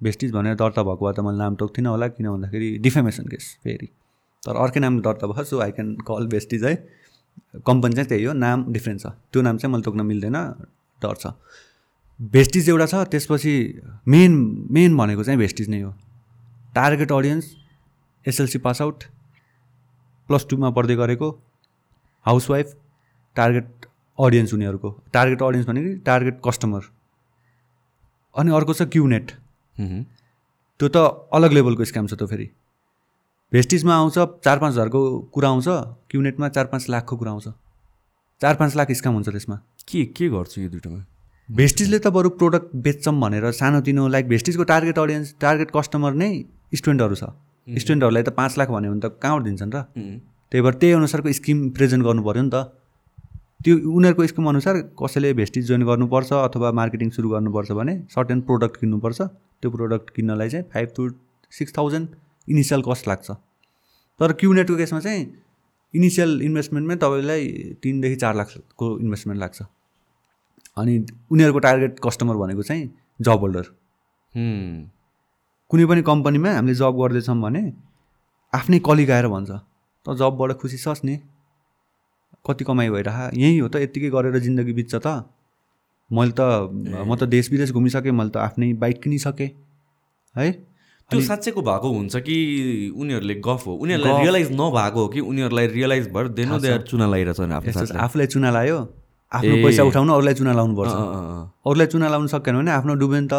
भेस्टिज 0.00 0.32
भनेर 0.32 0.54
दर्ता 0.56 0.82
भएको 0.82 1.06
भए 1.06 1.12
त 1.12 1.20
मैले 1.20 1.38
नाम 1.38 1.54
तोक्थिनँ 1.60 1.90
होला 1.90 2.08
किन 2.08 2.26
भन्दाखेरि 2.30 2.68
डिफेमेसन 2.78 3.24
केस 3.28 3.56
फेरि। 3.64 3.88
तर 4.42 4.56
अर्कै 4.56 4.80
नामले 4.80 5.02
दर्ता 5.02 5.26
भयो 5.26 5.44
so 5.44 5.60
I 5.60 5.70
can 5.72 5.94
call 6.08 6.26
Vestige 6.28 6.64
है 6.64 6.74
कम्पनी 7.66 7.94
चाहिँ 7.94 8.08
त्यही 8.08 8.24
हो 8.24 8.32
नाम 8.34 8.64
डिफ्रेन्ट 8.72 9.00
छ। 9.00 9.06
त्यो 9.32 9.42
नाम 9.42 9.56
चाहिँ 9.58 9.72
मैले 9.72 9.84
तोक्न 9.84 10.06
मिल्दैन 10.06 10.36
डर 11.00 11.14
छ। 11.14 11.32
भेस्टिज 12.20 12.68
एउटा 12.68 12.86
छ 12.86 12.94
त्यसपछि 13.10 13.54
मेन 14.08 14.32
मेन 14.70 14.96
भनेको 14.96 15.24
चाहिँ 15.24 15.38
भेस्टिज 15.38 15.68
नै 15.68 15.80
हो। 15.80 15.90
Target 16.74 17.12
audience 17.12 17.44
SLC 18.26 18.58
pass 18.60 18.82
out 18.82 19.04
plus 20.28 20.46
टूमा 20.50 20.70
पढ्दै 20.70 20.96
गरेको 20.96 21.28
हाउसवाइफ 22.26 22.74
टार्गेट 23.36 23.68
अडियन्स 24.18 24.54
उनीहरूको। 24.54 24.90
टार्गेट 25.12 25.42
अडियन्स 25.42 25.66
भनेको 25.68 25.90
टार्गेट 26.06 26.40
कस्टमर 26.44 26.82
अनि 28.34 28.52
अर्को 28.56 28.72
छ 28.72 28.82
क्युनेट। 28.88 29.30
त्यो 29.76 30.88
त 30.88 30.96
अलग 31.32 31.52
लेभलको 31.52 31.84
स्क्याम 31.84 32.06
छ 32.06 32.14
त्यो 32.14 32.26
फेरि। 32.26 32.46
भेस्टिजमा 33.52 33.94
आउँछ 33.94 34.18
चार 34.44 34.58
पाँच 34.58 34.72
हजारको 34.72 35.00
कुरा 35.34 35.48
आउँछ 35.48 35.64
क्युनेटमा 36.10 36.48
चार 36.48 36.66
पाँच 36.66 36.88
लाखको 36.88 37.16
कुरा 37.16 37.30
आउँछ। 37.30 37.46
चार 38.40 38.54
पाँच 38.56 38.76
लाख 38.76 38.90
स्क्याम 38.92 39.14
हुन्छ 39.14 39.28
त्यसमा। 39.28 39.56
के 39.88 40.04
के 40.06 40.28
गर्छु 40.28 40.60
यो 40.60 40.68
दुइटामा? 40.70 40.98
भेस्टिजले 41.48 41.98
त 41.98 42.06
बरु 42.14 42.30
प्रोडक्ट 42.30 42.76
बेच्छौँ 42.78 43.14
भनेर 43.20 43.50
सानोतिनो 43.52 44.06
लाइक 44.08 44.28
भेस्टिजको 44.28 44.64
टार्गेट 44.70 44.98
अडियन्स 44.98 45.34
टार्गेट 45.40 45.70
कस्टमर 45.76 46.12
नै 46.14 46.30
स्टुडेन्टहरू 46.74 47.14
छ। 47.14 47.24
स्टुडेन्टहरूलाई 47.66 48.22
त 48.22 48.30
पाँच 48.38 48.58
लाख 48.58 48.70
भन्यो 48.70 48.90
भने 48.92 49.02
त 49.02 49.18
कहाँबाट 49.18 49.42
दिन्छन् 49.44 49.74
र? 49.74 49.82
त्यही 50.52 50.62
भएर 50.62 50.74
त्यही 50.78 50.92
अनुसारको 50.94 51.32
स्किम 51.42 51.68
प्रेजेन्ट 51.74 52.04
गर्नु 52.06 52.22
पऱ्यो 52.22 52.42
नि 52.46 52.50
त। 52.54 52.70
त्यो 53.66 53.74
उनीहरूको 53.98 54.26
स्किम 54.30 54.46
अनुसार 54.48 54.74
कसैले 54.94 55.34
भेस्टिज 55.42 55.66
जोइन 55.66 55.82
गर्नुपर्छ 55.90 56.32
अथवा 56.46 56.70
मार्केटिङ 56.70 57.10
सुरु 57.18 57.28
गर्नुपर्छ 57.34 57.70
भने 57.74 57.94
सर्टेन 58.14 58.40
प्रोडक्ट 58.46 58.76
किन्नुपर्छ। 58.80 59.20
त्यो 59.58 59.70
प्रोडक्ट 59.70 60.10
किन्नलाई 60.14 60.48
चाहिँ 60.48 60.64
five 60.70 60.88
to 60.96 61.02
six 61.52 61.72
thousand 61.78 62.08
initial 62.48 62.82
cost 62.88 63.08
लाग्छ। 63.08 63.30
तर 64.20 64.32
क्युनेटको 64.40 64.76
केसमा 64.76 65.00
चाहिँ 65.00 65.22
इनिसियल 65.94 66.30
इन्भेस्टमेन्टमै 66.42 66.96
तपाईँलाई 66.96 67.42
तिनदेखि 67.82 68.16
चार 68.16 68.34
लाखको 68.36 68.86
इन्भेस्टमेन्ट 68.98 69.40
लाग्छ। 69.40 69.62
अनि 70.78 70.94
उनीहरूको 71.32 71.58
टार्गेट 71.58 71.98
कस्टमर 72.04 72.36
भनेको 72.36 72.62
चाहिँ 72.62 72.84
जब 73.20 73.38
होल्डर। 73.40 73.66
कुनै 75.70 75.84
पनि 75.86 76.02
कम्पनीमा 76.02 76.50
हामीले 76.54 76.74
जब 76.74 76.94
गर्दैछौँ 77.00 77.40
भने 77.40 77.62
आफ्नै 78.52 78.78
कलिग 78.86 79.10
आएर 79.10 79.26
भन्छ 79.28 79.50
त 79.50 80.14
जबबाट 80.20 80.52
खुसी 80.60 80.78
छस् 80.78 81.04
नि। 81.04 81.16
कति 82.46 82.64
कमाइ 82.64 82.88
भइरह 82.90 83.18
यहीँ 83.34 83.60
हो 83.60 83.68
त 83.68 83.76
यत्तिकै 83.84 84.10
गरेर 84.10 84.38
जिन्दगी 84.38 84.72
बित्छ 84.72 84.94
त। 84.94 85.28
मैले 86.10 86.32
त 86.32 86.40
म 87.06 87.14
त 87.16 87.22
देश 87.28 87.50
विदेश 87.50 87.70
घुमिसकेँ 87.72 88.12
मैले 88.12 88.30
त 88.30 88.36
आफ्नै 88.36 88.72
बाइक 88.74 89.02
किनिसकेँ। 89.02 89.50
है? 90.34 90.46
त्यो 91.10 91.20
साँच्चैको 91.20 91.60
भएको 91.62 91.88
हुन्छ 91.90 92.16
कि 92.22 92.36
उनीहरूले 92.94 93.34
गफ 93.42 93.66
हो? 93.66 93.72
उनीहरूलाई 93.82 94.22
रियलाइज 94.22 94.48
नभएको 94.52 95.00
हो 95.00 95.08
कि 95.08 95.20
उनीहरूलाई 95.20 95.66
रियलाइज 95.66 96.08
भएर 96.14 96.26
देनो 96.38 96.58
देयर 96.58 96.82
चुना 96.86 97.06
लगाइरहेछ 97.06 97.40
आफ्नो 97.40 97.98
आफूलाई 97.98 98.26
चुना 98.26 98.50
लायो 98.50 98.78
आफ्नो। 99.32 99.54
पैसा 99.64 99.82
उठाउनु 99.90 100.12
अरूलाई 100.12 100.34
चुना 100.34 100.52
लाउनु 100.58 100.74
पर्छ। 100.78 100.94
अरूलाई 101.66 101.86
चुना 101.86 102.06
लाउनु 102.08 102.28
सकेन 102.34 102.54
भने 102.58 102.70
आफ्नो 102.70 102.94
डुब्यो 102.94 103.20
नि 103.20 103.28
त। 103.30 103.34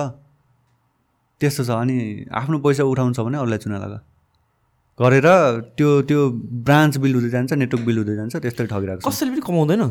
त्यस्तो 1.41 1.63
छ। 1.63 1.69
अनि 1.71 1.95
आफ्नो 2.31 2.59
पैसा 2.63 2.83
उठाउनु 2.83 3.13
छ 3.15 3.19
भने 3.27 3.37
अरूलाई 3.43 3.59
चुना 3.59 3.77
लगा। 3.83 3.99
गरेर 4.99 5.27
त्यो 5.75 5.89
त्यो 6.07 6.19
ब्रान्च 6.63 6.97
बिल 7.03 7.13
हुँदै 7.15 7.29
जान्छ 7.35 7.51
नेटवर्क 7.59 7.83
बिल 7.85 7.97
हुँदै 7.97 8.15
जान्छ 8.15 8.35
त्यस्तै 8.39 8.65
ठगिरहेको 8.71 9.01
छ। 9.01 9.07
कसैले 9.07 9.31
पनि 9.31 9.41
कमाउँदैन। 9.47 9.83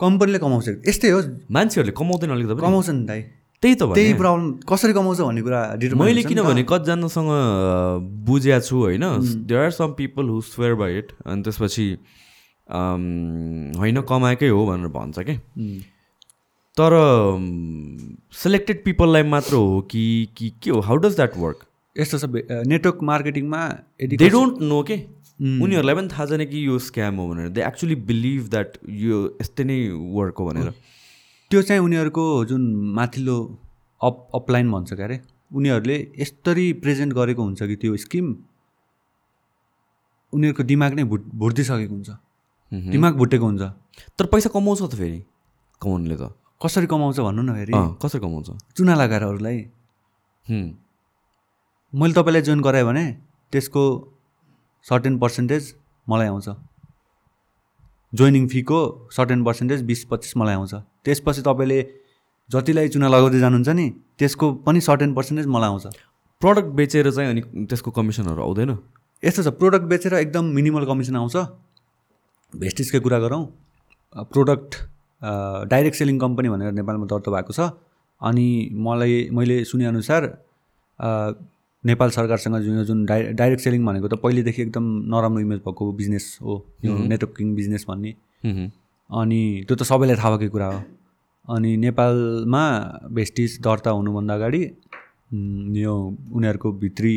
कम्पनीले 0.00 0.38
कमाउँछ। 0.38 0.68
यस्तै 0.86 1.08
हो। 1.14 1.20
मान्छेहरूले 1.50 1.94
कमाउँदैन 1.98 2.30
अलिकति 2.30 2.60
कमाउँछ 2.62 2.88
नि 2.90 3.02
दाइ। 3.06 3.20
त्यही 3.62 3.74
त 3.74 3.82
त्यही 3.94 4.12
प्रब्लम 4.14 4.42
कसरी 4.68 4.92
कमाउँछ 4.92 5.20
भन्ने 5.20 5.42
कुरा 5.42 5.60
मैले। 5.96 6.22
किनभने 6.24 6.62
कतिजनासँग 6.66 7.30
बुझेको 8.26 8.60
छु 8.60 8.76
होइन। 8.76 9.04
There 9.46 9.60
are 9.62 9.70
some 9.70 9.92
people 9.94 10.24
who 10.28 10.40
swear 10.42 10.74
by 10.74 10.98
it 10.98 11.12
अनि 11.26 11.42
त्यसपछि 11.42 11.86
होइन 13.78 14.00
कमाएकै 14.08 14.48
हो 14.48 14.66
भनेर 14.66 14.88
भन्छ 14.90 15.18
कि। 15.18 15.34
उम्, 15.34 15.80
तर 16.76 16.92
सेलेक्टेड 18.34 18.84
पिपललाई 18.84 19.22
मात्र 19.30 19.54
हो 19.54 19.80
कि 19.90 20.04
कि 20.36 20.52
के 20.62 20.70
हो? 20.70 20.80
हाउ 20.80 20.96
डज 20.96 21.16
द्याट 21.16 21.36
वर्क 21.38 21.58
यस्तो 21.96 22.18
छ 22.18 22.24
नेटवर्क 22.66 22.98
मार्केटिङमा 23.04 23.62
दे 24.02 24.28
डोन्ट 24.28 24.60
नो 24.62 24.82
के? 24.82 24.96
उनीहरूलाई 25.42 25.94
पनि 25.94 26.08
थाहा 26.08 26.26
छैन 26.26 26.44
कि 26.46 26.66
यो 26.66 26.78
स्क्याम 26.80 27.16
हो 27.16 27.28
भनेर। 27.28 27.48
दे 27.48 27.60
एक्चुली 27.62 27.94
बिलिभ 28.08 28.48
द्याट 28.50 28.78
यो 28.88 29.16
यस्तै 29.40 29.64
नै 29.64 29.78
वर्क 30.16 30.34
हो 30.38 30.44
भनेर। 30.46 30.68
त्यो 31.52 31.60
चाहिँ 31.62 31.80
उनीहरूको 31.84 32.22
जुन 32.48 32.62
माथिल्लो 32.96 33.36
अप 34.00 34.28
अपलाइन 34.34 34.70
भन्छ 34.72 34.92
क्या 34.92 35.04
अरे 35.06 35.16
उनीहरूले 35.52 35.96
यस्तरी 36.18 36.72
प्रेजेन्ट 36.82 37.12
गरेको 37.14 37.42
हुन्छ 37.42 37.62
कि 37.62 37.76
त्यो 37.76 37.96
स्किम? 38.04 38.26
उनीहरूको 40.32 40.62
दिमाग 40.64 40.92
नै 40.96 41.04
भुट 41.04 41.22
भुटिसकेको 41.42 41.92
हुन्छ। 41.92 42.10
दिमाग 42.92 43.14
भुटेको 43.20 43.44
हुन्छ। 43.44 43.62
तर 44.16 44.26
पैसा 44.32 44.48
कमाउँछ 44.48 44.80
त 44.82 44.96
फेरि 44.96 45.20
कमाउनुले 45.82 46.16
त। 46.16 46.32
कसरी 46.64 46.86
कमाउँछ 46.88 47.20
भन्नु 47.20 47.42
न 47.42 47.52
फेरि। 47.52 47.72
कसरी 48.00 48.20
कमाउँछ? 48.24 48.48
चुना 48.76 48.94
लगाएर 48.96 49.22
अरूलाई। 49.22 49.58
मैले 51.92 52.14
तपाईँलाई 52.16 52.42
जोइन 52.48 52.60
गराएँ 52.64 52.84
भने 52.84 53.04
त्यसको 53.52 53.82
सर्टेन 54.86 55.18
पर्सेन्टेज 55.18 55.62
मलाई 56.08 56.28
आउँछ। 56.32 56.48
जोइनिङ 58.12 58.48
फीको 58.48 58.80
सर्टेन 59.12 59.44
पर्सेन्टेज 59.44 59.82
बिस 59.84 60.04
पच्चिस 60.08 60.36
मलाई 60.36 60.54
आउँछ। 60.54 60.74
त्यसपछि 61.04 61.42
तपाईँले 61.42 61.78
जतिलाई 62.50 62.88
चुना 62.88 63.08
लगाउँदै 63.08 63.38
जानुहुन्छ 63.40 63.68
नि 63.68 63.86
त्यसको 64.18 64.46
पनि 64.66 64.80
सर्टेन 64.80 65.14
पर्सेन्टेज 65.14 65.46
मलाई 65.46 65.68
आउँछ। 65.68 65.86
प्रडक्ट 66.42 66.70
बेचेर 66.78 67.10
चाहिँ 67.10 67.30
अनि 67.30 67.42
त्यसको 67.70 67.90
कमिसनहरू 67.90 68.42
आउँदैन? 68.42 68.70
यस्तो 69.22 69.42
छ 69.42 69.48
प्रोडक्ट 69.58 69.86
बेचेर 69.86 70.14
एकदम 70.14 70.44
मिनिमल 70.56 70.84
कमिसन 70.86 71.16
आउँछ। 71.16 71.36
भेस्टिजकै 72.52 73.00
कुरा 73.00 73.18
गरौँ? 73.18 73.42
प्रोडक्ट 74.32 74.70
डाइरेक्ट 75.70 75.96
सेलिङ 75.96 76.18
कम्पनी 76.18 76.48
भनेर 76.48 76.72
नेपालमा 76.74 77.06
दर्ता 77.06 77.30
भएको 77.30 77.52
छ। 77.52 77.60
अनि 78.20 78.46
मलाई 78.74 79.28
मैले 79.32 79.64
सुनेअनुसार 79.64 80.22
नेपाल 81.84 82.10
सरकारसँग 82.10 82.56
जुन 82.62 82.76
यो 82.76 82.84
जुन 82.84 83.04
डाइ 83.06 83.22
डाइरेक्ट 83.38 83.62
सेलिङ 83.62 83.86
भनेको 83.86 84.08
त 84.08 84.14
पहिलेदेखि 84.22 84.62
एकदम 84.62 84.84
नराम्रो 85.14 85.40
इमेज 85.40 85.58
भएको 85.66 85.92
बिजनेस 85.92 86.26
हो 86.42 86.54
यो 86.84 86.92
नेटवर्किङ 87.10 87.54
बिजनेस 87.54 87.86
भन्ने। 87.88 88.12
अनि 89.12 89.40
त्यो 89.68 89.76
त 89.76 89.82
सबैलाई 89.82 90.16
थाहा 90.16 90.36
भएकै 90.36 90.48
कुरा 90.48 90.66
हो। 90.66 90.80
अनि 91.48 91.70
नेपालमा 91.76 92.64
भेस्टिज 93.12 93.58
दर्ता 93.64 93.90
हुनुभन्दा 93.90 94.34
अगाडि 94.34 94.62
यो 95.82 95.94
उनीहरूको 96.32 96.72
भित्री 96.82 97.14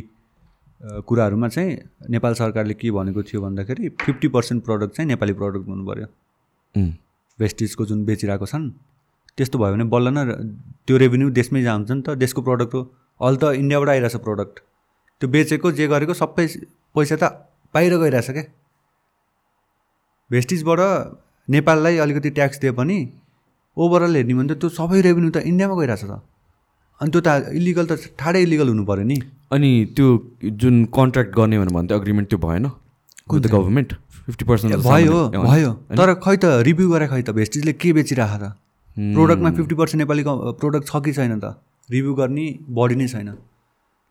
कुराहरूमा 1.08 1.48
चाहिँ 1.48 1.72
नेपाल 2.10 2.34
सरकारले 2.34 2.74
के 2.74 2.92
भनेको 2.92 3.24
थियो 3.24 3.42
भन्दाखेरि 3.42 3.90
फिफ्टी 4.02 4.28
पर्सेन्ट 4.36 4.64
प्रडक्ट 4.66 4.96
चाहिँ 4.96 5.08
नेपाली 5.08 5.34
प्रडक्ट 5.34 5.68
हुनु 5.68 5.86
पऱ्यो 5.86 6.08
उम्, 6.76 6.92
वेस्टिजको 7.40 7.86
जुन 7.86 8.06
बेचिरहेको 8.06 8.46
छन् 8.46 8.70
त्यस्तो 9.38 9.58
भयो 9.60 9.74
भने 9.74 9.84
बल्ल 9.94 10.08
न 10.18 10.20
त्यो 10.88 10.98
रेभेन्यू 10.98 11.30
देशमै 11.40 11.62
जान्छ 11.64 11.92
नि 11.92 12.02
त 12.02 12.10
देशको 12.24 12.42
प्रडक्ट 12.42 12.74
हो। 12.74 12.82
अहिले 13.20 13.38
त 13.38 13.44
इन्डियाबाट 13.62 13.90
आइरहेछ 13.90 14.16
प्रडक्ट। 14.28 14.56
त्यो 15.22 15.28
बेचेको 15.30 15.72
जे 15.72 15.88
गरेको 15.88 16.14
सबै 16.14 16.46
पैसा 16.96 17.16
त 17.16 17.24
बाहिर 17.74 17.98
गइरहेछ 18.04 18.30
क्या। 18.32 18.44
भेस्टिजबाट 20.32 20.80
नेपाललाई 21.48 21.98
अलिकति 22.06 22.30
ट्याक्स 22.38 22.60
दिए 22.62 22.72
पनि 22.80 22.98
ओभरअल 23.78 24.16
हेर्ने 24.16 24.34
भने 24.34 24.54
त 24.54 24.58
त्यो 24.62 24.70
सबै 24.80 25.02
रेभेन्यू 25.08 25.32
त 25.32 25.38
इन्डियामा 25.52 25.76
गइरहेछ 25.80 26.04
त। 26.04 26.22
अनि 27.02 27.10
त्यो 27.12 27.22
त 27.22 27.28
इलिगल 27.60 27.86
त 27.92 27.94
ठाडै 28.20 28.42
इलिगल 28.48 28.68
हुनु 28.74 28.84
पऱ्यो 28.90 29.06
नि। 29.12 29.18
अनि 29.54 29.72
त्यो 29.96 30.08
जुन 30.62 30.76
कन्ट्र्याक्ट 30.98 31.32
गर्ने 31.38 31.56
भनेर 31.60 31.74
भन्थ्यो 31.78 31.98
एग्रिमेन्ट 32.02 32.28
त्यो 32.30 32.40
भएन? 32.46 32.66
द 33.30 33.46
गभर्मेन्ट 33.52 33.90
फिफ्टी 34.26 34.46
पर्सेन्ट 34.46 34.76
भयो 34.86 35.18
भयो। 35.34 35.72
तर 35.98 36.14
खै 36.24 36.36
त 36.38 36.46
रिभ्यू 36.68 36.88
गरे 36.90 37.08
खै 37.14 37.22
त 37.22 37.30
भेस्टिजले 37.38 37.74
के 37.82 37.90
बेचिरहेको 37.94 38.38
त? 38.42 38.46
प्रोडक्टमा 39.16 39.50
फिफ्टी 39.60 39.76
पर्सेन्ट 39.76 40.02
नेपाली 40.02 40.24
प्रोडक्ट 40.62 40.86
छ 40.90 40.94
कि 41.06 41.12
छैन 41.14 41.40
त? 41.40 41.46
रिभ्यू 41.90 42.14
गर्ने 42.16 42.46
बढी 42.78 42.96
नै 42.96 43.08
छैन। 43.14 43.30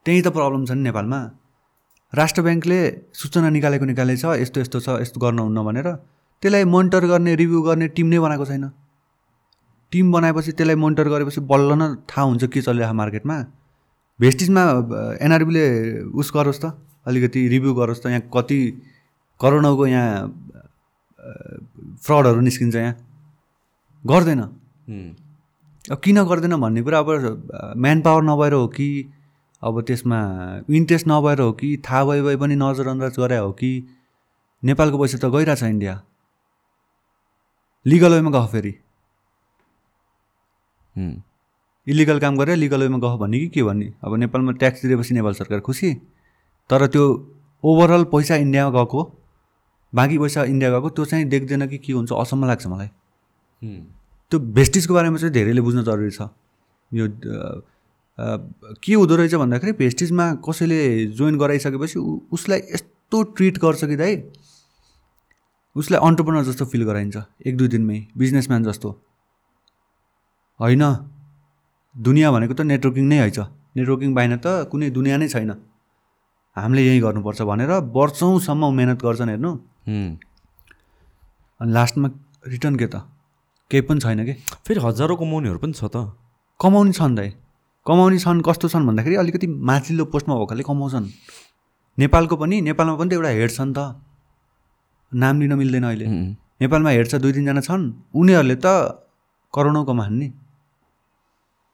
त्यही 0.06 0.20
त 0.22 0.28
प्रब्लम 0.36 0.62
छ 0.68 0.70
नि 0.76 0.82
नेपालमा। 0.92 1.20
राष्ट्र 2.12 2.40
ब्याङ्कले 2.46 2.80
सूचना 3.16 3.48
निकालेको 3.56 3.84
निकालेछ 3.90 4.24
यस्तो 4.44 4.58
यस्तो 4.60 4.78
छ 4.84 4.88
यस्तो 5.02 5.18
गर्न 5.24 5.38
हुन्न 5.48 5.58
भनेर। 5.66 5.88
त्यसलाई 6.44 6.64
मोनिटर 6.68 7.04
गर्ने 7.08 7.34
रिभ्यू 7.40 7.60
गर्ने 7.64 7.86
टिम 7.96 8.06
नै 8.12 8.18
बनाएको 8.20 8.44
छैन। 8.44 8.64
टिम 9.92 10.12
बनाएपछि 10.12 10.52
त्यसलाई 10.52 10.76
मोनिटर 10.76 11.08
गरेपछि 11.08 11.40
बल्ल 11.48 11.72
न 11.72 11.82
थाहा 12.04 12.24
हुन्छ 12.28 12.44
के 12.52 12.60
चलिरहेको 12.60 12.94
मार्केटमा 12.94 13.36
भेस्टिजमा 14.20 14.62
एनआरबीले 15.24 15.64
उस 16.12 16.28
गरोस् 16.36 16.60
त 16.62 16.76
अलिकति 17.06 17.40
रिभ्यू 17.48 17.72
गरोस् 17.74 18.02
त 18.02 18.06
यहाँ 18.06 18.22
कति 18.34 18.60
करोडौँको 19.40 19.86
यहाँ 19.86 20.12
फ्रडहरू 22.04 22.40
निस्किन्छ 22.40 22.76
यहाँ। 22.76 22.94
गर्दैन। 24.04 24.40
अब 25.92 25.98
किन 26.04 26.22
गर्दैन 26.24 26.56
भन्ने 26.60 26.82
कुरा 26.82 26.98
अब 26.98 27.08
म्यान 27.76 28.00
पावर 28.04 28.22
नभएर 28.22 28.52
हो 28.52 28.66
कि 28.68 28.88
अब 29.62 29.80
त्यसमा 29.88 30.18
इन्ट्रेस्ट 30.70 31.06
नभएर 31.08 31.40
हो 31.40 31.52
कि 31.60 31.76
थाहा 31.88 32.04
भए 32.04 32.22
भए 32.22 32.36
पनि 32.36 32.54
नजरअन्दाज 32.56 33.14
गरे 33.18 33.36
हो 33.36 33.52
कि 33.52 33.70
नेपालको 34.62 34.98
पैसा 34.98 35.18
त 35.18 35.32
गइरहेछ 35.32 35.62
इन्डिया 35.64 35.94
लिगल 37.86 38.12
वेमा 38.12 38.30
गफ 38.30 38.50
फेरि। 38.52 38.74
इलिगल 41.86 42.18
काम 42.20 42.36
गरेर 42.36 42.56
लिगल 42.56 42.82
वेमा 42.82 42.98
गफ 42.98 43.18
भन्ने 43.20 43.38
कि 43.40 43.48
के 43.48 43.62
भन्ने? 43.62 43.92
अब 44.04 44.14
नेपालमा 44.16 44.52
ट्याक्स 44.52 44.84
दिएपछि 44.86 45.14
नेपाल 45.14 45.34
सरकार 45.34 45.60
खुसी। 45.60 45.92
तर 46.70 46.86
त्यो 46.86 47.04
ओभरअल 47.64 48.04
पैसा 48.12 48.36
इन्डियामा 48.36 48.70
गएको 48.78 49.02
बाँकी 49.92 50.18
पैसा 50.18 50.44
इन्डिया 50.44 50.70
गएको 50.70 50.88
त्यो 50.90 51.04
चाहिँ 51.04 51.24
देख्दैन 51.28 51.66
कि 51.68 51.78
के 51.78 51.92
हुन्छ 51.92 52.12
असम्म 52.12 52.46
लाग्छ 52.46 52.66
मलाई। 52.66 52.88
त्यो 54.32 54.38
भेस्टिजको 54.38 54.94
बारेमा 54.94 55.16
चाहिँ 55.18 55.32
धेरैले 55.34 55.60
बुझ्न 55.60 55.82
जरुरी 55.84 56.10
छ। 56.10 56.28
यो 56.92 57.08
के 58.80 58.94
हुँदो 58.94 59.16
रहेछ 59.16 59.34
भन्दाखेरि 59.34 59.72
भेस्टिजमा 59.74 60.32
कसैले 60.48 61.06
जोइन 61.12 61.38
गराइसकेपछि 61.38 61.98
उसलाई 62.32 62.58
यस्तो 62.74 63.22
ट्रिट 63.36 63.58
गर्छ 63.58 63.84
कि 63.84 63.96
दाइ 63.96 64.16
उसलाई 65.76 66.00
अन्टरप्रोनर 66.06 66.44
जस्तो 66.44 66.64
फिल 66.70 66.82
गराइन्छ। 66.84 67.16
एक 67.46 67.56
दुई 67.56 67.68
दिनमै। 67.68 67.98
बिजनेसम्यान 68.18 68.64
जस्तो। 68.64 68.88
होइन। 70.60 70.82
दुनियाँ 71.94 72.32
भनेको 72.32 72.54
त 72.54 72.60
नेटवर्किङ 72.62 73.04
नै 73.10 73.18
हैछ। 73.22 73.38
नेटवर्किङ 73.74 74.10
बाहिर 74.14 74.36
त 74.38 74.70
कुनै 74.70 74.90
दुनियाँ 74.90 75.18
नै 75.18 75.28
छैन। 75.28 75.50
हामीले 76.56 76.82
यहीँ 76.86 77.00
गर्नुपर्छ 77.02 77.42
भनेर 77.42 77.70
वर्षौँसम्म 77.90 78.62
मेहनत 78.74 78.98
गर्छन् 79.02 79.30
हेर्नु। 79.30 79.50
अनि 81.60 81.70
लास्टमा 81.72 82.08
रिटर्न 82.46 82.74
के 82.78 82.86
त? 82.86 83.02
केही 83.70 83.82
पनि 83.82 84.00
छैन 84.00 84.24
कि? 84.24 84.34
फेरि 84.62 84.80
हजारौँ 84.80 85.16
कमाउनेहरू 85.18 85.58
पनि 85.58 85.74
छ 85.74 85.90
त। 85.90 86.14
कमाउने 86.60 86.92
छन् 86.94 87.14
दाइ। 87.18 87.28
कमाउने 87.86 88.18
छन् 88.22 88.42
कस्तो 88.46 88.70
छन् 88.70 88.86
भन्दाखेरि 88.86 89.16
अलिकति 89.18 89.46
माथिल्लो 89.46 90.04
पोस्टमा 90.06 90.34
भएकोले 90.38 90.62
कमाउँछन्। 90.62 91.06
नेपालको 91.98 92.34
पनि 92.38 92.60
नेपालमा 92.62 92.94
पनि 92.94 93.08
त 93.10 93.12
एउटा 93.18 93.30
हेड 93.34 93.50
छ 93.50 93.60
नि 93.66 93.74
त। 93.74 94.13
नाम 95.14 95.34
लिन 95.40 95.52
मिल्दैन 95.54 95.84
अहिले। 95.84 96.06
नेपालमा 96.60 96.90
हेड 96.90 97.06
छ 97.08 97.14
दुई 97.22 97.32
तिनजना 97.32 97.62
छन् 97.68 97.84
उनीहरूले 98.14 98.56
त 98.56 98.66
करोडौँ 99.54 99.84
कमान् 99.86 100.18
नि। 100.18 100.28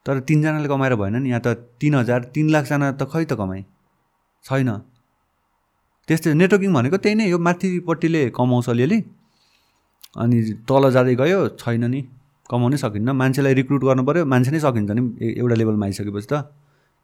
तर 0.07 0.21
तिनजनाले 0.29 0.69
कमाएर 0.69 0.95
भएन 0.97 1.17
नि 1.23 1.29
यहाँ 1.29 1.43
त 1.45 1.49
तिन 1.81 1.95
हजार 1.95 2.21
तिन 2.35 2.47
लाखजना 2.55 2.87
त 3.01 3.03
खै 3.13 3.25
त 3.25 3.33
कमाइ 3.41 3.63
छैन। 4.45 4.71
त्यस्तै 6.09 6.35
नेटवर्किङ 6.41 6.71
भनेको 6.75 6.97
त्यही 7.05 7.15
नै 7.15 7.31
हो 7.31 7.39
माथिपट्टिले 7.39 8.23
कमाउँछ 8.37 8.69
अलिअलि। 8.73 8.99
अनि 10.17 10.37
तल 10.69 10.85
जाँदै 10.91 11.15
गयो 11.21 11.41
छैन 11.61 11.85
नि 11.93 12.01
कमाउनै 12.51 12.77
सकिन्न। 12.85 13.09
मान्छेलाई 13.21 13.55
रिक्रुट 13.61 13.83
गर्नु 13.89 14.03
पऱ्यो 14.09 14.25
मान्छे 14.33 14.51
नै 14.51 14.61
सकिन्छ 14.67 14.91
नि 14.91 15.03
एउटा 15.41 15.55
लेभलमा 15.61 15.87
आइसकेपछि 15.87 16.29
त। 16.33 16.35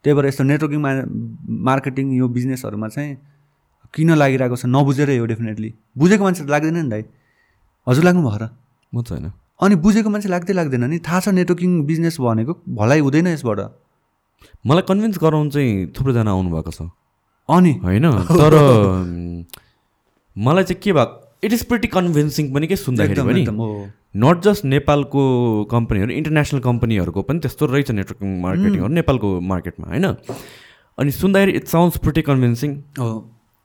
त्यही 0.03 0.13
भएर 0.17 0.25
यस्तो 0.27 0.43
नेटवर्किङ 0.43 0.81
मा 0.81 0.91
मार्केटिङ 1.69 2.05
यो 2.17 2.25
बिजनेसहरूमा 2.27 2.87
चाहिँ 2.95 3.11
किन 3.97 4.13
लागिरहेको 4.21 4.55
छ 4.61 4.69
नबुझेरै 4.69 5.17
हो 5.17 5.25
डेफिनेटली 5.33 5.69
बुझेको 5.97 6.23
मान्छे 6.23 6.41
त 6.45 6.49
लाग्दैन 6.53 6.77
नि 6.77 6.89
दाइ 6.93 7.03
हजुर 7.87 8.03
लाग्नु 8.07 8.21
भएर 8.29 8.43
म 8.93 9.01
त 9.01 9.09
होइन। 9.11 9.27
अनि 9.59 9.75
बुझेको 9.83 10.09
मान्छे 10.13 10.29
लाग्दै 10.29 10.53
लाग्दैन 10.53 10.83
नि। 10.85 10.97
थाहा 11.01 11.19
छ 11.19 11.33
नेटवर्किङ 11.33 11.71
बिजनेस 11.89 12.15
भनेको 12.21 12.53
भलाइ 12.77 12.99
हुँदैन 13.01 13.27
यसबाट। 13.33 13.59
मलाई 14.69 14.83
कन्भिन्स 14.89 15.17
गराउनु 15.17 15.49
चाहिँ 15.49 15.71
थुप्रोजना 15.97 16.31
आउनुभएको 16.31 16.71
छ। 16.71 16.81
अनि? 17.49 17.71
होइन 17.81 18.05
तर 18.37 18.53
मलाई 20.35 20.63
चाहिँ 20.63 20.81
के 20.83 20.91
भएको 20.93 21.15
इट 21.45 21.53
इज 21.53 21.63
प्रिटी 21.69 21.87
कन्भिन्सिङ 21.89 22.53
पनि 22.53 22.67
के 22.67 22.75
सुन्दाखेरि 22.77 23.21
पनि। 23.21 23.43
नट 24.17 24.37
जस्ट 24.45 24.65
नेपालको 24.65 25.21
कम्पनीहरू 25.71 26.11
इन्टरनेसनल 26.13 26.59
कम्पनीहरूको 26.61 27.21
पनि 27.25 27.39
त्यस्तो 27.39 27.63
रहेछ 27.73 27.89
नेटवर्किङ 27.97 28.29
मार्केटिङहरू 28.41 28.93
नेपालको 28.93 29.29
मार्केटमा 29.51 29.87
होइन। 29.87 30.05
अनि 30.97 31.11
सुन्दाखेरि 31.13 31.51
इट 31.57 31.65
साउन्ड्स 31.67 31.97
प्रिटी 32.05 32.21
कन्भिन्सिङ 32.29 32.71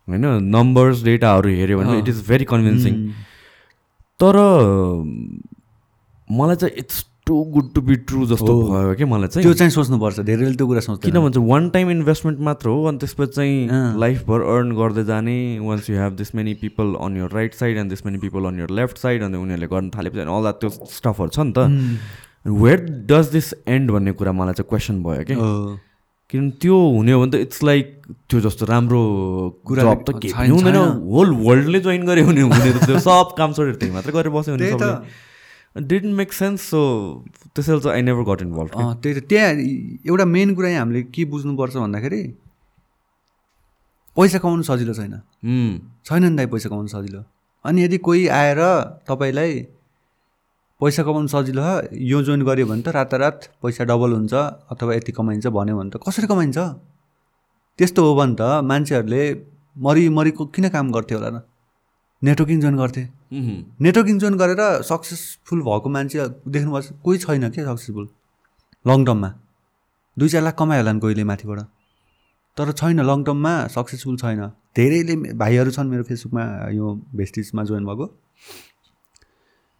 होइन 0.08 0.26
नम्बर्स 0.56 1.04
डेटाहरू 1.04 1.48
हेऱ्यो 1.60 1.78
भने 1.78 1.98
इट 1.98 2.08
इज 2.08 2.26
भेरी 2.28 2.44
कन्भिन्सिङ 2.52 2.94
तर 4.20 4.36
मलाई 6.28 6.56
चाहिँ 6.56 6.74
it's 6.78 7.06
too 7.26 7.34
good 7.54 7.66
to 7.74 7.80
be 7.80 7.94
true 8.02 8.26
जस्तो। 8.26 8.52
भयो 8.68 8.94
क्या 8.98 9.06
मलाई 9.06 9.28
चाहिँ। 9.28 9.42
त्यो 9.44 9.54
चाहिँ 9.54 9.70
सोच्नुपर्छ 9.70 10.20
धेरैले 10.20 10.54
त्यो 10.58 10.66
कुरा 10.66 10.80
सोच्दैन। 10.80 11.12
किन 11.12 11.20
भन्छ 11.22 11.36
वान 11.38 11.68
टाइम 11.70 11.90
इन्भेस्टमेन्ट 11.90 12.40
मात्र 12.48 12.68
हो 12.68 12.84
अनि 12.84 12.98
त्यसपछि 12.98 13.32
चाहिँ। 13.32 13.98
लाइफभर 14.00 14.40
अर्न 14.54 14.72
गर्दै 14.76 15.04
जाने 15.04 15.36
once 15.62 15.90
you 15.90 15.96
have 15.98 16.12
this 16.18 16.34
many 16.34 16.54
people 16.62 16.94
on 16.98 17.16
your 17.16 17.30
right 17.34 17.54
side 17.54 17.78
and 17.78 17.90
this 17.90 18.04
many 18.06 18.18
people 18.18 18.44
on 18.50 18.58
your 18.60 18.70
left 18.80 18.98
side 18.98 19.22
अनि 19.22 19.36
उनीहरूले 19.38 19.66
गर्न 19.70 19.90
थालेपछि 19.94 20.20
अल 20.20 20.42
द्याट 20.42 20.60
त्यो 20.60 20.70
स्टफहरू 20.98 21.30
छ 21.30 21.38
नि 21.38 21.52
त। 21.52 21.58
वेयर 22.58 23.06
डज 23.06 23.30
दिस 23.32 23.54
एन्ड 23.68 23.90
भन्ने 23.90 24.12
कुरा 24.18 24.32
मलाई 24.32 24.54
चाहिँ 24.54 24.68
क्वेसन 24.68 25.02
भयो 25.02 25.24
कि। 25.30 25.34
किनभने 26.32 26.56
त्यो 26.64 26.76
हुने 26.96 27.12
हो 27.12 27.20
भने 27.20 27.30
त 27.30 27.34
इट्स 27.44 27.62
लाइक 27.62 27.86
त्यो 28.28 28.40
जस्तो 28.40 28.64
राम्रो 28.66 29.00
कुरा 29.68 29.82
त 30.08 30.16
केही 30.16 30.48
हुँदैन। 30.48 30.76
होल 31.12 31.28
वर्ल्डले 31.44 31.80
जोइन 31.84 32.02
गरे 32.08 32.22
हुने 32.24 32.40
हुने 32.48 32.70
त 32.72 32.88
त्यो 32.88 32.98
सब 33.04 33.36
काम 33.36 33.52
छोडेर 33.52 33.76
त्यही 33.76 33.92
मात्रै 33.92 34.12
गरेर 34.16 34.32
बस्यो 34.32 34.56
भने 34.56 34.72
त। 34.80 35.04
डिडन्ट 35.76 36.14
मेक 36.16 36.32
सेन्स 36.32 36.60
सो 36.72 36.80
त्यसैले 37.52 37.80
चाहिँ 37.80 37.96
आई 37.96 38.02
नेभर 38.08 38.24
गट 38.28 38.40
इन्भल्भ 38.42 38.70
अँ, 38.72 38.94
त्यही 39.00 39.14
त। 39.20 39.28
त्यहाँ 39.28 39.50
एउटा 40.08 40.24
मेन 40.24 40.54
कुरा 40.56 40.68
यहाँ 40.68 40.80
हामीले 40.84 41.02
के 41.12 41.24
बुझ्नुपर्छ 41.32 41.76
भन्दाखेरि 41.76 42.22
पैसा 44.16 44.38
कमाउनु 44.40 44.62
सजिलो 44.68 44.92
छैन। 44.92 45.14
छैन 46.04 46.22
नि 46.24 46.36
दाइ 46.36 46.46
पैसा 46.52 46.68
कमाउनु 46.68 46.88
सजिलो। 46.92 47.24
अनि 47.64 47.84
यदि 47.84 47.98
कोही 48.04 48.26
आएर 48.28 48.60
तपाईँलाई 49.08 49.52
पैसा 50.82 51.02
कमाउनु 51.06 51.28
सजिलो 51.30 51.62
हो 51.62 51.74
यो 52.10 52.18
जोइन 52.26 52.42
गऱ्यो 52.42 52.66
भने 52.66 52.82
त 52.82 52.88
रातारात 52.98 53.36
पैसा 53.62 53.84
डबल 53.86 54.12
हुन्छ 54.18 54.34
अथवा 54.74 54.94
यति 54.94 55.12
कमाइन्छ 55.14 55.46
भन्यो 55.56 55.74
भने 55.78 55.90
त 55.94 56.02
कसरी 56.02 56.26
कमाइन्छ? 56.26 56.58
त्यस्तो 57.78 58.00
हो 58.06 58.14
भने 58.18 58.34
त 58.34 58.42
मान्छेहरूले 58.70 59.22
मरि 59.78 60.08
मरिको 60.18 60.44
किन 60.54 60.68
काम 60.74 60.90
गर्थ्यो 60.92 61.18
होला 61.18 61.30
र? 61.34 61.36
नेटवर्किङ 62.22 62.58
जोइन 62.62 62.76
गर्थे। 62.82 63.02
नेटवर्किङ 63.86 64.18
जोइन 64.22 64.34
गरेर 64.42 64.62
सक्सेसफुल 64.90 65.60
भएको 65.68 65.88
मान्छे 65.94 66.18
देख्नुपर्छ। 66.50 66.88
कोही 67.04 67.18
छैन 67.18 67.48
क्या 67.54 67.64
सक्सेसफुल? 67.70 68.06
लङ 68.84 68.98
टर्ममा 69.06 69.30
दुई 70.16 70.28
चार 70.28 70.42
लाख 70.42 70.54
कमायो 70.58 70.80
होला 70.82 70.92
नि 70.92 71.00
कोहीले 71.00 71.24
माथिबाट। 71.30 71.60
तर 72.56 72.72
छैन 72.80 73.00
लङ 73.10 73.18
टर्ममा 73.24 73.52
सक्सेसफुल 73.76 74.16
छैन। 74.22 74.40
धेरैले 74.76 75.14
भाइहरू 75.38 75.70
छन् 75.70 75.88
मेरो 75.92 76.02
फेसबुकमा 76.10 76.44
यो 76.74 76.86
भेस्टिजमा 77.14 77.62
जोइन 77.70 77.84
भएको। 77.86 78.06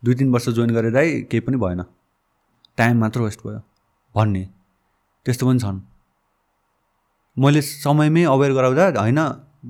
दुई 0.03 0.15
तिन 0.15 0.33
वर्ष 0.33 0.49
जोइन 0.49 0.71
गरेर 0.75 0.97
केही 1.31 1.41
पनि 1.41 1.57
भएन। 1.57 1.83
टाइम 2.79 3.01
मात्र 3.01 3.21
वेस्ट 3.21 3.41
भयो। 3.47 3.61
भन्ने। 4.15 4.45
त्यस्तो 5.27 5.47
पनि 5.47 5.59
छन्। 5.59 5.81
मैले 7.37 7.61
समयमै 7.63 8.23
अवेर 8.29 8.53
गराउँदा 8.53 8.85
होइन 9.01 9.19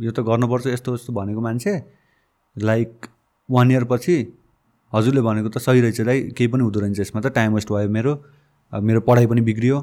यो 0.04 0.10
त 0.10 0.20
गर्नुपर्छ 0.28 0.66
यस्तो 0.66 0.94
यस्तो 0.94 1.12
भनेको 1.12 1.40
मान्छे। 1.40 1.72
लाइक 2.56 3.06
वान 3.48 3.70
इयर 3.70 3.84
पछि 3.90 4.16
हजुरले 4.92 5.20
भनेको 5.20 5.48
त 5.48 5.59
सही 5.59 5.80
रहेछ 5.80 6.00
दाइ 6.00 6.18
केही 6.36 6.48
पनि 6.52 6.62
हुँदो 6.62 6.80
रहेछ 6.80 7.00
यसमा 7.00 7.20
त। 7.20 7.26
टाइम 7.36 7.54
वेस्ट 7.54 7.72
भयो 7.72 7.88
मेरो। 7.88 8.12
मेरो 8.72 9.00
पढाइ 9.06 9.26
पनि 9.26 9.40
बिग्रियो। 9.40 9.80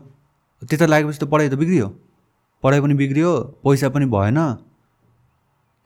त्यता 0.61 0.85
लागेपछि 0.85 1.19
त 1.19 1.30
पढाइ 1.30 1.49
त 1.49 1.53
बिग्रियो। 1.61 1.88
पढाइ 2.63 2.81
पनि 2.81 2.93
बिग्रियो 2.93 3.31
पैसा 3.63 3.89
पनि 3.89 4.05
भएन। 4.05 4.39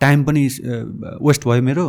टाइम 0.01 0.23
पनि 0.23 0.41
वेस्ट 1.21 1.47
भयो 1.47 1.61
मेरो। 1.61 1.85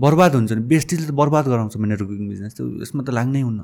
बर्बाद 0.00 0.32
हुन्छ 0.34 0.52
नि। 0.52 0.62
बेस्टिजले 0.66 1.06
त 1.06 1.10
बर्बाद 1.12 1.44
गराउँछ 1.48 1.76
नेटवर्किङ 1.76 2.28
बिजनेस 2.28 2.52
त्यो 2.56 2.64
यसमा 2.82 3.02
त 3.02 3.10
लाग्नै 3.10 3.40
हुन्न। 3.42 3.60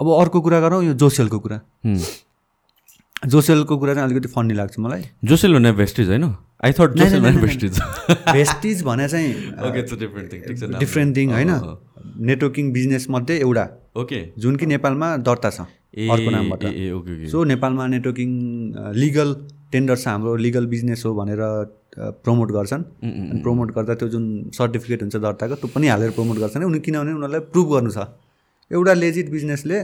अब 0.00 0.06
अर्को 0.08 0.38
कुरा 0.40 0.58
गरौँ 0.60 0.82
यो 0.84 0.94
जोसेलको 0.94 1.38
कुरा. 1.38 1.58
जोसेलको 3.26 3.74
कुरा 3.78 3.94
चाहिँ 3.94 4.06
अलिकति 4.06 4.28
फन्नी 4.30 4.54
लाग्छ 4.54 4.78
मलाई। 4.78 5.02
जोसेल 5.24 5.54
भने 5.54 5.72
भेस्टिज 5.74 6.08
होइन? 6.08 6.24
आई 6.64 6.72
थट 6.78 6.90
भेस्टिज 6.94 7.74
भेस्टिज 8.30 8.82
भने 8.82 9.08
चाहिँ 9.08 9.32
डिफरेन्ट 9.98 10.32
थिङ। 10.32 10.78
डिफ्रेन्ट 10.78 11.16
थिङ 11.16 11.32
होइन? 11.32 11.50
अँ, 11.50 11.58
अँ। 11.58 12.14
नेटवर्किङ 12.26 12.72
बिजनेस 12.72 13.06
मध्ये 13.10 13.38
एउटा। 13.40 13.64
ओके 13.96 14.18
जुन 14.38 14.56
कि 14.56 14.66
नेपालमा 14.66 15.16
दर्ता 15.26 15.50
छ 15.50 15.60
अर्को 16.06 16.30
नामबाट। 16.30 16.62
सो 17.30 17.44
नेपालमा 17.44 17.86
नेटवर्किङ 17.86 18.30
लिगल 18.94 19.34
टेन्डर 19.72 19.96
छ 19.96 20.06
हाम्रो 20.08 20.36
लिगल 20.36 20.66
बिजनेस 20.66 21.02
हो 21.06 21.14
भनेर 21.14 21.42
प्रमोट 21.98 22.48
गर्छन्। 22.56 22.82
अनि 23.02 23.40
प्रमोट 23.42 23.68
गर्दा 23.76 23.94
त्यो 23.98 24.08
जुन 24.14 24.24
सर्टिफिकेट 24.54 25.00
हुन्छ 25.02 25.16
दर्ताको 25.16 25.54
त्यो 25.60 25.68
पनि 25.74 25.86
हालेर 25.88 26.10
प्रमोट 26.18 26.36
गर्छन्। 26.38 26.64
उनी 26.64 26.80
किनभने 26.86 27.12
उनीहरूलाई 27.12 27.42
प्रुभ 27.52 27.66
गर्नु 27.74 27.90
छ। 27.90 27.98
एउटा 28.70 28.92
लेजिट 28.94 29.26
बिजनेसले 29.30 29.76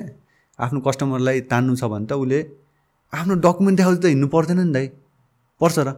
आफ्नो 0.59 0.79
कस्टमरलाई 0.87 1.41
तान्नु 1.51 1.75
छ 1.77 1.85
भने 1.91 2.07
त 2.07 2.13
उसले 2.15 2.39
आफ्नो 3.13 3.35
डकुमेन्ट 3.43 3.77
देखाउँदै 3.79 4.01
त 4.03 4.07
हिँड्नु 4.13 4.29
पर्दैन 4.35 4.61
नि 4.67 4.73
दाइ। 4.73 4.87
पर्छ 5.61 5.79
र। 5.79 5.91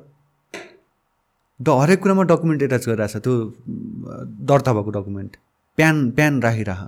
ड 1.60 1.68
हरेक 1.82 1.98
कुरामा 2.02 2.22
डकुमेन्ट 2.32 2.60
एट्याच 2.62 2.84
गरिरहेको 2.88 3.12
छ 3.12 3.16
त्यो 3.24 3.34
दर्ता 4.48 4.70
भएको 4.76 4.90
डकुमेन्ट 4.97 5.32
प्यान 5.78 5.94
प्यान 6.16 6.32
राखिरह। 6.43 6.80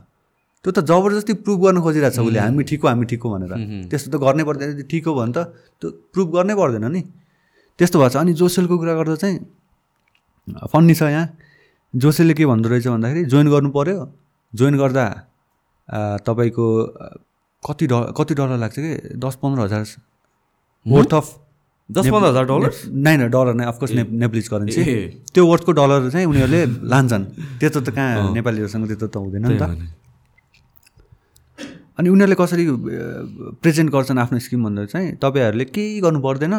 त्यो 0.64 0.70
त 0.72 0.78
जबरजस्ती 0.84 1.32
प्रुभ 1.44 1.58
गर्न 1.64 1.78
खोजिरहेको 1.84 2.16
छ 2.16 2.20
उसले 2.24 2.40
हामी 2.40 2.62
ठिक 2.68 2.80
हो 2.82 2.88
हामी 2.88 3.04
ठिक 3.08 3.20
हो 3.24 3.28
भनेर 3.32 3.52
त्यस्तो 3.88 4.08
त 4.12 4.16
गर्नै 4.20 4.44
पर्दैन। 4.48 4.84
ठिक 4.88 5.04
हो 5.08 5.12
भने 5.16 5.32
त 5.32 5.38
त्यो 5.80 5.88
प्रुभ 6.12 6.28
गर्नै 6.36 6.54
पर्दैन 6.60 6.84
नि। 6.92 7.00
त्यस्तो 7.78 7.96
भएको 7.98 8.10
छ। 8.12 8.16
अनि 8.16 8.32
जोसेलको 8.34 8.74
कुरा 8.78 8.94
गर्दा 8.98 9.16
चाहिँ 9.22 9.38
फन्नी 10.72 10.94
छ 10.94 11.02
यहाँ। 11.02 11.26
जोसेलले 11.94 12.34
के 12.34 12.46
भन्दो 12.46 12.68
रहेछ 12.68 12.86
भन्दाखेरि 12.88 13.24
जोइन 13.32 13.48
गर्नु 13.48 13.70
पऱ्यो 13.72 13.96
जोइन 14.52 14.74
गर्दा 14.78 15.04
तपाईँको 16.26 16.66
कति 17.62 17.86
ड 17.86 17.92
कति 18.16 18.34
डलर 18.34 18.56
लाग्छ 18.58 18.76
कि? 18.78 18.92
दस 19.18 19.34
पन्ध्र 19.42 19.60
हजार 19.64 19.84
वर्थ 20.86 21.14
अफ 21.14 21.26
दस 21.90 22.04
पन्ध्र 22.12 22.28
हजार 22.28 22.44
डलर? 22.44 22.72
नै 22.92 23.16
न 23.16 23.28
डलर 23.32 23.54
नै। 23.54 23.64
अफकोर्स 23.64 23.92
ने 23.96 24.02
नेप्लिज 24.04 24.48
करेन्सी। 24.48 24.82
त्यो 25.32 25.42
वर्थको 25.46 25.72
डलर 25.72 26.10
चाहिँ 26.10 26.26
उनीहरूले 26.26 26.60
लान्छन्। 26.92 27.24
त्यस्तो 27.60 27.80
त 27.80 27.88
कहाँ 27.96 28.32
नेपालीहरूसँग 28.34 28.84
त्यस्तो 28.86 29.06
त 29.08 29.16
हुँदैन 29.16 29.46
नि 29.48 29.56
त। 29.56 29.64
अनि 31.98 32.08
उनीहरूले 32.08 32.36
कसरी 32.38 32.64
प्रेजेन्ट 33.64 33.88
गर्छन् 33.90 34.18
आफ्नो 34.18 34.38
स्किम 34.38 34.60
भन्दा 34.64 34.84
चाहिँ 34.92 35.16
तपाईँहरूले 35.22 35.64
केही 35.64 36.00
गर्नु 36.04 36.20
पर्दैन। 36.20 36.54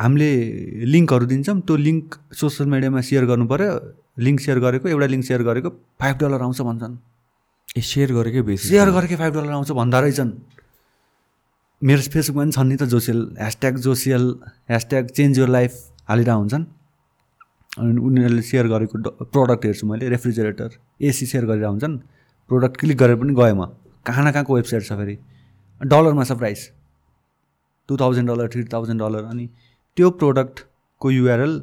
हामीले 0.00 0.30
लिङ्कहरू 0.92 1.26
दिन्छौँ 1.32 1.60
त्यो 1.68 1.76
लिङ्क 1.76 2.04
सोसियल 2.40 2.66
मिडियामा 2.72 3.00
सेयर 3.08 3.24
गर्नु 3.30 3.46
पऱ्यो 3.52 3.70
लिङ्क 4.26 4.38
सेयर 4.40 4.58
गरेको 4.64 4.86
एउटा 4.88 5.06
लिङ्क 5.12 5.24
सेयर 5.28 5.42
गरेको 5.48 5.70
फाइभ 6.00 6.16
डलर 6.20 6.40
आउँछ 6.40 6.60
भन्छन्। 6.68 6.94
ए 7.76 7.80
सेयर 7.84 8.10
गरेकै 8.18 8.42
बेसी। 8.48 8.68
सेयर 8.68 8.88
गरेकै 8.96 9.16
फाइभ 9.20 9.32
डलर 9.36 9.52
आउँछ 9.60 9.70
भन्दा 9.80 9.98
रहेछन्। 10.00 10.32
मेरो 11.82 12.02
फेसबुकमा 12.12 12.42
पनि 12.44 12.52
छन् 12.56 12.68
नि 12.68 12.76
त 12.76 12.84
social 12.92 13.20
hashtag 13.40 13.74
social 13.86 14.24
hashtag 14.68 15.04
change 15.16 15.38
your 15.38 15.48
life 15.48 15.72
हालिरहेको 16.08 16.40
हुन्छन्। 16.40 16.64
अनि 17.80 18.00
उनीहरूले 18.00 18.42
सेयर 18.42 18.66
गरेको 18.72 18.96
प्रडक्ट 19.32 19.62
हेर्छु 19.64 19.84
मैले 19.86 20.08
रेफ्रिजरेटर 20.16 20.70
एसी 21.08 21.24
सेयर 21.28 21.44
गरिरहेको 21.44 21.72
हुन्छन्। 21.72 21.94
प्रडक्ट 22.50 22.76
क्लिक 22.80 22.96
गरेर 22.98 23.16
पनि 23.20 23.32
गएँ 23.36 23.54
म। 23.54 23.62
कहाँ 24.06 24.22
न 24.24 24.28
कहाँको 24.32 24.52
वेबसाइट 24.56 24.82
छ 24.88 24.92
फेरि। 24.96 25.16
डलरमा 25.80 26.24
छ 26.24 26.32
price. 26.40 26.60
Two 27.88 27.96
thousand 27.96 28.28
dollar 28.30 28.48
three 28.48 28.64
thousand 28.72 29.00
dollar 29.00 29.24
अनि 29.32 29.46
त्यो 30.00 30.08
प्रोडक्टको 30.16 31.10
युआरएल 31.10 31.54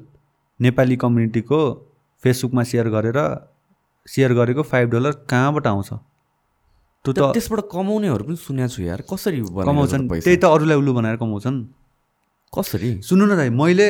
नेपाली 0.59 0.95
कम्युनिटीको 1.01 1.59
फेसबुकमा 2.23 2.63
सेयर 2.69 2.87
गरेर 2.93 3.17
सेयर 4.07 4.33
गरेको 4.37 4.61
फाइभ 4.61 4.89
डलर 4.93 5.13
कहाँबाट 5.25 5.67
आउँछ? 5.67 5.89
त्यो 7.05 7.11
त 7.13 7.33
त्यसबाट 7.33 7.61
कमाउनेहरू 7.73 8.23
पनि 8.29 8.37
सुनेको 8.37 8.69
छु 8.69 8.81
यार। 8.83 9.01
कसरी 9.09 9.41
कमाउँछन्? 9.41 10.03
त्यही 10.21 10.37
त 10.37 10.45
अरूलाई 10.45 10.77
उल्लु 10.77 10.93
बनाएर 10.93 11.17
कमाउँछन्। 11.17 11.57
कसरी? 12.53 12.91
सुन्नु 13.09 13.25
न 13.25 13.33
दाइ 13.41 13.49
मैले 13.57 13.89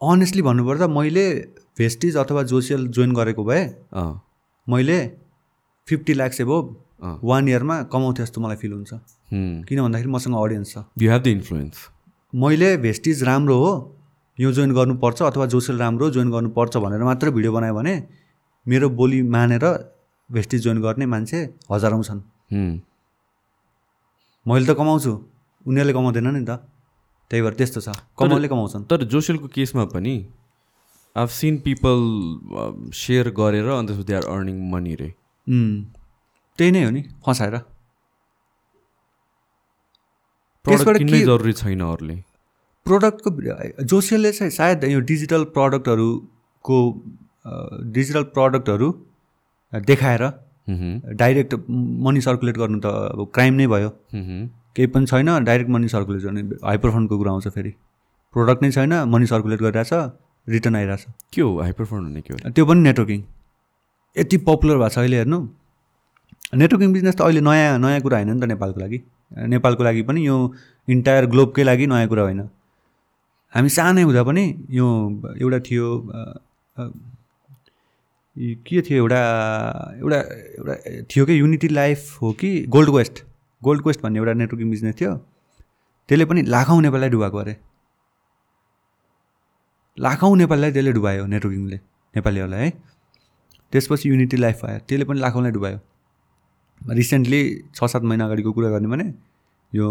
अनेस्टली 0.00 0.42
भन्नुपर्दा 0.48 0.86
मैले 0.88 1.24
भेस्टिज 1.76 2.16
अथवा 2.16 2.42
जोसियल 2.48 2.88
जोइन 2.96 3.12
गरेको 3.12 3.44
भए 3.44 3.62
मैले 4.66 4.98
फिफ्टी 5.88 6.12
ल्याक्स 6.16 6.40
अँ। 6.40 7.18
वान 7.28 7.48
इयरमा 7.48 7.82
कमाउँथेँ 7.92 8.24
जस्तो 8.24 8.40
मलाई 8.40 8.56
फिल 8.56 8.72
हुन्छ। 8.72 8.92
किन 9.68 9.78
भन्दाखेरि 9.84 10.10
मसँग 10.16 10.34
अडियन्स 10.36 10.68
छ। 10.72 10.76
यु 10.96 11.10
हेभ 11.12 11.22
द 11.22 11.26
इन्फ्लुएन्स 11.28 11.76
मैले 12.32 12.76
भेस्टिज 12.76 13.22
राम्रो 13.24 13.56
हो 13.58 13.70
यो 14.38 14.52
जोइन 14.52 14.72
गर्नुपर्छ 14.74 15.22
अथवा 15.22 15.46
जोसेल 15.46 15.78
राम्रो 15.78 16.06
हो, 16.06 16.10
जोइन 16.10 16.30
गर्नुपर्छ 16.30 16.76
भनेर 16.76 17.02
मात्र 17.04 17.30
भिडियो 17.30 17.52
बनायो 17.52 17.74
भने 17.74 17.94
मेरो 18.66 18.90
बोली 18.90 19.22
मानेर 19.22 19.64
भेस्टिज 20.30 20.62
जोइन 20.62 20.80
गर्ने 20.82 21.06
मान्छे 21.06 21.38
हजारौँ 21.72 22.02
छन्। 22.02 22.20
मैले 24.46 24.66
त 24.66 24.76
कमाउँछु 24.76 25.12
उनीहरूले 25.66 25.92
कमाउँदैन 25.92 26.28
नि 26.36 26.44
त। 26.44 26.50
त्यही 27.30 27.42
भएर 27.42 27.54
त्यस्तो 27.54 27.80
छ। 27.80 27.88
कमाउले 28.18 28.48
कमाउँछन्। 28.48 28.84
तर 28.90 29.04
जोसेलको 29.06 29.48
केसमा 29.54 29.84
पनि 29.94 30.14
आभ 31.16 31.28
सिन 31.28 31.58
पिपल 31.66 31.98
सेयर 32.94 33.30
गरेर 33.30 33.68
अन्त 33.70 33.90
दे 34.06 34.14
आर 34.14 34.24
अर्निङ 34.30 34.56
मनी 34.70 34.94
रे। 34.94 35.08
त्यही 35.46 36.70
नै 36.70 36.82
हो 36.84 36.90
नि 36.90 37.02
फसाएर। 37.26 37.54
किन्नै 40.68 41.18
के- 41.18 41.26
जरुरी 41.26 41.52
छैन 41.52 41.80
अरूले। 41.80 42.14
प्रोडक्टको 42.84 43.30
जोसियलले 43.84 44.32
चाहिँ 44.32 44.50
सायद 44.50 44.84
यो 44.84 45.00
डिजिटल 45.00 45.44
प्रडक्टहरूको 45.44 47.02
डिजिटल 47.84 48.22
प्रडक्टहरू 48.22 49.06
देखाएर 49.74 50.22
डाइरेक्ट 51.16 51.54
मनी 52.06 52.20
सर्कुलेट 52.20 52.56
गर्नु 52.56 52.80
त 52.80 52.86
अब 52.86 53.30
क्राइम 53.34 53.54
नै 53.54 53.66
भयो। 53.66 53.90
केही 54.76 54.86
पनि 54.86 55.06
छैन 55.06 55.44
डाइरेक्ट 55.44 55.70
मनी 55.70 55.88
सर्कुलेट 55.88 56.22
गर्ने 56.22 56.40
हाइपरफन्डको 56.40 57.18
कुरा 57.18 57.32
आउँछ 57.32 57.48
फेरि। 57.48 57.70
प्रोडक्ट 58.32 58.62
नै 58.62 58.70
छैन 58.70 58.94
मनी 58.94 59.26
सर्कुलेट 59.26 59.60
गरिरहेछ 59.60 59.90
रिटर्न 60.48 60.76
आइरहेछ। 60.76 61.06
के 61.32 61.42
हो? 61.42 61.60
हाइपरफोन 61.60 62.04
भन्ने 62.04 62.20
के 62.20 62.34
हो? 62.34 62.50
त्यो 62.50 62.66
पनि 62.66 62.80
नेटवर्किङ 62.80 63.22
यति 64.18 64.36
पपुलर 64.36 64.76
भएको 64.76 64.88
छ 64.88 64.98
अहिले 64.98 65.16
हेर्नु। 65.16 65.48
नेटवर्किङ 66.54 66.92
बिजनेस 66.92 67.16
त 67.16 67.20
अहिले 67.20 67.40
नयाँ 67.40 67.78
नयाँ 67.78 68.00
कुरा 68.00 68.16
होइन 68.18 68.30
नि 68.34 68.40
त 68.40 68.44
नेपालको 68.44 68.80
लागि। 68.80 69.02
नेपालको 69.32 69.84
लागि 69.84 70.02
पनि 70.02 70.26
यो 70.26 70.36
इन्टायर 70.88 71.26
ग्लोबकै 71.26 71.62
लागि 71.64 71.86
नयाँ 71.86 72.08
कुरा 72.08 72.22
होइन। 72.22 72.40
हामी 73.52 73.68
सानै 73.68 74.02
हुँदा 74.02 74.22
पनि 74.24 74.44
यो 74.70 74.86
एउटा 75.40 75.58
थियो 75.66 75.86
के 78.36 78.82
थियो 78.82 78.98
एउटा 78.98 79.20
एउटा 80.00 80.18
एउटा 80.58 80.74
थियो 81.10 81.26
कि 81.26 81.38
युनिटी 81.40 81.68
लाइफ 81.68 82.22
हो 82.22 82.32
कि 82.40 82.50
गोल्ड 82.68 82.90
क्वेस्ट 82.90 83.24
गोल्ड 83.62 83.82
क्वेस्ट 83.82 84.02
भन्ने 84.02 84.18
एउटा 84.18 84.32
नेटवर्किङ 84.32 84.70
बिजनेस 84.70 84.94
थियो। 85.00 85.14
त्यसले 86.08 86.24
पनि 86.24 86.42
लाखौँ 86.42 86.80
नेपाललाई 86.82 87.10
डुबाएको 87.10 87.38
अरे। 87.38 87.56
लाखौँ 89.98 90.36
नेपालीलाई 90.36 90.72
त्यसले 90.72 90.92
डुबायो 90.92 91.26
नेटवर्किङले 91.26 91.78
नेपालीहरूलाई 92.14 92.60
है। 92.60 92.70
त्यसपछि 93.72 94.08
युनिटी 94.08 94.36
लाइफ 94.36 94.64
आयो। 94.64 94.78
त्यसले 94.88 95.04
पनि 95.04 95.20
लाखौँलाई 95.20 95.52
डुबायो। 95.52 95.78
रिसेन्टली 96.80 97.42
छ 97.74 97.84
सात 97.84 98.02
महिना 98.02 98.24
अगाडिको 98.24 98.52
कुरा 98.52 98.70
गर्ने 98.70 98.88
भने 98.88 99.12
यो 99.72 99.88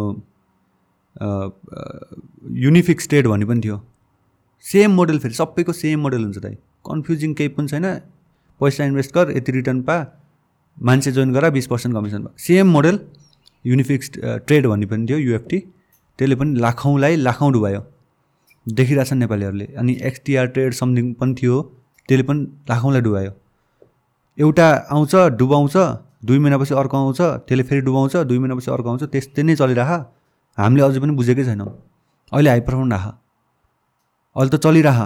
युनिफिक 2.65 3.01
स्टेट 3.01 3.27
भन्ने 3.27 3.45
पनि 3.45 3.61
थियो। 3.61 3.81
सेम 4.65 4.91
मोडल 4.91 5.19
फेरि 5.19 5.33
सबैको 5.33 5.73
सेम 5.73 5.99
मोडल 6.01 6.23
हुन्छ 6.23 6.37
दाइ। 6.37 6.55
कन्फ्युजिङ 6.85 7.33
केही 7.33 7.49
पनि 7.49 7.67
छैन। 7.67 7.85
पैसा 8.61 8.85
इन्भेस्ट 8.85 9.13
गर 9.15 9.31
यति 9.37 9.51
रिटर्न 9.51 9.81
पा। 9.81 9.97
मान्छे 10.77 11.11
जोइन 11.11 11.33
गर 11.33 11.49
बिस 11.51 11.67
पर्सेन्ट 11.67 11.95
कमिसन 11.95 12.21
भयो 12.23 12.33
सेम 12.37 12.67
मोडल 12.71 12.99
युनिफिक्स 13.65 14.11
ट्रेड 14.19 14.67
भन्ने 14.67 14.85
पनि 14.85 15.05
थियो 15.09 15.17
युएफटी 15.19 15.59
त्यसले 16.19 16.35
पनि 16.35 16.59
लाखौँलाई 16.59 17.15
लाखौँ 17.17 17.51
डुबायो। 17.53 17.81
देखिरहेछन् 18.65 19.19
नेपालीहरूले। 19.19 19.65
अनि 19.77 19.93
एक्सटिआर 20.03 20.47
ट्रेड 20.47 20.73
समथिङ 20.73 21.13
पनि 21.19 21.33
थियो 21.41 21.55
त्यसले 22.09 22.23
पनि 22.23 22.41
लाखौँलाई 22.69 23.01
डुबायो। 23.01 23.31
एउटा 24.37 24.67
आउँछ 24.91 25.15
डुबाउँछ। 25.39 25.75
दुई 26.23 26.39
महिनापछि 26.39 26.73
अर्को 26.75 26.95
आउँछ 26.97 27.21
त्यसले 27.47 27.63
फेरि 27.63 27.81
डुबाउँछ 27.81 28.15
दुई 28.29 28.37
महिनापछि 28.39 28.69
अर्को 28.71 28.89
आउँछ 28.89 29.03
त्यस्तै 29.13 29.43
नै 29.43 29.55
चलिरह। 29.55 29.91
हामीले 30.57 30.83
अझै 30.83 30.99
पनि 30.99 31.13
बुझेकै 31.15 31.43
छैनौँ। 31.47 31.71
अहिले 32.31 32.49
हाइपरफोन 32.49 32.91
राख। 32.93 33.05
अहिले 34.35 34.51
त 34.51 34.55
चलिरह। 34.59 34.99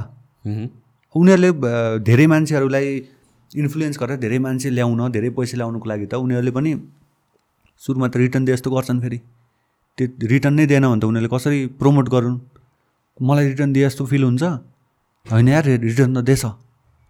उनीहरूले 1.15 1.49
धेरै 2.01 2.25
मान्छेहरूलाई 2.33 2.87
इन्फ्लुएन्स 3.51 3.97
गरेर 4.01 4.17
धेरै 4.17 4.37
मान्छे 4.45 4.69
ल्याउन 4.73 4.99
धेरै 5.13 5.29
पैसा 5.37 5.55
ल्याउनुको 5.57 5.85
लागि 5.89 6.05
त 6.09 6.13
उनीहरूले 6.17 6.51
पनि 6.57 6.71
सुरुमा 7.81 8.07
त 8.09 8.15
रिटर्न 8.17 8.43
दिए 8.45 8.55
जस्तो 8.55 8.69
गर्छन् 8.73 8.99
फेरि। 9.03 9.17
त्यो 9.97 10.27
रिटर्न 10.33 10.53
नै 10.57 10.65
दिएन 10.65 10.85
भने 10.89 10.99
त 10.99 11.05
उनीहरूले 11.05 11.29
कसरी 11.29 11.59
प्रमोट 11.77 12.07
गरून्? 12.09 12.37
मलाई 13.21 13.45
रिटर्न 13.53 13.69
दिए 13.73 13.85
जस्तो 13.85 14.03
फिल 14.09 14.23
हुन्छ? 14.25 14.43
होइन 15.25 15.47
यार 15.47 15.65
रिटर्न 15.85 16.11
त 16.17 16.25
दिएछ। 16.25 16.43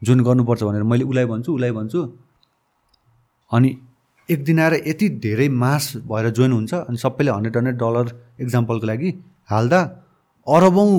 जुन 0.02 0.18
गर्नुपर्छ 0.28 0.62
भनेर 0.68 0.84
मैले 0.84 1.04
उसलाई 1.08 1.26
भन्छु 1.32 1.50
उसलाई 1.56 1.72
भन्छु। 1.72 2.00
अनि 3.52 3.70
एक 4.30 4.44
दिन 4.46 4.60
आएर 4.60 4.74
यति 4.88 5.10
धेरै 5.26 5.48
मास 5.50 5.92
भएर 6.12 6.30
जोइन 6.30 6.52
हुन्छ 6.52 6.74
अनि 6.74 6.98
सबैले 6.98 7.32
हन्ड्रेड 7.32 7.58
हन्ड्रेड 7.58 7.78
डलर 7.78 8.08
इक्जाम्पलको 8.42 8.86
लागि 8.88 9.10
हाल्दा 9.50 9.80
अरबौँ 10.48 10.92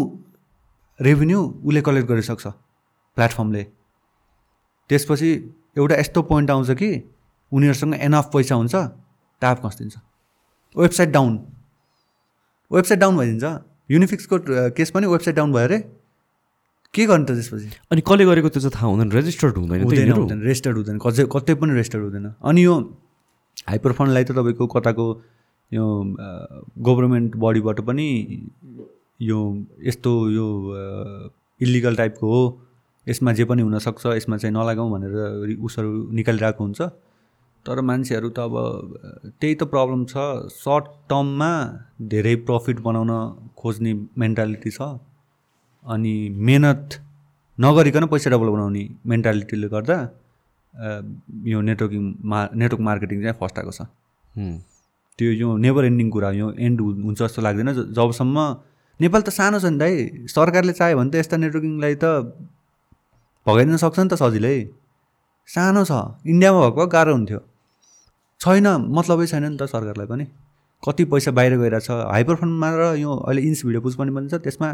रेभेन्यू 1.01 1.41
उसले 1.65 1.81
कलेक्ट 1.81 2.09
गरिसक्छ 2.09 2.47
प्लेटफर्मले 3.17 3.63
त्यसपछि 4.91 5.31
एउटा 5.79 5.95
यस्तो 6.01 6.23
पोइन्ट 6.31 6.51
आउँछ 6.51 6.71
कि 6.81 6.91
उनीहरूसँग 7.53 7.95
एनफ 7.95 8.31
पैसा 8.35 8.55
हुन्छ 8.55 8.75
ट्याप 9.43 9.67
खस्दिन्छ 9.67 9.95
वेबसाइट 10.77 11.11
डाउन 11.11 11.33
वेबसाइट 12.71 13.01
डाउन 13.01 13.17
भइदिन्छ। 13.17 13.45
युनिफिक्सको 13.91 14.39
केस 14.77 14.91
पनि 14.91 15.07
वेबसाइट 15.07 15.37
डाउन 15.37 15.53
भयो 15.53 15.65
अरे 15.65 15.79
के 16.95 17.07
गर्नु 17.07 17.25
त 17.25 17.31
त्यसपछि? 17.31 17.69
अनि 17.93 18.01
कसले 18.01 18.25
गरेको 18.25 18.49
त्यो 18.49 18.61
चाहिँ 18.61 18.75
थाहा 18.75 18.87
हुँदैन 18.87 19.11
रेजिस्टर्ड 19.13 19.57
हुँदैन 19.57 20.41
रेजिस्टर्ड 20.43 20.77
हुँदैन 20.77 20.99
कतै 21.05 21.25
कतै 21.33 21.55
पनि 21.61 21.73
रेजिस्टर्ड 21.75 22.05
हुँदैन। 22.05 22.27
अनि 22.45 22.65
यो 22.65 22.75
हाइपर 23.67 23.93
फन्डलाई 23.99 24.25
त 24.25 24.31
तपाईँको 24.39 24.67
कताको 24.75 25.07
यो 25.73 25.85
गभर्मेन्ट 26.87 27.37
बडीबाट 27.45 27.81
पनि 27.89 28.09
यो 29.21 29.39
यस्तो 29.83 30.13
यो 30.31 30.47
इलिगल 31.61 31.97
टाइपको 31.97 32.27
हो। 32.29 32.43
यसमा 33.07 33.33
जे 33.33 33.45
पनि 33.45 33.63
हुनसक्छ 33.63 34.07
यसमा 34.07 34.37
चाहिँ 34.37 34.55
नलगाउँ 34.55 34.91
भनेर 34.93 35.15
उसहरू 35.61 35.91
निकालिरहेको 36.13 36.65
हुन्छ। 36.65 36.81
तर 37.67 37.81
मान्छेहरू 37.81 38.29
त 38.29 38.39
अब 38.39 38.55
त्यही 39.41 39.55
त 39.55 39.63
प्रब्लम 39.73 40.05
छ। 40.05 40.15
सर्ट 40.53 40.85
टर्ममा 41.11 41.53
धेरै 42.13 42.35
प्रफिट 42.49 42.81
बनाउन 42.81 43.13
खोज्ने 43.57 43.93
मेन्टालिटी 44.19 44.71
छ। 44.71 44.81
अनि 45.85 46.15
मेहनत 46.49 47.01
नगरिकन 47.59 48.07
पैसा 48.13 48.31
डबल 48.31 48.49
बनाउने 48.49 48.85
मेन्टालिटीले 49.07 49.69
गर्दा 49.69 49.97
यो 50.75 51.61
नेटवर्किङ 51.61 52.03
मा 52.25 52.39
नेटवर्क 52.55 52.83
मार्केटिङ 52.83 53.23
चाहिँ 53.23 53.37
फस्टाएको 53.41 53.73
छ। 53.73 53.81
त्यो 55.19 55.31
यो 55.33 55.49
नेभर 55.65 55.85
एन्डिङ 55.85 56.09
कुरा 56.11 56.31
यो 56.35 56.47
एन्ड 56.59 56.81
हुन्छ 56.81 57.19
जस्तो 57.23 57.43
लाग्दैन। 57.43 57.69
जबसम्म 57.95 58.39
नेपाल 59.01 59.21
त 59.23 59.29
सानो 59.31 59.59
छ 59.63 59.71
नि 59.71 59.79
दाइ 59.79 59.93
सरकारले 60.31 60.73
चाह्यो 60.75 60.99
भने 60.99 61.11
त 61.11 61.15
यस्ता 61.23 61.37
नेटवर्किङलाई 61.39 61.95
त 62.03 62.05
भगाइदिन 63.47 63.77
सक्छ 63.79 63.99
नि 63.99 64.09
त 64.11 64.15
सजिलै। 64.19 64.57
सानो 65.49 65.83
छ। 65.85 65.93
इन्डियामा 66.27 66.59
भएको 66.65 66.87
गाह्रो 66.91 67.13
हुन्थ्यो। 67.15 67.41
छैन 68.41 68.67
मतलबै 68.91 69.27
छैन 69.31 69.45
नि 69.53 69.57
त 69.61 69.71
सरकारलाई 69.71 70.07
पनि। 70.11 70.27
कति 70.83 71.05
पैसा 71.13 71.31
बाहिर 71.31 71.53
गइरहेछ। 71.63 71.89
हाइपर 72.11 72.35
फन्डमा 72.41 72.69
र 72.75 72.83
यो 72.99 73.11
अहिले 73.29 73.41
इन्स 73.49 73.65
भिडियो 73.65 73.81
पुज 73.87 73.95
पनि 74.01 74.11
भनिन्छ 74.17 74.35
त्यसमा 74.43 74.69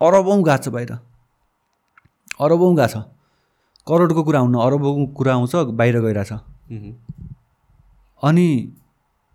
अरबौँ 0.00 0.38
गएको 0.46 0.62
छ 0.62 0.68
बाहिर 0.76 0.92
अरबौँ 2.38 2.70
गएको 2.76 2.88
छ। 2.92 2.96
करोडको 3.86 4.22
कुरा 4.24 4.40
हुनु 4.40 4.58
अरबौँ 4.60 5.06
कुरा 5.16 5.32
आउँछ 5.34 5.54
बाहिर 5.78 6.00
गइरहेछ। 6.00 6.32
अनि 8.22 8.46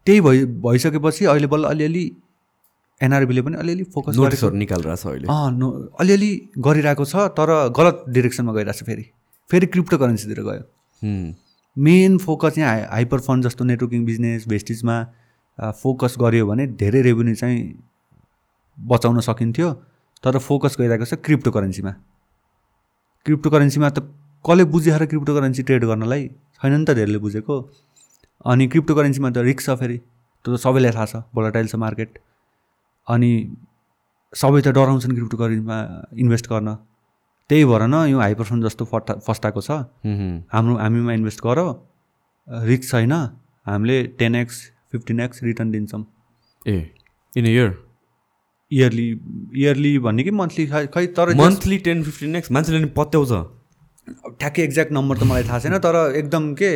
त्यही 0.08 0.22
भइ 0.22 0.46
भइसकेपछि 0.66 1.26
अहिले 1.26 1.48
बल्ल 1.48 1.66
अलिअलि 1.66 2.06
एनआरबीले 3.02 3.42
पनि 3.42 3.56
अलिअलि 3.58 3.84
फोकस 3.94 4.16
नोटिसहरू 4.18 4.56
निकालिरहेको 4.58 5.02
छ 5.02 5.08
अहिले। 5.08 5.28
अँ 5.28 5.96
अलिअलि 6.00 6.32
गरिरहेको 6.60 7.06
छ 7.06 7.16
तर 7.38 7.50
गलत 7.78 8.04
डिरेक्सनमा 8.10 8.54
गइरहेको 8.54 8.80
छ 8.80 8.84
फेरि। 8.86 9.06
फेरि 9.50 9.66
क्रिप्टो 9.68 9.98
करेन्सीतिर 9.98 10.42
गयो 10.44 10.64
मेन 11.78 12.18
फोकस 12.18 12.58
यहाँ 12.58 12.76
हाइपर 12.92 13.20
फन्ड 13.26 13.44
जस्तो 13.46 13.64
नेटवर्किङ 13.66 14.06
बिजनेस 14.06 14.48
भेस्टिजमा 14.48 14.96
फोकस 15.82 16.16
गऱ्यो 16.20 16.46
भने 16.48 16.68
धेरै 16.80 17.02
रेभेन्यू 17.02 17.36
चाहिँ 17.36 17.60
बचाउन 18.78 19.20
सकिन्थ्यो। 19.22 19.70
तर 20.24 20.38
फोकस 20.40 20.76
गइरहेको 20.80 21.06
छ 21.06 21.14
क्रिप्टो 21.26 21.52
करेन्सीमा 21.52 21.92
क्रिप्टो 23.26 23.50
करेन्सीमा 23.50 23.90
त 23.90 24.00
कसले 24.46 24.64
बुझेर 24.74 25.06
क्रिप्टो 25.06 25.34
करेन्सी 25.36 25.64
ट्रेड 25.64 25.84
गर्नलाई? 25.86 26.28
छैन 26.62 26.74
नि 26.74 26.86
त 26.86 26.98
धेरैले 26.98 27.18
बुझेको। 27.22 27.56
अनि 28.46 28.68
क्रिप्टो 28.68 28.94
करेन्सीमा 28.96 29.30
त 29.30 29.38
रिक्स 29.46 29.66
छ 29.66 29.78
फेरि। 29.78 29.98
त्यो 30.46 30.50
त 30.56 30.58
सबैलाई 30.58 30.92
थाहा 30.98 31.06
छ 31.06 31.16
भोलाटाइल 31.36 31.68
छ 31.68 31.76
मार्केट। 31.78 32.10
अनि 33.08 33.32
सबै 34.34 34.62
त 34.62 34.68
डराउँछन् 34.74 35.14
क्रिप्टो 35.14 35.38
करेन्सीमा 35.38 35.78
इन्भेस्ट 36.18 36.46
गर्न। 36.50 36.70
त्यही 37.50 37.66
भएर 37.70 37.84
न 37.86 37.96
यो 38.10 38.18
हाई 38.18 38.34
पर्सेन्ट 38.42 38.66
जस्तो 38.66 38.84
फटा 38.90 39.14
फस्टाएको 39.28 39.62
छ। 39.62 39.72
हाम्रो 40.50 40.74
हामीमा 40.82 41.14
इन्भेस्ट 41.14 41.40
गर। 41.46 41.60
रिक्स 42.66 42.92
छैन। 42.92 43.14
हामीले 43.68 43.98
ten 44.18 44.36
X 44.36 44.56
fifteen 44.92 45.20
X 45.20 45.44
return 45.44 45.72
दिन्छौँ। 45.72 46.04
A 46.66 46.78
in 47.38 47.46
year? 47.46 47.70
Yearly 48.72 49.08
yearly 49.54 49.92
भन्ने 50.00 50.24
कि 50.24 50.32
मन्थली? 50.34 50.66
खै 50.68 50.86
खै 50.90 51.06
तर 51.14 51.36
मन्थली 51.38 51.78
टेन 51.86 52.04
फिफ्टिन 52.04 52.36
एक्स 52.36 52.52
मान्छेले 52.52 52.80
नि 52.80 52.90
पत्याउँछ। 52.98 53.61
ठ्याक्कै 54.12 54.64
एक्ज्याक्ट 54.64 54.92
नम्बर 54.92 55.18
त 55.18 55.24
मलाई 55.32 55.44
थाहा 55.44 55.60
छैन 55.60 55.78
तर 55.86 55.96
एकदम 56.22 56.54
के 56.62 56.72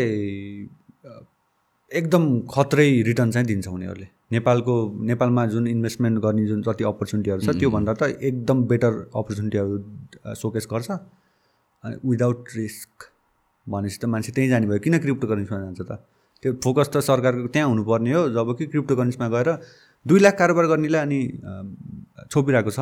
एकदम 1.91 2.23
खत्रै 2.53 2.89
रिटर्न 3.07 3.31
चाहिँ 3.31 3.47
दिन्छ 3.47 3.67
उनीहरूले। 3.67 4.07
नेपालको 4.31 4.73
नेपालमा 5.09 5.45
जुन 5.53 5.67
इन्भेस्टमेन्ट 5.67 6.19
गर्ने 6.19 6.45
जुन 6.47 6.61
जति 6.67 6.83
अपर्च्युनिटीहरू 6.83 7.41
छ 7.41 7.49
त्योभन्दा 7.59 7.93
त 7.93 8.03
एकदम 8.29 8.63
बेटर 8.71 8.93
अपर्च्युनिटीहरू 9.15 10.33
सोकेस 10.41 10.67
गर्छ। 10.71 10.89
अनि 10.91 11.95
विदाउट 12.09 12.39
रिस्क 12.55 13.09
भनेपछि 13.67 13.99
त 14.01 14.05
मान्छे 14.05 14.31
त्यहीँ 14.31 14.49
जाने 14.49 14.67
भयो। 14.67 14.79
किन 14.81 14.97
क्रिप्टो 14.99 15.27
करेन्सीमा 15.27 15.59
जान्छ 15.61 15.81
त? 15.81 15.91
त्यो 16.43 16.53
फोकस 16.63 16.89
त 16.93 16.97
सरकारको 17.05 17.47
त्यहाँ 17.53 17.69
हुनुपर्ने 17.69 18.11
हो 18.13 18.21
जब 18.33 18.47
कि 18.57 18.65
क्रिप्टो 18.73 18.95
करेन्सीमा 18.95 19.27
गएर 19.29 19.49
दुई 20.05 20.19
लाख 20.19 20.35
कारोबार 20.37 20.65
गर्नेलाई 20.73 21.01
अनि 21.01 21.19
छोपिरहेको 22.31 22.71
छ 22.71 22.79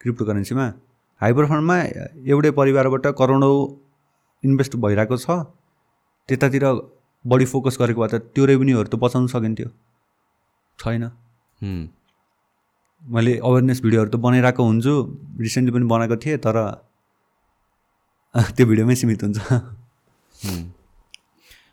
क्रिप्टो 0.00 0.24
करेन्सीमा 0.24 0.66
हाइपर 1.20 1.44
फन्डमा 1.50 1.76
एउटै 2.30 2.50
परिवारबाट 2.60 3.06
करोडौँ 3.18 3.58
इन्भेस्ट 4.46 4.72
भइरहेको 4.84 5.16
छ। 5.24 5.26
त्यतातिर 6.28 6.64
बढी 7.24 7.46
फोकस 7.52 7.74
गरेको 7.80 8.00
भए 8.02 8.08
त 8.12 8.14
त्यो 8.34 8.44
रेभेन्यूहरू 8.52 8.88
त 8.88 8.94
बचाउनु 9.04 9.28
सकिन्थ्यो। 9.34 9.68
छैन। 10.78 11.02
मैले 13.02 13.32
अवेरनेस 13.48 13.78
भिडियोहरू 13.82 14.10
त 14.10 14.16
बनाइरहेको 14.26 14.62
हुन्छु। 14.70 14.94
रिसेन्टली 15.40 15.72
पनि 15.76 15.86
बनाएको 15.92 16.16
थिएँ 16.22 16.38
तर 16.46 16.56
त्यो 18.56 18.64
भिडियोमै 18.66 18.94
सीमित 19.00 19.22
हुन्छ। 19.24 19.38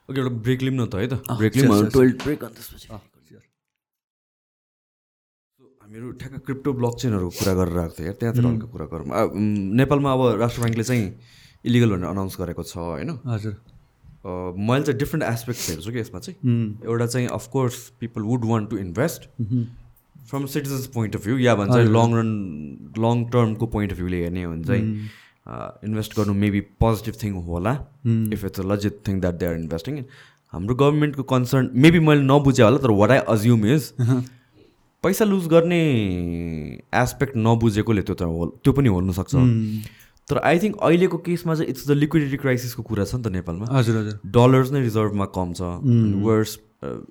ओके 0.04 0.20
एउटा 0.20 0.32
ब्रेक 0.46 0.60
लिउँ 0.64 0.76
न 0.76 0.86
त 0.88 0.96
है 0.96 1.08
त। 1.08 1.14
ब्रेक 1.38 1.54
लिउँ 1.56 1.90
टुवेल्भ 1.92 2.16
ब्रेक 2.24 2.44
अनि 2.44 2.54
त्यसपछि 2.56 2.88
हामीहरू 5.84 6.12
ठ्याक्क 6.20 6.36
क्रिप्टो 6.46 6.70
ब्लक 6.74 6.94
चेनहरूको 7.02 7.36
कुरा 7.40 7.54
गरेर 7.54 7.78
आएको 7.78 7.94
थियो। 8.00 8.14
त्यहाँतिर 8.20 8.46
हल्का 8.46 8.68
कुरा 8.74 8.86
गरौँ। 8.92 9.06
नेपालमा 9.78 10.10
अब 10.14 10.22
राष्ट्र 10.42 10.60
ब्याङ्कले 10.64 10.84
चाहिँ 10.84 11.06
इलिगल 11.66 11.90
भनेर 11.92 12.10
अनाउन्स 12.10 12.36
गरेको 12.40 12.64
छ 12.64 12.78
होइन? 12.78 13.10
हजुर। 13.26 13.54
मैले 14.26 14.84
चाहिँ 14.84 15.00
डिफ्रेन्ट 15.00 15.24
एस्पेक्ट्स 15.30 15.70
हेर्छु 15.70 15.92
कि 15.92 16.00
यसमा 16.00 16.20
चाहिँ? 16.20 16.38
एउटा 16.86 17.06
चाहिँ 17.06 17.28
of course 17.38 17.78
people 18.00 18.22
would 18.32 18.46
want 18.52 18.70
to 18.70 18.78
invest 18.78 19.22
from 20.30 20.46
citizens 20.52 20.86
point 20.94 21.16
of 21.16 21.24
view 21.26 21.38
या 21.38 21.56
भन्छ 21.56 21.76
लङ 21.96 22.14
रन 22.18 22.30
लङ 23.06 23.24
टर्मको 23.32 23.66
पोइन्ट 23.74 23.92
अफ 23.92 23.98
भ्यूले 23.98 24.22
हेर्ने 24.24 24.44
हो 24.44 24.52
भने 24.52 24.64
चाहिँ 24.64 24.84
इन्भेस्ट 25.88 26.12
गर्नु 26.18 26.34
मेबी 26.44 26.62
पोजिटिभ 26.84 27.16
थिङ 27.24 27.34
होला 27.48 27.74
if 28.34 28.46
it's 28.46 28.60
a 28.60 28.64
legit 28.74 29.02
thing 29.08 29.20
that 29.22 29.36
they 29.40 29.46
are 29.46 29.56
investing 29.56 29.98
हाम्रो 30.54 30.76
गभर्मेन्टको 30.76 31.24
कन्सर्न 31.34 31.70
मेबी 31.86 32.00
मैले 32.08 32.24
नबुझेँ 32.30 32.66
होला 32.66 32.78
तर 32.86 32.92
वाट 33.02 33.12
आई 33.12 33.20
अज्युम 33.36 33.66
इज 33.74 33.92
पैसा 35.04 35.26
लुज 35.26 35.48
गर्ने 35.54 35.82
एस्पेक्ट 37.02 37.34
नबुझेकोले 37.48 38.02
त्यो 38.10 38.16
त 38.22 38.24
त्यो 38.64 38.74
पनि 38.74 38.90
हुनसक्छ 38.96 39.36
तर 40.30 40.38
आई 40.50 40.60
थिङ्क 40.60 40.76
अहिलेको 40.82 41.18
केसमा 41.26 41.56
चाहिँ 41.56 41.70
इट्स 41.70 41.88
द 41.88 41.92
लिक्विडिटी 42.00 42.38
क्राइसिसको 42.44 42.84
कुरा 42.84 43.06
छ 43.06 43.16
नि 43.16 43.24
त 43.24 43.28
नेपालमा। 43.38 43.66
हजुर 43.72 43.98
हजुर। 43.98 44.16
डलर्स 44.38 44.72
नै 44.72 44.82
रिजर्भमा 44.82 45.26
कम 45.38 45.54
छ 45.54 45.62
वर्स 46.28 46.58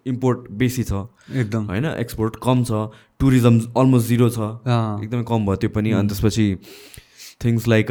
इम्पोर्ट 0.07 0.51
बेसी 0.63 0.83
छ। 0.85 0.93
एकदम। 1.33 1.63
होइन 1.69 1.85
एक्सपोर्ट 1.93 2.37
कम 2.43 2.65
छ 2.65 2.89
टुरिज्म 3.21 3.55
अलमोस्ट 3.77 4.09
जिरो 4.09 4.29
छ। 4.29 4.39
एकदमै 5.05 5.25
कम 5.29 5.47
भयो 5.47 5.57
त्यो 5.65 5.71
पनि 5.77 5.91
अनि 6.01 6.09
त्यसपछि 6.09 6.47
थिङ्स 7.45 7.69
लाइक 7.69 7.87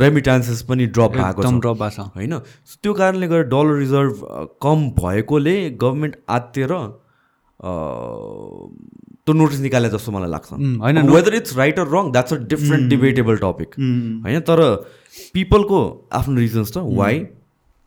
रेमिटान्सेस 0.00 0.62
पनि 0.68 0.86
ड्रप 0.98 1.10
भएको 1.12 1.42
छ। 1.42 1.52
ड्रप 1.64 1.78
भएको 1.78 1.94
छ। 1.94 2.10
होइन 2.18 2.38
त्यो 2.82 2.92
कारणले 3.00 3.26
गर्दा 3.28 3.48
डलर 3.54 3.74
रिजर्भ 3.78 4.14
कम 4.62 4.78
भएकोले 4.98 5.56
गभर्मेन्ट 5.82 6.14
आत्तिएर 6.36 6.72
त्यो 9.26 9.34
नोटिस 9.34 9.60
निकाले 9.60 9.88
जस्तो 9.90 10.12
मलाई 10.12 10.30
लाग्छ। 10.30 10.52
होइन 10.52 10.98
whether 11.10 11.34
it's 11.34 11.56
right 11.56 11.78
or 11.78 11.88
wrong 11.94 12.10
that's 12.12 12.32
a 12.32 12.36
different 12.50 12.90
debatable 12.90 13.36
topic 13.44 13.78
होइन 14.24 14.40
तर 14.50 14.60
पिपलको 15.34 15.80
आफ्नो 16.12 16.36
रिजन्स 16.40 16.72
छ 16.74 16.84
why 16.98 17.18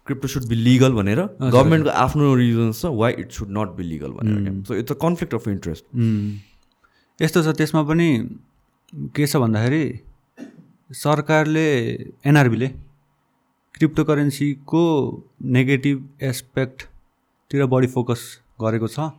crypto 0.08 0.28
should 0.34 0.48
be 0.50 0.56
legal 0.56 0.94
भनेर 0.94 1.22
गभर्मेन्टको 1.42 1.92
आफ्नो 2.06 2.34
रिजन्स 2.42 2.82
छ 2.82 2.92
why 3.02 3.14
it 3.20 3.32
should 3.38 3.50
not 3.58 3.76
be 3.78 3.84
legal 3.84 4.12
भनेर 4.20 4.64
so 4.68 4.76
it's 4.76 4.92
a 4.92 4.96
conflict 5.02 5.34
of 5.36 5.48
interest 5.48 5.84
यस्तो 7.20 7.44
छ 7.44 7.56
त्यसमा 7.62 7.84
पनि 7.92 8.10
के 9.16 9.28
छ 9.28 9.44
भन्दाखेरि 9.46 9.84
सरकारले 10.96 11.68
एनआरबीले 12.26 12.68
क्रिप्टो 13.76 14.04
करेन्सीको 14.04 14.84
नेगेटिभ 15.56 15.98
एस्पेक्टतिर 16.30 17.66
बढी 17.74 17.88
फोकस 17.96 18.22
गरेको 18.62 18.88
छ। 18.88 19.10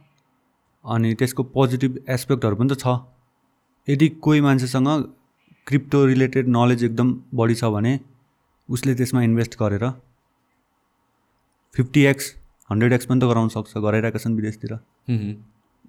अनि 0.85 1.15
त्यसको 1.15 1.43
पोजिटिभ 1.55 1.99
एस्पेक्टहरू 2.09 2.57
पनि 2.57 2.69
त 2.69 2.79
छ। 2.79 2.87
यदि 3.89 4.09
कोही 4.25 4.41
मान्छेसँग 4.41 4.89
क्रिप्टो 5.67 6.05
रिलेटेड 6.07 6.49
नलेज 6.49 6.85
एकदम 6.85 7.09
बढी 7.35 7.55
छ 7.55 7.65
भने 7.75 7.93
उसले 8.69 8.95
त्यसमा 8.95 9.23
इन्भेस्ट 9.23 9.53
गरेर 9.61 9.85
फिफ्टी 11.75 12.03
एक्स 12.13 12.35
हन्ड्रेड 12.71 12.93
एक्स 12.93 13.07
पनि 13.07 13.21
त 13.21 13.25
गराउन 13.31 13.49
सक्छ 13.49 13.73
गराइरहेका 13.77 14.19
छन् 14.19 14.37
विदेशतिर। 14.37 14.73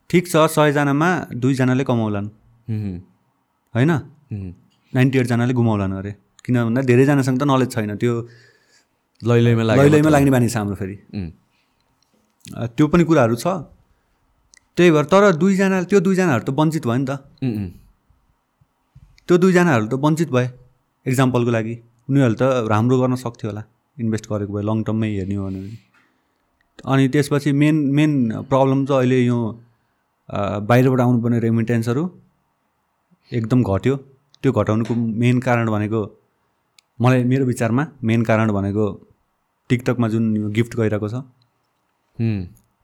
ठिक 0.09 0.23
छ 0.27 0.35
सयजनामा 0.55 1.09
दुईजनाले 1.41 1.83
कमाउलान्। 1.89 2.27
होइन? 3.73 3.91
नाइन्टी 4.93 5.17
एटजनाले 5.19 5.53
गुमाउलान् 5.53 5.93
अरे। 5.93 6.11
किन 6.45 6.55
भन्दा 6.63 6.81
धेरैजनासँग 6.89 7.39
त 7.39 7.43
नलेज 7.51 7.69
छैन 7.73 7.95
त्यो 7.97 8.13
लैलैमा 9.21 9.63
लैलैमा 9.75 10.09
लाग्ने 10.09 10.31
बानी 10.31 10.47
छ 10.49 10.55
हाम्रो 10.57 10.75
फेरि। 10.75 10.95
त्यो 12.75 12.85
पनि 12.87 13.03
कुराहरू 13.03 13.35
छ। 13.35 13.47
त्यही 14.79 14.91
भएर 14.95 15.05
तर 15.11 15.35
दुईजना 15.35 15.77
त्यो 15.91 15.99
दुईजनाहरू 15.99 16.43
त 16.47 16.55
वञ्चित 16.55 16.83
भयो 16.87 16.97
नि 16.97 17.05
त। 17.09 17.11
त्यो 19.27 19.35
दुईजनाहरू 19.43 19.85
त 19.91 19.93
वञ्चित 19.99 20.29
भए 20.31 20.47
इक्जाम्पलको 21.05 21.51
लागि। 21.51 21.75
उनीहरूले 22.09 22.37
त 22.39 22.43
राम्रो 22.71 22.95
गर्न 23.01 23.15
सक्थ्यो 23.19 23.47
होला 23.49 23.63
इन्भेस्ट 23.97 24.25
गरेको 24.31 24.51
भए 24.55 24.63
लङ 24.69 24.77
टर्ममै 24.87 25.09
हेर्ने 25.19 25.35
हो 25.35 25.43
भने 25.47 25.59
अनि 26.87 27.03
त्यसपछि 27.13 27.51
मेन 27.51 27.75
मेन 27.97 28.11
प्रब्लम 28.47 28.79
चाहिँ 28.87 28.99
अहिले 29.03 29.19
यो 29.19 29.37
बाहिरबाट 30.69 30.99
आउनुपर्ने 31.05 31.39
रेमिटेन्सहरू 31.43 32.03
एकदम 33.31 33.59
घट्यो। 33.63 33.95
त्यो 34.43 34.51
घटाउनुको 34.55 34.93
मेन 34.95 35.39
कारण 35.43 35.67
भनेको 35.75 36.01
मलाई 37.03 37.23
मेरो 37.31 37.45
विचारमा 37.51 37.83
मेन 38.07 38.21
कारण 38.29 38.51
भनेको 38.57 38.85
टिकटकमा 39.69 40.07
जुन 40.13 40.23
यो 40.37 40.47
गिफ्ट 40.57 40.73
गइरहेको 40.79 41.07
छ। 41.09 41.15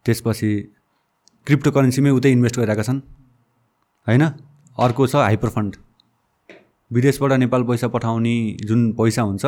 त्यसपछि 0.06 0.52
क्रिप्टो 1.46 1.72
करेन्सीमै 1.72 2.10
उतै 2.10 2.30
इन्भेस्ट 2.32 2.58
गरिरहेका 2.58 2.84
छन्। 2.84 3.00
होइन? 4.08 4.24
अर्को 4.78 5.04
छ 5.08 5.16
हाइपर 5.16 5.50
फन्ड 5.50 5.76
विदेशबाट 6.92 7.32
नेपाल 7.42 7.62
पैसा 7.70 7.88
पठाउने 7.94 8.36
जुन 8.66 8.82
पैसा 8.98 9.22
हुन्छ 9.22 9.46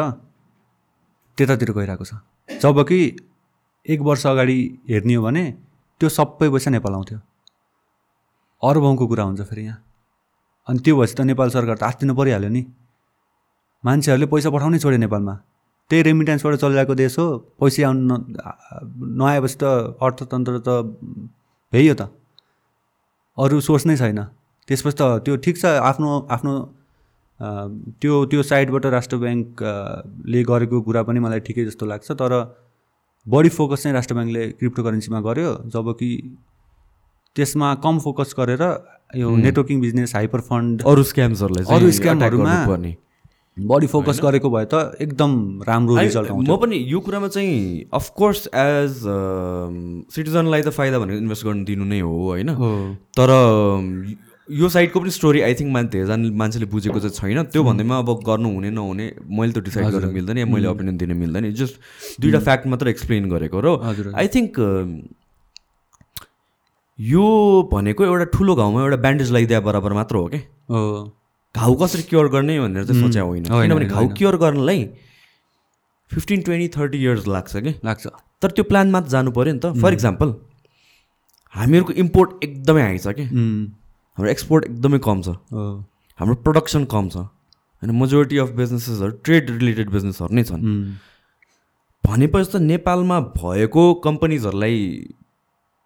त्यतातिर 1.38 1.72
गइरहेको 1.74 2.06
छ। 2.06 2.14
जब 2.62 2.78
कि 2.90 3.00
एक 3.86 4.00
वर्ष 4.02 4.26
अगाडि 4.28 4.58
हेर्ने 4.90 5.14
हो 5.14 5.24
भने 5.24 5.44
त्यो 6.02 6.10
सबै 6.10 6.50
पैसा 6.54 6.70
नेपाल 6.72 6.94
आउँथ्यो। 6.94 7.20
अरबौँको 8.62 9.06
कुरा 9.08 9.24
हुन्छ 9.24 9.42
फेरि 9.50 9.64
यहाँ। 9.66 9.80
अनि 10.68 10.80
त्यो 10.80 10.94
भएपछि 10.98 11.16
त 11.18 11.22
नेपाल 11.22 11.50
सरकार 11.50 11.78
त 11.78 11.84
आत्तिनु 11.84 12.14
परिहाल्यो 12.14 12.50
नि। 12.50 12.62
मान्छेहरूले 13.86 14.28
पैसा 14.34 14.50
पठाउनै 14.54 14.80
छोड्यो 14.80 15.00
नेपालमा। 15.02 15.36
त्यही 15.90 16.02
रेमिटेन्सबाट 16.04 16.54
चलिरहेको 16.62 16.94
देश 16.96 17.18
हो। 17.20 17.28
पैसा 17.58 17.88
आउनु 17.88 18.02
न 18.06 18.12
नआएपछि 19.18 19.58
त 19.62 19.98
अर्थतन्त्र 19.98 20.54
त 20.62 20.70
भइयो 21.74 21.94
त। 21.94 22.10
अरू 23.38 23.60
सोर्स 23.62 23.86
नै 23.86 23.96
छैन। 23.98 24.20
त्यसपछि 24.68 24.96
त 24.98 25.02
त्यो 25.26 25.36
ठिक 25.46 25.56
छ 25.58 25.66
आफ्नो 25.84 26.10
आफ्नो 26.30 26.54
त्यो 28.02 28.14
त्यो 28.26 28.42
साइडबाट 28.44 28.86
राष्ट्र 28.94 29.18
ब्याङ्क 29.18 29.64
अ, 29.64 29.74
ले 30.26 30.44
गरेको 30.44 30.82
कुरा 30.82 31.02
पनि 31.10 31.20
मलाई 31.20 31.40
ठिकै 31.48 31.66
जस्तो 31.66 31.86
लाग्छ 31.86 32.12
तर 32.14 32.34
बढी 33.26 33.50
फोकस 33.52 33.84
चाहिँ 33.84 33.94
राष्ट्र 33.96 34.14
ब्याङ्कले 34.16 34.44
क्रिप्टो 34.60 34.84
करेन्सीमा 34.84 35.20
गर्यो 35.22 35.52
जब 35.70 35.92
कि 36.00 36.10
त्यसमा 37.36 37.74
कम 37.84 38.00
फोकस 38.06 38.34
गरेर 38.38 38.64
यो 39.16 39.30
नेटवर्किङ 39.38 39.82
बिजनेस 39.82 40.16
हाइपर 40.16 40.42
फन्ड 40.50 40.82
अरू 40.86 41.04
स्क्याम्सहरूलाई 41.12 41.64
चाहिँ 41.66 41.80
अरू 41.80 41.92
स्क्यामहरूमा 42.00 42.56
बढी 43.60 43.88
फोकस 43.88 44.20
गरेको 44.24 44.50
भए 44.50 44.66
त 44.74 44.96
एकदम 45.02 45.64
राम्रो 45.68 45.98
रिजल्ट 45.98 46.32
म 46.32 46.58
पनि 46.62 46.78
यो 46.92 47.00
कुरामा 47.00 47.28
चाहिँ 47.28 47.90
अफकोर्स 47.94 48.48
एज 48.54 49.02
सिटिजनलाई 50.14 50.62
त 50.62 50.70
फाइदा 50.78 51.00
भनेको 51.00 51.20
इन्भेस्ट 51.26 51.46
गर्नु 51.46 51.66
दिनु 51.66 51.86
नै 51.86 52.00
हो 52.00 52.14
होइन। 52.28 52.50
तर 53.18 53.30
um, 53.34 53.84
यो 54.50 54.70
साइडको 54.70 55.00
पनि 55.00 55.12
स्टोरी 55.12 55.42
आई 55.42 55.54
थिङ्क 55.60 55.72
मान 55.74 55.88
धेरैजना 55.94 56.32
मान्छेले 56.38 56.66
बुझेको 56.72 57.00
चाहिँ 57.00 57.16
छैन। 57.18 57.44
त्यो 57.52 57.64
भन्दैमा 57.64 57.98
अब 58.00 58.10
गर्नु 58.28 58.50
हुने 58.54 58.70
नहुने 58.72 59.06
मैले 59.28 59.52
त 59.52 59.60
डिसाइड 59.66 59.86
गर्न 59.92 60.14
मिल्दैन 60.14 60.38
या 60.38 60.46
मैले 60.46 60.68
ओपिनियन 60.68 60.98
दिन 60.98 61.12
मिल्दैन। 61.18 61.52
जस्ट 61.54 61.76
दुइटा 62.22 62.40
फ्याक्ट 62.40 62.68
मात्र 62.68 62.88
एक्सप्लेन 62.88 63.30
गरेको 63.30 63.60
र 63.60 63.68
आई 64.16 64.28
थिङ्क 64.36 64.54
यो 67.00 67.26
भनेको 67.72 68.06
एउटा 68.06 68.26
ठुलो 68.38 68.56
घाउमा 68.56 68.82
एउटा 68.84 68.98
ब्यान्डेज 69.04 69.32
लगाइदिए 69.32 69.60
बराबर 69.68 69.94
मात्र 69.94 70.16
हो 70.16 70.28
कि? 70.34 70.40
घाउ 71.56 71.74
कसरी 71.76 72.04
क्योर 72.04 72.28
गर्ने 72.30 72.60
भनेर 72.60 72.86
चाहिँ 72.86 73.02
सोचे 73.02 73.20
होइन। 73.20 73.44
किनभने 73.44 73.86
घाउ। 73.86 74.08
क्योर 74.18 74.36
गर्नलाई 74.38 74.86
फिफ्टिन 76.12 76.42
ट्वेन्टी 76.42 76.68
थर्टी 76.78 76.98
इयर्स 77.04 77.28
लाग्छ 77.28 77.56
कि? 77.58 77.74
लाग्छ। 77.86 78.08
तर 78.42 78.50
त्यो 78.52 78.64
प्लानमा 78.64 79.00
त 79.02 79.08
जानु 79.10 79.32
पऱ्यो 79.32 79.54
नि 79.54 79.60
त। 79.60 79.74
फर 79.82 79.94
इक्जाम्पल 79.94 80.30
हामीहरूको 81.54 81.94
इम्पोर्ट 81.94 82.44
एकदमै 82.44 82.82
हाई 82.82 82.98
छ 82.98 83.08
कि? 83.18 83.26
हाम्रो 83.26 84.30
एक्सपोर्ट 84.32 84.66
एकदमै 84.66 85.00
कम 85.04 85.22
छ। 85.22 85.28
हाम्रो 86.20 86.36
प्रडक्सन 86.46 86.86
कम 86.86 87.10
छ। 87.10 87.18
होइन 87.82 87.92
मेजोरिटी 87.94 88.38
अफ 88.38 88.50
बिजनेसेसहरू 88.58 89.12
ट्रेड 89.26 89.50
रिलेटेड 89.58 89.90
बिजनेसहरू 89.90 90.34
नै 90.34 90.44
छन्। 90.44 90.62
भनेपछि 92.04 92.50
त 92.52 92.56
नेपालमा 92.64 93.20
भएको 93.36 93.84
कम्पनीजहरूलाई 94.06 94.78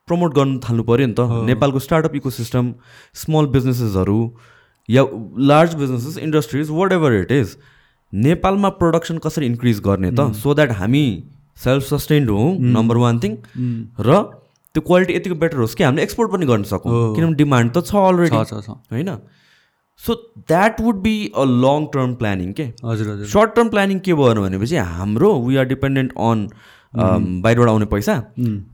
प्रमोट 0.08 0.32
गर्नु 0.36 0.60
थाल्नु 0.60 0.84
पऱ्यो 0.84 1.08
नि 1.08 1.16
त। 1.18 1.22
नेपालको 1.50 1.80
स्टार्टअप 1.80 2.16
इको 2.16 2.30
सिस्टम 2.30 2.74
स्मल 3.16 3.46
बिजनेसेसहरू 3.56 4.20
या 4.92 5.06
large 5.52 5.76
businesses 5.76 6.18
industries 6.20 6.70
whatever 6.94 7.14
it 7.14 7.32
is 7.32 7.58
नेपालमा 8.14 8.70
प्रडक्सन 8.78 9.18
कसरी 9.26 9.46
इन्क्रिज 9.46 9.80
गर्ने 9.82 10.12
त? 10.12 10.32
सो 10.36 10.54
द्याट 10.54 10.72
हामी 10.80 11.06
सेल्फ 11.58 11.84
सस्टेन्ड 11.86 12.30
हौँ 12.30 12.48
नम्बर 12.78 12.98
वान 12.98 13.20
थिङ 13.20 13.36
र 14.00 14.22
त्यो 14.76 14.82
क्वालिटी 14.88 15.14
यतिको 15.16 15.36
बेटर 15.36 15.58
होस् 15.58 15.76
कि 15.76 15.84
हामीले 15.84 16.04
एक्सपोर्ट 16.04 16.32
पनि 16.32 16.46
गर्न 16.46 16.64
सकौँ। 16.66 16.92
किनभने 17.16 17.36
डिमान्ड 17.36 17.72
त 17.78 17.86
छ 17.86 17.96
अलरेडी 18.10 18.36
होइन? 18.92 19.10
So 20.02 20.14
that 20.50 20.80
would 20.82 21.02
be 21.02 21.16
a 21.28 21.44
long 21.64 21.86
term 21.94 22.14
planning 22.22 22.54
के 22.60 22.64
हजुर 22.84 23.10
हजुर। 23.10 23.28
सर्ट 23.34 23.56
टर्म 23.56 23.70
प्लानिङ 23.70 24.00
के 24.06 24.14
भयो 24.14 24.42
भनेपछि 24.44 24.78
हाम्रो 24.94 25.34
वी 25.42 25.56
आर 25.56 25.66
डिपेन्डेन्ट 25.74 26.14
अन 26.18 26.48
बाहिरबाट 27.44 27.68
आउने 27.70 27.86
पैसा। 27.92 28.16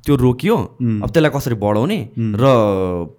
त्यो 0.05 0.15
रोकियो। 0.15 0.55
अब 0.57 1.09
त्यसलाई 1.09 1.31
कसरी 1.35 1.55
बढाउने? 1.65 1.99
र 2.17 2.53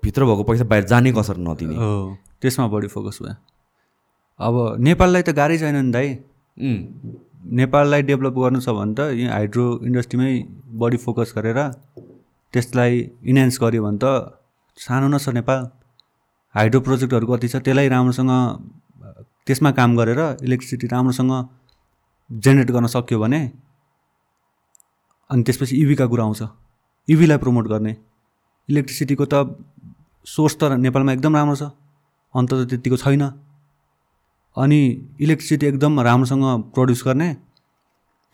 भित्र 0.04 0.24
भएको 0.24 0.44
पैसा 0.50 0.64
बाहिर 0.70 0.84
जाने 0.94 1.12
कसरी 1.18 1.42
नदिने? 1.42 1.76
हो 1.76 2.16
त्यसमा 2.42 2.66
बढी 2.72 2.88
फोकस 2.94 3.18
भयो। 3.22 3.34
अब 4.40 4.54
नेपाललाई 4.86 5.22
त 5.22 5.30
गाह्रै 5.38 5.58
छैन 5.58 5.76
नि 5.86 5.92
दाइ। 5.92 6.08
नेपाललाई 7.58 8.02
डेभलप 8.10 8.34
गर्नु 8.42 8.60
छ 8.60 8.68
भने 8.78 8.94
त 8.94 9.00
यहाँ 9.18 9.32
हाइड्रो 9.34 9.64
इन्डस्ट्रीमै 9.88 10.32
बढी 10.80 10.98
फोकस 11.04 11.32
गरेर 11.36 11.58
त्यसलाई 12.54 12.92
इन्हान्स 13.30 13.56
गर्यो 13.62 13.82
भने 13.86 13.98
त 14.02 14.06
सानो 14.78 15.06
न 15.08 15.18
छ 15.18 15.34
नेपाल। 15.38 15.60
हाइड्रो 16.54 16.80
प्रोजेक्टहरू 16.86 17.26
कति 17.26 17.48
छ 17.48 17.56
त्यसलाई 17.66 17.88
राम्रोसँग 17.94 18.32
त्यसमा 19.46 19.70
काम 19.78 19.90
गरेर 19.96 20.20
इलेक्ट्रिसिटी 20.46 20.86
राम्रोसँग 20.94 21.32
जेनेरेट 22.30 22.70
गर्न 22.76 22.86
सक्यो 22.94 23.18
भने 23.18 23.40
अनि 25.30 25.42
त्यसपछि 25.42 25.74
इभीका 25.82 26.06
कुरा 26.12 26.24
आउँछ। 26.24 26.42
इभीलाई 27.08 27.38
प्रमोट 27.42 27.66
गर्ने। 27.68 27.92
इलेक्ट्रिसिटीको 28.68 29.24
त 29.32 29.34
सोर्स 30.26 30.54
त 30.60 30.62
नेपालमा 30.84 31.12
एकदम 31.12 31.36
राम्रो 31.36 31.56
छ। 31.56 31.64
अन्त 32.34 32.50
त 32.52 32.68
त्यतिको 32.70 32.96
छैन। 32.96 33.22
अनि 34.56 34.80
इलेक्ट्रिसिटी 35.20 35.66
एकदम 35.66 36.00
राम्रोसँग 36.00 36.44
प्रड्युस 36.74 37.02
गर्ने 37.06 37.28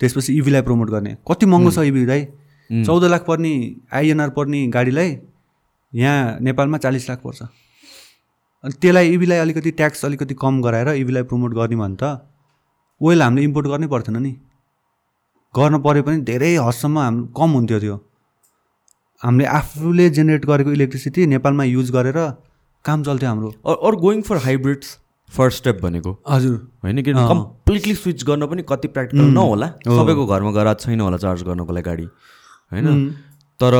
त्यसपछि 0.01 0.33
इभीलाई 0.37 0.61
प्रमोट 0.61 0.89
गर्ने। 0.89 1.11
कति 1.27 1.45
महँगो 1.45 1.71
छ 1.71 1.79
इभी 1.87 2.05
दाइ? 2.05 2.21
चौध 2.69 3.03
लाख 3.05 3.25
पर्ने 3.27 3.53
आइएनआर 3.93 4.29
पर्ने 4.37 4.59
गाडीलाई 4.73 5.09
यहाँ 5.93 6.39
नेपालमा 6.41 6.77
चालिस 6.77 7.09
लाख 7.09 7.19
पर्छ। 7.23 7.41
अनि 8.63 8.73
त्यसलाई 8.81 9.07
इभीलाई 9.13 9.37
अलिकति 9.39 9.71
ट्याक्स 9.71 10.05
अलिकति 10.05 10.33
कम 10.33 10.61
गराएर 10.61 10.89
इभीलाई 10.97 11.23
प्रमोट 11.29 11.53
गर्ने 11.53 11.75
भने 11.75 11.97
त 12.01 12.03
ओइल 13.01 13.21
हामीले 13.21 13.43
इम्पोर्ट 13.43 13.67
गर्नै 13.67 13.87
पर्थेन 13.87 14.17
नि। 14.17 14.31
गर्न 15.53 15.77
परे 15.79 16.01
पनि 16.01 16.17
धेरै 16.25 16.55
हदसम्म 16.57 16.97
हाम 16.99 17.15
कम 17.37 17.49
हुन्थ्यो 17.53 17.79
त्यो। 17.79 17.95
हामीले 19.21 19.45
आफूले 19.45 20.09
जेनेरेट 20.09 20.45
गरेको 20.45 20.71
इलेक्ट्रिसिटी 20.71 21.25
नेपालमा 21.27 21.63
युज 21.65 21.91
गरेर 21.91 22.19
काम 22.85 23.03
चल्थ्यो 23.03 23.29
हाम्रो। 23.29 23.49
Or 23.65 23.95
going 24.01 24.21
for 24.23 24.37
hybrids 24.43 24.97
first 25.31 25.57
step 25.57 25.81
भनेको। 25.81 26.17
हजुर। 26.29 26.57
होइन 26.83 27.01
कि 27.03 27.13
कम्प्लिटली 27.13 27.93
स्विच 27.95 28.23
गर्न 28.23 28.47
पनि 28.47 28.63
कति 28.69 28.87
प्र्याक्टिकल 28.89 29.31
नहोला। 29.33 29.67
सबैको 29.85 30.25
घरमा 30.25 30.51
गराज 30.51 30.79
छैन 30.81 30.99
होला 31.01 31.17
चार्ज 31.19 31.43
गर्नको 31.43 31.73
लागि 31.73 31.85
गाडी। 31.85 32.07
होइन? 32.71 33.09
तर 33.59 33.73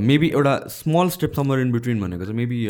मेबी 0.00 0.28
एउटा 0.28 0.54
small 0.70 1.08
step 1.10 1.32
somewhere 1.36 1.60
in 1.60 1.72
between 1.72 2.00
भनेको 2.00 2.24
चाहिँ 2.24 2.36
मेबी 2.36 2.60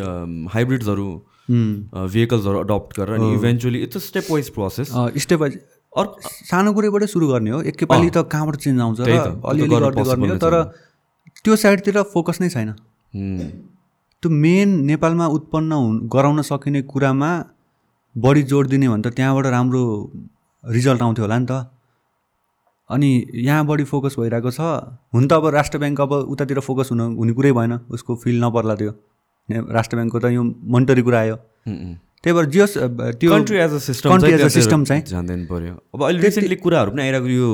हाइब्रिड्सहरू 0.54 1.06
भेहिकल्सहरू 1.50 2.58
अडप्ट 2.58 2.98
गरेर 2.98 3.14
अनि 3.14 3.32
eventually 3.34 3.78
it's 3.82 3.96
a 3.96 4.00
step 4.00 4.26
wise 4.30 4.48
process 4.54 4.92
step 5.18 5.38
by 5.40 5.50
अर्को 5.92 6.30
सानो 6.46 6.72
कुरोबाटै 6.72 7.06
सुरु 7.06 7.28
गर्ने 7.28 7.50
हो। 7.50 7.60
एकैपालि 7.64 8.10
त 8.10 8.22
कहाँबाट 8.32 8.56
चेन्ज 8.56 8.80
आउँछ 8.80 9.00
अलिअलि 9.00 9.76
गर्नु 9.98 10.26
हो। 10.26 10.36
तर 10.38 10.54
त्यो 11.44 11.56
साइडतिर 11.56 12.02
फोकस 12.14 12.40
नै 12.40 12.48
छैन। 12.48 12.74
त्यो 14.22 14.30
मेन 14.30 14.68
नेपालमा 14.86 15.26
उत्पन्न 15.36 15.72
हुन् 15.72 15.98
गराउन 16.14 16.42
सकिने 16.46 16.80
कुरामा 16.90 17.30
बढी 18.14 18.42
जोड 18.50 18.66
दिने 18.72 18.88
भने 18.88 19.02
त 19.02 19.14
त्यहाँबाट 19.18 19.46
राम्रो 19.54 19.82
रिजल्ट 20.64 21.02
आउँथ्यो 21.02 21.24
होला 21.24 21.38
नि 21.38 21.46
त। 21.50 21.52
अनि 22.90 23.10
यहाँ 23.46 23.66
बढी 23.66 23.84
फोकस 23.90 24.14
भइरहेको 24.18 24.50
छ। 24.50 24.60
हुन 25.14 25.26
त 25.26 25.32
अब 25.32 25.46
राष्ट्र 25.58 25.78
ब्याङ्क 25.82 26.00
अब 26.00 26.12
उतातिर 26.32 26.60
फोकस 26.62 26.88
हुन 26.92 27.00
हुने 27.18 27.32
कुरै 27.34 27.52
भएन। 27.52 27.72
उसको 27.90 28.14
फिल 28.22 28.36
नपर्ला 28.44 28.74
त्यो। 28.78 28.92
राष्ट्र 29.74 29.96
ब्याङ्कको 29.96 30.18
त 30.22 30.24
यो 30.38 30.42
मन्टरी 30.44 31.02
कुरा 31.02 31.18
आयो। 31.18 31.36
त्यही 32.24 32.34
भएर 32.36 32.46
जियोस् 32.54 32.74
त्यो 33.20 33.30
कन्ट्री 33.30 33.58
एज 33.58 33.72
अ 33.72 33.78
सिस्टम 33.82 34.84
चाहिँ 34.84 35.02
जान्दैन 35.06 35.44
पऱ्यो 35.46 35.74
अब 35.94 36.02
अहिले 36.06 36.22
रिसेन्टली 36.22 36.56
कुराहरू 36.64 36.90
पनि 36.90 37.02
आइरहेको 37.02 37.28
यो 37.28 37.48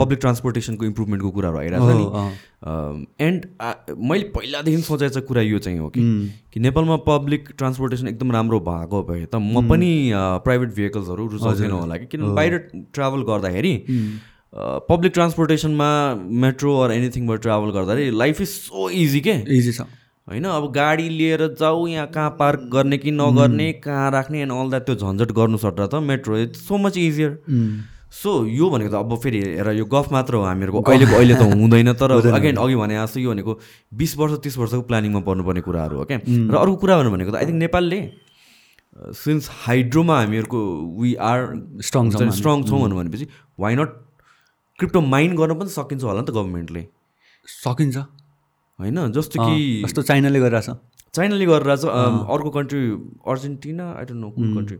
पब्लिक 0.00 0.18
ट्रान्सपोर्टेसनको 0.20 0.84
इम्प्रुभमेन्टको 0.84 1.30
कुराहरू 1.30 1.58
आइरहेको 1.58 1.88
छ 1.88 1.96
नि। 1.98 2.04
एन्ड 3.20 3.40
मैले 4.10 4.24
पहिलादेखि 4.36 4.82
सोचेको 4.82 5.20
कुरा 5.28 5.42
यो 5.42 5.58
चाहिँ 5.66 5.78
हो 5.78 5.88
कि 5.96 6.02
कि 6.52 6.60
नेपालमा 6.60 6.96
पब्लिक 7.08 7.48
ट्रान्सपोर्टेसन 7.58 8.08
एकदम 8.08 8.32
राम्रो 8.32 8.60
भएको 8.68 9.02
भए 9.10 9.24
त 9.24 9.36
म 9.36 9.68
पनि 9.68 9.90
प्राइभेट 10.44 10.70
भेहिकल्सहरू 10.76 11.26
रुचाउँदैन 11.34 11.70
होला 11.70 11.96
कि 11.96 12.06
किनभने 12.06 12.34
बाहिर 12.34 12.56
ट्राभल 12.94 13.20
गर्दाखेरि 13.32 13.74
पब्लिक 14.88 15.12
ट्रान्सपोर्टेसनमा 15.12 15.90
मेट्रो 16.46 16.78
अर 16.80 16.92
एनिथिङबाट 16.92 17.40
ट्राभल 17.42 17.70
गर्दाखेरि 17.76 18.10
लाइफ 18.24 18.40
इज 18.40 18.48
सो 18.48 18.88
इजी 19.02 19.20
के। 19.20 19.36
इजी 19.58 19.72
छ। 19.72 19.86
होइन 20.28 20.44
अब 20.48 20.70
गाडी 20.72 21.08
लिएर 21.08 21.46
जाऊ 21.60 21.86
यहाँ 21.86 22.06
कहाँ 22.10 22.30
पार्क 22.38 22.60
गर्ने 22.72 22.98
कि 22.98 23.10
नगर्ने 23.12 23.72
कहाँ 23.84 24.10
राख्ने 24.10 24.40
एन्ड 24.42 24.52
अल 24.52 24.70
द्याट 24.70 24.84
त्यो 24.86 24.94
झन्झट 24.96 25.32
गर्नु 25.38 25.56
सट्टा 25.64 25.86
त 25.86 26.00
metro 26.02 26.36
it's 26.38 26.68
so 26.68 26.76
much 26.80 26.96
easier 26.98 27.32
so 28.14 28.32
यो 28.46 28.70
भनेको 28.70 28.90
त 28.90 28.94
अब 28.94 29.16
फेरि 29.22 29.40
हेर 29.42 29.68
यो 29.76 29.84
गफ 29.84 30.12
मात्र 30.12 30.34
हो 30.34 30.42
हामीहरूको। 30.48 30.80
अहिलेको 30.80 31.14
अहिले 31.16 31.34
त 31.34 31.42
हुँदैन 31.60 31.92
तर 32.00 32.10
अगेन 32.40 32.56
अघि 32.56 32.76
भने 32.80 32.94
जस्तो 32.94 33.20
यो 33.20 33.30
भनेको 33.30 33.58
बिस 34.00 34.16
वर्ष 34.18 34.38
तिस 34.44 34.58
वर्षको 34.58 34.82
प्लानिङमा 34.88 35.20
पर्नुपर्ने 35.28 35.60
कुराहरू 35.68 35.96
हो 35.98 36.04
क्या 36.08 36.18
र 36.24 36.56
अर्को 36.56 36.76
कुरा 36.84 36.98
भनेको 37.04 37.30
त 37.30 37.36
आई 37.42 37.46
थिङ्क 37.46 37.60
नेपालले 37.66 38.00
सिन्स 39.20 39.50
हाइड्रोमा 39.66 40.16
हामीहरूको 40.18 40.58
वी 41.02 41.14
आर 41.28 41.40
स्ट्रङ 41.84 42.10
छ 42.16 42.32
स्ट्रङ 42.40 42.64
छौँ 42.70 42.80
भनेपछि 42.88 43.26
वाइ 43.60 43.74
नट 43.76 43.90
क्रिप्टो 44.78 45.00
माइन 45.14 45.36
गर्न 45.36 45.58
पनि 45.60 45.70
सकिन्छ 45.76 46.02
होला 46.04 46.20
नि 46.20 46.26
त 46.26 46.38
गभर्मेन्टले 46.38 46.86
सकिन्छ। 47.48 47.96
होइन 48.78 49.12
जस्तो 49.12 49.46
कि 49.46 49.82
जस्तो 49.84 50.02
चाइनाले 50.02 50.40
गरिरहेछ। 50.40 50.70
चाइनाले 51.14 51.46
गरिरहेछ 51.46 51.84
अर्को 51.84 52.50
country 52.56 52.80
Argentina 53.32 53.84
I 53.92 54.04
don't 54.04 54.20
know 54.20 54.30
कुन 54.30 54.54
कन्ट्री 54.54 54.78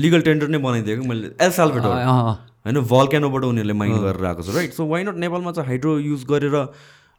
लिगल 0.00 0.20
टेन्डर 0.28 0.48
नै 0.48 0.58
बनाइदिएको 0.66 1.08
मैले 1.08 1.30
एल 1.46 1.50
साल्भेटर 1.52 1.88
होइन 1.88 2.80
भल्क्यानोबाट 2.92 3.44
उनीहरूले 3.44 3.74
माइन 3.80 3.98
गरेर 4.00 4.24
आएको 4.26 4.42
छ 4.42 4.54
राइट 4.56 4.72
सो 4.72 4.86
वाइ 4.86 5.04
नट 5.04 5.16
नेपालमा 5.24 5.52
चाहिँ 5.52 5.68
हाइड्रो 5.68 5.98
युज 6.00 6.24
गरेर 6.30 6.56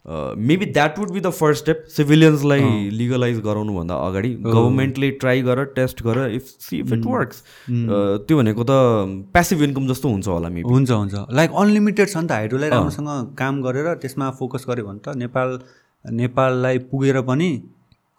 maybe 0.05 0.65
that 0.65 0.97
would 0.99 1.11
be 1.11 1.19
the 1.19 1.29
first 1.29 1.61
step 1.61 1.83
सिभिलियन्सलाई 1.95 2.89
legalize 2.91 3.39
गराउनुभन्दा 3.41 3.95
अगाडि 4.05 4.29
गभर्मेन्टले 4.45 5.09
ट्राई 5.21 5.41
गर 5.41 5.63
टेस्ट 5.75 6.01
गर 6.03 6.19
if 6.29 6.45
see 6.45 6.79
if 6.79 6.93
it 6.93 7.05
works 7.05 7.43
त्यो 7.69 8.37
भनेको 8.37 8.63
त 8.63 8.71
प्यासिभ 9.33 9.61
इन्कम 9.63 9.87
जस्तो 9.87 10.09
हुन्छ 10.09 10.27
होला 10.27 10.49
मे 10.49 10.61
हुन्छ 10.61 10.91
हुन्छ। 10.91 11.25
लाइक 11.31 11.51
अनलिमिटेड 11.63 12.09
छ 12.09 12.17
नि 12.17 12.27
त 12.27 12.31
हाइड्रोलाई 12.31 12.69
राम्रोसँग 12.69 13.35
काम 13.37 13.61
गरेर 13.61 13.93
त्यसमा 14.01 14.29
फोकस 14.39 14.65
गऱ्यो 14.69 14.85
भने 14.87 14.99
त 15.05 15.15
नेपाल 15.21 15.59
नेपाललाई 16.05 16.77
पुगेर 16.89 17.21
पनि 17.27 17.49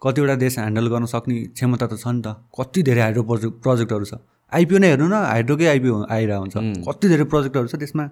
कतिवटा 0.01 0.35
देश 0.35 0.57
ह्यान्डल 0.59 0.87
गर्न 0.93 1.05
सक्ने 1.11 1.35
क्षमता 1.51 1.87
त 1.87 1.99
छ 1.99 2.07
नि 2.07 2.21
त। 2.21 2.35
कति 2.59 2.83
धेरै 2.83 3.01
हाइड्रो 3.01 3.23
प्रोजेक्ट 3.23 3.55
प्रोजेक्टहरू 3.63 4.05
छ। 4.05 4.13
आइपिओ 4.51 4.77
नै 4.79 4.87
हेर्नु 4.87 5.07
न 5.07 5.19
हाइड्रोकै 5.25 5.67
आइपिओ 5.73 5.95
आइरहेको 6.07 6.39
हुन्छ। 6.39 6.87
कति 6.87 7.05
धेरै 7.11 7.25
प्रोजेक्टहरू 7.33 7.67
छ 7.67 7.75
त्यसमा 7.83 8.05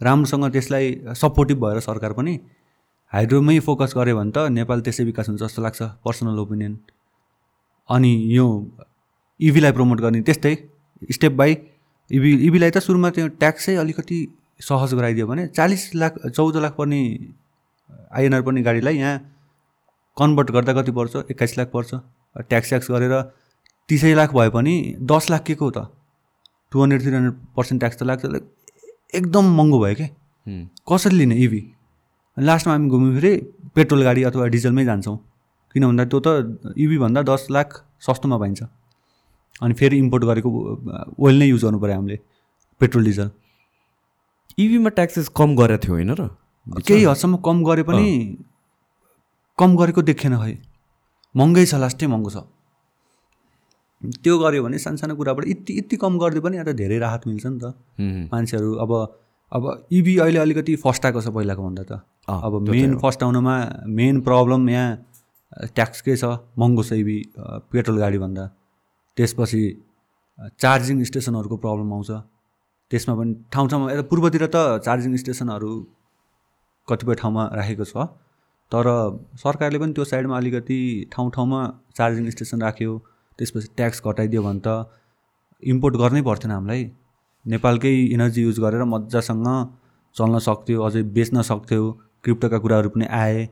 राम्रोसँग 0.00 0.44
त्यसलाई 0.50 1.14
सपोर्टिभ 1.22 1.58
भएर 1.64 1.80
सरकार 1.86 2.12
पनि 2.18 2.34
हाइड्रोमै 3.12 3.58
फोकस 3.60 3.92
गऱ्यो 3.96 4.16
भने 4.16 4.30
त 4.32 4.38
नेपाल 4.52 4.80
त्यसै 4.80 5.04
विकास 5.04 5.28
हुन्छ 5.28 5.40
जस्तो 5.42 5.62
लाग्छ 5.62 5.82
पर्सनल 6.04 6.38
ओपिनियन। 6.38 6.78
अनि 7.88 8.12
यो 8.36 8.46
इभीलाई 9.40 9.72
प्रमोट 9.72 10.00
गर्ने 10.00 10.20
त्यस्तै 10.28 10.54
स्टेप 11.12 11.32
बाई 11.40 11.56
इभी 12.10 12.30
इभीलाई 12.46 12.70
त 12.70 12.78
सुरुमा 12.78 13.10
त्यो 13.10 13.28
ट्याक्सै 13.42 13.74
अलिकति 13.76 14.18
सहज 14.60 14.94
गराइदियो 14.94 15.26
भने 15.26 15.46
चालिस 15.58 15.82
लाख 15.94 16.18
चौध 16.28 16.56
लाख 16.64 16.72
पर्ने 16.78 17.00
आइएनआर 18.16 18.42
पर्ने 18.42 18.62
गाडीलाई 18.62 18.96
यहाँ 18.96 19.18
कन्भर्ट 20.16 20.50
गर्दा 20.50 20.72
कति 20.72 20.92
पर्छ? 20.92 21.16
एक्काइस 21.30 21.58
लाख 21.58 21.68
पर्छ। 21.72 21.90
ट्याक्स 22.48 22.68
ट्याक्स 22.68 22.90
गरेर 22.90 23.14
तिसै 23.88 24.14
लाख 24.14 24.34
भए 24.34 24.48
पनि 24.56 24.74
दस 25.12 25.30
लाख 25.30 25.42
के 25.44 25.54
को 25.60 25.70
त? 25.70 25.78
Two 26.72 26.82
hundred 26.82 27.00
three 27.02 27.12
hundred 27.12 27.36
percent 27.56 27.80
tax 27.80 27.96
त 27.96 28.02
लाग्छ। 28.02 28.24
एकदम 29.14 29.44
महँगो 29.56 29.78
भयो 29.84 29.94
क्या 29.94 30.08
कसरी 30.88 31.16
लिने 31.16 31.36
इभी 31.44 31.62
लास्टमा 32.36 32.72
हामी 32.74 32.88
घुम्यो 32.88 33.10
फेरि 33.20 33.32
पेट्रोल 33.74 34.02
गाडी 34.02 34.22
अथवा 34.22 34.46
डिजलमै 34.54 34.84
जान्छौँ। 34.84 35.16
किन 35.74 35.82
भन्दा 35.86 36.04
त्यो 36.04 36.20
त 36.20 36.28
इभीभन्दा 36.76 37.22
दस 37.22 37.46
लाख 37.50 37.68
सस्तोमा 38.00 38.36
पाइन्छ। 38.38 38.62
अनि 39.62 39.74
फेरि 39.74 39.96
इम्पोर्ट 39.98 40.24
गरेको 40.24 40.48
ओइल 41.18 41.36
नै 41.38 41.46
युज 41.46 41.64
गर्नु 41.64 41.78
पऱ्यो 41.80 41.94
हामीले 41.94 42.18
पेट्रोल 42.80 43.04
डिजल। 43.04 43.28
इभीमा 44.58 44.90
ट्याक्सेस 44.96 45.28
कम 45.36 45.56
गरेको 45.56 45.82
थियो 45.84 45.94
होइन 45.94 46.10
र? 46.12 46.28
केही 46.86 47.04
हदसम्म 47.04 47.36
कम 47.44 47.56
गरे 47.64 47.82
पनि 47.82 48.08
कम 49.58 49.70
गरेको 49.76 50.02
देखेन 50.02 50.36
खै। 50.40 50.54
महँगै 51.34 51.64
छ 51.66 51.74
लास्टै 51.84 52.06
महँगो 52.06 52.30
छ। 52.30 52.36
त्यो 54.22 54.34
गऱ्यो 54.38 54.62
भने 54.62 54.78
सानसानो 54.78 55.14
कुराबाट 55.16 55.44
यति 55.48 55.78
यति 55.78 55.96
कम 55.96 56.18
गरिदियो 56.18 56.42
पनि 56.42 56.56
अन्त 56.58 56.74
धेरै 56.76 56.98
राहत 56.98 57.26
मिल्छ 57.28 57.46
नि 57.46 57.58
त। 57.60 57.64
मान्छेहरू 58.32 58.70
अब 58.82 58.90
अब 59.52 59.62
इभी 59.92 60.16
अहिले 60.18 60.38
अलिकति 60.38 60.76
फस्टाएको 60.80 61.20
छ 61.20 61.28
पहिलाको 61.28 61.62
भन्दा 61.62 61.84
त। 61.84 61.92
अब 62.28 62.60
मेन 62.68 62.96
फर्स्ट 62.98 63.22
आउनुमा 63.22 63.54
मेन 63.90 64.20
प्रब्लम 64.22 64.68
यहाँ 64.70 65.70
ट्याक्सकै 65.74 66.16
छ 66.16 66.24
महँगो 66.58 66.82
इभी 66.94 67.18
पेट्रोल 67.72 67.98
गाडीभन्दा। 67.98 68.44
त्यसपछि 69.16 69.62
चार्जिङ 70.58 71.02
स्टेसनहरूको 71.04 71.56
प्रब्लम 71.64 71.92
आउँछ। 71.92 72.10
त्यसमा 72.90 73.14
पनि 73.14 73.32
ठाउँ 73.52 73.68
ठाउँमा 73.68 73.92
यता 73.92 74.02
पूर्वतिर 74.10 74.46
त 74.46 74.56
चार्जिङ 74.86 75.16
स्टेसनहरू 75.16 75.72
कतिपय 76.88 77.14
ठाउँमा 77.20 77.42
राखेको 77.58 77.84
छ। 77.84 78.06
तर 78.72 78.86
सरकारले 79.36 79.78
पनि 79.78 79.92
त्यो 79.92 80.04
साइडमा 80.04 80.36
अलिकति 80.36 80.78
ठाउँ 81.12 81.30
ठाउँमा 81.34 81.60
चार्जिङ 81.96 82.30
स्टेसन 82.30 82.62
राख्यो। 82.62 82.92
त्यसपछि 83.38 83.68
ट्याक्स 83.76 83.98
घटाइदियो 84.06 84.42
भने 84.42 84.60
त 84.64 84.68
इम्पोर्ट 85.62 85.94
गर्नै 85.96 86.22
पर्थेन 86.22 86.50
हामीलाई। 86.50 86.82
नेपालकै 87.44 87.92
इनर्जी 88.14 88.42
युज 88.42 88.58
गरेर 88.64 88.84
मजासँग 88.86 89.48
चल्न 90.16 90.38
सक्थ्यो 90.48 90.78
अझै 90.82 91.02
बेच्न 91.16 91.42
सक्थ्यो। 91.42 91.82
क्रिप्टोका 92.24 92.58
कुराहरू 92.58 92.88
पनि 92.94 93.06
आए। 93.20 93.48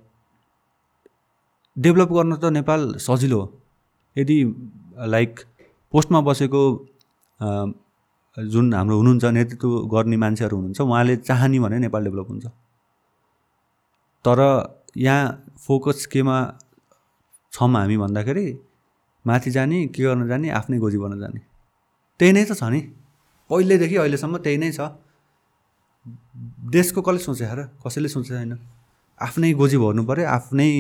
डेभलप 1.77 2.11
गर्न 2.13 2.33
त 2.37 2.45
नेपाल 2.59 2.81
सजिलो 2.99 3.41
यदि 4.17 4.39
लाइक 5.15 5.41
पोस्टमा 5.93 6.21
बसेको 6.29 6.63
जुन 8.37 8.75
हाम्रो 8.75 8.97
हुनुहुन्छ 8.97 9.25
नेतृत्व 9.37 9.71
गर्ने 9.93 10.17
मान्छेहरू 10.17 10.57
हुनुहुन्छ 10.57 10.81
उहाँले 10.81 11.17
चाहने 11.29 11.59
भने 11.61 11.79
नेपाल 11.87 12.05
डेभलप 12.05 12.29
हुन्छ। 12.31 12.47
तर 14.25 14.39
यहाँ 14.97 15.25
फोकस 15.59 16.07
केमा 16.13 16.37
छौँ 17.53 17.69
हामी 17.75 17.97
भन्दाखेरि 17.97 18.47
माथि 19.25 19.51
जाने 19.51 19.79
के 19.95 20.03
गर्न 20.03 20.29
जाने 20.29 20.51
आफ्नै 20.59 20.79
गोजी 20.79 20.99
बन्न 20.99 21.19
जाने। 21.21 21.41
त्यही 22.21 22.33
नै 22.33 22.45
त 22.45 22.53
छ 22.55 22.63
नि। 22.71 22.81
पहिल्यैदेखि 23.51 23.97
अहिलेसम्म 23.97 24.37
त्यही 24.45 24.59
नै 24.63 24.71
छ। 24.73 24.81
देशको 26.71 27.01
कसले 27.03 27.21
सोचे 27.27 27.45
र? 27.55 27.61
कसैले 27.85 28.09
सोचेको 28.09 28.37
छैन 28.39 28.53
आफ्नै 29.21 29.53
गोजी 29.61 29.77
भर्नु 29.85 30.03
पऱ्यो 30.09 30.27
आफ्नै 30.37 30.71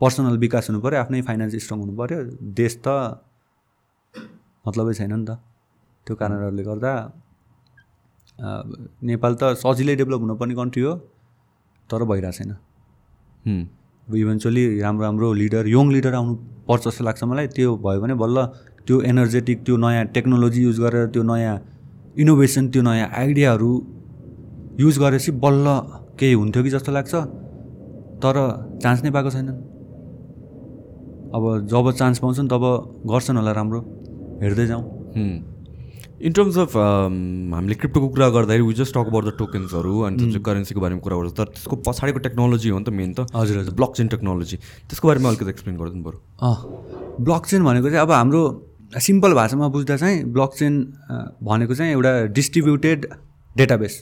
पर्सनल 0.00 0.36
विकास 0.44 0.64
हुनु 0.68 0.80
पऱ्यो 0.84 0.98
आफ्नै 1.04 1.20
फाइनेन्स 1.28 1.54
स्ट्रङ 1.64 1.78
हुनु 1.82 1.94
पऱ्यो 2.00 2.18
देश 2.58 2.72
त 2.84 2.88
मतलबै 4.66 4.94
छैन 4.98 5.12
नि 5.14 5.24
त। 5.28 5.30
त्यो 6.06 6.14
कारणहरूले 6.20 6.62
गर्दा 6.68 6.92
नेपाल 9.08 9.32
त 9.40 9.42
सजिलै 9.62 9.94
डेभलप 10.00 10.20
हुनुपर्ने 10.24 10.54
कन्ट्री 10.60 10.82
हो 10.86 10.92
तर 11.90 12.00
भइरहेको 12.10 12.36
छैन। 12.38 12.52
इभेन्चुली 14.06 14.64
राम्रो 14.84 15.02
राम्रो 15.06 15.28
लिडर 15.40 15.64
यङ 15.66 15.86
लिडर 15.94 16.12
आउनु 16.14 16.34
पर्छ 16.68 16.82
जस्तो 16.86 17.02
लाग्छ 17.08 17.22
मलाई। 17.30 17.46
त्यो 17.56 17.70
भयो 17.84 17.98
भने 18.02 18.14
बल्ल 18.22 18.38
त्यो 18.86 18.96
एनर्जेटिक 19.10 19.58
त्यो 19.66 19.76
नयाँ 19.82 20.04
टेक्नोलोजी 20.14 20.60
युज 20.62 20.78
गरेर 20.84 21.06
त्यो 21.14 21.22
नयाँ 21.30 21.56
इनोभेसन 22.22 22.64
त्यो 22.70 22.82
नयाँ 22.82 23.08
आइडियाहरू 23.22 23.70
युज 24.80 24.98
गरेपछि 24.98 25.32
बल्ल 25.44 25.66
केही 26.18 26.32
हुन्थ्यो 26.34 26.62
कि 26.62 26.70
जस्तो 26.70 26.92
लाग्छ 26.92 27.14
तर 28.22 28.36
चान्स 28.82 29.02
नै 29.04 29.10
पाएको 29.10 29.30
छैनन्। 29.30 29.58
अब 31.34 31.42
जब 31.68 31.90
चान्स 31.92 32.18
पाउँछन् 32.18 32.48
तब 32.48 32.64
गर्छन् 33.06 33.36
होला 33.36 33.52
राम्रो। 33.52 33.80
हेर्दै 34.42 34.66
जाउँ। 34.66 34.84
इन 36.16 36.32
टर्म्स 36.32 36.56
अफ 36.58 36.76
हामीले 36.76 37.74
क्रिप्टोको 37.76 38.08
कुरा 38.08 38.28
गर्दाखेरि 38.28 38.64
we 38.64 38.76
just 38.80 38.94
talk 38.94 39.06
about 39.06 39.24
the 39.24 39.32
टोकन्सहरू 39.38 40.00
अनि 40.00 40.16
जुन 40.16 40.28
चाहिँ 40.30 40.44
करेन्सीको 40.44 40.80
बारेमा 40.80 41.00
कुरा 41.00 41.16
गर्छ। 41.16 41.32
तर 41.36 41.44
त्यसको 41.56 41.76
पछाडिको 41.88 42.18
टेक्नोलोजी 42.26 42.68
हो 42.68 42.78
नि 42.78 42.84
त 42.84 42.88
मेन 42.88 43.12
त। 43.12 43.28
हजुर 43.36 43.58
हजुर। 43.58 43.74
ब्लक 43.76 43.92
चेन 43.96 44.08
टेक्नोलोजी 44.08 44.56
त्यसको 44.88 45.08
बारेमा 45.08 45.28
अलिकति 45.28 45.50
एक्सप्लेन 45.50 45.76
गरिदिनु 45.76 46.04
पऱ्यो 46.04 46.20
अँ 46.40 46.56
ब्लक 47.20 47.42
चेन 47.46 47.64
भनेको 47.64 47.88
चाहिँ 47.88 48.00
अब 48.00 48.12
हाम्रो 48.12 48.42
सिम्पल 49.08 49.32
भाषामा 49.34 49.68
बुझ्दा 49.68 49.96
चाहिँ 49.96 50.24
ब्लक 50.32 50.50
चेन 50.56 50.74
भनेको 51.44 51.74
चाहिँ 51.74 51.92
एउटा 51.92 52.12
डिस्ट्रिब्युटेड 52.32 53.06
डेटाबेस 53.56 53.94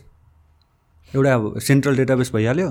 एउटा 1.14 1.58
सेन्ट्रल 1.62 1.96
डेटाबेस 1.96 2.30
भइहाल्यो 2.34 2.68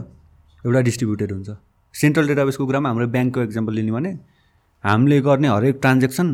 एउटा 0.64 0.80
डिस्ट्रिब्युटेड 0.88 1.32
हुन्छ। 1.32 1.50
सेन्ट्रल 1.96 2.28
डेटाबेसको 2.28 2.66
कुरामा 2.68 2.90
हाम्रो 2.90 3.08
ब्याङ्कको 3.16 3.42
इक्जाम्पल 3.44 3.74
लिने 3.74 3.92
भने 3.92 4.12
हामीले 4.84 5.20
गर्ने 5.28 5.48
हरेक 5.48 5.76
ट्रान्जेक्सन 5.82 6.28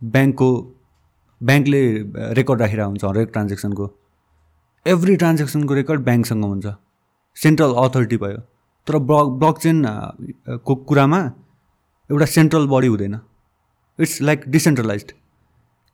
ब्याङ्कको 0.00 0.48
ब्याङ्कले 1.40 1.82
रेकर्ड 2.38 2.60
राखिरहेको 2.62 2.90
हुन्छ 2.90 3.04
हरेक 3.04 3.28
ट्रान्जेक्सनको 3.34 3.84
एभ्री 4.86 5.16
ट्रान्जेक्सनको 5.22 5.74
रेकर्ड 5.74 6.00
ब्याङ्कसँग 6.08 6.44
हुन्छ। 6.44 6.66
सेन्ट्रल 7.36 7.72
अथोरिटी 7.82 8.16
भयो। 8.24 8.40
तर 8.86 8.94
ब्लक 9.08 9.28
ब्लक 9.40 9.56
चेनको 9.64 10.74
कुरामा 10.88 11.20
एउटा 12.10 12.26
सेन्ट्रल 12.36 12.66
बडी 12.72 12.86
हुँदैन। 12.86 13.14
इट्स 13.98 14.20
लाइक 14.22 14.48
डिसेन्ट्रलाइज 14.48 15.04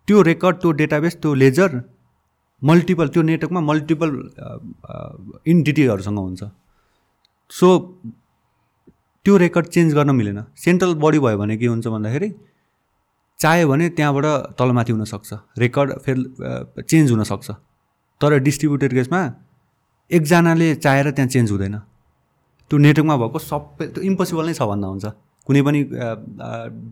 त्यो 0.09 0.23
रेकर्ड 0.31 0.57
त्यो 0.63 0.71
डेटाबेस 0.81 1.15
त्यो 1.23 1.35
लेजर 1.35 1.71
मल्टिपल 2.63 3.09
त्यो 3.09 3.23
नेटवर्कमा 3.23 3.61
मल्टिपल 3.61 4.11
इन्टिटीहरूसँग 5.47 6.19
हुन्छ। 6.19 6.43
सो 7.51 7.67
त्यो 9.27 9.37
रेकर्ड 9.37 9.67
चेन्ज 9.67 9.95
गर्न 9.95 10.11
मिलेन। 10.17 10.39
सेन्ट्रल 10.57 10.95
बडी 11.01 11.19
भयो 11.19 11.39
भने 11.39 11.57
के 11.57 11.67
हुन्छ 11.67 11.87
भन्दाखेरि 11.87 12.29
चाह्यो 13.41 13.69
भने 13.69 13.89
त्यहाँबाट 13.97 14.27
तलमाथि 14.59 14.93
हुनसक्छ। 14.93 15.31
रेकर्ड 15.59 15.91
फेरि 16.05 16.23
चेन्ज 16.83 17.11
हुनसक्छ। 17.11 17.51
तर 18.21 18.39
डिस्ट्रिब्युटेड 18.39 18.93
केसमा 18.95 19.21
एकजनाले 20.11 20.69
चाहेर 20.85 21.11
त्यहाँ 21.17 21.29
चेन्ज 21.29 21.51
हुँदैन। 21.51 21.77
त्यो 22.71 22.79
नेटवर्कमा 22.79 23.17
भएको 23.17 23.39
सबै 23.41 23.87
त्यो 23.95 24.03
इम्पोसिबल 24.05 24.45
नै 24.47 24.55
छ 24.55 24.63
भन्दा 24.69 24.87
हुन्छ। 24.93 25.07
कुनै 25.47 25.63
पनि 25.67 25.81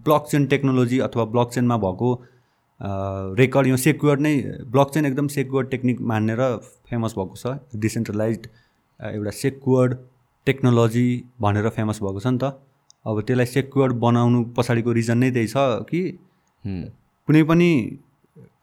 ब्लक 0.04 0.22
चेन 0.30 0.46
टेक्नोलोजी 0.48 0.98
अथवा 1.06 1.24
ब्लक 1.32 1.48
चेनमा 1.54 1.76
भएको 1.76 2.08
रेकर्ड 2.80 3.66
यो 3.66 3.76
सेक्युर 3.76 4.18
नै 4.18 4.34
ब्लक 4.74 4.90
चेन 4.94 5.06
एकदम 5.06 5.28
सेक्युर 5.34 5.64
टेक्निक 5.74 6.00
मानेर 6.10 6.40
फेमस 6.90 7.14
भएको 7.18 7.36
छ। 7.36 7.58
डिसेन्ट्रलाइज 7.76 8.48
एउटा 9.00 9.30
सेक्युर्ड 9.38 9.94
टेक्नोलोजी 10.46 11.08
भनेर 11.40 11.68
फेमस 11.70 12.02
भएको 12.02 12.20
छ 12.20 12.26
नि 12.26 12.38
त। 12.38 12.44
अब 13.06 13.20
त्यसलाई 13.22 13.46
सेक्युर्ड 13.46 13.92
बनाउनु 14.04 14.44
पछाडिको 14.56 14.92
रिजन 15.00 15.18
नै 15.18 15.30
त्यही 15.30 15.48
छ 15.48 15.56
कि 15.90 16.00
कुनै 16.64 17.42
पनि 17.50 17.70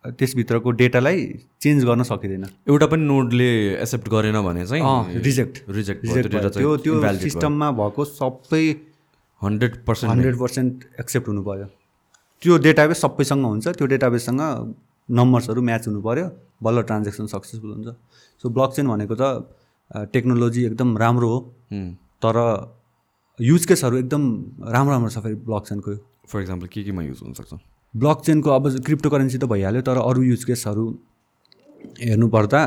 त्यसभित्रको 0.06 0.72
डेटालाई 0.80 1.22
चेन्ज 1.62 1.86
गर्न 1.86 2.04
सकिँदैन। 2.08 2.44
एउटा 2.70 2.88
पनि 2.88 3.04
नोडले 3.06 3.50
एक्सेप्ट 3.76 4.10
गरेन 4.10 4.42
भने 4.48 4.66
चाहिँ 4.66 5.22
रिजेक्ट 5.24 5.56
रिजेक्ट 5.70 6.06
रिजेक्ट 6.06 6.58
त्यो 6.58 6.76
त्यो 6.86 6.94
सिस्टममा 7.22 7.72
भएको 7.80 8.06
सबै 8.06 8.66
hundred 9.42 9.74
percent 9.88 10.12
hundred 10.12 10.38
percent 10.40 10.86
accept 11.00 11.28
हुनु 11.28 11.44
पऱ्यो 11.48 11.68
त्यो 12.42 12.58
डेटाबेस 12.66 13.02
सबैसँग 13.02 13.46
हुन्छ 13.46 13.68
त्यो 13.78 13.86
डेटाबेससँग 13.94 14.42
नम्बर्सहरू 15.10 15.62
म्याच 15.62 15.88
हुनु 15.88 16.02
पऱ्यो 16.02 16.26
बल्ल 16.64 16.82
ट्रान्जेक्सन 16.90 17.26
सक्सेसफुल 17.28 17.72
हुन्छ। 17.72 17.90
सो 18.44 18.50
ब्लक 18.50 18.72
चेन 18.76 18.88
भनेको 18.88 19.16
त 19.16 19.24
टेक्नोलोजी 20.14 20.66
एकदम 20.66 20.98
राम्रो 20.98 21.28
हो 21.30 21.40
तर 22.24 22.38
युज 23.40 23.66
केसहरू 23.66 23.98
एकदम 23.98 24.24
राम्रो 24.74 24.92
राम्रो 24.94 25.10
छ 25.10 25.20
फेरि 25.24 25.36
ब्लक 25.48 25.64
चेनको 25.68 25.96
फर 26.28 26.42
इक्जाम्पल 26.42 26.68
के 26.68 26.84
केमा 26.84 27.02
युज 27.04 27.20
हुनसक्छ? 27.24 27.54
ब्लक 27.94 28.22
चेनको 28.26 28.50
अब 28.50 28.64
क्रिप्टो 28.86 29.10
करेन्सी 29.10 29.38
त 29.38 29.46
भइहाल्यो 29.46 29.82
तर 29.88 29.98
अरू 30.02 30.22
युज 30.24 30.44
केसहरू 30.44 30.86
हेर्नुपर्दा 32.02 32.62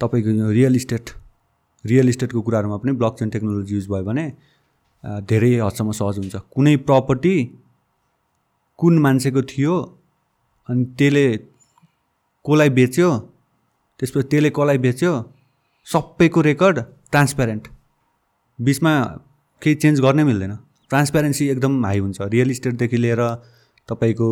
तपाईँको 0.00 0.30
यो 0.30 0.50
रियल 0.50 0.76
इस्टेट 0.76 1.10
रियल 1.84 2.08
इस्टेटको 2.08 2.40
कुराहरूमा 2.42 2.76
पनि 2.82 2.92
ब्लक 2.98 3.14
चेन 3.18 3.30
टेक्नोलोजी 3.30 3.74
युज 3.74 3.86
भयो 3.88 4.04
भने 4.04 4.24
धेरै 5.28 5.52
हदसम्म 5.60 5.92
सहज 5.92 6.18
हुन्छ। 6.18 6.34
कुनै 6.50 6.76
प्रपर्टी 6.88 7.34
कुन 8.78 8.98
मान्छेको 8.98 9.42
थियो 9.52 9.74
अनि 10.68 10.84
त्यसले 10.98 11.26
कसलाई 12.44 12.70
बेच्यो 12.78 13.08
त्यसपछि 14.00 14.28
त्यसले 14.30 14.50
कसलाई 14.50 14.78
बेच्यो 14.86 15.12
सबैको 15.86 16.40
रेकर्ड 16.50 16.76
ट्रान्सप्यारेन्ट 17.12 17.68
बिचमा 18.58 18.92
केही 19.62 19.74
चेन्ज 19.82 20.00
गर्नै 20.00 20.24
मिल्दैन। 20.24 20.52
ट्रान्सप्यारेन्सी 20.90 21.44
एकदम 21.48 21.84
हाई 21.86 21.98
हुन्छ। 21.98 22.18
रियल 22.34 22.50
इस्टेटदेखि 22.50 22.96
लिएर 22.96 23.20
तपाईँको 23.88 24.28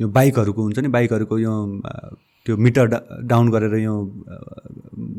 यो 0.00 0.08
बाइकहरूको 0.08 0.62
हुन्छ 0.62 0.78
नि 0.78 0.88
बाइकहरूको 0.88 1.38
यो 1.38 1.52
त्यो 2.46 2.56
मिटर 2.56 2.86
डाउन 3.30 3.50
गरेर 3.50 3.74
यो 3.78 3.94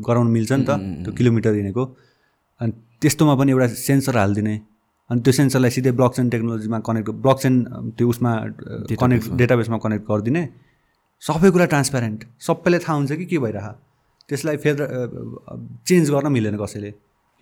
गराउनु 0.06 0.30
मिल्छ 0.30 0.52
नि 0.52 0.64
त 0.68 0.70
त्यो 1.04 1.12
किलोमिटर 1.18 1.52
हिँडेको। 1.54 1.84
अनि 2.60 2.72
त्यस्तोमा 3.00 3.34
पनि 3.40 3.50
एउटा 3.52 3.66
सेन्सर 3.86 4.16
हालिदिने। 4.16 4.54
अनि 5.10 5.20
त्यो 5.24 5.32
सेन्सरलाई 5.32 5.70
सिधै 5.70 5.92
ब्लक 5.98 6.12
चेन 6.16 6.28
टेक्नोलोजीमा 6.30 6.78
कनेक्ट 6.88 7.10
ब्लक 7.24 7.38
चेन 7.42 7.54
त्यो 7.96 8.08
उसमा 8.08 8.32
कनेक्ट 9.00 9.26
डेटाबेसमा 9.40 9.78
कनेक्ट 9.84 10.04
गरिदिने। 10.10 10.42
सबै 11.22 11.50
कुरा 11.50 11.66
ट्रान्सप्यारेन्ट 11.72 12.24
सबैलाई 12.46 12.80
थाहा 12.84 12.96
हुन्छ 12.98 13.12
कि 13.12 13.26
के 13.26 13.38
भइरह। 13.44 13.66
त्यसलाई 14.28 14.56
फेरि 14.64 14.84
चेन्ज 15.88 16.10
गर्न 16.10 16.32
मिलेन 16.32 16.56
कसैले। 16.60 16.90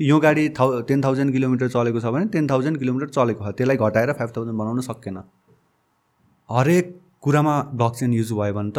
यो 0.01 0.17
गाडी 0.21 0.49
थाउ 0.59 0.81
टेन 0.89 1.01
थाउजन्ड 1.05 1.33
किलोमिटर 1.33 1.69
चलेको 1.75 2.01
छ 2.01 2.07
भने 2.15 2.27
टेन 2.33 2.47
थाउजन्ड 2.47 2.79
किलोमिटर 2.79 3.09
चलेको 3.17 3.43
छ 3.45 3.49
त्यसलाई 3.59 3.77
घटाएर 3.77 4.13
फाइभ 4.15 4.31
थाउजन्ड 4.37 4.57
बनाउन 4.63 4.81
सकेन। 4.87 5.19
हरेक 6.49 6.87
कुरामा 7.23 7.55
ब्लक 7.75 7.93
चेन 7.99 8.13
युज 8.15 8.33
भयो 8.33 8.55
भने 8.55 8.71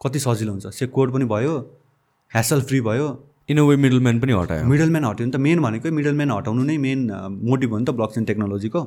कति 0.00 0.18
सजिलो 0.20 0.52
हुन्छ। 0.52 0.66
सेक्योर 0.76 1.10
पनि 1.10 1.24
भयो 1.24 1.54
ह्यासल 2.32 2.60
फ्री 2.68 2.80
भयो। 2.82 3.08
इन 3.52 3.58
अ 3.58 3.64
वे 3.68 3.76
मिडलम्यान 3.84 4.20
पनि 4.20 4.32
हटायो। 4.32 4.64
मिडलम्यान 4.72 5.04
हट्यो 5.04 5.24
भने 5.26 5.32
त। 5.32 5.40
मेन 5.46 5.58
भनेकै 5.62 5.90
मिडलम्यान 5.98 6.30
हटाउनु 6.30 6.62
नै 6.64 6.76
मेन 6.88 7.00
मोटिभ 7.50 7.70
हो 7.72 7.78
नि 7.78 7.84
त 7.84 7.90
ब्लक 8.00 8.10
चेन 8.14 8.24
टेक्नोलोजीको 8.32 8.82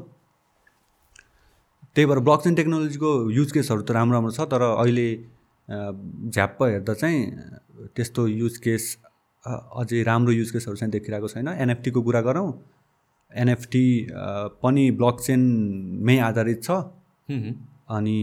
त्यही 1.96 2.06
भएर 2.10 2.20
ब्लक 2.28 2.40
चेन 2.44 2.56
टेक्नोलोजीको 2.56 3.10
युज 3.32 3.52
केसहरू 3.56 3.82
त 3.82 3.92
राम्रो 3.98 4.16
राम्रो 4.18 4.32
छ 4.38 4.42
तर 4.52 4.62
अहिले 4.68 5.10
झ्याप्प 6.36 6.64
हेर्दा 6.64 6.94
चाहिँ 6.94 7.20
त्यस्तो 7.96 8.28
युज 8.28 8.58
केस 8.66 8.84
अझै 9.46 10.02
राम्रो 10.04 10.32
युज 10.34 10.52
केसहरू 10.52 10.76
चाहिँ 10.76 10.92
देखिरहेको 10.92 11.28
छैन। 11.28 11.48
एनएफटीको 11.48 12.02
कुरा 12.02 12.22
गरौँ। 12.28 12.50
एनएफटी 13.32 13.86
पनि 14.64 14.84
ब्लक 15.00 15.16
चेनमै 15.22 16.18
आधारित 16.28 16.64
छ। 16.64 16.70
अनि 17.96 18.20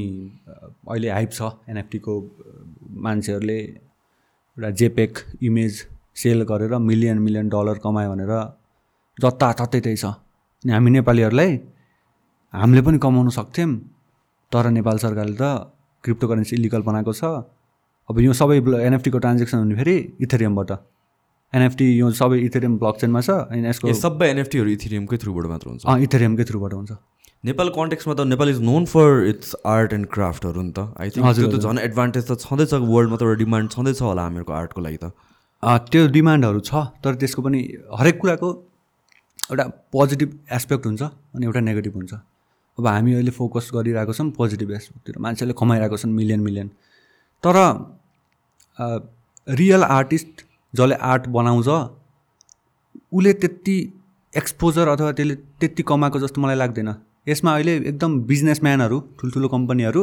अहिले 0.88 1.08
हाइप 1.10 1.30
छ 1.32 1.50
एनएफटीको 1.70 2.14
मान्छेहरूले 3.06 3.58
एउटा 3.58 4.70
जेपेक 4.80 5.12
इमेज 5.42 5.72
सेल 6.16 6.42
गरेर 6.50 6.72
मिलियन 6.78 7.18
मिलियन 7.26 7.48
डलर 7.48 7.78
कमायो 7.84 8.10
भनेर 8.12 8.32
जताततै 9.18 9.80
त्यही 9.80 9.96
छ। 9.96 10.04
अनि 10.64 10.72
हामी 10.72 10.90
नेपालीहरूलाई 10.98 11.50
हामीले 12.54 12.82
पनि 12.86 12.98
कमाउन 13.04 13.28
सक्थ्यौँ 13.38 13.70
तर 14.52 14.64
नेपाल 14.78 14.96
सरकारले 15.04 15.36
त 15.40 15.44
क्रिप्टो 16.04 16.26
करेन्सी 16.28 16.52
इलिगल 16.56 16.82
बनाएको 16.88 17.12
छ। 17.12 17.22
अब 18.08 18.18
यो 18.20 18.32
सबै 18.34 18.56
एनएफटीको 18.88 19.18
ट्रान्जेक्सन 19.24 19.58
हुने 19.58 19.74
फेरि 19.80 19.96
इथेरियमबाट 20.26 20.70
एनएफटी 21.52 21.86
यो 21.98 22.10
सबै 22.20 22.38
इथेरियम 22.48 22.76
ब्लक 22.82 22.96
चेनमा 23.00 23.20
छ 23.26 23.30
अनि 23.48 23.68
यसको 23.68 23.94
सबै 23.96 24.28
एनएफटीहरू 24.34 24.68
इथेरियमकै 24.76 25.16
थ्रुबाट 25.22 25.46
मात्र 25.52 25.66
हुन्छ। 25.70 25.82
अँ 25.86 25.98
इथेरियमकै 26.06 26.44
थ्रुबाट 26.50 26.72
हुन्छ। 26.74 26.92
नेपाल 27.48 27.68
कन्टेक्समा 27.76 28.12
त 28.14 28.20
Nepal 28.32 28.48
is 28.50 28.60
known 28.68 28.84
for 28.92 29.08
its 29.32 29.50
art 29.66 29.92
and 29.92 30.06
क्राफ्टहरू 30.14 30.62
नि 30.62 30.72
त। 30.72 30.80
आई 31.00 31.08
थिङ्क 31.10 31.26
त्यो 31.38 31.48
त 31.52 31.56
झन् 31.66 31.78
एडभान्टेज 31.88 32.24
त 32.30 32.32
छँदैछ 32.44 32.72
वर्ल्डमा 32.92 33.16
त 33.16 33.22
एउटा 33.26 33.38
डिमान्ड 33.44 33.66
छँदैछ 33.74 33.98
होला 34.02 34.22
हामीहरूको 34.28 34.52
आर्टको 34.60 34.80
लागि 34.86 34.98
त। 35.02 35.06
त्यो 35.62 36.06
डिमान्डहरू 36.08 36.60
छ 36.60 36.74
तर 37.02 37.14
त्यसको 37.14 37.42
पनि 37.42 37.58
हरेक 37.98 38.16
कुराको 38.20 38.48
एउटा 39.50 39.64
पोजिटिभ 39.92 40.30
एस्पेक्ट 40.52 40.86
हुन्छ 40.86 41.02
अनि 41.02 41.44
एउटा 41.46 41.60
नेगेटिभ 41.60 41.94
हुन्छ। 41.94 42.12
अब 42.78 42.86
हामी 42.86 43.12
अहिले 43.12 43.30
फोकस 43.30 43.70
गरिरहेको 43.74 44.12
छौँ 44.12 44.30
पोजिटिभ 44.38 44.70
एस्पेक्टतिर। 44.72 45.18
मान्छेले 45.18 45.54
कमाइरहेको 45.54 45.96
छन् 45.96 46.12
मिलियन 46.12 46.40
मिलियन। 46.40 46.68
तर 47.44 47.56
रियल 49.60 49.82
आर्टिस्ट 49.84 50.44
जसले 50.74 50.94
आर्ट 51.10 51.28
बनाउँछ 51.28 51.68
उसले 53.12 53.32
त्यति 53.42 53.76
एक्सपोजर 54.32 54.88
अथवा 54.88 55.12
त्यसले 55.12 55.34
त्यति 55.60 55.82
कमाएको 55.82 56.18
जस्तो 56.18 56.40
मलाई 56.40 56.56
लाग्दैन। 56.56 56.94
यसमा 57.28 57.54
अहिले 57.54 57.76
एकदम 57.88 58.20
बिजनेसम्यानहरू 58.26 58.98
ठुल्ठुलो 59.20 59.48
कम्पनीहरू 59.48 60.02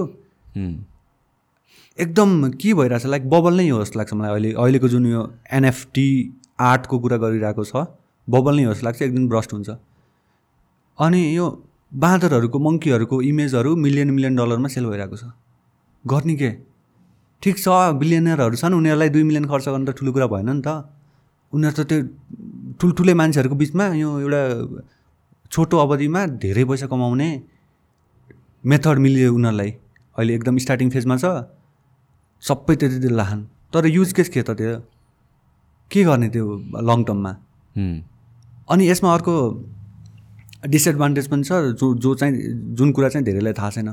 एकदम 1.99 2.49
के 2.61 2.73
भइरहेछ? 2.73 3.05
लाइक 3.05 3.29
बबल 3.29 3.53
नै 3.57 3.69
हो 3.69 3.83
जस्तो 3.83 3.99
लाग्छ 3.99 4.13
मलाई 4.13 4.31
अहिले। 4.31 4.51
अहिलेको 4.53 4.87
जुन 4.89 5.05
यो 5.05 5.21
एनएफटी 5.51 6.07
आर्टको 6.59 6.99
कुरा 6.99 7.17
गरिरहेको 7.17 7.63
छ 7.63 7.85
बबल 8.27 8.55
नै 8.55 8.63
हो 8.63 8.73
जस्तो 8.73 8.85
लाग्छ। 8.85 9.01
एकदम 9.01 9.27
ब्रस्ट 9.29 9.53
हुन्छ। 9.53 9.69
अनि 10.99 11.21
यो 11.37 11.45
बाँदरहरूको 11.91 12.59
मङ्कीहरूको 12.59 13.21
इमेजहरू 13.21 13.75
मिलियन 13.75 14.09
मिलियन 14.11 14.35
डलरमा 14.35 14.67
सेल 14.69 14.85
भइरहेको 14.85 15.15
छ। 15.17 15.23
गर्ने 16.05 16.35
के? 16.35 16.51
ठिक 17.41 17.55
छ 17.57 17.67
बिलियनरहरू 17.99 18.55
छन्। 18.55 18.73
उनीहरूलाई 18.73 19.09
दुई 19.09 19.23
मिलियन 19.23 19.45
खर्च 19.51 19.65
गर्नु 19.67 19.85
त 19.85 19.91
ठुलो 19.99 20.11
कुरा 20.15 20.27
भएन 20.27 20.49
नि 20.49 20.61
त। 20.61 20.87
उनीहरू 21.53 21.75
त 21.75 21.87
त्यो 21.89 21.97
ठुल्ठुलै 22.79 23.13
मान्छेहरूको 23.19 23.55
बिचमा 23.59 23.85
यो 23.99 24.09
एउटा 24.23 24.41
छोटो 25.51 25.75
अवधिमा 25.77 26.21
धेरै 26.43 26.63
पैसा 26.63 26.87
कमाउने 26.87 27.29
मेथड 28.63 28.97
मिल्यो 29.03 29.33
उनीहरूलाई। 29.33 29.71
अहिले 30.15 30.31
एकदम 30.35 30.55
स्टार्टिङ 30.63 30.89
फेजमा 30.95 31.17
छ। 31.17 31.25
सबै 32.43 32.75
त्यति 32.75 32.99
त्यो 32.99 33.09
लाहान। 33.15 33.39
तर 33.73 33.85
युज 33.87 34.13
केस 34.13 34.29
के 34.29 34.41
त 34.41 34.51
त्यो? 34.59 34.79
के 35.91 36.03
गर्ने 36.03 36.29
त्यो 36.29 36.45
लङ 36.89 37.03
टर्ममा 37.03 37.31
अनि 38.71 38.89
यसमा 38.89 39.13
अर्को 39.13 39.33
डिसएडभान्टेज 40.67 41.27
पनि 41.27 41.43
छ 41.43 41.51
जो 41.79 41.93
जो 42.03 42.13
चाहिँ 42.15 42.33
जुन 42.77 42.91
कुरा 42.91 43.09
चाहिँ 43.09 43.25
धेरैलाई 43.25 43.53
थाहा 43.59 43.69
छैन। 43.69 43.89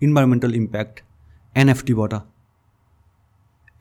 इन्भाइरोमेन्टल 0.00 0.54
इम्प्याक्ट 0.54 1.00
एनएफटीबाट 1.54 2.14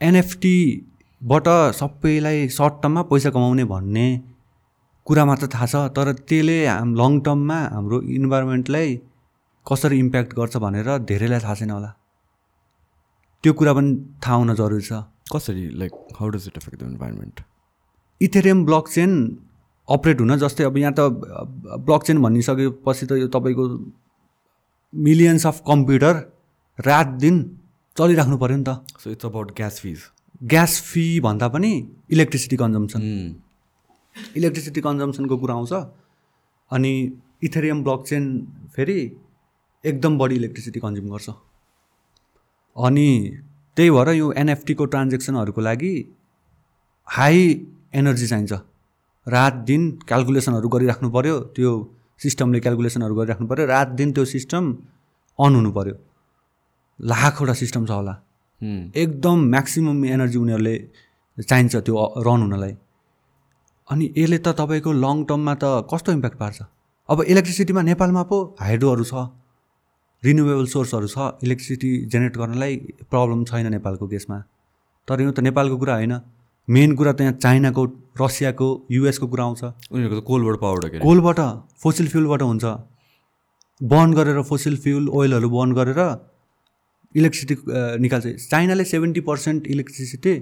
एनएफटीबाट 0.02 1.48
सबैलाई 1.76 2.48
सर्ट 2.57 2.73
टर्ममा 2.81 3.02
पैसा 3.11 3.30
कमाउने 3.30 3.64
भन्ने 3.73 4.07
कुरा 5.07 5.26
मात्र 5.26 5.48
थाहा 5.53 5.65
छ 5.65 5.76
तर 5.95 6.14
त्यसले 6.14 6.57
हाम 6.68 6.95
लङ 6.95 7.19
टर्ममा 7.27 7.60
हाम्रो 7.73 8.02
इन्भाइरोमेन्टलाई 8.18 8.95
कसरी 9.65 9.99
इम्प्याक्ट 9.99 10.34
गर्छ 10.39 10.57
भनेर 10.65 10.98
धेरैलाई 11.10 11.39
थाहा 11.39 11.56
छैन 11.56 11.72
होला। 11.72 11.89
त्यो 13.43 13.53
कुरा 13.53 13.73
पनि 13.73 13.89
थाहा 14.23 14.35
हुन 14.35 14.53
जरुरी 14.55 14.81
छ। 14.81 15.03
कसरी 15.34 15.64
like 15.80 15.91
how 16.19 16.27
does 16.30 16.47
it 16.47 16.57
affect 16.57 16.80
the 16.80 16.88
environment 16.88 17.41
Ethereum 18.22 18.65
block 18.65 18.88
chain 18.89 19.11
operate 19.88 20.19
हुन 20.22 20.35
जस्तै 20.38 20.64
अब 20.64 20.77
यहाँ 20.77 20.93
त 20.99 21.80
ब्लक 21.88 22.03
चेन 22.07 22.22
भनिसकेपछि 22.23 23.05
त 23.05 23.11
यो 23.22 23.27
तपाईँको 23.35 23.65
मिलियन्स 24.93 25.45
अफ 25.47 25.61
कम्प्युटर 25.68 26.15
रात 26.80 27.07
दिन 27.23 27.35
चलिराख्नु 27.97 28.38
पऱ्यो 28.38 28.57
नि 28.57 28.64
त। 28.64 28.69
So 29.01 29.11
it's 29.11 29.26
about 29.26 29.51
gas 29.57 29.80
fees 29.81 29.99
gas 30.53 30.80
fee 30.81 31.05
भन्दा 31.19 31.47
पनि 31.49 31.72
इलेक्ट्रिसिटी 32.11 32.57
कन्जम्सन 32.57 33.01
इलेक्ट्रिसिटी 34.35 34.81
कन्जम्सनको 34.81 35.38
कुरा 35.38 35.53
आउँछ। 35.53 35.73
अनि 36.72 36.93
इथेरियम 37.43 37.84
ब्लक 37.84 38.03
चेन 38.07 38.23
फेरि 38.76 38.99
एकदम 39.84 40.18
बढी 40.18 40.35
इलेक्ट्रिसिटी 40.35 40.80
कन्ज्युम 40.80 41.09
गर्छ। 41.11 41.30
अनि 42.77 43.09
त्यही 43.77 43.89
भएर 43.91 44.09
यो 44.13 44.31
एनएफटीको 44.41 44.85
ट्रान्जेक्सनहरूको 44.93 45.61
लागि 45.61 45.93
हाई 47.07 47.39
एनर्जी 47.99 48.27
चाहिन्छ। 48.27 48.53
रात 49.27 49.53
दिन 49.69 49.81
क्यालकुलेसनहरू 50.07 50.67
गरिराख्नु 50.75 51.09
पऱ्यो 51.15 51.35
त्यो 51.55 51.71
सिस्टमले 52.23 52.59
क्यालकुलेसनहरू 52.59 53.15
गरिराख्नु 53.15 53.47
पऱ्यो 53.47 53.65
रात 53.67 53.89
दिन 53.99 54.11
त्यो 54.15 54.25
सिस्टम 54.25 54.63
अन 55.39 55.55
हुनु 55.55 55.71
पऱ्यो 55.77 55.95
लाखवटा 56.99 57.53
सिस्टम 57.61 57.85
छ 57.85 57.91
होला। 57.91 58.15
एकदम 58.95 59.37
म्याक्सिमम् 59.53 60.05
एनर्जी 60.05 60.37
उनीहरूले 60.37 60.75
चाहिन्छ 61.49 61.75
त्यो 61.85 61.95
रन 62.27 62.39
हुनलाई। 62.41 62.73
अनि 63.87 64.05
यसले 64.17 64.37
त 64.37 64.47
तपाईँको 64.59 64.91
लङ 65.05 65.15
टर्ममा 65.29 65.53
त 65.61 65.65
कस्तो 65.91 66.11
इम्प्याक्ट 66.11 66.37
पार्छ? 66.37 66.57
अब 67.09 67.17
इलेक्ट्रिसिटीमा 67.31 67.81
नेपालमा 67.89 68.23
पो 68.29 68.37
हाइड्रोहरू 68.59 69.03
छ। 69.03 69.13
रिन्युएबल 70.23 70.65
सोर्सहरू 70.68 71.07
छ 71.07 71.18
इलेक्ट्रिसिटी 71.44 71.89
जेनेरेट 72.11 72.38
गर्नलाई 72.38 72.76
प्रब्लम 73.11 73.44
छैन 73.45 73.68
नेपालको 73.72 74.07
केसमा। 74.07 74.38
तर 75.07 75.22
यो 75.22 75.31
त 75.31 75.39
नेपालको 75.48 75.77
कुरा 75.77 75.95
होइन। 75.95 76.14
मेन 76.68 76.95
कुरा 76.95 77.11
त 77.14 77.22
यहाँ 77.22 77.34
चाइनाको 77.44 77.84
रसियाको 78.22 78.68
युएसको 78.91 79.27
कुरा 79.27 79.44
आउँछ। 79.44 79.61
उनीहरूको 79.94 80.19
त 80.19 80.23
कोलबाट 80.27 80.56
पावर 80.60 80.99
कोलबाट 80.99 81.39
फोसिल 81.84 82.07
फ्युलबाट 82.11 82.41
हुन्छ। 82.41 82.65
बर्न 83.81 84.10
गरेर 84.18 84.41
फोसिल 84.44 84.76
फ्युल 84.84 85.07
ओइलहरू 85.10 85.49
बर्न 85.49 85.72
गरेर 85.80 86.02
इलेक्ट्रिसिटी 87.15 87.56
निकाल्छ। 88.03 88.26
चाइनाले 88.52 88.84
सेभेन्टी 88.84 89.22
पर्सेन्ट 89.22 89.68
इलेक्ट्रिसिटी 89.68 90.34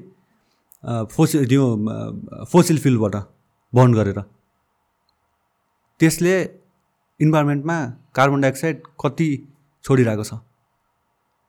फोसिल 1.14 1.46
त्यो 1.52 1.64
फोसिल 2.52 2.78
फ्युलबाट 2.80 3.16
बर्न 3.74 3.92
गरेर। 3.94 4.20
त्यसले 6.00 6.36
इन्भाइरोमेन्टमा 7.20 7.78
कार्बन 8.16 8.42
डाइअक्साइड 8.42 8.78
कति 9.04 9.30
छोडिरहेको 9.86 10.24
छ। 10.24 10.34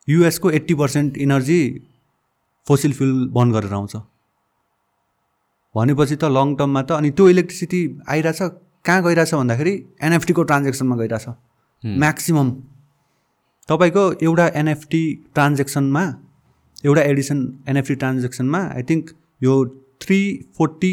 युएसको 0.08 0.50
eighty 0.50 0.74
percent 0.74 1.16
energy 1.18 1.60
fossil 2.66 2.92
fuel 2.92 3.28
बन्द 3.32 3.54
गरेर 3.54 3.72
आउँछ। 3.72 3.96
भनेपछि 5.74 6.16
त 6.16 6.24
लङ 6.36 6.54
टर्ममा 6.56 6.82
त 6.82 6.90
अनि 7.00 7.10
त्यो 7.16 7.28
इलेक्ट्रिसिटी 7.28 7.80
आइरहेछ 8.08 8.40
कहाँ 8.86 9.02
गइरहेछ 9.02 9.34
भन्दाखेरि 9.34 9.74
एनएफटीको 10.02 10.42
ट्रान्जेक्सनमा 10.50 10.96
गइरहेछ। 10.96 11.26
म्याक्सिमम् 11.84 12.50
तपाईँको 13.68 14.04
एउटा 14.22 14.46
एनएफटी 14.60 15.02
ट्रान्जेक्सनमा 15.34 16.04
एउटा 16.84 17.02
एडिसन 17.02 17.38
एनएफटी 17.68 17.94
ट्रान्जेक्सनमा 18.02 18.60
आई 18.76 18.82
थिङ्क 18.90 19.10
यो 19.42 19.54
थ्री 20.02 20.20
फोर्टी 20.56 20.92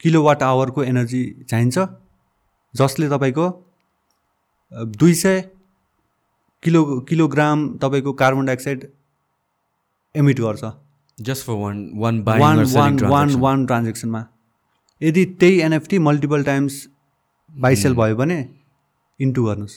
किलोवाट 0.00 0.42
आवरको 0.42 0.82
एनर्जी 0.84 1.22
चाहिन्छ 1.48 1.78
जसले 2.74 3.08
तपाईँको 3.08 3.46
दुई 4.98 5.14
सय 5.14 5.40
किलो 6.62 6.84
किलोग्राम 7.08 7.58
तपाईँको 7.82 8.12
कार्बन 8.12 8.46
डाइअक्साइड 8.46 8.86
एमिट 10.14 10.40
गर्छ। 10.40 10.64
Just 11.18 11.46
for 11.46 11.54
one 11.54 11.76
one 11.96 12.22
one 12.22 12.64
one 12.72 12.98
one 13.02 13.34
one 13.40 13.66
ट्रान्जेक्सनमा 13.66 14.24
यदि 15.00 15.24
त्यही 15.40 15.60
एनएफटी 15.60 15.98
मल्टिपल 15.98 16.42
टाइम्स 16.44 16.74
बाइसेल 17.50 17.94
भयो 17.94 18.16
भने 18.16 18.38
इन्टु 19.20 19.44
गर्नुहोस्। 19.44 19.76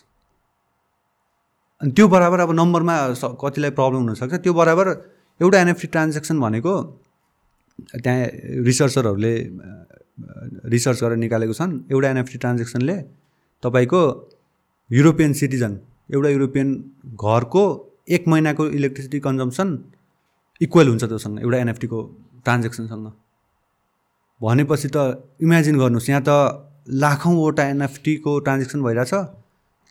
अनि 1.82 1.92
त्यो 1.92 2.08
बराबर 2.08 2.40
अब 2.40 2.52
नम्बरमा 2.52 2.96
कतिलाई 3.44 3.72
प्रब्लम 3.80 4.04
हुनसक्छ 4.04 4.34
त्यो 4.44 4.54
बराबर 4.54 4.88
एउटा 5.40 5.62
एनएफटी 5.62 5.88
ट्रान्जेक्सन 5.88 6.40
भनेको 6.40 6.74
त्यहाँ 7.96 8.28
रिसर्चरहरूले 8.68 9.34
रिसर्च 10.70 11.04
गरेर 11.04 11.18
निकालेको 11.18 11.54
छन्। 11.54 11.72
एउटा 11.92 12.10
एनएफटी 12.10 12.38
ट्रान्जेक्सनले 12.44 12.98
तपाईँको 13.64 14.02
युरोपियन 14.90 15.34
सिटिजन 15.34 15.80
एउटा 16.14 16.30
युरोपियन 16.30 16.70
घरको 17.16 17.64
एक 18.16 18.28
महिनाको 18.28 18.66
इलेक्ट्रिसिटी 18.80 19.20
कन्जम्सन 19.28 19.68
इक्वल 20.62 20.88
हुन्छ 20.90 21.04
त्योसँग 21.04 21.40
एउटा 21.42 21.58
एनएफटीको 21.58 22.00
ट्रान्जेक्सनसँग। 22.46 23.06
भनेपछि 24.42 24.90
त 24.96 24.98
इमेजिन 25.42 25.76
गर्नुहोस् 25.80 26.10
यहाँ 26.10 26.24
त 26.28 26.32
लाखौँवटा 27.04 27.64
एनएफटीको 27.74 28.32
ट्रान्जेक्सन 28.46 28.82
भइरहेछ 28.84 29.14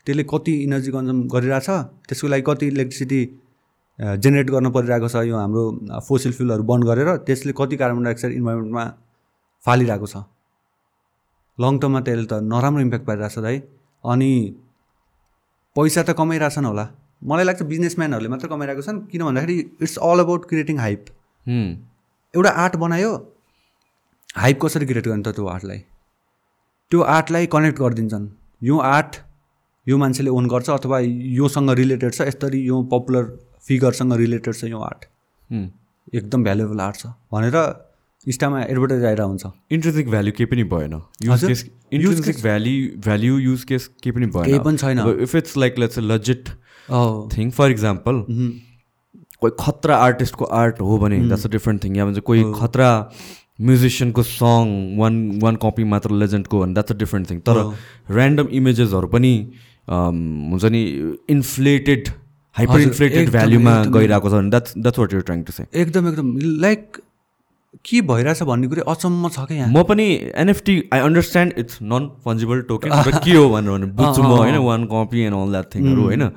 त्यसले 0.07 0.23
कति 0.29 0.53
इनर्जी 0.63 0.91
कन्जम 0.91 1.17
गरिरहेछ 1.33 1.69
त्यसको 2.07 2.27
लागि 2.27 2.43
कति 2.47 2.65
इलेक्ट्रिसिटी 2.67 3.21
जेनेरेट 4.23 4.49
गर्न 4.51 4.69
परिरहेको 4.75 5.07
छ 5.07 5.15
यो 5.25 5.37
हाम्रो 5.37 5.63
फोसिल 6.07 6.31
फ्युलहरू 6.37 6.63
बन्द 6.71 6.83
गरेर 6.85 7.09
त्यसले 7.27 7.53
कति 7.57 7.75
कार्बन 7.81 8.03
डाइअक्साइड 8.03 8.33
इन्भाइरोमेन्टमा 8.33 8.83
फालिरहेको 9.63 10.07
छ। 10.07 10.15
लङ 11.57 11.73
टर्ममा 11.81 12.01
त्यसले 12.07 12.25
त 12.25 12.33
नराम्रो 12.53 12.81
इम्प्याक्ट 12.81 13.05
पारिरहेको 13.07 13.33
छ 13.35 13.43
दाइ। 13.45 13.57
अनि 14.03 14.31
पैसा 15.75 16.01
त 16.03 16.13
कमाइरहेछन् 16.17 16.65
होला। 16.65 16.85
मलाई 17.21 17.45
लाग्छ 17.45 17.61
बिजनेसम्यानहरूले 17.69 18.29
मात्र 18.29 18.47
कमाइरहेको 18.47 18.81
छन् 18.81 18.99
किन 19.11 19.21
भन्दाखेरि 19.23 19.55
it's 19.81 19.97
all 20.07 20.19
about 20.19 20.45
creating 20.49 20.77
hype 20.79 21.05
एउटा 22.33 22.49
आर्ट 22.63 22.75
बनायो 22.83 23.11
हाइप 24.35 24.59
कसरी 24.61 24.85
क्रिएट 24.85 25.07
गर्ने 25.07 25.23
त 25.23 25.35
त्यो 25.35 25.45
आर्टलाई? 25.47 25.79
त्यो 26.91 26.99
आर्टलाई 27.15 27.45
कनेक्ट 27.53 27.79
गरिदिन्छन्। 27.79 28.27
यो 28.61 28.77
आर्ट 28.89 29.15
यो 29.87 29.97
मान्छेले 29.97 30.29
ओन 30.29 30.47
गर्छ 30.49 30.69
अथवा 30.69 30.99
योसँग 31.39 31.69
रिलेटेड 31.79 32.13
छ 32.13 32.27
यसरी 32.27 32.59
यो 32.67 32.81
पपुलर 32.91 33.23
फिगरसँग 33.67 34.13
रिलेटेड 34.23 34.53
छ 34.55 34.63
यो 34.65 34.79
आर्ट। 34.79 35.01
एकदम 36.15 36.43
भ्यालुएबल 36.43 36.79
आर्ट 36.81 36.95
छ 36.97 37.13
भनेर 37.33 37.57
इन्स्टामा 38.27 38.61
एडभर्टाइज 38.63 39.03
आएर 39.05 39.21
हुन्छ। 39.21 39.45
इन्ट्रेन्सिक 39.71 40.09
भ्याल्यु 40.09 40.33
केही 40.33 40.45
पनि 40.51 40.63
भएन। 40.73 40.93
Intrinsic 41.23 42.41
value 42.41 42.75
value 43.03 43.37
use 43.39 43.63
case 43.71 43.87
केही 44.03 44.11
पनि 44.11 44.25
भएन। 44.35 44.45
केही 44.45 44.59
पनि 44.67 44.77
छैन। 44.77 44.99
If 45.23 45.35
it's 45.35 45.57
like 45.57 45.79
let's 45.79 45.99
legit 46.11 46.49
thing 47.37 47.49
for 47.59 47.71
example 47.71 48.15
कोही 49.39 49.53
खतरा 49.59 49.95
आर्टिस्टको 50.07 50.45
आर्ट 50.57 50.81
हो 50.81 50.97
भने 50.97 51.19
द्याट्स 51.21 51.45
अ 51.45 51.49
डिफ्रेन्ट 51.51 51.83
थिङ 51.83 51.97
या 51.97 52.05
भन्छ 52.05 52.19
कोही 52.31 52.43
खतरा 52.55 52.89
म्युजिसियनको 53.61 54.23
सङ 54.23 54.69
वान 54.97 55.13
वान 55.41 55.55
कपी 55.63 55.83
मात्र 55.89 56.11
लेजेन्डको 56.23 56.59
भने 56.59 56.73
द्याट्स 56.73 56.91
अ 56.91 56.97
डिफ्रेन्ट 56.97 57.29
थिङ 57.29 57.39
तर 57.49 57.59
ऱ्यान्डम 58.11 58.47
इमेजेसहरू 58.59 59.07
पनि 59.15 59.33
हुन्छ 59.89 60.63
नि 60.65 60.81
इन्फ्लेटेड 61.29 62.09
हाइपर 62.55 62.81
इन्फ्लेटेड 62.81 63.29
भ्याल्युमा 63.31 63.73
गइरहेको 63.93 64.29
छ 64.29 64.33
भने 64.33 64.49
that's 64.49 64.77
that's 64.77 64.99
what 64.99 65.13
you're 65.13 65.21
trying 65.23 65.43
to 65.43 65.53
say 65.53 65.65
एकदम 65.73 66.07
एकदम। 66.09 66.37
लाइक 66.61 66.97
के 67.85 68.01
भइरहेछ 68.01 68.43
भन्ने 68.43 68.67
कुरो 68.67 68.81
अचम्म 68.91 69.29
छ 69.29 69.45
क्या 69.47 69.67
म 69.67 69.83
पनि 69.83 70.05
NFT 70.35 70.75
I 70.93 70.99
understand 70.99 71.53
it's 71.57 71.79
non 71.83 72.09
fungible 72.25 72.61
token 72.69 72.89
के 73.19 73.33
हो 73.33 73.49
भनेर 73.49 73.71
भने 73.71 73.87
बुझ्छु 73.97 74.21
म 74.23 74.31
होइन 74.33 74.57
one 74.65 74.85
copy 74.91 75.19
and 75.21 75.35
all 75.35 75.51
that 75.51 75.65
थिङहरू 75.75 76.03
होइन। 76.03 76.29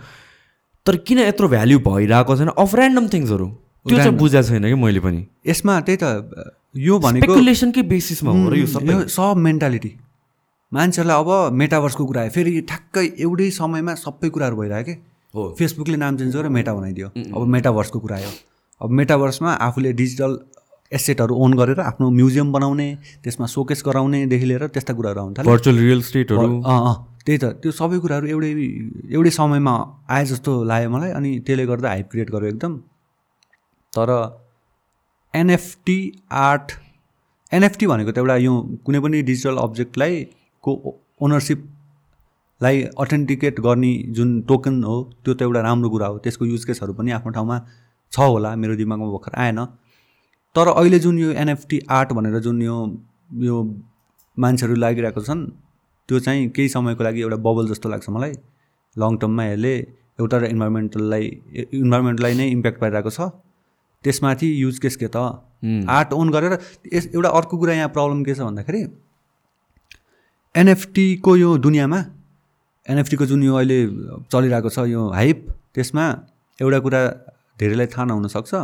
तर 0.86 0.96
किन 1.06 1.18
यत्रो 1.18 1.48
भ्याल्यु 1.48 1.78
भइरहेको 1.86 2.36
छैन? 2.36 2.48
अफ 2.48 2.74
ऱ्यान्डम 2.74 3.08
थिङ्सहरू 3.14 3.46
त्यो 3.86 3.96
चाहिँ 3.96 4.16
बुझाएको 4.16 4.48
छैन 4.48 4.64
कि 4.64 4.74
मैले 4.74 5.00
पनि। 5.00 5.20
यसमा 5.46 5.80
त्यही 5.80 5.98
त 6.02 6.04
यो 6.76 6.98
भनेको 6.98 7.82
बेसिसमा 7.84 8.30
हो 8.32 8.48
र 8.50 8.56
यो 8.56 8.66
सबै? 8.66 8.94
सब 9.08 9.36
मेन्टालिटी 9.46 9.92
मान्छेहरूलाई 10.72 11.16
अब 11.22 11.52
मेटाभर्सको 11.52 12.04
कुरा 12.06 12.20
आयो 12.20 12.30
फेरि 12.34 12.60
ठ्याक्कै 12.70 13.06
एउटै 13.22 13.50
समयमा 13.54 13.94
सबै 13.94 14.28
कुराहरू 14.34 14.56
भइरह्यो 14.56 14.84
कि? 14.84 14.94
हो। 15.34 15.42
फेसबुकले 15.58 15.96
नाम 15.96 16.16
चेन्ज 16.16 16.36
गरेर 16.36 16.50
मेटा 16.50 16.72
बनाइदियो। 16.74 17.08
अब 17.34 17.46
मेटाभर्सको 17.54 17.98
कुरा 18.00 18.16
आयो। 18.16 18.30
अब 18.80 18.90
मेटाभर्समा 18.98 19.52
आफूले 19.66 19.92
डिजिटल 19.92 20.32
एसेटहरू 20.92 21.34
ओन 21.44 21.54
गरेर 21.58 21.80
आफ्नो 21.80 22.10
म्युजियम 22.10 22.52
बनाउने 22.52 22.88
त्यसमा 23.24 23.46
सोकेस 23.46 23.82
गराउनेदेखि 23.86 24.46
लिएर 24.46 24.66
त्यस्ता 24.68 24.94
कुराहरू 24.94 25.20
आउँछ 25.20 25.40
भर्चुअल 25.46 25.78
रियल 25.78 26.00
स्टेटहरू 26.02 26.62
अँ 26.62 26.80
अँ 26.88 26.96
त्यही 27.26 27.38
त। 27.38 27.44
त्यो 27.62 27.70
सबै 27.72 27.98
कुराहरू 27.98 28.26
एउटै 28.26 28.50
एउटै 29.14 29.30
समयमा 29.36 29.74
आए 30.08 30.24
जस्तो 30.24 30.52
लाग्यो 30.64 30.90
मलाई 30.90 31.10
अनि 31.18 31.30
त्यसले 31.46 31.66
गर्दा 31.66 31.88
हाइप 31.88 32.08
क्रिएट 32.10 32.30
गर्यो 32.30 32.48
एकदम। 32.48 32.76
तर 33.92 34.10
एनएफटी 35.34 35.98
आर्ट 36.30 36.72
एनएफटी 37.52 37.86
भनेको 37.86 38.12
त 38.12 38.18
एउटा 38.18 38.36
यो 38.36 38.52
कुनै 38.86 39.00
पनि 39.00 39.22
डिजिटल 39.22 39.56
अब्जेक्टलाई 39.58 40.22
को 40.64 40.70
ओनरसिपलाई 41.22 42.82
अथेन्टिकेट 42.98 43.60
गर्ने 43.66 43.92
जुन 44.16 44.30
टोकन 44.48 44.82
हो 44.84 44.96
त्यो 45.24 45.34
त 45.34 45.42
एउटा 45.42 45.60
राम्रो 45.66 45.90
कुरा 45.90 46.06
हो। 46.06 46.18
त्यसको 46.24 46.44
युज 46.46 46.64
केसहरू 46.64 46.92
पनि 46.94 47.10
आफ्नो 47.18 47.32
ठाउँमा 47.34 47.58
छ 48.12 48.18
होला। 48.20 48.54
मेरो 48.54 48.74
दिमागमा 48.76 49.10
भर्खर 49.12 49.34
आएन। 49.34 49.60
तर 50.56 50.68
अहिले 50.68 50.98
जुन 50.98 51.18
यो 51.18 51.30
एनएफटी 51.42 51.80
आर्ट 51.90 52.12
भनेर 52.16 52.38
जुन 52.40 52.62
यो 52.62 52.76
यो 53.44 53.56
मान्छेहरू 54.36 54.74
लागिरहेको 54.74 55.20
छन् 55.22 55.42
त्यो 56.08 56.18
चाहिँ 56.26 56.48
केही 56.56 56.68
समयको 56.68 57.04
लागि 57.04 57.20
एउटा 57.20 57.36
बबल 57.46 57.68
जस्तो 57.68 57.88
लाग्छ 57.88 58.08
मलाई। 58.10 58.32
लङ 58.96 59.16
टर्ममा 59.22 59.44
यसले 59.46 59.74
एउटा 60.20 60.36
इन्भाइरोमेन्टललाई 60.46 61.24
इन्भाइरोमेन्टलाई 61.74 62.34
नै 62.34 62.46
इम्प्याक्ट 62.50 62.80
पाइरहेको 62.80 63.10
छ। 63.10 63.20
त्यसमाथि 64.04 64.48
युज 64.62 64.78
केस 64.78 64.96
के 64.96 65.08
त? 65.08 65.16
आर्ट 65.88 66.12
ओन 66.12 66.30
गरेर 66.30 66.52
यस 66.92 67.10
एउटा 67.14 67.28
अर्को 67.36 67.58
कुरा 67.58 67.74
यहाँ 67.74 67.88
प्रब्लम 67.96 68.24
के 68.24 68.34
छ 68.34 68.40
भन्दाखेरि 68.48 68.82
एनएफटीको 70.54 71.36
यो 71.36 71.50
दुनियाँमा 71.66 72.00
एनएफटीको 72.86 73.26
जुन 73.26 73.42
यो 73.42 73.54
अहिले 73.56 73.78
चलिरहेको 74.32 74.70
छ 74.70 74.88
यो 74.88 75.02
हाइप 75.12 75.46
त्यसमा 75.74 76.04
एउटा 76.58 76.78
कुरा 76.86 77.00
धेरैलाई 77.60 77.86
थाहा 77.92 78.04
नहुनसक्छ 78.04 78.54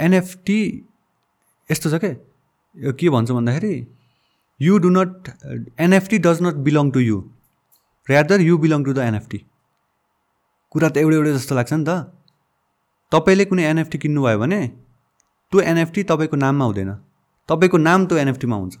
एनएफटी 0.00 0.60
यस्तो 1.70 1.90
छ 1.90 2.00
क्या 2.00 2.14
यो 2.74 2.92
के 3.00 3.10
भन्छ 3.10 3.30
भन्दाखेरि 3.30 3.74
you 4.60 4.78
do 4.78 4.90
not 4.90 5.28
NFT 5.80 6.18
does 6.26 6.42
not 6.42 6.54
belong 6.66 6.90
to 6.90 7.00
you 7.00 7.18
rather 8.06 8.40
you 8.40 8.58
belong 8.58 8.84
to 8.84 8.92
the 8.92 8.98
NFT 9.10 9.38
कुरा 10.72 10.88
त 10.88 10.96
एउटै 11.02 11.16
एउटै 11.16 11.32
जस्तो 11.34 11.54
लाग्छ 11.54 11.72
नि 11.72 11.84
त। 11.84 11.90
तपाईँले 13.12 13.44
कुनै 13.50 13.62
एनएफटी 13.66 13.98
किन्नुभयो 13.98 14.38
भने 14.38 14.60
त्यो 15.52 15.60
एनएफटी 15.70 16.02
तपाईँको 16.10 16.36
नाममा 16.36 16.64
हुँदैन। 16.64 16.90
तपाईँको 17.48 17.78
नाम 17.78 18.06
त्यो 18.06 18.16
एनएफटीमा 18.22 18.56
हुन्छ। 18.56 18.74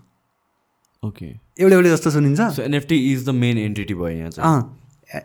ओके 1.02 1.26
एउटै 1.58 1.74
एउटै 1.74 1.90
जस्तो 1.90 2.10
सुनिन्छ। 2.14 2.58
NFT 2.62 2.96
is 3.12 3.26
the 3.26 3.30
main 3.34 3.58
entity 3.58 3.94
भयो 3.94 4.08
यहाँ 4.08 4.30
चाहिँ। 4.30 4.46
अँ 4.46 4.60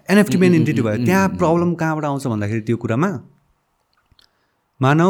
एनएफटी 0.10 0.38
मेन 0.42 0.54
इन्टिटी 0.56 0.82
भयो। 0.82 1.06
त्यहाँ 1.06 1.28
प्रब्लम 1.38 1.74
कहाँबाट 1.78 2.06
आउँछ 2.06 2.28
भन्दाखेरि 2.28 2.62
त्यो 2.66 2.78
कुरामा 2.82 3.10
मानौ 4.80 5.10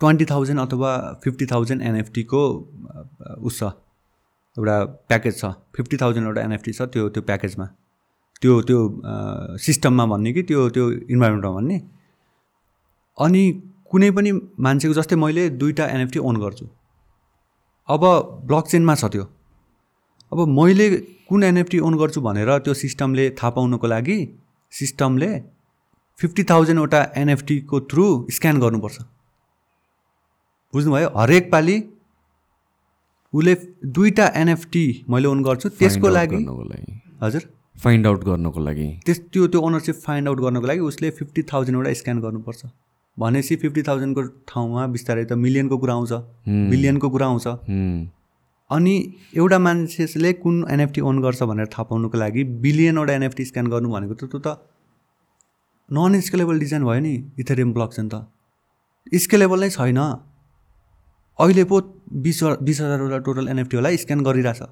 ट्वेन्टी 0.00 0.24
थाउजन्ड 0.30 0.60
अथवा 0.60 0.90
फिफ्टी 1.24 1.46
थाउजन्ड 1.52 1.82
एनएफटीको 1.82 2.40
उस 3.42 3.58
छ 3.58 3.62
एउटा 4.56 4.76
प्याकेज 5.08 5.34
छ। 5.40 5.44
फिफ्टी 5.76 5.96
थाउजन्ड 6.02 6.26
एउटा 6.26 6.42
एनएफटी 6.42 6.72
छ 6.72 6.82
त्यो 6.94 7.08
त्यो 7.14 7.22
प्याकेजमा। 7.22 7.66
त्यो 8.42 8.60
त्यो 8.68 8.78
सिस्टममा 9.66 10.04
भन्ने 10.12 10.32
कि 10.32 10.42
त्यो 10.48 10.68
त्यो 10.74 10.84
इन्भाइरोमेन्टमा 11.14 11.52
भन्ने। 11.58 11.78
अनि 13.18 13.42
कुनै 13.90 14.10
पनि 14.16 14.30
मान्छेको 14.64 14.94
जस्तै 14.94 15.16
मैले 15.16 15.48
दुईवटा 15.60 15.84
एनएफटी 15.94 16.18
ओन 16.28 16.36
गर्छु। 16.42 16.66
अब 17.88 18.02
ब्लक 18.48 18.64
चेनमा 18.70 18.94
छ 18.94 19.04
त्यो। 19.12 19.24
अब 20.32 20.38
मैले 20.58 20.86
कुन 21.28 21.42
एनएफटी 21.42 21.78
ओन 21.86 21.94
गर्छु 21.98 22.20
भनेर 22.20 22.50
त्यो 22.64 22.74
सिस्टमले 22.74 23.24
थाहा 23.38 23.50
पाउनुको 23.56 23.86
लागि 23.86 24.18
सिस्टमले 24.72 25.30
फिफ्टी 26.18 26.42
थाउजन्डवटा 26.50 27.00
एनएफटीको 27.16 27.76
थ्रु 27.90 28.04
स्क्यान 28.36 28.60
गर्नुपर्छ। 28.60 28.98
बुझ्नुभयो? 30.74 31.08
हरेक 31.16 31.50
पालि 31.52 31.76
उसले 33.32 33.54
दुईवटा 33.84 34.26
एनएफटी 34.36 34.84
मैले 35.10 35.28
ओन 35.28 35.42
गर्छु। 35.44 35.68
त्यसको 35.78 36.08
लागि 36.08 36.44
हजुर। 37.22 37.42
फाइन्ड 37.84 38.06
आउट 38.06 38.24
गर्नको 38.24 38.60
लागि। 38.60 38.88
त्यस 39.06 39.18
त्यो 39.32 39.46
त्यो 39.48 39.60
ओनरसिप 39.60 39.96
फाइन्ड 40.04 40.28
आउट 40.28 40.38
गर्नको 40.40 40.66
लागि 40.66 40.80
उसले 40.90 41.10
फिफ्टी 41.18 41.42
थाउजन्डवटा 41.52 41.92
स्क्यान 41.94 42.20
गर्नुपर्छ। 42.20 42.62
भनेपछि 43.16 43.56
फिफ्टी 43.56 43.82
थाउजन्डको 43.88 44.22
ठाउँमा 44.48 44.86
बिस्तारै 44.94 45.24
त 45.24 45.32
मिलियनको 45.44 45.76
कुरा 45.78 45.94
आउँछ। 45.94 46.12
बिलियनको 46.70 47.08
कुरा 47.10 47.26
आउँछ। 47.26 47.46
अनि 48.70 48.94
एउटा 49.36 49.58
मान्छेले 49.58 50.32
कुन 50.44 50.56
एनएफटी 50.70 51.00
ओन 51.00 51.20
गर्छ 51.22 51.42
भनेर 51.42 51.66
थाहा 51.72 51.84
पाउनुको 51.90 52.18
लागि 52.18 52.44
बिलियनवटा 52.64 53.12
एनएफटी 53.14 53.44
स्क्यान 53.44 53.66
गर्नु 53.72 53.88
भनेको 53.88 54.14
त 54.14 54.28
त्यो 54.28 54.40
त 54.44 54.48
नन 55.88 56.20
स्केलेबल 56.20 56.58
डिजाइन 56.58 56.84
भयो 56.84 57.00
नि। 57.00 57.14
इथेरियम 57.40 57.72
ब्लक 57.72 57.90
चाहिँ 57.92 58.10
त। 58.10 59.16
स्केलेबल 59.22 59.60
नै 59.60 59.70
छैन। 59.70 60.00
अहिले 61.38 61.64
पो 61.64 61.80
बिस 62.24 62.42
बिस 62.66 62.80
हजारवटा 62.80 63.18
टोटल 63.26 63.48
एनएफटी 63.48 63.76
होला 63.76 63.90
स्क्यान 63.96 64.20
गरिरहेछ। 64.24 64.62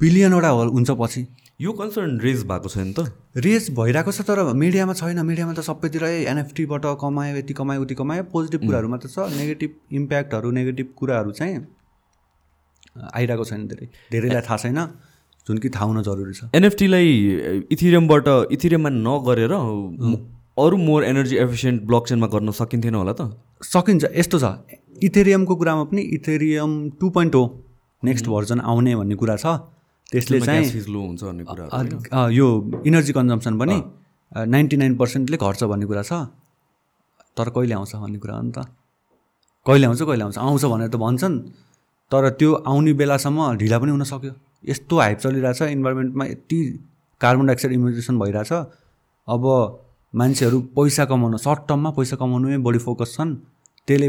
बिलियनवटा 0.00 0.50
हुन्छ 0.50 0.90
पछि। 1.00 1.26
यो 1.60 1.72
कन्सर्न 1.72 2.18
रेज 2.20 2.42
भएको 2.46 2.68
छैन 2.68 2.92
त। 2.92 3.14
रेस 3.36 3.70
भइरहेको 3.70 4.12
छ 4.12 4.20
तर 4.22 4.38
मिडियामा 4.54 4.94
छैन। 4.94 5.18
मिडियामा 5.26 5.52
त 5.54 5.60
सबैतिर 5.66 6.04
एनएफटीबाट 6.30 6.84
कमायो 7.02 7.36
यति 7.36 7.54
कमायो 7.54 7.80
उति 7.82 7.94
कमायो 7.94 8.22
पोजिटिभ 8.30 8.60
कुराहरू 8.66 8.88
मात्र 8.88 9.08
छ। 9.08 9.26
नेगेटिभ 9.34 9.70
इम्प्याक्टहरू 9.92 10.50
नेगेटिभ 10.50 10.86
कुराहरू 10.98 11.30
चाहिँ 11.30 11.66
आइरहेको 13.14 13.44
छैन 13.44 13.66
धेरै। 13.66 13.86
धेरैलाई 14.12 14.42
थाहा 14.42 14.56
छैन। 14.56 14.78
जुन 15.46 15.58
कि 15.58 15.68
थाहा 15.70 15.84
हुन 15.84 16.02
जरुरी 16.02 16.34
छ। 16.34 16.50
एनएफटीलाई 16.54 17.10
इथिरियमबाट 17.70 18.28
इथिरियममा 18.54 18.90
नगरेर 18.90 19.52
अरू 20.62 20.76
मोर 20.78 21.04
एनर्जी 21.04 21.36
एफिसियन्ट 21.36 21.82
ब्लक 21.82 22.06
चेनमा 22.08 22.26
गर्न 22.30 22.50
सकिन्थेन 22.54 22.94
होला 22.94 23.12
त। 23.12 23.34
सकिन्छ। 23.62 24.04
यस्तो 24.14 24.38
छ। 24.38 24.44
इथेरियमको 25.02 25.54
कुरामा 25.56 25.84
पनि 25.90 26.02
इथेरियम 26.16 26.70
टु 27.00 27.10
पोइन्ट 27.10 27.34
हो 27.34 27.44
नेक्स्ट 28.02 28.26
भर्जन 28.28 28.60
आउने 28.60 28.94
भन्ने 28.96 29.14
कुरा 29.14 29.36
छ। 29.36 29.46
त्यसले 30.12 30.40
चाहिँ 30.40 30.84
लो 30.88 31.00
हुन्छ 31.00 31.22
भन्ने 31.24 31.44
कुरा 31.44 32.28
यो 32.30 32.46
इनर्जी 32.86 33.12
कन्जम्सन 33.12 33.58
पनि 33.58 33.76
नाइन्टी 34.32 34.76
नाइन 34.76 34.96
पर्सेन्टले 34.96 35.36
घट्छ 35.36 35.64
भन्ने 35.64 35.86
कुरा 35.86 36.02
छ। 36.02 36.12
तर 37.36 37.48
कहिले 37.50 37.74
आउँछ 37.74 37.94
भन्ने 37.96 38.18
कुरा 38.18 38.34
हो 38.36 38.42
नि 38.42 38.52
त। 38.52 38.58
कहिले 39.66 39.86
आउँछ 39.86 40.02
कहिले 40.02 40.24
आउँछ? 40.24 40.38
आउँछ 40.38 40.64
भनेर 40.64 40.88
त 40.88 40.96
भन्छन्। 40.96 41.34
तर 42.12 42.28
त्यो 42.38 42.52
आउने 42.68 42.92
बेलासम्म 42.94 43.56
ढिला 43.58 43.78
पनि 43.78 43.90
हुन 43.90 44.04
सक्यो। 44.04 44.32
यस्तो 44.68 44.94
हाइप 44.98 45.18
चलिरहेछ 45.18 45.62
इन्भाइरोमेन्टमा 45.62 46.24
यति 46.24 46.58
कार्बन 47.20 47.46
डाइअक्साइड 47.46 47.72
इमिटेसन 47.74 48.18
भइरहेछ। 48.18 48.52
अब 49.28 49.44
मान्छेहरू 50.14 50.60
पैसा 50.76 51.04
कमाउन 51.10 51.36
सर्ट 51.40 51.60
टर्ममा 51.68 51.90
पैसा 51.96 52.16
कमाउनुमै 52.16 52.58
बढी 52.62 52.78
फोकस 52.78 53.16
छन्। 53.16 53.34
त्यसले 53.88 54.08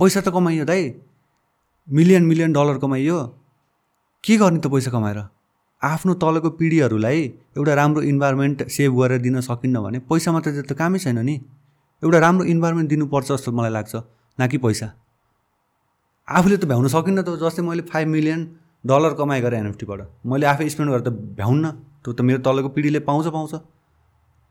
पैसा 0.00 0.20
त 0.20 0.30
कमाइयो 0.30 0.64
दाइ। 0.64 0.82
मिलियन 1.88 2.22
मिलियन 2.24 2.52
डलर 2.52 2.78
कमाइयो। 2.78 3.18
के 4.24 4.36
गर्ने 4.38 4.58
त 4.62 4.70
पैसा 4.70 4.90
कमाएर? 4.94 5.18
आफ्नो 5.82 6.14
तलको 6.22 6.50
पिँढीहरूलाई 6.54 7.18
एउटा 7.58 7.74
राम्रो 7.74 8.02
इन्भाइरोमेन्ट 8.06 8.58
सेभ 8.70 8.94
गरेर 8.94 9.20
दिन 9.26 9.40
सकिन्न 9.42 9.82
भने 9.82 9.98
पैसा 10.06 10.32
मात्रै 10.32 10.62
त 10.62 10.72
कामै 10.78 10.98
छैन 11.02 11.18
नि। 11.18 11.34
एउटा 12.02 12.18
राम्रो 12.18 12.44
इन्भाइरोमेन्ट 12.54 12.88
दिनुपर्छ 12.90 13.26
जस्तो 13.32 13.50
मलाई 13.58 13.72
लाग्छ 13.74 13.94
न 14.38 14.46
कि 14.46 14.58
पैसा? 14.62 14.86
आफूले 16.28 16.56
त 16.56 16.64
भ्याउन 16.70 16.86
सकिन्न 16.94 17.18
त 17.26 17.34
जस्तै 17.42 17.62
मैले 17.66 17.82
फाइभ 17.90 18.08
मिलियन 18.14 18.40
डलर 18.86 19.12
कमाइ 19.18 19.40
गरेँ 19.42 19.58
एनएफटीबाट 19.58 20.00
मैले 20.30 20.46
आफै 20.46 20.68
स्पेन्ड 20.70 20.90
गरेर 20.94 21.04
त 21.06 21.10
भ्याउन्न 21.38 21.64
त्यो 22.06 22.12
त 22.14 22.20
मेरो 22.22 22.38
तलको 22.46 22.68
पिँढीले 22.70 23.00
पाउँछ 23.02 23.26
पाउँछ। 23.34 23.54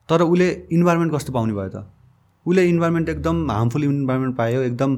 तर 0.09 0.21
उसले 0.27 0.47
इन्भाइरोमेन्ट 0.75 1.11
कस्तो 1.15 1.31
पाउने 1.31 1.53
भयो 1.55 1.71
त? 1.71 1.87
उसले 2.45 2.61
इन्भाइरोमेन्ट 2.67 3.07
एकदम 3.15 3.35
हार्मफुल 3.51 3.83
इन्भाइरोमेन्ट 3.83 4.35
पायो 4.35 4.61
एकदम 4.71 4.91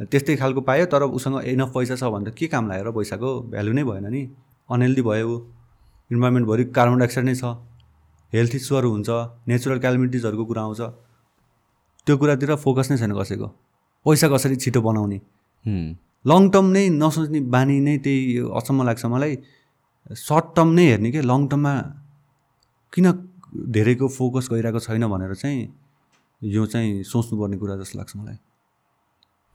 त्यस्तै 0.00 0.36
खालको 0.36 0.60
पायो 0.66 0.86
तर 0.90 1.02
उसँग 1.06 1.46
इनफ 1.54 1.70
पैसा 1.74 1.94
छ 1.96 2.04
भने 2.10 2.30
त 2.30 2.34
के 2.34 2.46
काम 2.50 2.68
लाग्यो 2.68 2.84
र 2.84 2.90
पैसाको 2.90 3.28
भ्यालु 3.52 3.72
नै 3.72 3.84
भएन 3.84 4.06
नि? 4.10 4.22
अनहेल्दी 4.68 5.02
भयो 5.02 5.26
ऊ। 5.28 5.36
इन्भाइरोमेन्टभरि 6.10 6.64
कार्बन 6.76 6.98
डाइअक्साइड 6.98 7.26
नै 7.26 7.34
छ। 7.34 7.44
हेल्थ 8.32 8.54
इस्युहरू 8.58 8.88
हुन्छ। 8.90 9.10
नेचुरल 9.48 9.78
क्यालिमिटिजहरूको 9.78 10.44
कुरा 10.50 10.62
आउँछ। 10.62 10.80
त्यो 12.06 12.14
कुरातिर 12.18 12.50
फोकस 12.64 12.90
नै 12.90 12.96
छैन 12.98 13.12
कसैको। 13.14 13.48
पैसा 14.06 14.26
कसरी 14.34 14.56
छिटो 14.58 14.80
बनाउने? 14.82 15.18
लङ 16.26 16.42
टर्म 16.50 16.66
नै 16.74 16.84
नसोच्ने 16.98 17.40
बानी 17.54 17.76
नै 17.86 17.94
त्यही 18.04 18.50
अचम्म 18.50 18.82
लाग्छ 18.88 19.04
मलाई। 19.14 19.32
सर्ट 20.18 20.46
टर्म 20.56 20.68
नै 20.74 20.84
हेर्ने 20.90 21.10
के? 21.14 21.20
लङ 21.22 21.40
टर्ममा 21.48 21.72
किन 22.92 23.06
धेरैको 23.54 24.06
फोकस 24.10 24.48
गइरहेको 24.50 24.80
छैन 24.82 25.06
भनेर 25.06 25.34
चाहिँ 25.38 25.60
यो 26.42 26.66
चाहिँ 26.66 27.02
सोच्नुपर्ने 27.06 27.56
कुरा 27.62 27.74
जस्तो 27.78 27.98
लाग्छ 27.98 28.12
मलाई। 28.16 28.36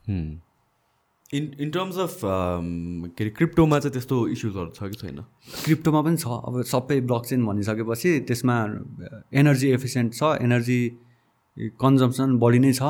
इन 0.10 1.44
इन 1.60 1.70
टर्म्स 1.72 1.98
अफ 1.98 2.20
के 2.24 3.24
अरे 3.24 3.30
क्रिप्टोमा 3.38 3.80
चाहिँ 3.80 3.94
त्यस्तो 3.94 4.18
इस्युजहरू 4.28 4.70
छ 4.76 4.84
कि 4.84 4.98
छैन? 5.02 5.20
क्रिप्टोमा 5.66 6.02
पनि 6.02 6.18
छ। 6.18 6.26
अब 6.28 6.62
सबै 6.66 7.00
ब्लक 7.06 7.26
चेन 7.26 7.46
भनिसकेपछि 7.46 8.20
त्यसमा 8.28 8.56
एनर्जी 9.40 9.70
एफिसियन्ट 9.72 10.14
छ 10.14 10.42
एनर्जी 10.42 10.82
कन्जम्सन 11.78 12.38
बढी 12.40 12.60
नै 12.60 12.74
छ। 12.74 12.82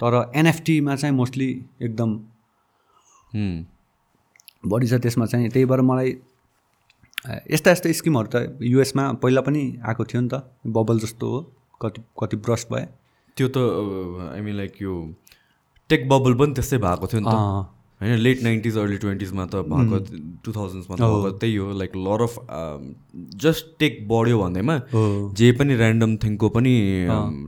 तर 0.00 0.32
एनएफटीमा 0.34 0.96
चाहिँ 0.96 1.14
मोस्टली 1.14 1.50
एकदम 1.82 2.10
हुँ, 3.32 3.66
बढी 4.66 4.86
छ 4.86 4.94
त्यसमा 5.04 5.26
चाहिँ। 5.26 5.48
त्यही 5.50 5.64
भएर 5.68 5.80
मलाई 5.84 6.10
यस्ता 7.52 7.70
यस्ता 7.70 7.92
स्किमहरू 7.92 8.28
त 8.32 8.56
युएसमा 8.64 9.04
पहिला 9.20 9.40
पनि 9.44 9.62
आएको 9.84 10.04
थियो 10.08 10.20
नि 10.20 10.28
त। 10.32 10.48
बबल 10.66 10.98
जस्तो 11.04 11.26
हो 11.28 11.38
कति 11.82 12.00
कति 12.16 12.36
ब्रस्ट 12.40 12.72
भए। 12.72 12.84
त्यो 13.36 13.48
त 13.52 13.58
आई 14.32 14.40
मिन 14.40 14.56
लाइक 14.56 14.72
यो 14.82 14.92
टेक 15.90 16.08
बबल 16.08 16.34
पनि 16.40 16.52
त्यस्तै 16.60 16.78
भएको 16.86 17.06
थियो 17.12 17.20
नि 17.20 17.26
त। 17.26 17.36
होइन 18.00 18.16
लेट 18.24 18.42
नाइन्टिज 18.42 18.76
अर्ली 18.80 18.96
ट्वेन्टिजमा 18.96 19.44
त 19.52 19.60
भएको 19.70 19.96
टु 20.44 20.52
थाउजन्ड्समा 20.52 20.96
त 20.96 21.00
भएको 21.04 21.30
त्यही 21.40 21.56
हो 21.60 21.72
like 21.80 21.96
lot 22.04 22.22
of 22.26 22.34
just 23.44 23.66
tech 23.82 23.98
बढ्यो 24.08 24.38
भन्दैमा 24.40 24.76
जे 25.40 25.50
पनि 25.58 25.74
ऱ्यान्डम 25.76 26.16
थिङको 26.22 26.48
पनि 26.54 26.72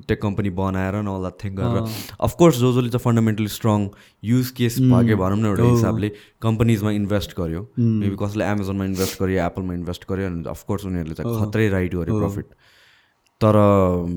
टेक 0.08 0.20
कम्पनी 0.22 0.50
बनाएर 0.58 0.94
न 1.00 1.08
अल 1.08 1.30
थिङ 1.40 1.54
गरेर। 1.56 1.88
अफकोर्स 2.28 2.58
जो 2.64 2.72
जसले 2.72 2.92
चाहिँ 2.92 3.04
फन्डामेन्टली 3.04 3.48
स्ट्रङ 3.56 3.86
युज 4.32 4.50
केस 4.60 4.76
भाग्यो 4.92 5.16
भनौँ 5.22 5.38
न 5.40 5.46
एउटा 5.52 5.70
हिसाबले। 5.72 6.08
कम्पनीजमा 6.44 6.90
इन्भेस्ट 7.00 7.30
गर्यो। 7.40 7.62
मेबी 7.78 8.16
कसैले 8.24 8.44
एमाजोनमा 8.52 8.84
इन्भेस्ट 8.92 9.22
गर्यो 9.22 9.38
एप्पलमा 9.46 9.72
इन्भेस्ट 9.80 10.04
गर्यो 10.12 10.26
अनि 10.32 10.44
अफकोर्स 10.52 10.84
उनीहरूले 10.92 11.16
चाहिँ 11.22 11.32
खत्रै 11.40 11.68
राइट 11.78 11.94
गर्यो 11.94 12.18
प्रफिट 12.20 12.46
तर 13.40 13.56
अम, 13.56 14.12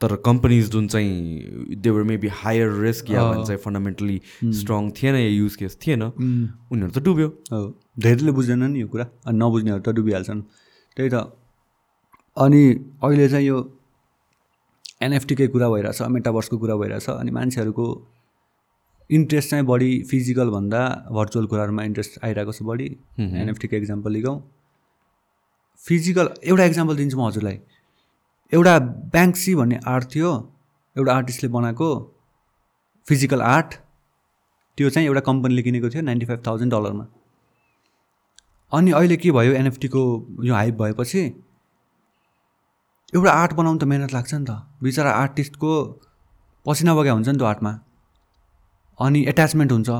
तर 0.00 0.14
कम्पनीज 0.26 0.70
जुन 0.70 0.86
चाहिँ 0.88 1.76
they were 1.76 2.02
maybe 2.02 2.28
higher 2.32 2.68
risk 2.82 3.10
या 3.10 3.22
चाहिँ 3.42 3.60
फन्डामेन्टली 3.60 4.20
स्ट्रङ 4.60 4.90
थिएन 4.92 5.14
या 5.16 5.28
युज 5.28 5.56
केस 5.56 5.78
थिएन 5.86 6.02
उनीहरू 6.02 6.90
त 6.90 6.98
डुब्यो। 7.04 7.28
धेरैले 7.98 8.32
बुझ्दैन 8.32 8.62
नि 8.70 8.80
यो 8.80 8.88
कुरा 8.88 9.06
अनि 9.26 9.38
नबुझ्नेहरू 9.38 9.82
त 9.82 9.88
डुबिहाल्छन्। 9.96 10.40
त्यही 10.96 11.10
त। 11.10 11.16
अनि 12.36 12.62
अहिले 13.02 13.28
चाहिँ 13.28 13.46
यो 13.46 13.58
एनएफटीकै 15.02 15.46
कुरा 15.48 15.68
भइरहेछ 15.70 16.02
मेटाभर्सको 16.14 16.56
कुरा 16.58 16.74
भइरहेछ 16.76 17.08
अनि 17.10 17.30
मान्छेहरूको 17.30 17.86
इन्ट्रेस्ट 19.10 19.50
चाहिँ 19.50 19.64
बढी 19.66 19.90
फिजिकल 20.10 20.48
भन्दा 20.50 20.80
भर्चुअल 21.10 21.46
कुराहरूमा 21.46 21.82
इन्ट्रेस्ट 21.84 22.24
आइरहेको 22.24 22.52
छ 22.52 22.62
बढी। 22.62 22.88
एनएफटीको 23.18 23.76
एक्जाम्पल 23.76 24.12
लिगौँ। 24.12 24.36
फिजिकल 25.82 26.28
एउटा 26.44 26.64
इक्जाम्पल 26.64 26.96
दिन्छु 26.96 27.16
म 27.18 27.26
हजुरलाई। 27.26 27.58
एउटा 28.52 28.78
ब्याङ्क्सी 29.14 29.54
भन्ने 29.54 29.78
आर्ट 29.86 30.04
थियो 30.14 30.30
एउटा 30.96 31.14
आर्टिस्टले 31.14 31.48
बनाएको 31.56 31.88
फिजिकल 33.06 33.42
आर्ट 33.48 33.74
त्यो 34.78 34.90
चाहिँ 34.90 35.06
एउटा 35.08 35.20
कम्पनीले 35.28 35.62
किनेको 35.62 35.88
थियो 35.90 36.02
नाइन्टी 36.02 36.26
फाइभ 36.26 36.42
थाउजन्ड 36.46 36.72
डलरमा 36.72 37.04
अनि 38.72 38.90
अहिले 38.92 39.16
के 39.16 39.30
भयो 39.36 39.52
एनएफटीको 39.60 40.02
यो 40.44 40.54
हाइप 40.54 40.74
भएपछि 40.82 41.22
एउटा 43.14 43.32
आर्ट 43.32 43.52
बनाउनु 43.60 43.78
त 43.78 43.84
मिहिनेत 43.90 44.12
लाग्छ 44.14 44.34
नि 44.34 44.44
त। 44.44 44.50
बिचरा 44.82 45.10
आर्टिस्टको 45.20 45.72
पसिना 46.66 46.94
बग्या 46.94 47.12
हुन्छ 47.12 47.28
नि 47.28 47.38
त्यो 47.38 47.46
आर्टमा 47.46 47.72
अनि 48.98 49.20
एट्याचमेन्ट 49.32 49.72
हुन्छ। 49.72 49.90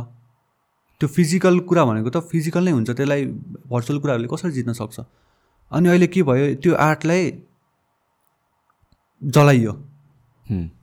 त्यो 1.00 1.08
फिजिकल 1.08 1.58
कुरा 1.70 1.84
भनेको 1.84 2.10
त 2.10 2.18
फिजिकल 2.30 2.64
नै 2.64 2.72
हुन्छ 2.72 2.90
त्यसलाई 2.90 3.24
भर्चुअल 3.70 3.98
कुराहरूले 4.00 4.28
कसरी 4.34 4.52
जित्न 4.58 4.72
सक्छ? 4.80 5.00
अनि 5.72 5.88
अहिले 5.88 6.06
के 6.06 6.22
भयो 6.22 6.54
त्यो 6.62 6.74
आर्टलाई 6.88 7.22
जलाइयो। 9.22 9.72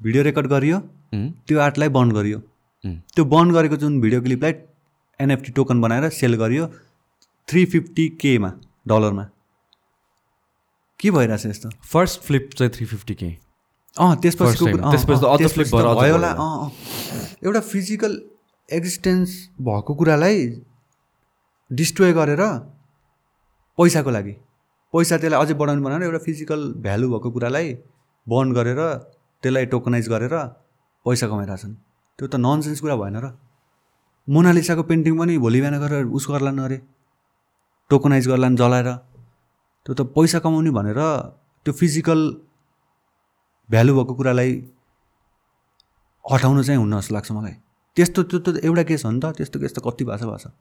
भिडियो 0.03 0.23
रेकर्ड 0.23 0.47
गरियो। 0.47 0.79
त्यो 1.47 1.59
आर्टलाई 1.59 1.89
बन्द 1.89 2.13
गरियो। 2.13 2.39
त्यो 2.83 3.25
बन्द 3.25 3.53
गरेको 3.53 3.75
जुन 3.77 3.99
भिडियो 4.01 4.21
क्लिपलाई 4.21 4.53
एनएफटी 5.19 5.51
टोकन 5.51 5.81
बनाएर 5.81 6.09
सेल 6.09 6.35
गरियो 6.35 6.67
थ्री 7.47 7.65
फिफ्टी 7.65 8.07
केमा 8.21 8.51
डलरमा 8.87 9.23
के 10.99 11.11
भइरहेछ 11.11 11.45
यस्तो? 11.45 11.69
फर्स्ट 11.83 12.21
फ्लिप 12.21 12.49
चाहिँ 12.57 12.71
थ्री 12.73 12.85
फिफ्टी 12.85 13.13
के 13.15 13.29
अँ 13.97 14.15
त्यसपछि 14.21 14.65
भयो 14.65 16.13
होला। 16.13 16.31
अँ 16.31 16.71
एउटा 17.43 17.59
फिजिकल 17.59 18.21
एक्जिस्टेन्स 18.69 19.29
भएको 19.61 19.95
कुरालाई 19.95 20.47
डिस्ट्रोय 21.71 22.13
गरेर 22.13 22.41
पैसाको 23.77 24.09
लागि। 24.11 24.31
पैसा 24.93 25.17
त्यसलाई 25.17 25.39
अझै 25.41 25.53
बढाउनु 25.53 25.81
बनाएर 25.83 26.03
एउटा 26.03 26.19
फिजिकल 26.25 26.73
भ्यालु 26.85 27.09
भएको 27.09 27.31
कुरालाई 27.31 27.73
बन्द 28.27 28.51
गरेर 28.57 28.81
त्यसलाई 29.43 29.65
टोकनाइज 29.73 30.05
गरेर 30.13 30.35
पैसा 31.05 31.25
कमाइरहेछन्। 31.31 31.73
त्यो 32.19 32.27
त 32.27 32.35
ननसेन्स 32.35 32.79
कुरा 32.83 32.95
भएन 33.01 33.17
र। 33.23 33.27
मोनालिसाको 34.27 34.83
पेन्टिङ 34.83 35.13
पनि 35.19 35.33
भोलि 35.39 35.59
बिहान 35.61 35.75
गरेर 35.79 36.05
उस 36.11 36.25
गर्लान् 36.27 36.59
अरे 36.59 36.77
टोकनाइज 37.91 38.25
गर्लान् 38.27 38.55
जलाएर। 38.59 38.89
त्यो 39.85 39.93
त 39.95 40.01
पैसा 40.11 40.39
कमाउने 40.43 40.71
भनेर 40.75 40.99
त्यो 41.63 41.71
फिजिकल 41.79 42.19
भ्यालु 43.69 43.91
भएको 43.95 44.13
कुरालाई 44.19 44.51
हटाउनु 46.25 46.61
चाहिँ 46.67 46.79
हुन्न 46.83 46.99
जस्तो 46.99 47.13
लाग्छ 47.15 47.31
मलाई। 47.31 47.55
त्यस्तो 47.95 48.19
त्यो 48.27 48.39
त 48.43 48.47
एउटा 48.67 48.83
केस 48.83 49.05
हो 49.07 49.11
नि 49.11 49.19
त। 49.23 49.25
त्यस्तो 49.39 49.57
केस 49.63 49.71
त 49.75 49.79
कति 49.79 50.03
छ 50.03 50.23
भएको 50.27 50.37
छ। 50.43 50.51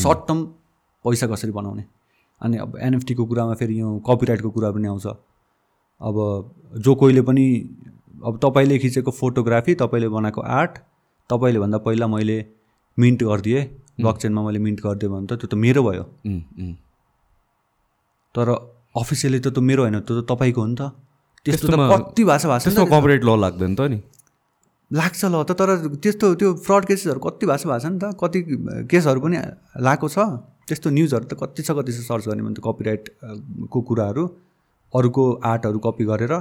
सर्ट 0.00 0.20
टर्म 0.28 0.38
पैसा 1.04 1.26
कसरी 1.28 1.52
बनाउने? 1.52 1.84
अनि 2.40 2.56
अब 2.64 2.70
एनएफटीको 2.80 3.22
कुरामा 3.28 3.54
फेरि 3.60 3.74
यो 3.80 3.88
कपिराइटको 4.08 4.50
कुरा 4.50 4.68
पनि 4.72 4.88
आउँछ। 4.88 5.06
अब 6.00 6.16
जो 6.84 6.94
कोहीले 6.94 7.22
पनि 7.22 7.44
अब 8.24 8.38
तपाईँले 8.42 8.78
खिचेको 8.78 9.10
फोटोग्राफी 9.10 9.74
तपाईँले 9.82 10.08
बनाएको 10.08 10.40
आर्ट 10.40 10.78
तपाईँले 11.30 11.58
भन्दा 11.60 11.78
पहिला 11.86 12.06
मैले 12.06 12.38
मिन्ट 12.98 13.22
गरिदिएँ 13.22 13.62
ब्लक 14.00 14.16
चेनमा 14.18 14.42
मैले 14.42 14.58
मिन्ट 14.58 14.80
गरिदिएँ 14.80 15.10
भने 15.12 15.26
त 15.26 15.38
त्यो 15.38 15.48
त 15.48 15.54
मेरो 15.54 15.82
भयो। 15.82 16.04
तर 18.34 18.48
अफिसियली 18.96 19.38
त 19.40 19.48
त्यो 19.54 19.62
मेरो 19.62 19.82
होइन 19.82 20.00
त्यो 20.00 20.20
त 20.20 20.26
तपाईँको 20.30 20.60
हो 20.60 20.66
नि 20.66 20.76
त। 20.78 20.90
त्यस्तो 21.46 21.66
त 21.66 21.74
कति 21.74 22.24
भाषा 22.24 22.48
भाषा 22.48 22.84
कपरेट 22.84 23.24
ल 23.24 23.30
लाग्दैन 23.38 23.74
त 23.74 23.80
नि। 23.90 23.98
लाग्छ 24.90 25.24
ल 25.24 25.42
त 25.42 25.52
तर 25.52 25.70
त्यस्तो 25.98 26.34
त्यो 26.34 26.48
फ्रड 26.66 26.84
केसेसहरू 26.86 27.20
कति 27.20 27.46
भाषा 27.46 27.66
भएको 27.68 27.82
छ 27.82 27.86
नि 27.92 27.98
त 27.98 28.14
कति 28.18 28.38
केसहरू 28.90 29.20
पनि 29.20 29.38
लगाएको 29.78 30.08
छ। 30.08 30.18
त्यस्तो 30.66 30.90
न्युजहरू 30.90 31.24
त 31.26 31.34
कति 31.42 31.62
छ 31.62 31.70
कति 31.78 31.92
छ 31.92 31.98
सर्च 32.06 32.24
गर्ने 32.28 32.42
भने 32.42 32.54
त 32.54 32.60
कपिराइटको 32.66 33.78
कुराहरू। 33.82 34.24
अरूको 34.92 35.24
आर्टहरू 35.44 35.78
कपी 35.86 36.04
गरेर 36.04 36.32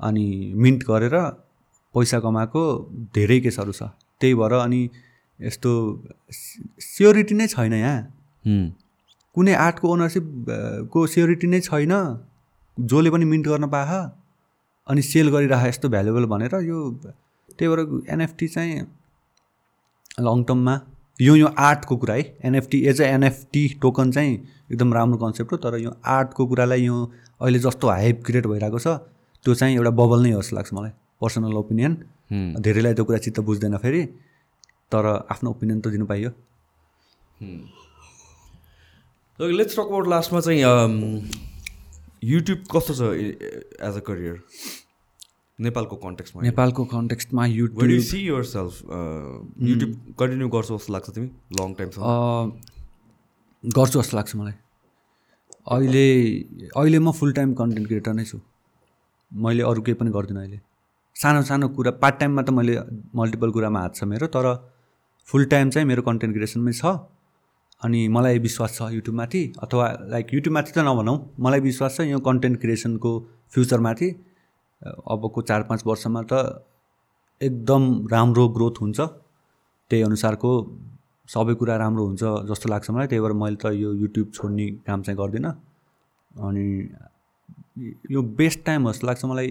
अनि 0.00 0.26
मिन्ट 0.56 0.82
गरेर 0.84 1.16
पैसा 1.94 2.18
कमाएको 2.20 2.62
धेरै 3.14 3.38
केसहरू 3.40 3.72
छ। 3.72 3.82
त्यही 4.20 4.34
भएर 4.34 4.52
अनि 4.54 4.80
यस्तो 5.38 5.70
स्योरिटी 6.82 7.34
नै 7.34 7.46
छैन 7.46 7.72
यहाँ। 7.74 7.98
कुनै 9.36 9.54
आर्टको 9.56 9.86
ओनरसिप 9.92 10.26
को 10.92 11.06
स्योरिटी 11.06 11.46
नै 11.46 11.60
छैन। 11.60 11.92
जसले 12.78 13.10
पनि 13.10 13.24
मिन्ट 13.24 13.46
गर्न 13.48 13.66
पाए 13.68 14.00
अनि 14.86 15.02
सेल 15.02 15.28
गरिरह 15.30 15.66
यस्तो 15.66 15.88
भ्यालुएबल 15.88 16.24
भनेर 16.32 16.54
यो 16.64 16.78
त्यही 17.58 17.68
भएर 17.68 17.80
एनएफटी 18.12 18.48
चाहिँ 18.48 18.80
लङ 20.20 20.42
टर्ममा 20.44 20.74
यो 21.20 21.34
यो 21.36 21.46
आर्टको 21.46 21.96
कुरा 21.96 22.14
है। 22.14 22.22
NFT 22.44 22.78
as 22.88 23.00
a 23.02 23.04
NFT 23.06 23.62
token 23.82 24.10
चाहिँ 24.12 24.32
एकदम 24.72 24.94
राम्रो 24.94 25.18
कन्सेप्ट 25.18 25.52
हो। 25.52 25.56
तर 25.58 25.78
यो 25.78 25.90
आर्टको 26.16 26.46
कुरालाई 26.46 26.82
यो 26.84 26.96
अहिले 27.44 27.58
जस्तो 27.68 27.88
हाइप 27.88 28.22
क्रिएट 28.26 28.46
भइरहेको 28.46 28.78
छ 28.78 28.88
त्यो 29.44 29.54
चाहिँ 29.54 29.74
एउटा 29.76 29.92
बबल 30.00 30.22
नै 30.24 30.30
हो 30.32 30.40
जस्तो 30.40 30.56
लाग्छ 30.56 30.72
मलाई 30.74 30.92
पर्सनल 31.20 31.56
ओपिनियन 31.60 31.92
धेरैलाई 32.64 32.94
त्यो 32.94 33.04
कुरा 33.04 33.18
चित्त 33.24 33.40
बुझ्दैन 33.48 33.76
फेरि 33.84 34.02
तर 34.92 35.04
आफ्नो 35.30 35.50
ओपिनियन 35.50 35.80
त 35.80 35.86
दिनु 35.94 36.06
पाइयो। 36.06 36.30
लेट्स 39.38 39.74
टक 39.76 39.86
अबाउट 39.88 40.06
लास्टमा 40.08 40.40
चाहिँ 40.40 40.60
युट्युब 42.24 42.58
um, 42.58 42.64
कस्तो 42.72 42.92
छ 42.94 43.02
एज 43.84 43.96
अ 43.96 44.00
करियर 44.06 44.36
नेपालको 45.58 45.96
कन्टेक्स्टमा 46.04 46.42
नेपालको 46.42 46.84
कन्टेक्स्टमा 46.92 47.46
YouTube 47.46 48.00
see 48.10 48.18
yourself 48.52 48.72
YouTube 49.68 49.92
continue 50.18 50.48
गर्छौ 50.56 50.78
जस्तो 50.78 50.92
लाग्छ 50.92 51.10
तिमी 51.10 51.28
लङ 51.60 51.74
टाइमसम्म 51.80 52.04
गर्छु 53.64 54.00
जस्तो 54.00 54.16
लाग्छ 54.16 54.36
मलाई। 54.36 54.56
अहिले 55.66 56.06
अहिले 56.76 56.98
म 56.98 57.10
फुल 57.12 57.32
टाइम 57.32 57.52
कन्टेन्ट 57.54 57.86
क्रिएटर 57.88 58.12
नै 58.12 58.24
छु। 58.24 58.38
मैले 59.32 59.62
अरू 59.64 59.82
केही 59.82 59.96
पनि 59.96 60.10
गर्दिनँ 60.10 60.40
अहिले। 60.40 60.60
सानो 61.16 61.42
सानो 61.42 61.68
कुरा 61.76 61.90
पार्ट 62.02 62.18
टाइममा 62.20 62.42
त 62.42 62.50
मैले 62.50 62.74
मल्टिपल 63.16 63.50
कुरामा 63.50 63.80
हात 63.80 63.94
छ 63.96 64.04
मेरो 64.04 64.26
तर 64.28 64.46
फुल 65.28 65.44
टाइम 65.52 65.70
चाहिँ 65.70 65.86
मेरो 65.88 66.02
कन्टेन्ट 66.02 66.34
क्रिएसनमै 66.34 66.72
छ। 66.72 66.84
अनि 67.82 68.00
मलाई 68.08 68.38
विश्वास 68.38 68.76
छ 68.76 68.92
युट्युबमाथि 68.92 69.42
अथवा 69.62 69.86
लाइक 70.12 70.34
युट्युबमाथि 70.34 70.72
त 70.72 70.78
नभनौँ 70.84 71.16
मलाई 71.40 71.60
विश्वास 71.60 71.96
छ 71.96 72.00
यो 72.12 72.18
कन्टेन्ट 72.28 72.60
क्रिएसनको 72.60 73.12
फ्युचरमाथि 73.52 74.08
अबको 74.82 75.42
चार 75.48 75.62
पाँच 75.68 75.82
वर्षमा 75.86 76.22
त 76.32 76.62
एकदम 77.40 77.82
राम्रो 78.12 78.48
ग्रोथ 78.56 78.80
हुन्छ। 78.80 79.00
त्यही 79.90 80.02
अनुसारको 80.02 80.50
सबै 81.28 81.54
कुरा 81.60 81.76
राम्रो 81.76 82.04
हुन्छ 82.06 82.22
जस्तो 82.50 82.68
लाग्छ 82.68 82.90
मलाई 82.90 83.06
त्यही 83.06 83.22
भएर 83.22 83.32
मैले 83.42 83.56
त 83.56 83.72
यो 83.74 83.92
युट्युब 84.02 84.26
छोड्ने 84.34 84.66
काम 84.86 85.02
चाहिँ 85.02 85.18
गर्दिनँ। 85.18 85.52
अनि 86.44 86.64
यो 88.10 88.22
बेस्ट 88.38 88.64
टाइम 88.64 88.90
जस्तो 88.90 89.06
लाग्छ 89.06 89.24
मलाई। 89.24 89.48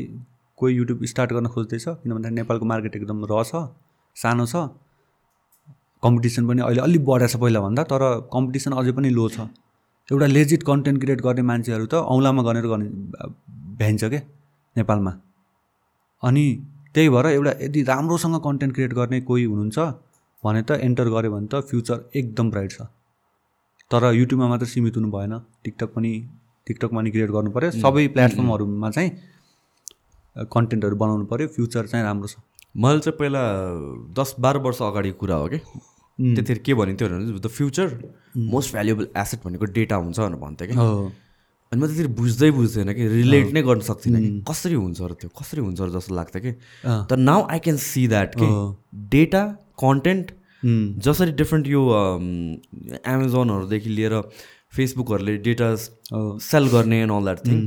कोही 0.57 0.75
युट्युब 0.75 1.05
स्टार्ट 1.05 1.31
गर्न 1.33 1.47
खोज्दैछ 1.49 1.85
किन 1.85 2.11
भन्दाखेरि 2.13 2.35
नेपालको 2.35 2.65
मार्केट 2.65 2.95
एकदम 2.95 3.25
र 3.25 3.43
छ 3.43 3.67
सानो 4.15 4.45
छ। 4.45 4.55
कम्पिटिसन 6.03 6.47
पनि 6.47 6.61
अहिले 6.61 6.81
अलिक 6.81 7.05
बढेको 7.05 7.27
छ 7.27 7.35
पहिलाभन्दा 7.41 7.83
तर 7.91 8.03
कम्पिटिसन 8.33 8.71
अझै 8.79 8.91
पनि 8.93 9.09
लो 9.09 9.27
छ। 9.29 9.49
एउटा 10.09 10.25
लेजिट 10.27 10.63
कन्टेन्ट 10.63 11.01
क्रिएट 11.01 11.21
गर्ने 11.21 11.41
मान्छेहरू 11.49 11.85
त 11.85 11.93
औँलामा 12.13 12.41
गनेर 12.43 12.65
गर्ने 12.67 12.87
भ्याइन्छ 13.79 14.03
क्या 14.05 14.21
नेपालमा। 14.75 15.11
अनि 16.23 16.43
त्यही 16.93 17.09
भएर 17.09 17.25
एउटा 17.27 17.51
यदि 17.65 17.81
राम्रोसँग 17.83 18.35
कन्टेन्ट 18.43 18.73
क्रिएट 18.75 18.93
गर्ने 18.93 19.21
कोही 19.21 19.43
हुनुहुन्छ 19.43 19.79
भने 20.43 20.61
त 20.61 20.71
एन्टर 20.81 21.09
गऱ्यो 21.09 21.31
भने 21.31 21.47
त 21.47 21.61
फ्युचर 21.69 22.09
एकदम 22.15 22.49
ब्राइट 22.51 22.71
छ। 22.71 22.81
तर 23.91 24.13
युट्युबमा 24.13 24.47
मात्र 24.47 24.65
सीमित 24.65 24.95
हुनु 24.97 25.09
भएन। 25.11 25.33
टिकटक 25.63 25.93
पनि 25.95 26.11
टिकटकमा 26.67 27.01
नि 27.01 27.11
क्रिएट 27.11 27.31
गर्नु 27.31 27.51
पऱ्यो 27.51 27.71
सबै 27.71 28.07
प्लेटफर्महरूमा 28.15 28.89
चाहिँ 28.91 29.09
कन्टेन्टहरू 30.53 30.95
बनाउनु 30.95 31.25
पऱ्यो 31.31 31.47
फ्युचर 31.55 31.87
चाहिँ 31.87 32.05
राम्रो 32.05 32.27
छ। 32.27 32.35
मैले 32.75 32.99
चाहिँ 32.99 33.17
पहिला 33.17 33.41
दस 34.19 34.35
बाह्र 34.39 34.57
वर्ष 34.65 34.81
अगाडिको 34.81 35.17
कुरा 35.19 35.35
हो 35.35 35.47
कि? 35.47 35.57
त्यतिखेर 36.19 36.57
के 36.65 36.73
भनिन्थ्यो 36.73 37.07
भने 37.09 37.39
the 37.39 37.47
future 37.47 37.87
most 38.37 38.71
valuable 38.73 39.07
asset 39.17 39.39
भनेको 39.45 39.65
डेटा 39.77 39.95
हुन्छ 39.95 40.19
भनेर 40.19 40.39
भन्थ्यो 40.39 40.67
कि? 40.67 40.75
अनि 41.73 41.81
म 41.81 41.89
त्यतिखेर 41.89 42.09
बुझ्दै 42.13 42.49
बुझ्दैन 42.53 42.93
कि 42.93 43.03
रिलेट 43.17 43.49
नै 43.57 43.61
गर्न 43.65 43.81
सक्दिनँ 43.89 44.21
कि 44.21 44.29
कसरी 44.45 44.77
हुन्छ 44.77 44.99
र 45.01 45.13
त्यो 45.17 45.29
कसरी 45.33 45.61
हुन्छ 45.65 45.79
र 45.81 45.89
जस्तो 45.97 46.13
लाग्थ्यो 46.15 46.41
कि। 46.45 46.51
तर 47.09 47.17
now 47.17 47.39
I 47.49 47.59
can 47.65 47.77
see 47.81 48.07
that 48.13 48.29
कि 48.37 48.47
डेटा 49.09 49.43
कन्टेन्ट 49.81 50.25
जसरी 51.01 51.31
डिफ्रेन्ट 51.41 51.65
यो 51.67 51.81
एमाजोनहरूदेखि 53.13 53.89
लिएर 53.89 54.13
फेसबुकहरूले 54.75 55.35
डेटा 55.47 55.67
सेल 56.45 56.67
गर्ने 56.75 57.01
एन्ड 57.01 57.11
अल 57.13 57.23
द्याट 57.23 57.39
थिङ 57.47 57.59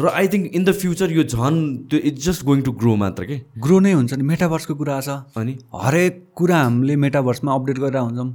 र 0.00 0.10
I 0.14 0.28
think 0.32 0.44
in 0.54 0.64
the 0.64 0.72
future 0.80 1.12
यो 1.12 1.22
झन् 1.24 1.58
त्यो 1.90 1.98
it's 2.10 2.24
just 2.26 2.44
going 2.44 2.60
to 2.62 2.72
grow 2.80 2.94
मात्र 2.96 3.24
कि। 3.26 3.36
ग्रो 3.58 3.78
नै 3.80 3.92
हुन्छ 3.92 4.14
नि। 4.14 4.22
मेटाभर्सको 4.22 4.74
कुरा 4.74 5.00
छ। 5.00 5.08
अनि? 5.36 5.54
हरेक 5.74 6.22
कुरा 6.38 6.58
हामीले 6.62 6.96
मेटाभर्समा 7.04 7.54
अपडेट 7.54 7.78
गरेर 7.78 7.98
हुन्छौँ। 7.98 8.30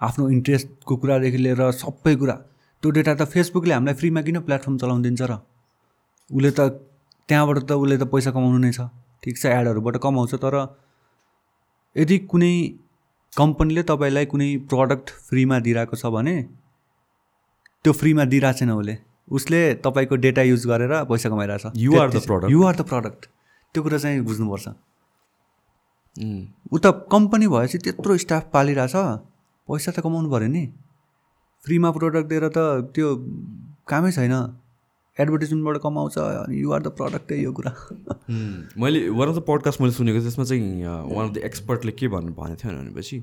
आफ्नो 0.00 0.28
इन्ट्रेस्टको 0.30 0.96
कुरादेखि 0.96 1.38
लिएर 1.44 1.70
सबै 1.80 2.14
कुरा। 2.16 2.36
त्यो 2.84 2.90
डेटा 2.92 3.12
त 3.16 3.24
फेसबुकले 3.32 3.74
हामीलाई 3.74 3.96
फ्रीमा 3.96 4.20
किन 4.28 4.36
प्लेटफर्म 4.44 4.76
चलाउनु 4.76 5.02
दिन्छ 5.08 5.22
र? 5.24 5.40
उसले 6.28 6.50
त 6.52 6.60
त्यहाँबाट 7.28 7.58
त 7.64 7.72
उसले 7.72 7.96
त 7.96 8.04
पैसा 8.12 8.30
कमाउनु 8.36 8.58
नै 8.60 8.72
छ। 8.76 8.92
ठिक 9.24 9.34
छ 9.40 9.44
एडहरूबाट 9.48 9.96
कमाउँछ 10.04 10.32
तर 10.44 10.54
यदि 11.96 12.16
कुनै 12.28 12.52
कम्पनीले 13.32 13.82
तपाईँलाई 13.88 14.26
कुनै 14.32 14.48
प्रडक्ट 14.68 15.06
फ्रीमा 15.32 15.56
दिइरहेको 15.64 15.96
छ 15.96 16.12
भने 16.12 16.36
त्यो 17.80 17.92
फ्रीमा 18.00 18.24
दिइरहेको 18.28 18.58
छैन 18.60 18.70
उसले। 18.76 18.94
उसले 19.32 19.60
तपाईँको 19.80 20.14
डेटा 20.20 20.42
युज 20.52 20.62
गरेर 20.68 20.92
पैसा 21.08 21.28
कमाइरहेछ। 21.32 21.64
You 21.80 21.96
are 21.96 22.10
the 22.12 22.20
product. 22.20 22.52
You 22.52 22.60
are 22.68 22.74
the 22.76 22.82
product 22.92 23.22
त्यो 23.72 23.80
कुरा 23.82 23.98
चाहिँ 24.04 24.20
बुझ्नुपर्छ। 24.28 24.66
उम्, 26.20 26.42
ऊ 26.72 26.76
त 26.84 26.86
कम्पनी 27.08 27.46
भएपछि 27.48 27.78
त्यत्रो 27.88 28.16
स्टाफ 28.24 28.52
पालिरहेछ। 28.52 28.96
पैसा 29.68 29.90
त 29.96 29.98
कमाउनु 30.04 30.28
पऱ्यो 30.28 30.48
नि। 30.52 30.64
फ्रीमा 31.64 31.90
प्रोडक्ट 31.90 32.28
दिएर 32.28 32.48
त 32.48 32.92
त्यो 32.94 33.08
कामै 33.88 34.10
छैन। 34.12 34.34
एडभर्टिजमेन्टबाट 35.16 35.76
कमाउँछ 35.82 36.18
अनि 36.18 36.60
युआर 36.60 36.82
द 36.82 36.88
प्रडक्ट 37.00 37.32
यो 37.32 37.52
कुरा। 37.52 37.72
मैले 38.82 39.08
वान 39.08 39.28
अफ 39.28 39.34
द 39.36 39.42
पडकास्ट 39.48 39.80
मैले 39.80 39.92
सुनेको 39.92 40.18
थिएँ 40.18 40.26
त्यसमा 40.28 40.44
चाहिँ 40.44 40.84
वान 41.14 41.28
अफ 41.28 41.34
द 41.34 41.38
एक्सपर्टले 41.48 41.92
के 41.92 42.08
भन्नु 42.14 42.32
भनेको 42.38 42.60
थियो 42.62 42.78
भनेपछि 42.78 43.22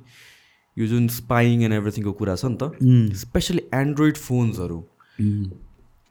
यो 0.78 0.88
जुन 0.88 1.08
स्पाइङ 1.16 1.64
एन्ड 1.64 1.74
एभ्रिथिङको 1.74 2.12
कुरा 2.22 2.36
छ 2.36 2.46
नि 2.46 2.58
त 2.62 3.18
स्पेसली 3.22 3.64
एन्ड्रोइड 3.76 4.18
फोन्सहरू 4.28 4.78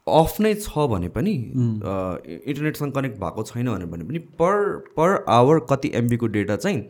अफ 0.06 0.40
नै 0.40 0.54
छ 0.54 0.86
भने 0.92 1.08
पनि 1.14 1.32
इन्टरनेटसँग 1.32 2.92
कनेक्ट 2.92 3.16
भएको 3.20 3.42
छैन 3.52 3.70
भने 3.92 4.04
पनि 4.04 4.18
पर 4.42 4.76
पर 4.96 5.24
आवर 5.28 5.58
कति 5.70 5.90
एमबीको 6.02 6.26
डेटा 6.36 6.56
चाहिँ 6.56 6.82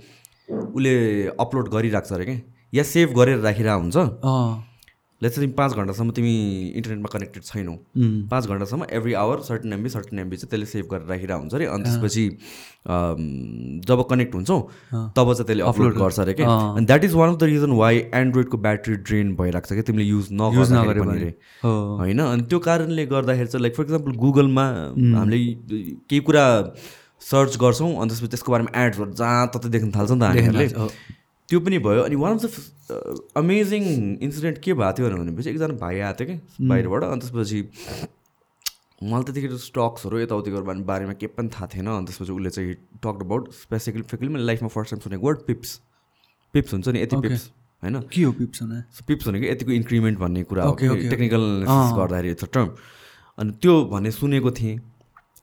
उसले 0.51 0.95
अपलोड 1.41 1.69
गरिरहेको 1.77 2.09
छ 2.09 2.13
अरे 2.13 2.25
क्या? 2.25 2.41
या 2.75 2.83
सेभ 2.95 3.15
गरेर 3.19 3.39
राखिरहेको 3.47 3.81
हुन्छ? 3.81 3.97
लेट्स 5.23 5.39
तिमी 5.39 5.53
पाँच 5.53 5.73
घन्टासम्म 5.77 6.11
तिमी 6.17 6.35
इन्टरनेटमा 6.77 7.09
कनेक्टेड 7.13 7.43
छैनौ। 7.45 7.75
पाँच 8.31 8.47
घन्टासम्म 8.47 8.85
every 8.99 9.13
hour 9.23 9.41
certain 9.49 9.73
MB 9.73 9.89
certain 9.89 10.19
MB 10.19 10.37
चाहिँ 10.37 10.51
त्यसले 10.51 10.67
सेभ 10.67 10.87
गरेर 10.93 11.07
राखिरहेको 11.11 11.41
हुन्छ 11.41 11.55
अरे। 11.55 11.67
अनि 11.67 11.83
त्यसपछि 11.85 12.25
जब 13.89 14.05
कनेक्ट 14.11 14.35
हुन्छौ 14.35 14.59
तब 15.17 15.33
चाहिँ 15.33 15.47
त्यसले 15.47 15.63
अपलोड 15.69 15.95
गर्छ 15.99 16.21
अरे 16.21 16.33
क्या 16.35 16.49
अनि 16.49 16.87
that 16.87 17.05
is 17.05 17.15
one 17.15 17.29
of 17.33 17.39
the 17.39 17.51
reason 17.53 17.73
why 17.83 17.95
एन्ड्रोइडको 18.15 18.57
battery 18.69 18.95
drain 19.11 19.35
भइरहेको 19.37 19.69
छ 19.69 19.73
कि? 19.73 19.83
तिमीले 19.83 20.09
युज 20.09 20.29
नगर्दाखेरि 20.33 21.01
नगरे 21.01 21.01
भने 21.11 21.31
होइन? 22.01 22.21
अनि 22.21 22.43
त्यो 22.49 22.59
कारणले 22.71 23.07
गर्दाखेरि 23.13 23.49
चाहिँ 23.49 23.63
लाइक 23.63 23.77
फर 23.77 23.85
इक्जाम्पल 23.85 24.13
गुगलमा 24.25 24.67
हामीले 25.19 25.39
केही 26.09 26.21
कुरा 26.25 26.45
सर्च 27.23 27.57
गर्छौँ 27.61 27.93
अनि 27.93 28.09
त्यसपछि 28.09 28.29
त्यसको 28.33 28.53
बारेमा 28.53 28.73
एड्सहरू 28.83 29.13
जहाँ 29.13 29.47
ततै 29.55 29.69
देख्न 29.69 29.91
थाल्छ 29.97 30.11
नि 30.13 30.21
त 30.21 30.23
हामीहरूले। 30.25 30.69
त्यो 31.51 31.61
पनि 31.61 31.79
भयो। 31.79 32.03
अनि 32.03 32.17
one 32.17 32.39
of 32.39 32.71
the 32.93 33.21
amazing 33.37 33.83
incident 34.19 34.59
के 34.59 34.75
भएको 34.75 34.99
थियो 34.99 35.11
भनेपछि 35.11 35.51
एकजना 35.51 35.67
भाइ 35.67 36.01
आएको 36.01 36.25
थियो 36.25 36.39
कि 36.39 36.67
बाहिरबाट। 36.69 37.05
अनि 37.05 37.21
त्यसपछि 37.21 37.69
मलाई 39.03 39.23
त्यतिखेर 39.23 39.57
स्टक्सहरू 39.57 40.19
यताउतिको 40.19 40.63
बारे- 40.63 40.83
बारेमा 40.83 41.13
के 41.13 41.27
पनि 41.27 41.49
थाहा 41.49 41.67
थिएन। 41.67 41.87
अनि 41.87 42.07
त्यसपछि 42.07 42.33
उसले 42.33 42.51
चाहिँ 42.51 42.75
टक 42.75 43.19
अबाउट 43.21 43.53
स्पेसिफिकली 43.53 44.29
मैले 44.29 44.45
लाइफमा 44.45 44.69
फर्स्ट 44.69 44.91
टाइम 44.91 45.01
सुनेको 45.01 45.27
वर्ड 45.27 45.39
पिप्स 45.39 45.81
पिप्स 46.53 46.73
हुन्छ 46.73 46.89
नि 46.89 47.03
यति. 47.03 47.17
पिप्स 47.17 47.51
होइन? 47.83 48.01
के 48.01 48.23
हो 48.23 48.33
पिप्स 48.33 48.63
हुने? 48.63 49.05
पिप्स 49.07 49.29
भनेको 49.29 49.47
यतिको 49.47 49.73
इन्क्रिमेन्ट 49.73 50.19
भन्ने 50.19 50.43
कुरा 50.43 50.65
हो. 50.65 50.73
टेक्निकल 51.11 51.65
गर्दाखेरि 51.97 52.35
छ 52.35 52.45
टर्म 52.45 52.71
अनि 53.39 53.53
त्यो 53.53 53.85
भन्ने 53.85 54.11
सुनेको 54.11 54.51
थिएँ। 54.51 54.81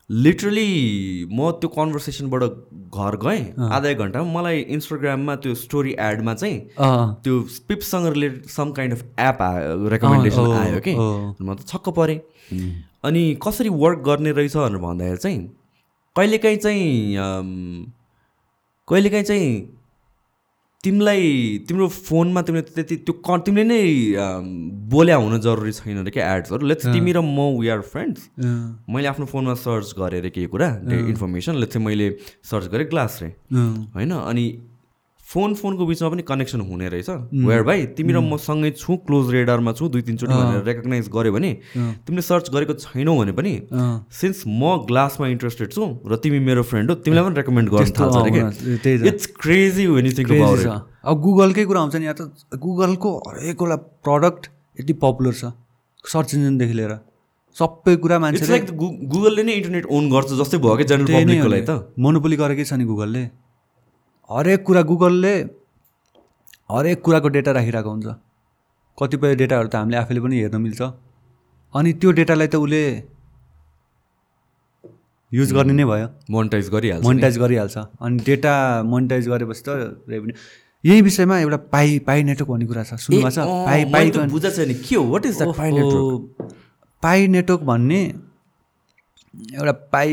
लिटरली 0.10 1.28
म 1.32 1.52
त्यो 1.60 1.70
कन्भर्सेसनबाट 1.70 2.44
घर 2.96 3.16
गएँ 3.24 3.42
आधा 3.60 3.90
एक 3.90 3.98
घन्टामा 3.98 4.32
मलाई 4.40 4.60
इन्स्टाग्राममा 4.76 5.36
त्यो 5.44 5.54
स्टोरी 5.56 5.96
एडमा 6.00 6.34
चाहिँ 6.34 6.60
त्यो 7.24 7.40
पिप्ससँग 7.68 8.08
related 8.14 8.46
some 8.50 8.72
kind 8.78 8.94
of 8.94 9.04
app 9.20 9.42
आयो 9.42 9.88
रेकमेन्डेसन 9.90 10.52
आयो 10.52 10.80
कि। 10.88 10.94
म 10.96 11.56
त 11.56 11.68
छक्क 11.68 11.90
परेँ। 12.00 12.20
अनि 13.04 13.24
कसरी 13.44 13.70
वर्क 13.84 14.00
गर्ने 14.08 14.32
रहेछ 14.32 14.56
भनेर 14.58 14.80
भन्दाखेरि 14.80 15.18
चाहिँ 15.18 15.40
कहिलेकाहीँ 16.16 16.58
चाहिँ 16.58 17.86
कहिलेकाहीँ 18.88 19.24
चाहिँ 19.24 19.77
तिमीलाई 20.84 21.22
तिम्रो 21.68 21.88
फोनमा 21.90 22.41
तिमीले 22.48 22.62
त्यति 22.76 22.95
त्यो 23.06 23.14
क 23.26 23.38
तिमीले 23.45 23.64
नै 23.66 23.82
बोल्या 24.94 25.16
हुन 25.18 25.40
जरुरी 25.41 25.72
छैन 25.74 25.98
अरे 25.99 26.12
क्या 26.12 26.26
एड्सहरू 26.36 26.68
लेट्स 26.68 26.86
तिमी 26.94 27.12
र 27.12 27.20
म 27.22 27.58
वी 27.60 27.68
आर 27.74 27.82
फ्रेन्ड्स 27.82 28.30
मैले 28.90 29.08
आफ्नो 29.10 29.26
फोनमा 29.26 29.54
सर्च 29.58 29.94
गरेँ 29.98 30.20
अरे 30.22 30.30
केही 30.30 30.48
कुरा 30.54 30.70
इन्फर्मेसन 31.12 31.56
लेट्स 31.58 31.78
मैले 31.82 32.08
सर्च 32.45 32.66
गरेँ 32.72 32.88
ग्लास 32.90 33.20
रे। 33.22 33.30
होइन? 33.52 34.12
अनि 34.12 34.45
फोन 35.28 35.54
फोनको 35.60 35.86
बिचमा 35.86 36.10
पनि 36.10 36.24
कनेक्सन 36.24 36.62
हुने 36.64 36.88
रहेछ। 36.88 37.10
वेयर 37.44 37.64
भाइ 37.68 37.86
तिमी 37.95 38.14
र 38.16 38.20
म 38.24 38.40
सँगै 38.40 38.72
छु 38.80 38.95
क्लोज 39.04 39.32
रेडरमा 39.36 39.72
छु 39.76 39.91
दुई 39.91 40.02
तिनचोटि 40.08 40.32
भनेर 40.32 40.64
रेकगनाइज 40.64 41.10
गऱ्यो 41.12 41.32
भने 41.36 41.52
तिमीले 42.08 42.24
सर्च 42.24 42.48
गरेको 42.56 42.74
छैनौ 42.80 43.12
भने 43.12 43.32
पनि। 43.36 43.54
सिन्स 44.08 44.48
म 44.48 44.88
ग्लासमा 44.88 45.28
इन्ट्रेस्टेड 45.28 45.68
छु 45.76 45.84
र 46.08 46.16
तिमी 46.24 46.40
मेरो 46.40 46.64
फ्रेन्ड 46.64 46.88
हो 46.90 46.95
तिमीलाई 47.04 47.24
पनि 47.28 47.36
रेकमेन्ड 47.44 47.68
गर्न 47.70 47.91
थाल्छ। 47.91 49.04
इट्स 49.04 49.26
क्रेजी 49.36 49.84
यु 49.84 49.99
अब 49.99 51.16
गुगलकै 51.20 51.64
कुरा 51.68 51.80
आउँछ 51.82 51.95
नि 51.95 52.06
यहाँ 52.08 52.16
त 52.16 52.56
गुगलको 52.56 53.10
हरेकवटा 53.28 53.76
प्रडक्ट 54.08 54.44
यति 54.80 54.94
पपुलर 55.04 55.34
छ। 55.34 55.52
सर्च 56.08 56.30
इन्जिनदेखि 56.36 56.76
लिएर। 56.80 56.94
सबै 57.56 57.95
कुरा 57.99 58.18
लाइक 58.32 58.72
गुगलले 59.12 59.44
नै 59.44 59.54
इन्टरनेट 59.60 59.86
ओन 59.91 60.04
गर्छ 60.08 60.40
जस्तै 60.40 60.58
भयो 60.64 60.76
कि 60.78 60.84
जेनरल 60.88 61.08
पब्लिकको 61.12 61.49
लागि 61.52 61.66
त। 61.68 61.72
मोनोपोली 61.99 62.36
गरेकै 62.38 62.64
छ 62.64 62.80
नि 62.80 62.86
गुगलले 62.86 63.24
हरेक 64.30 64.64
कुरा 64.68 64.82
गुगलले 64.84 65.36
हरेक 66.72 67.02
कुराको 67.02 67.28
डेटा 67.36 67.52
राखिरहेको 67.58 67.90
हुन्छ। 67.90 68.08
कतिपय 68.98 69.36
डेटाहरू 69.40 69.68
त 69.68 69.76
हामीले 69.76 69.98
आफैले 69.98 70.20
पनि 70.20 70.36
हेर्न 70.40 70.62
मिल्छ। 70.62 70.82
अनि 71.74 71.90
त्यो 71.99 72.12
डेटालाई 72.18 72.48
त 72.48 72.56
उसले 72.56 72.84
युज 75.32 75.49
गर्ने 75.54 75.74
नै 75.74 75.86
भयो। 75.86 76.08
मोनिटाइज 76.32 76.70
गरिहाल्छ 76.70 77.04
मोनिटाइज 77.06 77.38
गरिहाल्छ। 77.40 77.78
अनि 77.78 78.16
डेटा 78.28 78.54
मोनिटाइज 78.84 79.28
गरेपछि 79.28 79.64
त 79.64 79.70
रेभेन्यू 80.12 80.36
यही 80.84 81.02
विषयमा 81.02 81.36
एउटा 81.40 81.58
पाइ 81.72 81.99
पाइ 82.08 82.24
नेटवर्क 82.24 82.49
भन्ने 82.52 82.66
कुरा 82.68 82.84
छ। 82.84 82.99
सुन्नुभएको 82.99 83.32
छ? 83.32 83.40
पाइ 83.68 83.86
पाइ 83.91 84.06
बुझा 84.28 84.49
छैन। 84.52 84.72
के 84.76 84.95
हो? 84.95 85.04
What 85.12 85.26
is 85.26 85.38
that 85.38 85.56
pi 85.58 85.72
network 85.72 86.56
pi 87.04 87.28
network 87.28 87.62
भन्ने 87.64 88.02
एउटा 89.56 89.74
पाइ 89.94 90.10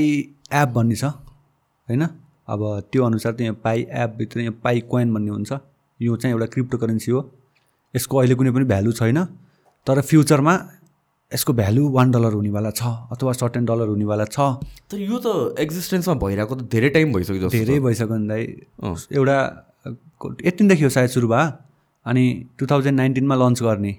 एप 0.53 0.69
भन्ने 0.74 0.97
छ। 0.97 1.05
होइन? 1.89 2.03
अब 2.49 2.61
त्यो 2.93 3.05
अनुसार 3.05 3.33
चाहिँ 3.33 3.47
यहाँ 3.47 3.61
पाइ 3.65 3.87
एपभित्र 4.05 4.41
यहाँ 4.41 4.61
पाइ 4.65 4.81
कोइन 4.91 5.15
भन्ने 5.15 5.31
हुन्छ। 5.31 5.53
यो 6.01 6.16
चाहिँ 6.16 6.35
एउटा 6.35 6.47
क्रिप्टो 6.55 6.79
करेन्सी 6.79 7.11
हो। 7.11 7.21
यसको 7.95 8.19
अहिले 8.19 8.35
कुनै 8.35 8.51
पनि 8.51 8.65
भ्यालु 8.65 8.93
छैन। 8.93 9.19
तर 9.87 10.01
फ्युचरमा 10.01 10.55
यसको 11.33 11.53
भ्यालु 11.53 11.89
वान 11.91 12.11
डलर 12.11 12.33
हुनेवाला 12.33 12.71
छ 12.71 12.83
अथवा 13.12 13.33
सर्टेन 13.33 13.65
डलर 13.65 13.89
हुनेवाला 13.89 14.25
छ। 14.25 14.39
तर 14.91 14.99
यो 15.01 15.19
त 15.19 15.57
एक्जिस्टेन्समा 15.59 16.15
भइरहेको 16.21 16.55
त 16.55 16.62
धेरै 16.69 16.89
टाइम 16.97 17.12
भइसक्यो 17.12 17.49
धेरै 17.49 17.79
भइसक्यो 17.81 18.16
नि 18.16 18.29
दाइ। 18.29 18.43
एउटा 19.19 19.37
एट्टिनदेखि 20.45 20.85
हो 20.85 20.91
सायद 20.91 21.11
सुरु 21.11 21.29
भयो। 21.29 21.47
अनि 22.07 22.25
टु 22.59 22.66
थाउजन्ड 22.66 22.97
नाइन्टिनमा 22.97 23.35
लन्च 23.35 23.62
गर्ने। 23.62 23.93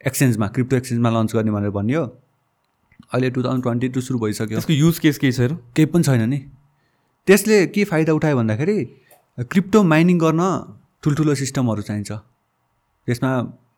एक्सचेन्जमा 0.00 0.46
क्रिप्टो 0.54 0.76
एक्सचेन्जमा 0.76 1.10
लन्च 1.10 1.34
गर्ने 1.34 1.50
भनेर 1.50 1.70
भनियो। 1.70 2.02
अहिले 3.14 3.30
टु 3.30 3.42
थाउजन्ड 3.42 3.62
ट्वेन्टी 3.62 3.88
टू 3.94 4.00
सुरु 4.00 4.18
भइसक्यो। 4.18 4.56
त्यसको 4.58 4.72
युज 4.72 4.98
केस 4.98 5.18
केही 5.18 5.32
छैन 5.32 5.54
केही 5.76 5.86
पनि 5.86 6.02
छैन 6.02 6.28
नि। 6.28 6.38
त्यसले 7.26 7.56
के 7.74 7.84
फाइदा 7.90 8.12
उठायो 8.12 8.36
भन्दाखेरि 8.36 8.78
क्रिप्टो 9.50 9.82
माइनिङ 9.82 10.18
गर्न 10.18 10.42
ठुल्ठुलो 11.02 11.34
सिस्टमहरू 11.34 11.82
चाहिन्छ। 11.88 12.10
त्यसमा 13.06 13.30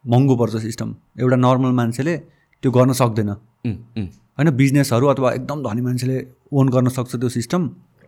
महँगो 0.05 0.35
पर्छ 0.41 0.57
सिस्टम। 0.63 0.89
एउटा 1.21 1.37
नर्मल 1.37 1.73
मान्छेले 1.81 2.15
त्यो 2.63 2.71
गर्न 2.77 2.93
सक्दैन। 3.01 3.31
होइन 4.37 4.51
बिजनेसहरू 4.61 5.07
अथवा 5.13 5.29
एकदम 5.39 5.59
धनी 5.65 5.81
मान्छेले 5.87 6.17
ओन 6.53 6.69
गर्न 6.75 6.89
सक्छ 6.97 7.13
त्यो 7.17 7.29
सिस्टम। 7.29 7.61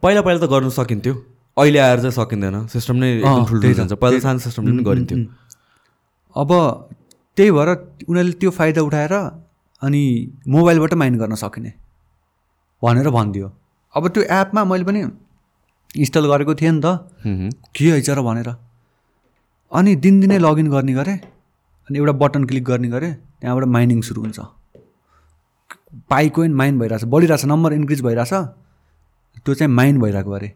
पहिला 0.03 0.21
पहिला 0.23 0.41
त 0.41 0.51
गर्न 0.53 0.69
सकिन्थ्यो। 0.79 1.15
अहिले 1.57 1.79
आएर 1.79 1.99
चाहिँ 2.01 2.15
सकिँदैन। 2.21 2.57
सिस्टम 2.75 2.97
नै 3.03 3.11
ठुल्ठुलो 3.49 3.75
हुन्छ 3.81 3.93
पहिला 3.97 4.19
सानो 4.21 4.39
सिस्टमले 4.47 4.71
पनि 4.73 4.85
गरिन्थ्यो। 4.89 5.19
अब 6.37 6.51
त्यही 7.37 7.51
भएर 7.51 7.69
उनीहरूले 8.09 8.37
त्यो 8.41 8.51
फाइदा 8.59 8.81
उठाएर 8.89 9.15
अनि 9.83 10.03
मोबाइलबाट 10.49 10.95
माइन 11.01 11.15
गर्न 11.19 11.35
सकिने। 11.43 11.73
भनेर 12.83 13.09
भनिदियो। 13.11 13.49
अब 13.95 14.09
त्यो 14.15 14.23
एपमा 14.39 14.65
मैले 14.65 14.85
पनि 14.85 15.01
इन्स्टल 15.97 16.27
गरेको 16.33 16.55
थिएँ 16.55 16.73
नि 16.73 16.81
त। 16.85 16.87
के 17.75 17.85
हैछ 17.91 18.11
र 18.11 18.23
भनेर। 18.23 18.49
अनि 19.73 19.95
दिनदिनै 19.97 20.39
लगइन 20.39 20.71
गर्ने 20.71 20.93
गरेँ 20.95 21.19
अनि 21.89 21.99
एउटा 21.99 22.12
बटन 22.23 22.45
क्लिक 22.47 22.65
गर्ने 22.65 22.89
गरेँ 22.89 23.12
त्यहाँबाट 23.41 23.65
माइनिङ 23.75 24.01
सुरु 24.07 24.21
हुन्छ। 24.23 24.39
पाइ 26.11 26.29
कोइन 26.31 26.53
माइन 26.55 26.79
भइरहेछ 26.79 27.05
बढिरहेछ 27.11 27.45
नम्बर 27.51 27.73
इन्क्रिज 27.73 28.01
भइरहेछ। 28.03 28.33
त्यो 29.43 29.55
चाहिँ 29.55 29.73
माइन 29.73 30.01
भइरहेको 30.01 30.31
अरे। 30.31 30.49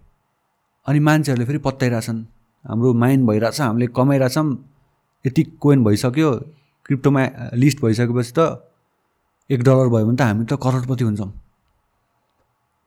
अनि 0.87 0.99
मान्छेहरूले 1.01 1.47
फेरि 1.47 1.59
पत्याइरहेछन् 1.67 2.21
हाम्रो 2.65 2.93
माइन 3.03 3.27
भइरहेछ 3.27 3.61
हामीले 3.61 3.87
कमाइरहेछौँ। 3.97 4.47
यति 5.25 5.43
कोइन 5.63 5.85
भइसक्यो 5.85 6.31
क्रिप्टोमा 6.87 7.23
लिस्ट 7.59 7.79
भइसकेपछि 7.83 8.33
त 8.39 8.39
एक 9.51 9.61
डलर 9.63 9.89
भयो 9.91 10.07
भने 10.07 10.17
त 10.17 10.23
हामी 10.23 10.45
त 10.45 10.55
करोडपति 10.63 11.05
हुन्छौँ। 11.05 11.31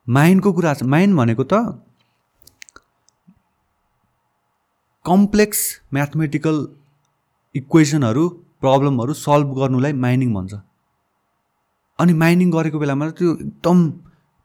माइनको 0.07 0.49
कुरा 0.53 0.73
छ 0.73 0.83
माइन 0.83 1.15
भनेको 1.17 1.43
त 1.43 1.83
कम्प्लेक्स 5.07 5.59
म्याथमेटिकल 5.93 6.55
इक्वेसनहरू 7.55 8.23
प्रब्लमहरू 8.61 9.13
सल्भ 9.25 9.53
गर्नुलाई 9.59 9.93
माइनिङ 10.05 10.33
भन्छ। 10.33 10.53
अनि 11.99 12.13
माइनिङ 12.23 12.51
गरेको 12.51 12.79
बेलामा 12.79 13.09
त 13.09 13.17
त्यो 13.19 13.29
एकदम 13.35 13.77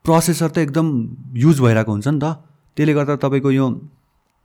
प्रोसेसर 0.05 0.49
त 0.49 0.59
एकदम 0.59 0.87
युज 1.45 1.61
भइरहेको 1.65 1.93
हुन्छ 1.93 2.09
नि 2.09 2.21
त। 2.23 2.27
त्यसले 2.77 2.93
गर्दा 2.95 3.17
तपाईँको 3.25 3.51
यो 3.51 3.67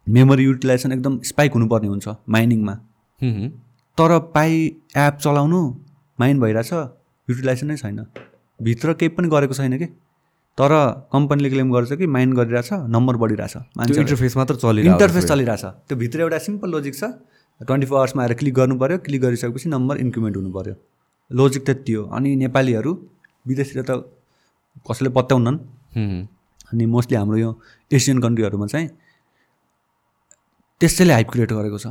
मेमोरी 0.08 0.44
युटिलाइजेसन 0.44 0.92
एकदम 0.92 1.14
स्पाइक 1.30 1.52
हुनुपर्ने 1.54 1.88
हुन्छ 1.88 2.08
माइनिङमा। 2.36 2.74
तर 3.98 4.12
पाइ 4.36 4.52
एप 5.06 5.14
चलाउनु 5.24 5.60
माइन 6.20 6.40
भइरहेछ 6.40 6.72
युटिलाइजेसनै 7.28 7.78
छैन। 7.78 8.00
भित्र 8.60 8.94
केही 9.00 9.10
पनि 9.16 9.28
गरेको 9.30 9.54
छैन 9.54 9.78
कि? 9.78 9.88
तर 10.58 10.72
कम्पनीले 11.14 11.50
क्लेम 11.50 11.72
गर्छ 11.72 11.94
कि 11.94 12.06
माइन्ड 12.08 12.34
गरिरहेछ 12.36 12.70
नम्बर 12.90 13.16
बढिरहेछ 13.24 13.54
त्यो 13.54 13.62
मान्छे 13.78 14.00
इन्टरफेस 14.02 14.38
मात्र 14.38 14.56
चलिरहेको 14.56 14.94
इन्टरफेस 14.94 15.26
चलिरहेछ। 15.26 15.64
त्यो 15.88 15.96
भित्र 15.98 16.22
एउटा 16.22 16.38
सिम्पल 16.46 16.70
लोजिक 16.72 16.96
छ। 16.96 17.04
ट्वेन्टी 17.62 17.88
फोर 17.88 17.98
आवर्समा 17.98 18.24
आएर 18.24 18.34
क्लिक 18.40 18.54
गर्नु 18.54 18.76
पऱ्यो 18.78 18.98
क्लिक 19.06 19.22
गरिसकेपछि 19.22 19.70
नम्बर 19.70 19.98
इन्क्रिमेन्ट 19.98 20.36
हुनु 20.38 20.52
पऱ्यो 20.54 20.76
लोजिक 21.32 21.66
त्यति 21.66 21.94
हो 21.94 22.04
अनि 22.18 22.36
नेपालीहरू 22.42 22.92
विदेशतिर 23.46 23.84
त 23.84 23.92
कसैले 24.90 25.10
पत्याउनन्। 25.14 25.58
हुँ। 25.96 26.28
अनि 26.74 26.86
मोस्टली 26.86 27.18
हाम्रो 27.18 27.38
यो 27.38 27.52
एसियन 27.92 28.18
कन्ट्रीहरूमा 28.22 28.68
चाहिँ 28.68 28.90
त्यसैले 30.82 31.14
हाइप 31.14 31.30
क्रिएट 31.32 31.52
गरेको 31.54 31.78
छ। 31.78 31.88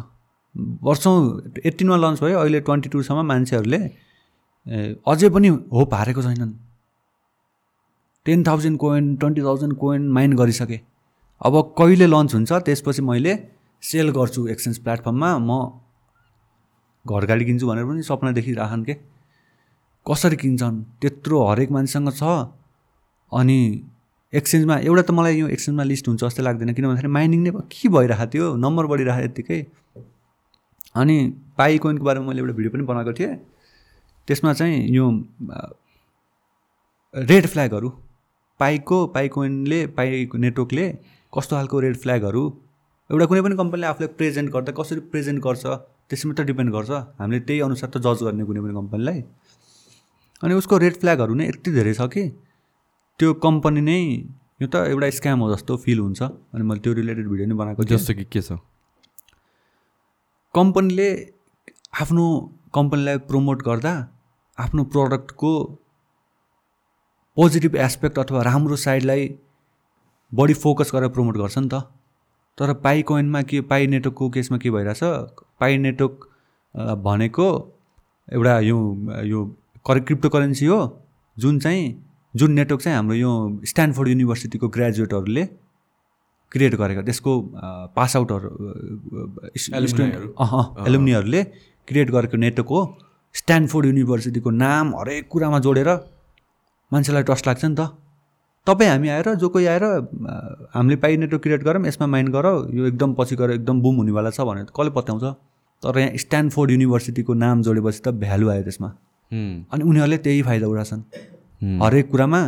वर्षौँ 0.82 1.16
एट्टिनमा 1.64 1.97
लन्च 1.97 2.18
भयो। 2.22 2.38
अहिले 2.38 2.60
ट्वेन्टी 2.60 2.88
टूसम्म 2.88 3.20
मान्छेहरूले 3.26 3.80
अझै 5.06 5.28
पनि 5.30 5.48
होप 5.48 5.94
हारेको 5.94 6.22
छैनन्। 6.22 6.52
Ten 8.27 8.44
thousand 8.47 8.78
coin 8.78 9.15
twenty 9.16 9.43
thousand 9.43 9.74
coin 9.78 10.09
mine 10.12 10.32
गरिसकेँ। 10.36 10.81
अब 11.40 11.55
कहिले 11.78 12.07
लन्च 12.07 12.35
हुन्छ 12.35 12.53
त्यसपछि 12.66 13.03
मैले 13.03 13.32
सेल 13.82 14.11
गर्छु 14.11 14.47
एक्सचेन्ज 14.48 14.78
प्लेटफर्ममा 14.85 15.31
म 15.39 15.51
घर 17.07 17.24
गाडी 17.27 17.44
किन्छु 17.44 17.66
भनेर 17.66 17.85
पनि 17.86 18.03
सपना 18.03 18.31
देखिराखन् 18.32 18.85
के? 18.85 18.94
कसरी 20.07 20.36
किन्छन्? 20.36 20.77
त्यत्रो 21.01 21.36
हरेक 21.47 21.70
मान्छेसँग 21.70 22.11
छ। 22.11 22.23
अनि 23.32 23.59
एक्सचेन्जमा 24.32 24.77
एउटा 24.86 25.03
त 25.03 25.11
मलाई 25.15 25.35
यो 25.39 25.47
एक्सचेन्जमा 25.55 25.85
लिस्ट 25.86 26.09
हुन्छ 26.09 26.20
जस्तो 26.24 26.43
लाग्दैन 26.43 26.74
किन 26.74 26.85
भन्दाखेरि 26.86 27.12
माइनिङ 27.15 27.40
नै 27.47 27.51
के 27.70 27.89
भइरहेको 27.89 28.27
थियो? 28.32 28.47
नम्बर 28.59 28.86
बढिरहेको 28.90 29.24
यत्तिकै। 29.24 29.61
अनि 30.94 31.16
पाई 31.59 31.78
कोइनको 31.78 32.05
बारेमा 32.05 32.27
मैले 32.27 32.40
एउटा 32.43 32.55
भिडियो 32.59 32.70
पनि 32.74 32.82
बनाएको 32.90 33.12
थिएँ। 33.19 33.35
त्यसमा 34.28 34.53
चाहिँ 34.59 34.77
यो 34.90 35.05
रेड 37.15 37.47
फ्ल्यागहरू 37.47 37.89
पाइको 38.60 38.98
पाइ 39.14 39.28
कोइनले 39.34 39.80
पाइको 39.96 40.38
नेटवर्कले 40.44 40.86
कस्तो 41.32 41.56
खालको 41.56 41.80
रेड 41.84 41.96
फ्ल्यागहरू 42.04 42.42
एउटा 43.10 43.26
कुनै 43.30 43.42
पनि 43.46 43.56
कम्पनीले 43.56 43.86
आफूलाई 43.86 44.10
प्रेजेन्ट 44.20 44.48
गर्दा 44.52 44.72
कसरी 44.78 45.00
प्रेजेन्ट 45.12 45.42
गर्छ 45.42 45.64
त्यसमा 46.10 46.32
त 46.34 46.40
डिपेन्ड 46.50 46.70
गर्छ। 46.72 46.90
हामीले 47.20 47.40
त्यही 47.48 47.60
अनुसार 47.66 47.88
त 47.90 47.96
जज 48.06 48.22
गर्ने 48.26 48.44
कुनै 48.48 48.60
पनि 48.64 48.74
कम्पनीलाई 48.80 49.20
अनि 50.42 50.54
उसको 50.60 50.78
रेड 50.84 50.94
फ्ल्यागहरू 51.02 51.34
नै 51.34 51.46
यति 51.48 51.70
धेरै 51.76 51.94
छ 51.94 52.08
कि 52.14 52.24
त्यो 53.20 53.28
कम्पनी 53.46 53.80
नै 53.90 54.00
यो 54.62 54.66
त 54.72 54.74
एउटा 54.92 55.10
स्क्याम 55.18 55.38
हो 55.40 55.46
जस्तो 55.54 55.76
फिल 55.84 55.98
हुन्छ। 56.00 56.20
अनि 56.22 56.62
मैले 56.68 56.80
त्यो 56.84 56.92
रिलेटेड 57.00 57.26
भिडियो 57.28 57.46
नै 57.48 57.56
बनाएको 57.60 57.84
जस्तो 57.92 58.14
कि 58.18 58.24
के 58.32 58.40
छ? 58.42 58.58
कम्पनीले 60.54 61.08
आफ्नो 62.02 62.24
कम्पनीलाई 62.74 63.18
प्रमोट 63.30 63.62
गर्दा 63.68 63.92
आफ्नो 64.58 64.82
प्रडक्टको 64.94 65.52
पोजिटिभ 67.36 67.76
एस्पेक्ट 67.76 68.18
अथवा 68.18 68.42
राम्रो 68.42 68.76
साइडलाई 68.76 69.28
बढी 70.32 70.54
फोकस 70.54 70.90
गरेर 70.94 71.08
प्रमोट 71.08 71.36
गर्छ 71.36 71.58
नि 71.58 71.68
त। 71.68 71.80
तर 72.58 72.72
पाई 72.84 73.02
कोइनमा 73.02 73.42
के 73.42 73.60
पाई 73.70 73.86
नेटवर्कको 73.86 74.28
केसमा 74.30 74.58
के 74.58 74.70
भइरहेछ? 74.70 75.00
पाई 75.60 75.76
नेटवर्क 75.78 76.14
भनेको 77.04 77.48
एउटा 78.28 78.58
यो 78.60 78.78
यो 79.24 79.44
क्रिप्टो 79.86 80.28
करेन्सी 80.28 80.66
हो। 80.66 80.80
जुन 81.36 81.58
चाहिँ 81.60 81.84
जुन 82.34 82.52
नेटवर्क 82.52 82.82
चाहिँ 82.82 82.96
हाम्रो 82.96 83.14
यो 83.16 83.32
स्ट्यान्डफोर्ड 83.64 84.08
युनिभर्सिटीको 84.08 84.68
ग्रेजुएटहरूले 84.68 85.44
क्रिएट 86.52 86.74
गरेको 86.74 87.02
त्यसको 87.02 87.32
पास 87.96 88.16
आउटहरू 88.16 88.48
Alumni-हरू। 89.76 90.28
एलुमिनीहरूले 90.86 91.42
क्रिएट 91.88 92.10
गरेको 92.10 92.36
नेटवर्क 92.36 92.68
हो। 92.68 92.80
स्ट्यान्डफोर्ड 93.34 93.86
युनिभर्सिटीको 93.86 94.50
नाम 94.50 94.94
हरेक 94.96 95.28
कुरामा 95.30 95.58
जोडेर 95.60 95.88
मान्छेलाई 96.92 97.22
ट्रस्ट 97.22 97.46
लाग्छ 97.46 97.64
नि 97.64 97.74
त। 97.74 97.80
तपाईँ 98.66 98.90
हामी 98.90 99.08
आएर 99.08 99.34
जो 99.38 99.48
कोही 99.48 99.66
आएर 99.66 99.84
हामीले 100.74 100.96
पाइ 101.02 101.16
नेटवर्क 101.16 101.42
क्रिएट 101.42 101.62
गरौँ 101.62 101.86
यसमा 101.86 102.06
माइन्ड 102.06 102.30
गर 102.34 102.46
यो 102.74 102.86
एकदम 102.86 103.14
पछि 103.14 103.36
गएर 103.36 103.50
एकदम 103.50 103.80
बुम 103.80 103.96
हुनेवाला 103.96 104.30
छ 104.30 104.40
भनेर। 104.42 104.66
कसले 104.74 104.90
पत्याउँछ? 104.90 105.24
तर 105.82 105.98
यहाँ 105.98 106.16
स्ट्यान्डफोर्ड 106.16 106.70
युनिभर्सिटीको 106.70 107.34
नाम 107.34 107.62
जोडेपछि 107.62 108.00
त 108.00 108.08
भ्यालु 108.16 108.48
आयो 108.50 108.62
त्यसमा। 108.62 108.88
अनि 109.72 109.82
उनीहरूले 109.82 110.18
त्यही 110.18 110.42
फाइदा 110.42 110.66
उठाउँछन् 110.66 111.02
हुँ। 111.62 111.78
हरेक 111.82 112.10
कुरामा 112.10 112.40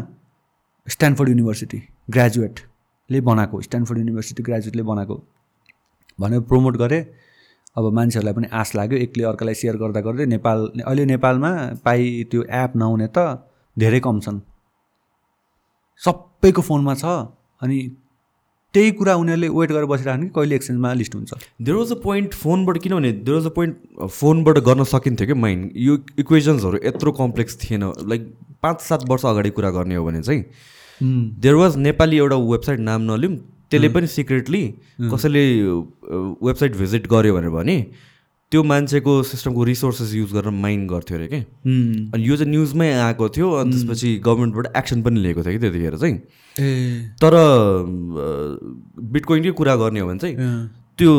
स्ट्यान्डफोर्ड 0.86 1.28
युनिभर्सिटी 1.30 1.78
ग्रेजुएटले 2.10 3.20
बनाएको 3.20 3.60
स्ट्यान्डफोर्ड 3.62 3.98
युनिभर्सिटी 3.98 4.42
ग्रेजुएटले 4.42 4.82
बनाएको। 4.82 5.16
भनेर 6.18 6.40
प्रमोट 6.50 6.76
गरे 6.76 6.98
अब 7.76 7.84
मान्छेहरूलाई 7.94 8.34
पनि 8.34 8.46
आश 8.50 8.74
लाग्यो। 8.74 8.98
एकले 8.98 9.24
अर्कालाई 9.24 9.54
सेयर 9.54 9.76
गर्दा 9.76 10.00
गर्दै 10.00 10.26
नेपाल 10.26 10.58
अहिले 10.82 11.04
नेपालमा 11.14 11.50
पाइ 11.84 12.00
त्यो 12.30 12.42
एप 12.42 12.72
नहुने 12.76 13.08
त 13.14 13.18
धेरै 13.78 14.00
कम 14.00 14.20
छन्। 14.20 14.40
सबैको 16.02 16.62
फोनमा 16.62 16.94
छ 16.94 17.04
अनि 17.62 17.78
त्यही 18.74 18.90
कुरा 18.92 19.14
उनीहरूले 19.16 19.48
वेट 19.48 19.70
गरेर 19.72 19.86
बसिरहेको 19.90 20.22
कि 20.22 20.30
कहिले 20.34 20.54
एक्सचेन्जमा 20.56 20.92
लिस्ट 20.94 21.14
हुन्छ। 21.14 21.32
देयर 21.62 21.76
वाज 21.76 21.92
अ 21.92 22.00
पोइन्ट 22.02 22.34
फोनबाट 22.34 22.78
किनभने 22.82 23.12
देयर 23.12 23.36
वाज 23.36 23.46
अ 23.46 23.54
पोइन्ट 23.56 24.08
फोनबाट 24.08 24.58
गर्न 24.66 24.84
सकिन्थ्यो 24.90 25.26
क्या 25.26 25.36
माइन्ड 25.36 25.70
यो 25.86 25.98
इक्वेजन्सहरू 26.18 26.78
यत्रो 26.84 27.12
कम्प्लेक्स 27.20 27.58
थिएन। 27.62 27.92
लाइक 28.08 28.34
पाँच 28.62 28.80
सात 28.80 29.08
वर्ष 29.08 29.24
अगाडि 29.26 29.50
कुरा 29.50 29.70
गर्ने 29.78 29.94
हो 29.94 30.04
भने 30.06 30.22
चाहिँ 30.22 30.42
देयर 31.40 31.54
वाज 31.54 31.76
नेपाली 31.86 32.16
एउटा 32.18 32.36
वेबसाइट 32.52 32.80
नाम 32.80 33.02
नलिउँ 33.12 33.36
त्यसले 33.70 33.88
पनि 33.94 34.06
सिक्रेटली 34.08 34.62
कसैले 35.12 35.44
वेबसाइट 36.42 36.76
भिजिट 36.76 37.06
गर्यो 37.08 37.34
भनेर 37.34 37.50
भने 37.50 37.76
त्यो 38.50 38.62
मान्छेको 38.64 39.12
सिस्टमको 39.28 39.64
रिसोर्सेस 39.64 40.14
युज 40.14 40.32
गरेर 40.32 40.50
माइन्ड 40.50 40.90
गर्थ्यो 40.90 41.16
अरे 41.18 41.44
उम्, 41.66 42.10
अनि 42.14 42.28
यो 42.28 42.36
चाहिँ 42.36 42.50
न्युजमै 42.52 42.88
आएको 42.92 43.28
थियो 43.36 43.50
अनि 43.52 43.70
त्यसपछि 43.72 44.16
गभर्मेन्टबाट 44.24 44.76
एक्सन 44.76 45.02
पनि 45.02 45.20
लिएको 45.20 45.42
थियो 45.44 45.52
कि 45.52 45.58
त्यतिखेर 45.58 45.96
चाहिँ। 45.96 46.16
तर 47.20 47.34
बिटकोइनकै 49.12 49.50
कुरा 49.60 49.74
गर्ने 49.76 50.00
हो 50.00 50.08
भने 50.08 50.18
चाहिँ 50.18 50.36
त्यो 50.98 51.12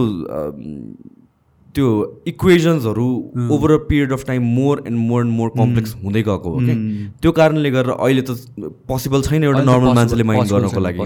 त्यो 1.75 1.87
इक्वेजन्सहरू 2.27 3.07
over 3.55 3.71
a 3.71 3.77
period 3.89 4.11
of 4.13 4.23
time 4.27 4.43
more 4.55 4.83
and 4.87 4.97
more 5.09 5.21
and 5.25 5.33
more 5.37 5.49
complex 5.57 5.95
हुँदै 6.03 6.21
गएको 6.29 6.53
हो 6.53 6.59
कि 6.59 6.75
त्यो 7.21 7.31
कारणले 7.39 7.71
गर्दा 7.71 7.93
अहिले 8.05 8.21
त 8.29 8.71
पोसिबल 8.89 9.21
छैन 9.27 9.43
एउटा 9.43 9.63
नर्मल 9.69 9.93
मान्छेले 9.95 10.23
माइन्ड 10.29 10.51
गर्नको 10.51 10.79
लागि। 10.79 10.99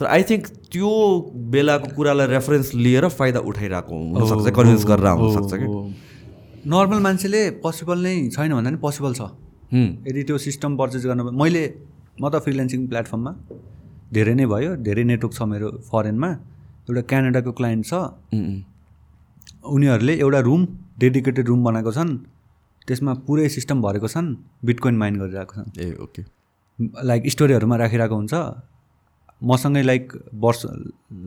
तर 0.00 0.06
आई 0.06 0.22
थिङ्क 0.30 0.46
त्यो 0.72 0.90
बेलाको 1.54 1.94
कुरालाई 1.96 2.26
रेफरेन्स 2.34 2.74
लिएर 2.74 3.08
फाइदा 3.18 3.40
उठाइरहेको 3.50 3.94
हुनसक्छ 4.14 4.54
कन्भिन्स 4.58 4.84
गरेर 4.90 5.06
हुनसक्छ 5.20 5.52
कि 5.62 5.66
नर्मल 6.74 7.00
मान्छेले 7.06 7.42
पोसिबल 7.64 7.98
नै 8.06 8.14
छैन 8.36 8.52
भन्दा 8.52 8.70
पनि 8.70 8.78
पोसिबल 8.86 9.12
छ। 9.14 9.22
हुँ, 9.72 9.88
यदि 10.08 10.22
त्यो 10.28 10.38
सिस्टम 10.46 10.76
पर्चेस 10.76 11.06
गर्न 11.06 11.20
मैले 11.42 11.62
म 12.20 12.28
त 12.28 12.42
फ्रिलेन्सिङ 12.44 12.86
प्लेटफर्ममा 12.90 13.32
धेरै 14.12 14.34
नै 14.34 14.46
भयो 14.52 14.70
धेरै 14.86 15.04
नेटवर्क 15.10 15.32
छ 15.38 15.42
मेरो 15.52 15.68
फरेनमा 15.90 16.30
एउटा 16.90 17.02
क्यानाडाको 17.10 17.52
क्लाइन्ट 17.58 17.86
छ। 17.86 17.94
उम्, 18.34 18.58
उनीहरूले 19.64 20.14
एउटा 20.20 20.40
रुम 20.40 20.66
डेडिकेटेड 20.98 21.46
रुम 21.48 21.64
बनाएको 21.64 21.92
छन्। 21.92 22.10
त्यसमा 22.88 23.12
पुरै 23.26 23.48
सिस्टम 23.48 23.82
भरेको 23.82 24.08
छन् 24.08 24.28
बिटकोइन 24.64 24.96
माइन 24.96 25.14
गरिरहेको 25.20 25.54
छन्। 25.54 25.68
ए 25.78 25.86
ओके 26.04 26.22
लाइक 27.04 27.22
स्टोरीहरूमा 27.28 27.76
राखिरहेको 27.76 28.16
हुन्छ। 28.16 28.34
मसँगै 29.42 29.82
लाइक 29.82 30.04
वर्ष 30.34 30.60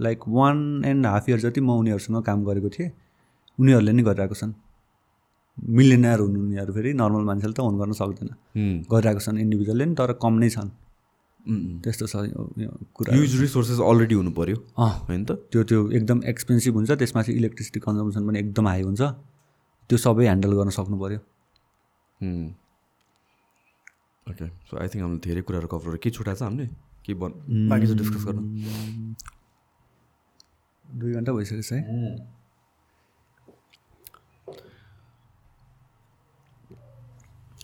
like 0.05 0.19
one 0.27 0.57
and 0.85 1.05
half 1.05 1.29
year 1.29 1.39
जति 1.39 1.61
म 1.61 1.69
उनीहरूसँग 1.81 2.23
काम 2.23 2.43
गरेको 2.45 2.69
थिएँ 2.69 2.89
उनीहरूले 3.59 3.91
नै 3.93 4.03
गरिरहेको 4.03 4.35
छन्। 4.35 4.53
मिलियनर 5.77 6.19
हुनु 6.19 6.39
उनीहरू 6.41 6.73
फेरि 6.73 6.93
नर्मल 6.93 7.23
मान्छेले 7.29 7.53
त 7.53 7.59
ओन 7.61 7.77
गर्न 7.77 7.93
सक्दैन। 7.93 8.29
गरिरहेको 8.89 9.21
छन् 9.25 9.37
इन्डिभिजुअलले 9.39 9.85
नि 9.85 9.95
तर 9.95 10.13
कम 10.17 10.33
नै 10.41 10.49
छन्। 10.49 10.69
त्यस्तो 11.43 12.05
छ 12.07 12.15
कुरा 12.95 13.13
ह्युज 13.15 13.31
रिसोर्सेस 13.41 13.79
अलरेडी 13.83 14.15
हुनु 14.15 14.31
पऱ्यो 14.31 14.55
अँ। 14.55 14.91
होइन 15.07 15.23
त? 15.25 15.31
त्यो 15.51 15.63
त्यो 15.69 15.79
एकदम 15.97 16.23
एक्सपेन्सिभ 16.31 16.73
हुन्छ 16.75 16.91
त्यसमा 16.91 17.21
चाहिँ 17.21 17.37
इलेक्ट्रिसिटी 17.39 17.79
कन्जम्सन 17.83 18.21
पनि 18.27 18.39
एकदम 18.39 18.67
हाई 18.67 18.81
हुन्छ। 18.87 19.01
त्यो 19.89 19.97
सबै 19.99 20.23
ह्यान्डल 20.23 20.51
गर्न 20.57 20.69
सक्नु 20.79 20.97
पऱ्यो 21.03 21.19
ओके 24.25 24.47
सो 24.69 24.73
आई 24.79 24.87
थिङ्क 24.87 25.03
हामीले 25.03 25.19
धेरै 25.19 25.41
कुराहरू 25.43 25.67
कभर 25.67 25.87
गरेँ 25.89 25.99
के 25.99 26.09
छुट्याएको 26.15 26.39
छ 26.39 26.43
हामीले? 26.47 26.67
के 27.03 27.13
बन 27.19 27.31
बाँकी 27.69 27.85
चाहिँ 27.87 27.99
डिस्कस 27.99 28.23
गर्न। 28.23 28.39
दुई 30.85 31.11
घन्टा 31.13 31.31
भइसकेको 31.35 31.63
छ 31.67 31.71
है। 31.73 31.83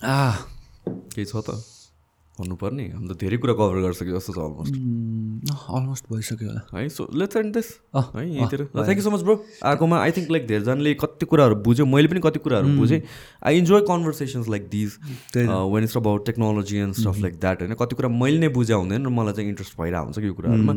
आ 0.03 0.31
केही 1.15 1.25
छ 1.25 1.35
त? 1.47 1.49
भन्नुपर्ने? 2.39 2.85
हामीले 2.89 3.15
धेरै 3.21 3.37
कुरा 3.37 3.53
कभर 3.53 3.81
गरिसक्यो 3.83 4.15
जस्तो 4.17 4.33
छ 4.33 4.39
अलमोस्ट 4.39 4.73
अलमोस्ट 5.77 6.05
भइसक्यो 6.13 6.47
होला। 6.47 6.61
है 6.73 6.87
सो 6.89 7.07
लेट्स 7.19 7.35
एन्ड 7.37 7.53
दिस 7.55 7.67
है 7.95 8.23
यहीँतिर। 8.29 8.63
Thank 8.75 8.97
you 8.97 9.03
so 9.03 9.11
much 9.11 9.21
bro 9.27 9.35
आएकोमा 9.65 9.99
आई 9.99 10.11
थिङ्क 10.17 10.31
लाइक 10.31 10.47
धेरैजनाले 10.47 10.93
कति 11.03 11.25
कुराहरू 11.25 11.55
बुझ्यो। 11.67 11.85
मैले 11.85 12.07
पनि 12.07 12.19
कति 12.23 12.39
कुराहरू 12.39 12.67
बुझेँ। 12.77 13.01
I 13.43 13.57
enjoy 13.57 13.81
conversations 13.91 14.49
like 14.49 14.67
these 14.69 14.97
when 15.37 15.83
it's 15.83 15.97
about 15.97 16.25
technology 16.25 16.77
and 16.77 16.93
stuff 16.95 17.19
like 17.21 17.39
that 17.39 17.61
होइन? 17.61 17.73
कति 17.79 17.95
कुरा 17.95 18.09
मैले 18.09 18.39
नै 18.39 18.49
बुझ्या 18.57 18.77
हुँदैन 18.77 19.05
र 19.05 19.09
मलाई 19.19 19.33
चाहिँ 19.33 19.49
इन्ट्रेस्ट 19.49 19.79
भइरहेको 19.81 20.05
हुन्छ 20.05 20.17
यो 20.25 20.33
कुराहरूमा। 20.33 20.73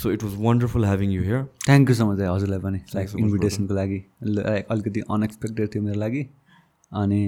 So 0.00 0.10
it 0.12 0.22
was 0.24 0.34
wonderful 0.40 0.84
having 0.84 1.10
you 1.12 1.22
here 1.22 1.44
thank 1.66 1.88
you 1.90 1.94
so 1.96 2.06
much 2.06 2.20
हजुरलाई 2.20 2.58
पनि। 2.60 2.78
लाइक 2.94 3.08
इन्भिटेसनको 3.18 3.74
लागि। 3.74 4.02
लाइक 4.24 4.66
अलिकति 4.70 5.00
अनएक्सपेक्टेड 5.10 5.74
थियो 5.74 5.82
मेरो 5.82 6.00
लागि। 6.00 6.22
अनि 6.92 7.22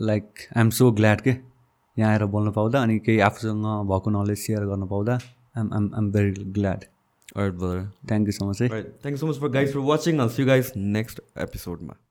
like 0.00 0.24
I 0.56 0.60
am 0.60 0.70
so 0.70 0.90
glad 0.92 1.20
के। 1.20 1.32
यहाँ 1.96 2.10
आएर 2.12 2.24
बोल्नु 2.26 2.52
पाउँदा 2.52 2.82
अनि 2.82 2.98
केही 2.98 3.20
आफूसँग 3.20 3.64
भएको 3.88 4.10
नलेज 4.12 4.38
सेयर 4.38 4.64
गर्नु 4.64 4.86
पाउँदा 4.86 5.18
um 5.56 5.72
I'm 5.72 5.90
I'm 5.94 6.10
very 6.12 6.44
glad 6.52 6.84
thank 7.36 8.26
you 8.28 8.32
so 8.32 8.50
much 8.50 8.62
है 8.62 8.68
thank 8.68 9.10
you 9.10 9.16
so 9.16 9.26
much 9.26 9.40
for 9.40 9.48
guys 9.50 9.72
for 9.72 9.86
watching 9.86 10.18
also 10.18 10.40
you 10.40 10.46
guys 10.46 10.72
next 10.76 11.20
एपिसोडमा 11.38 12.05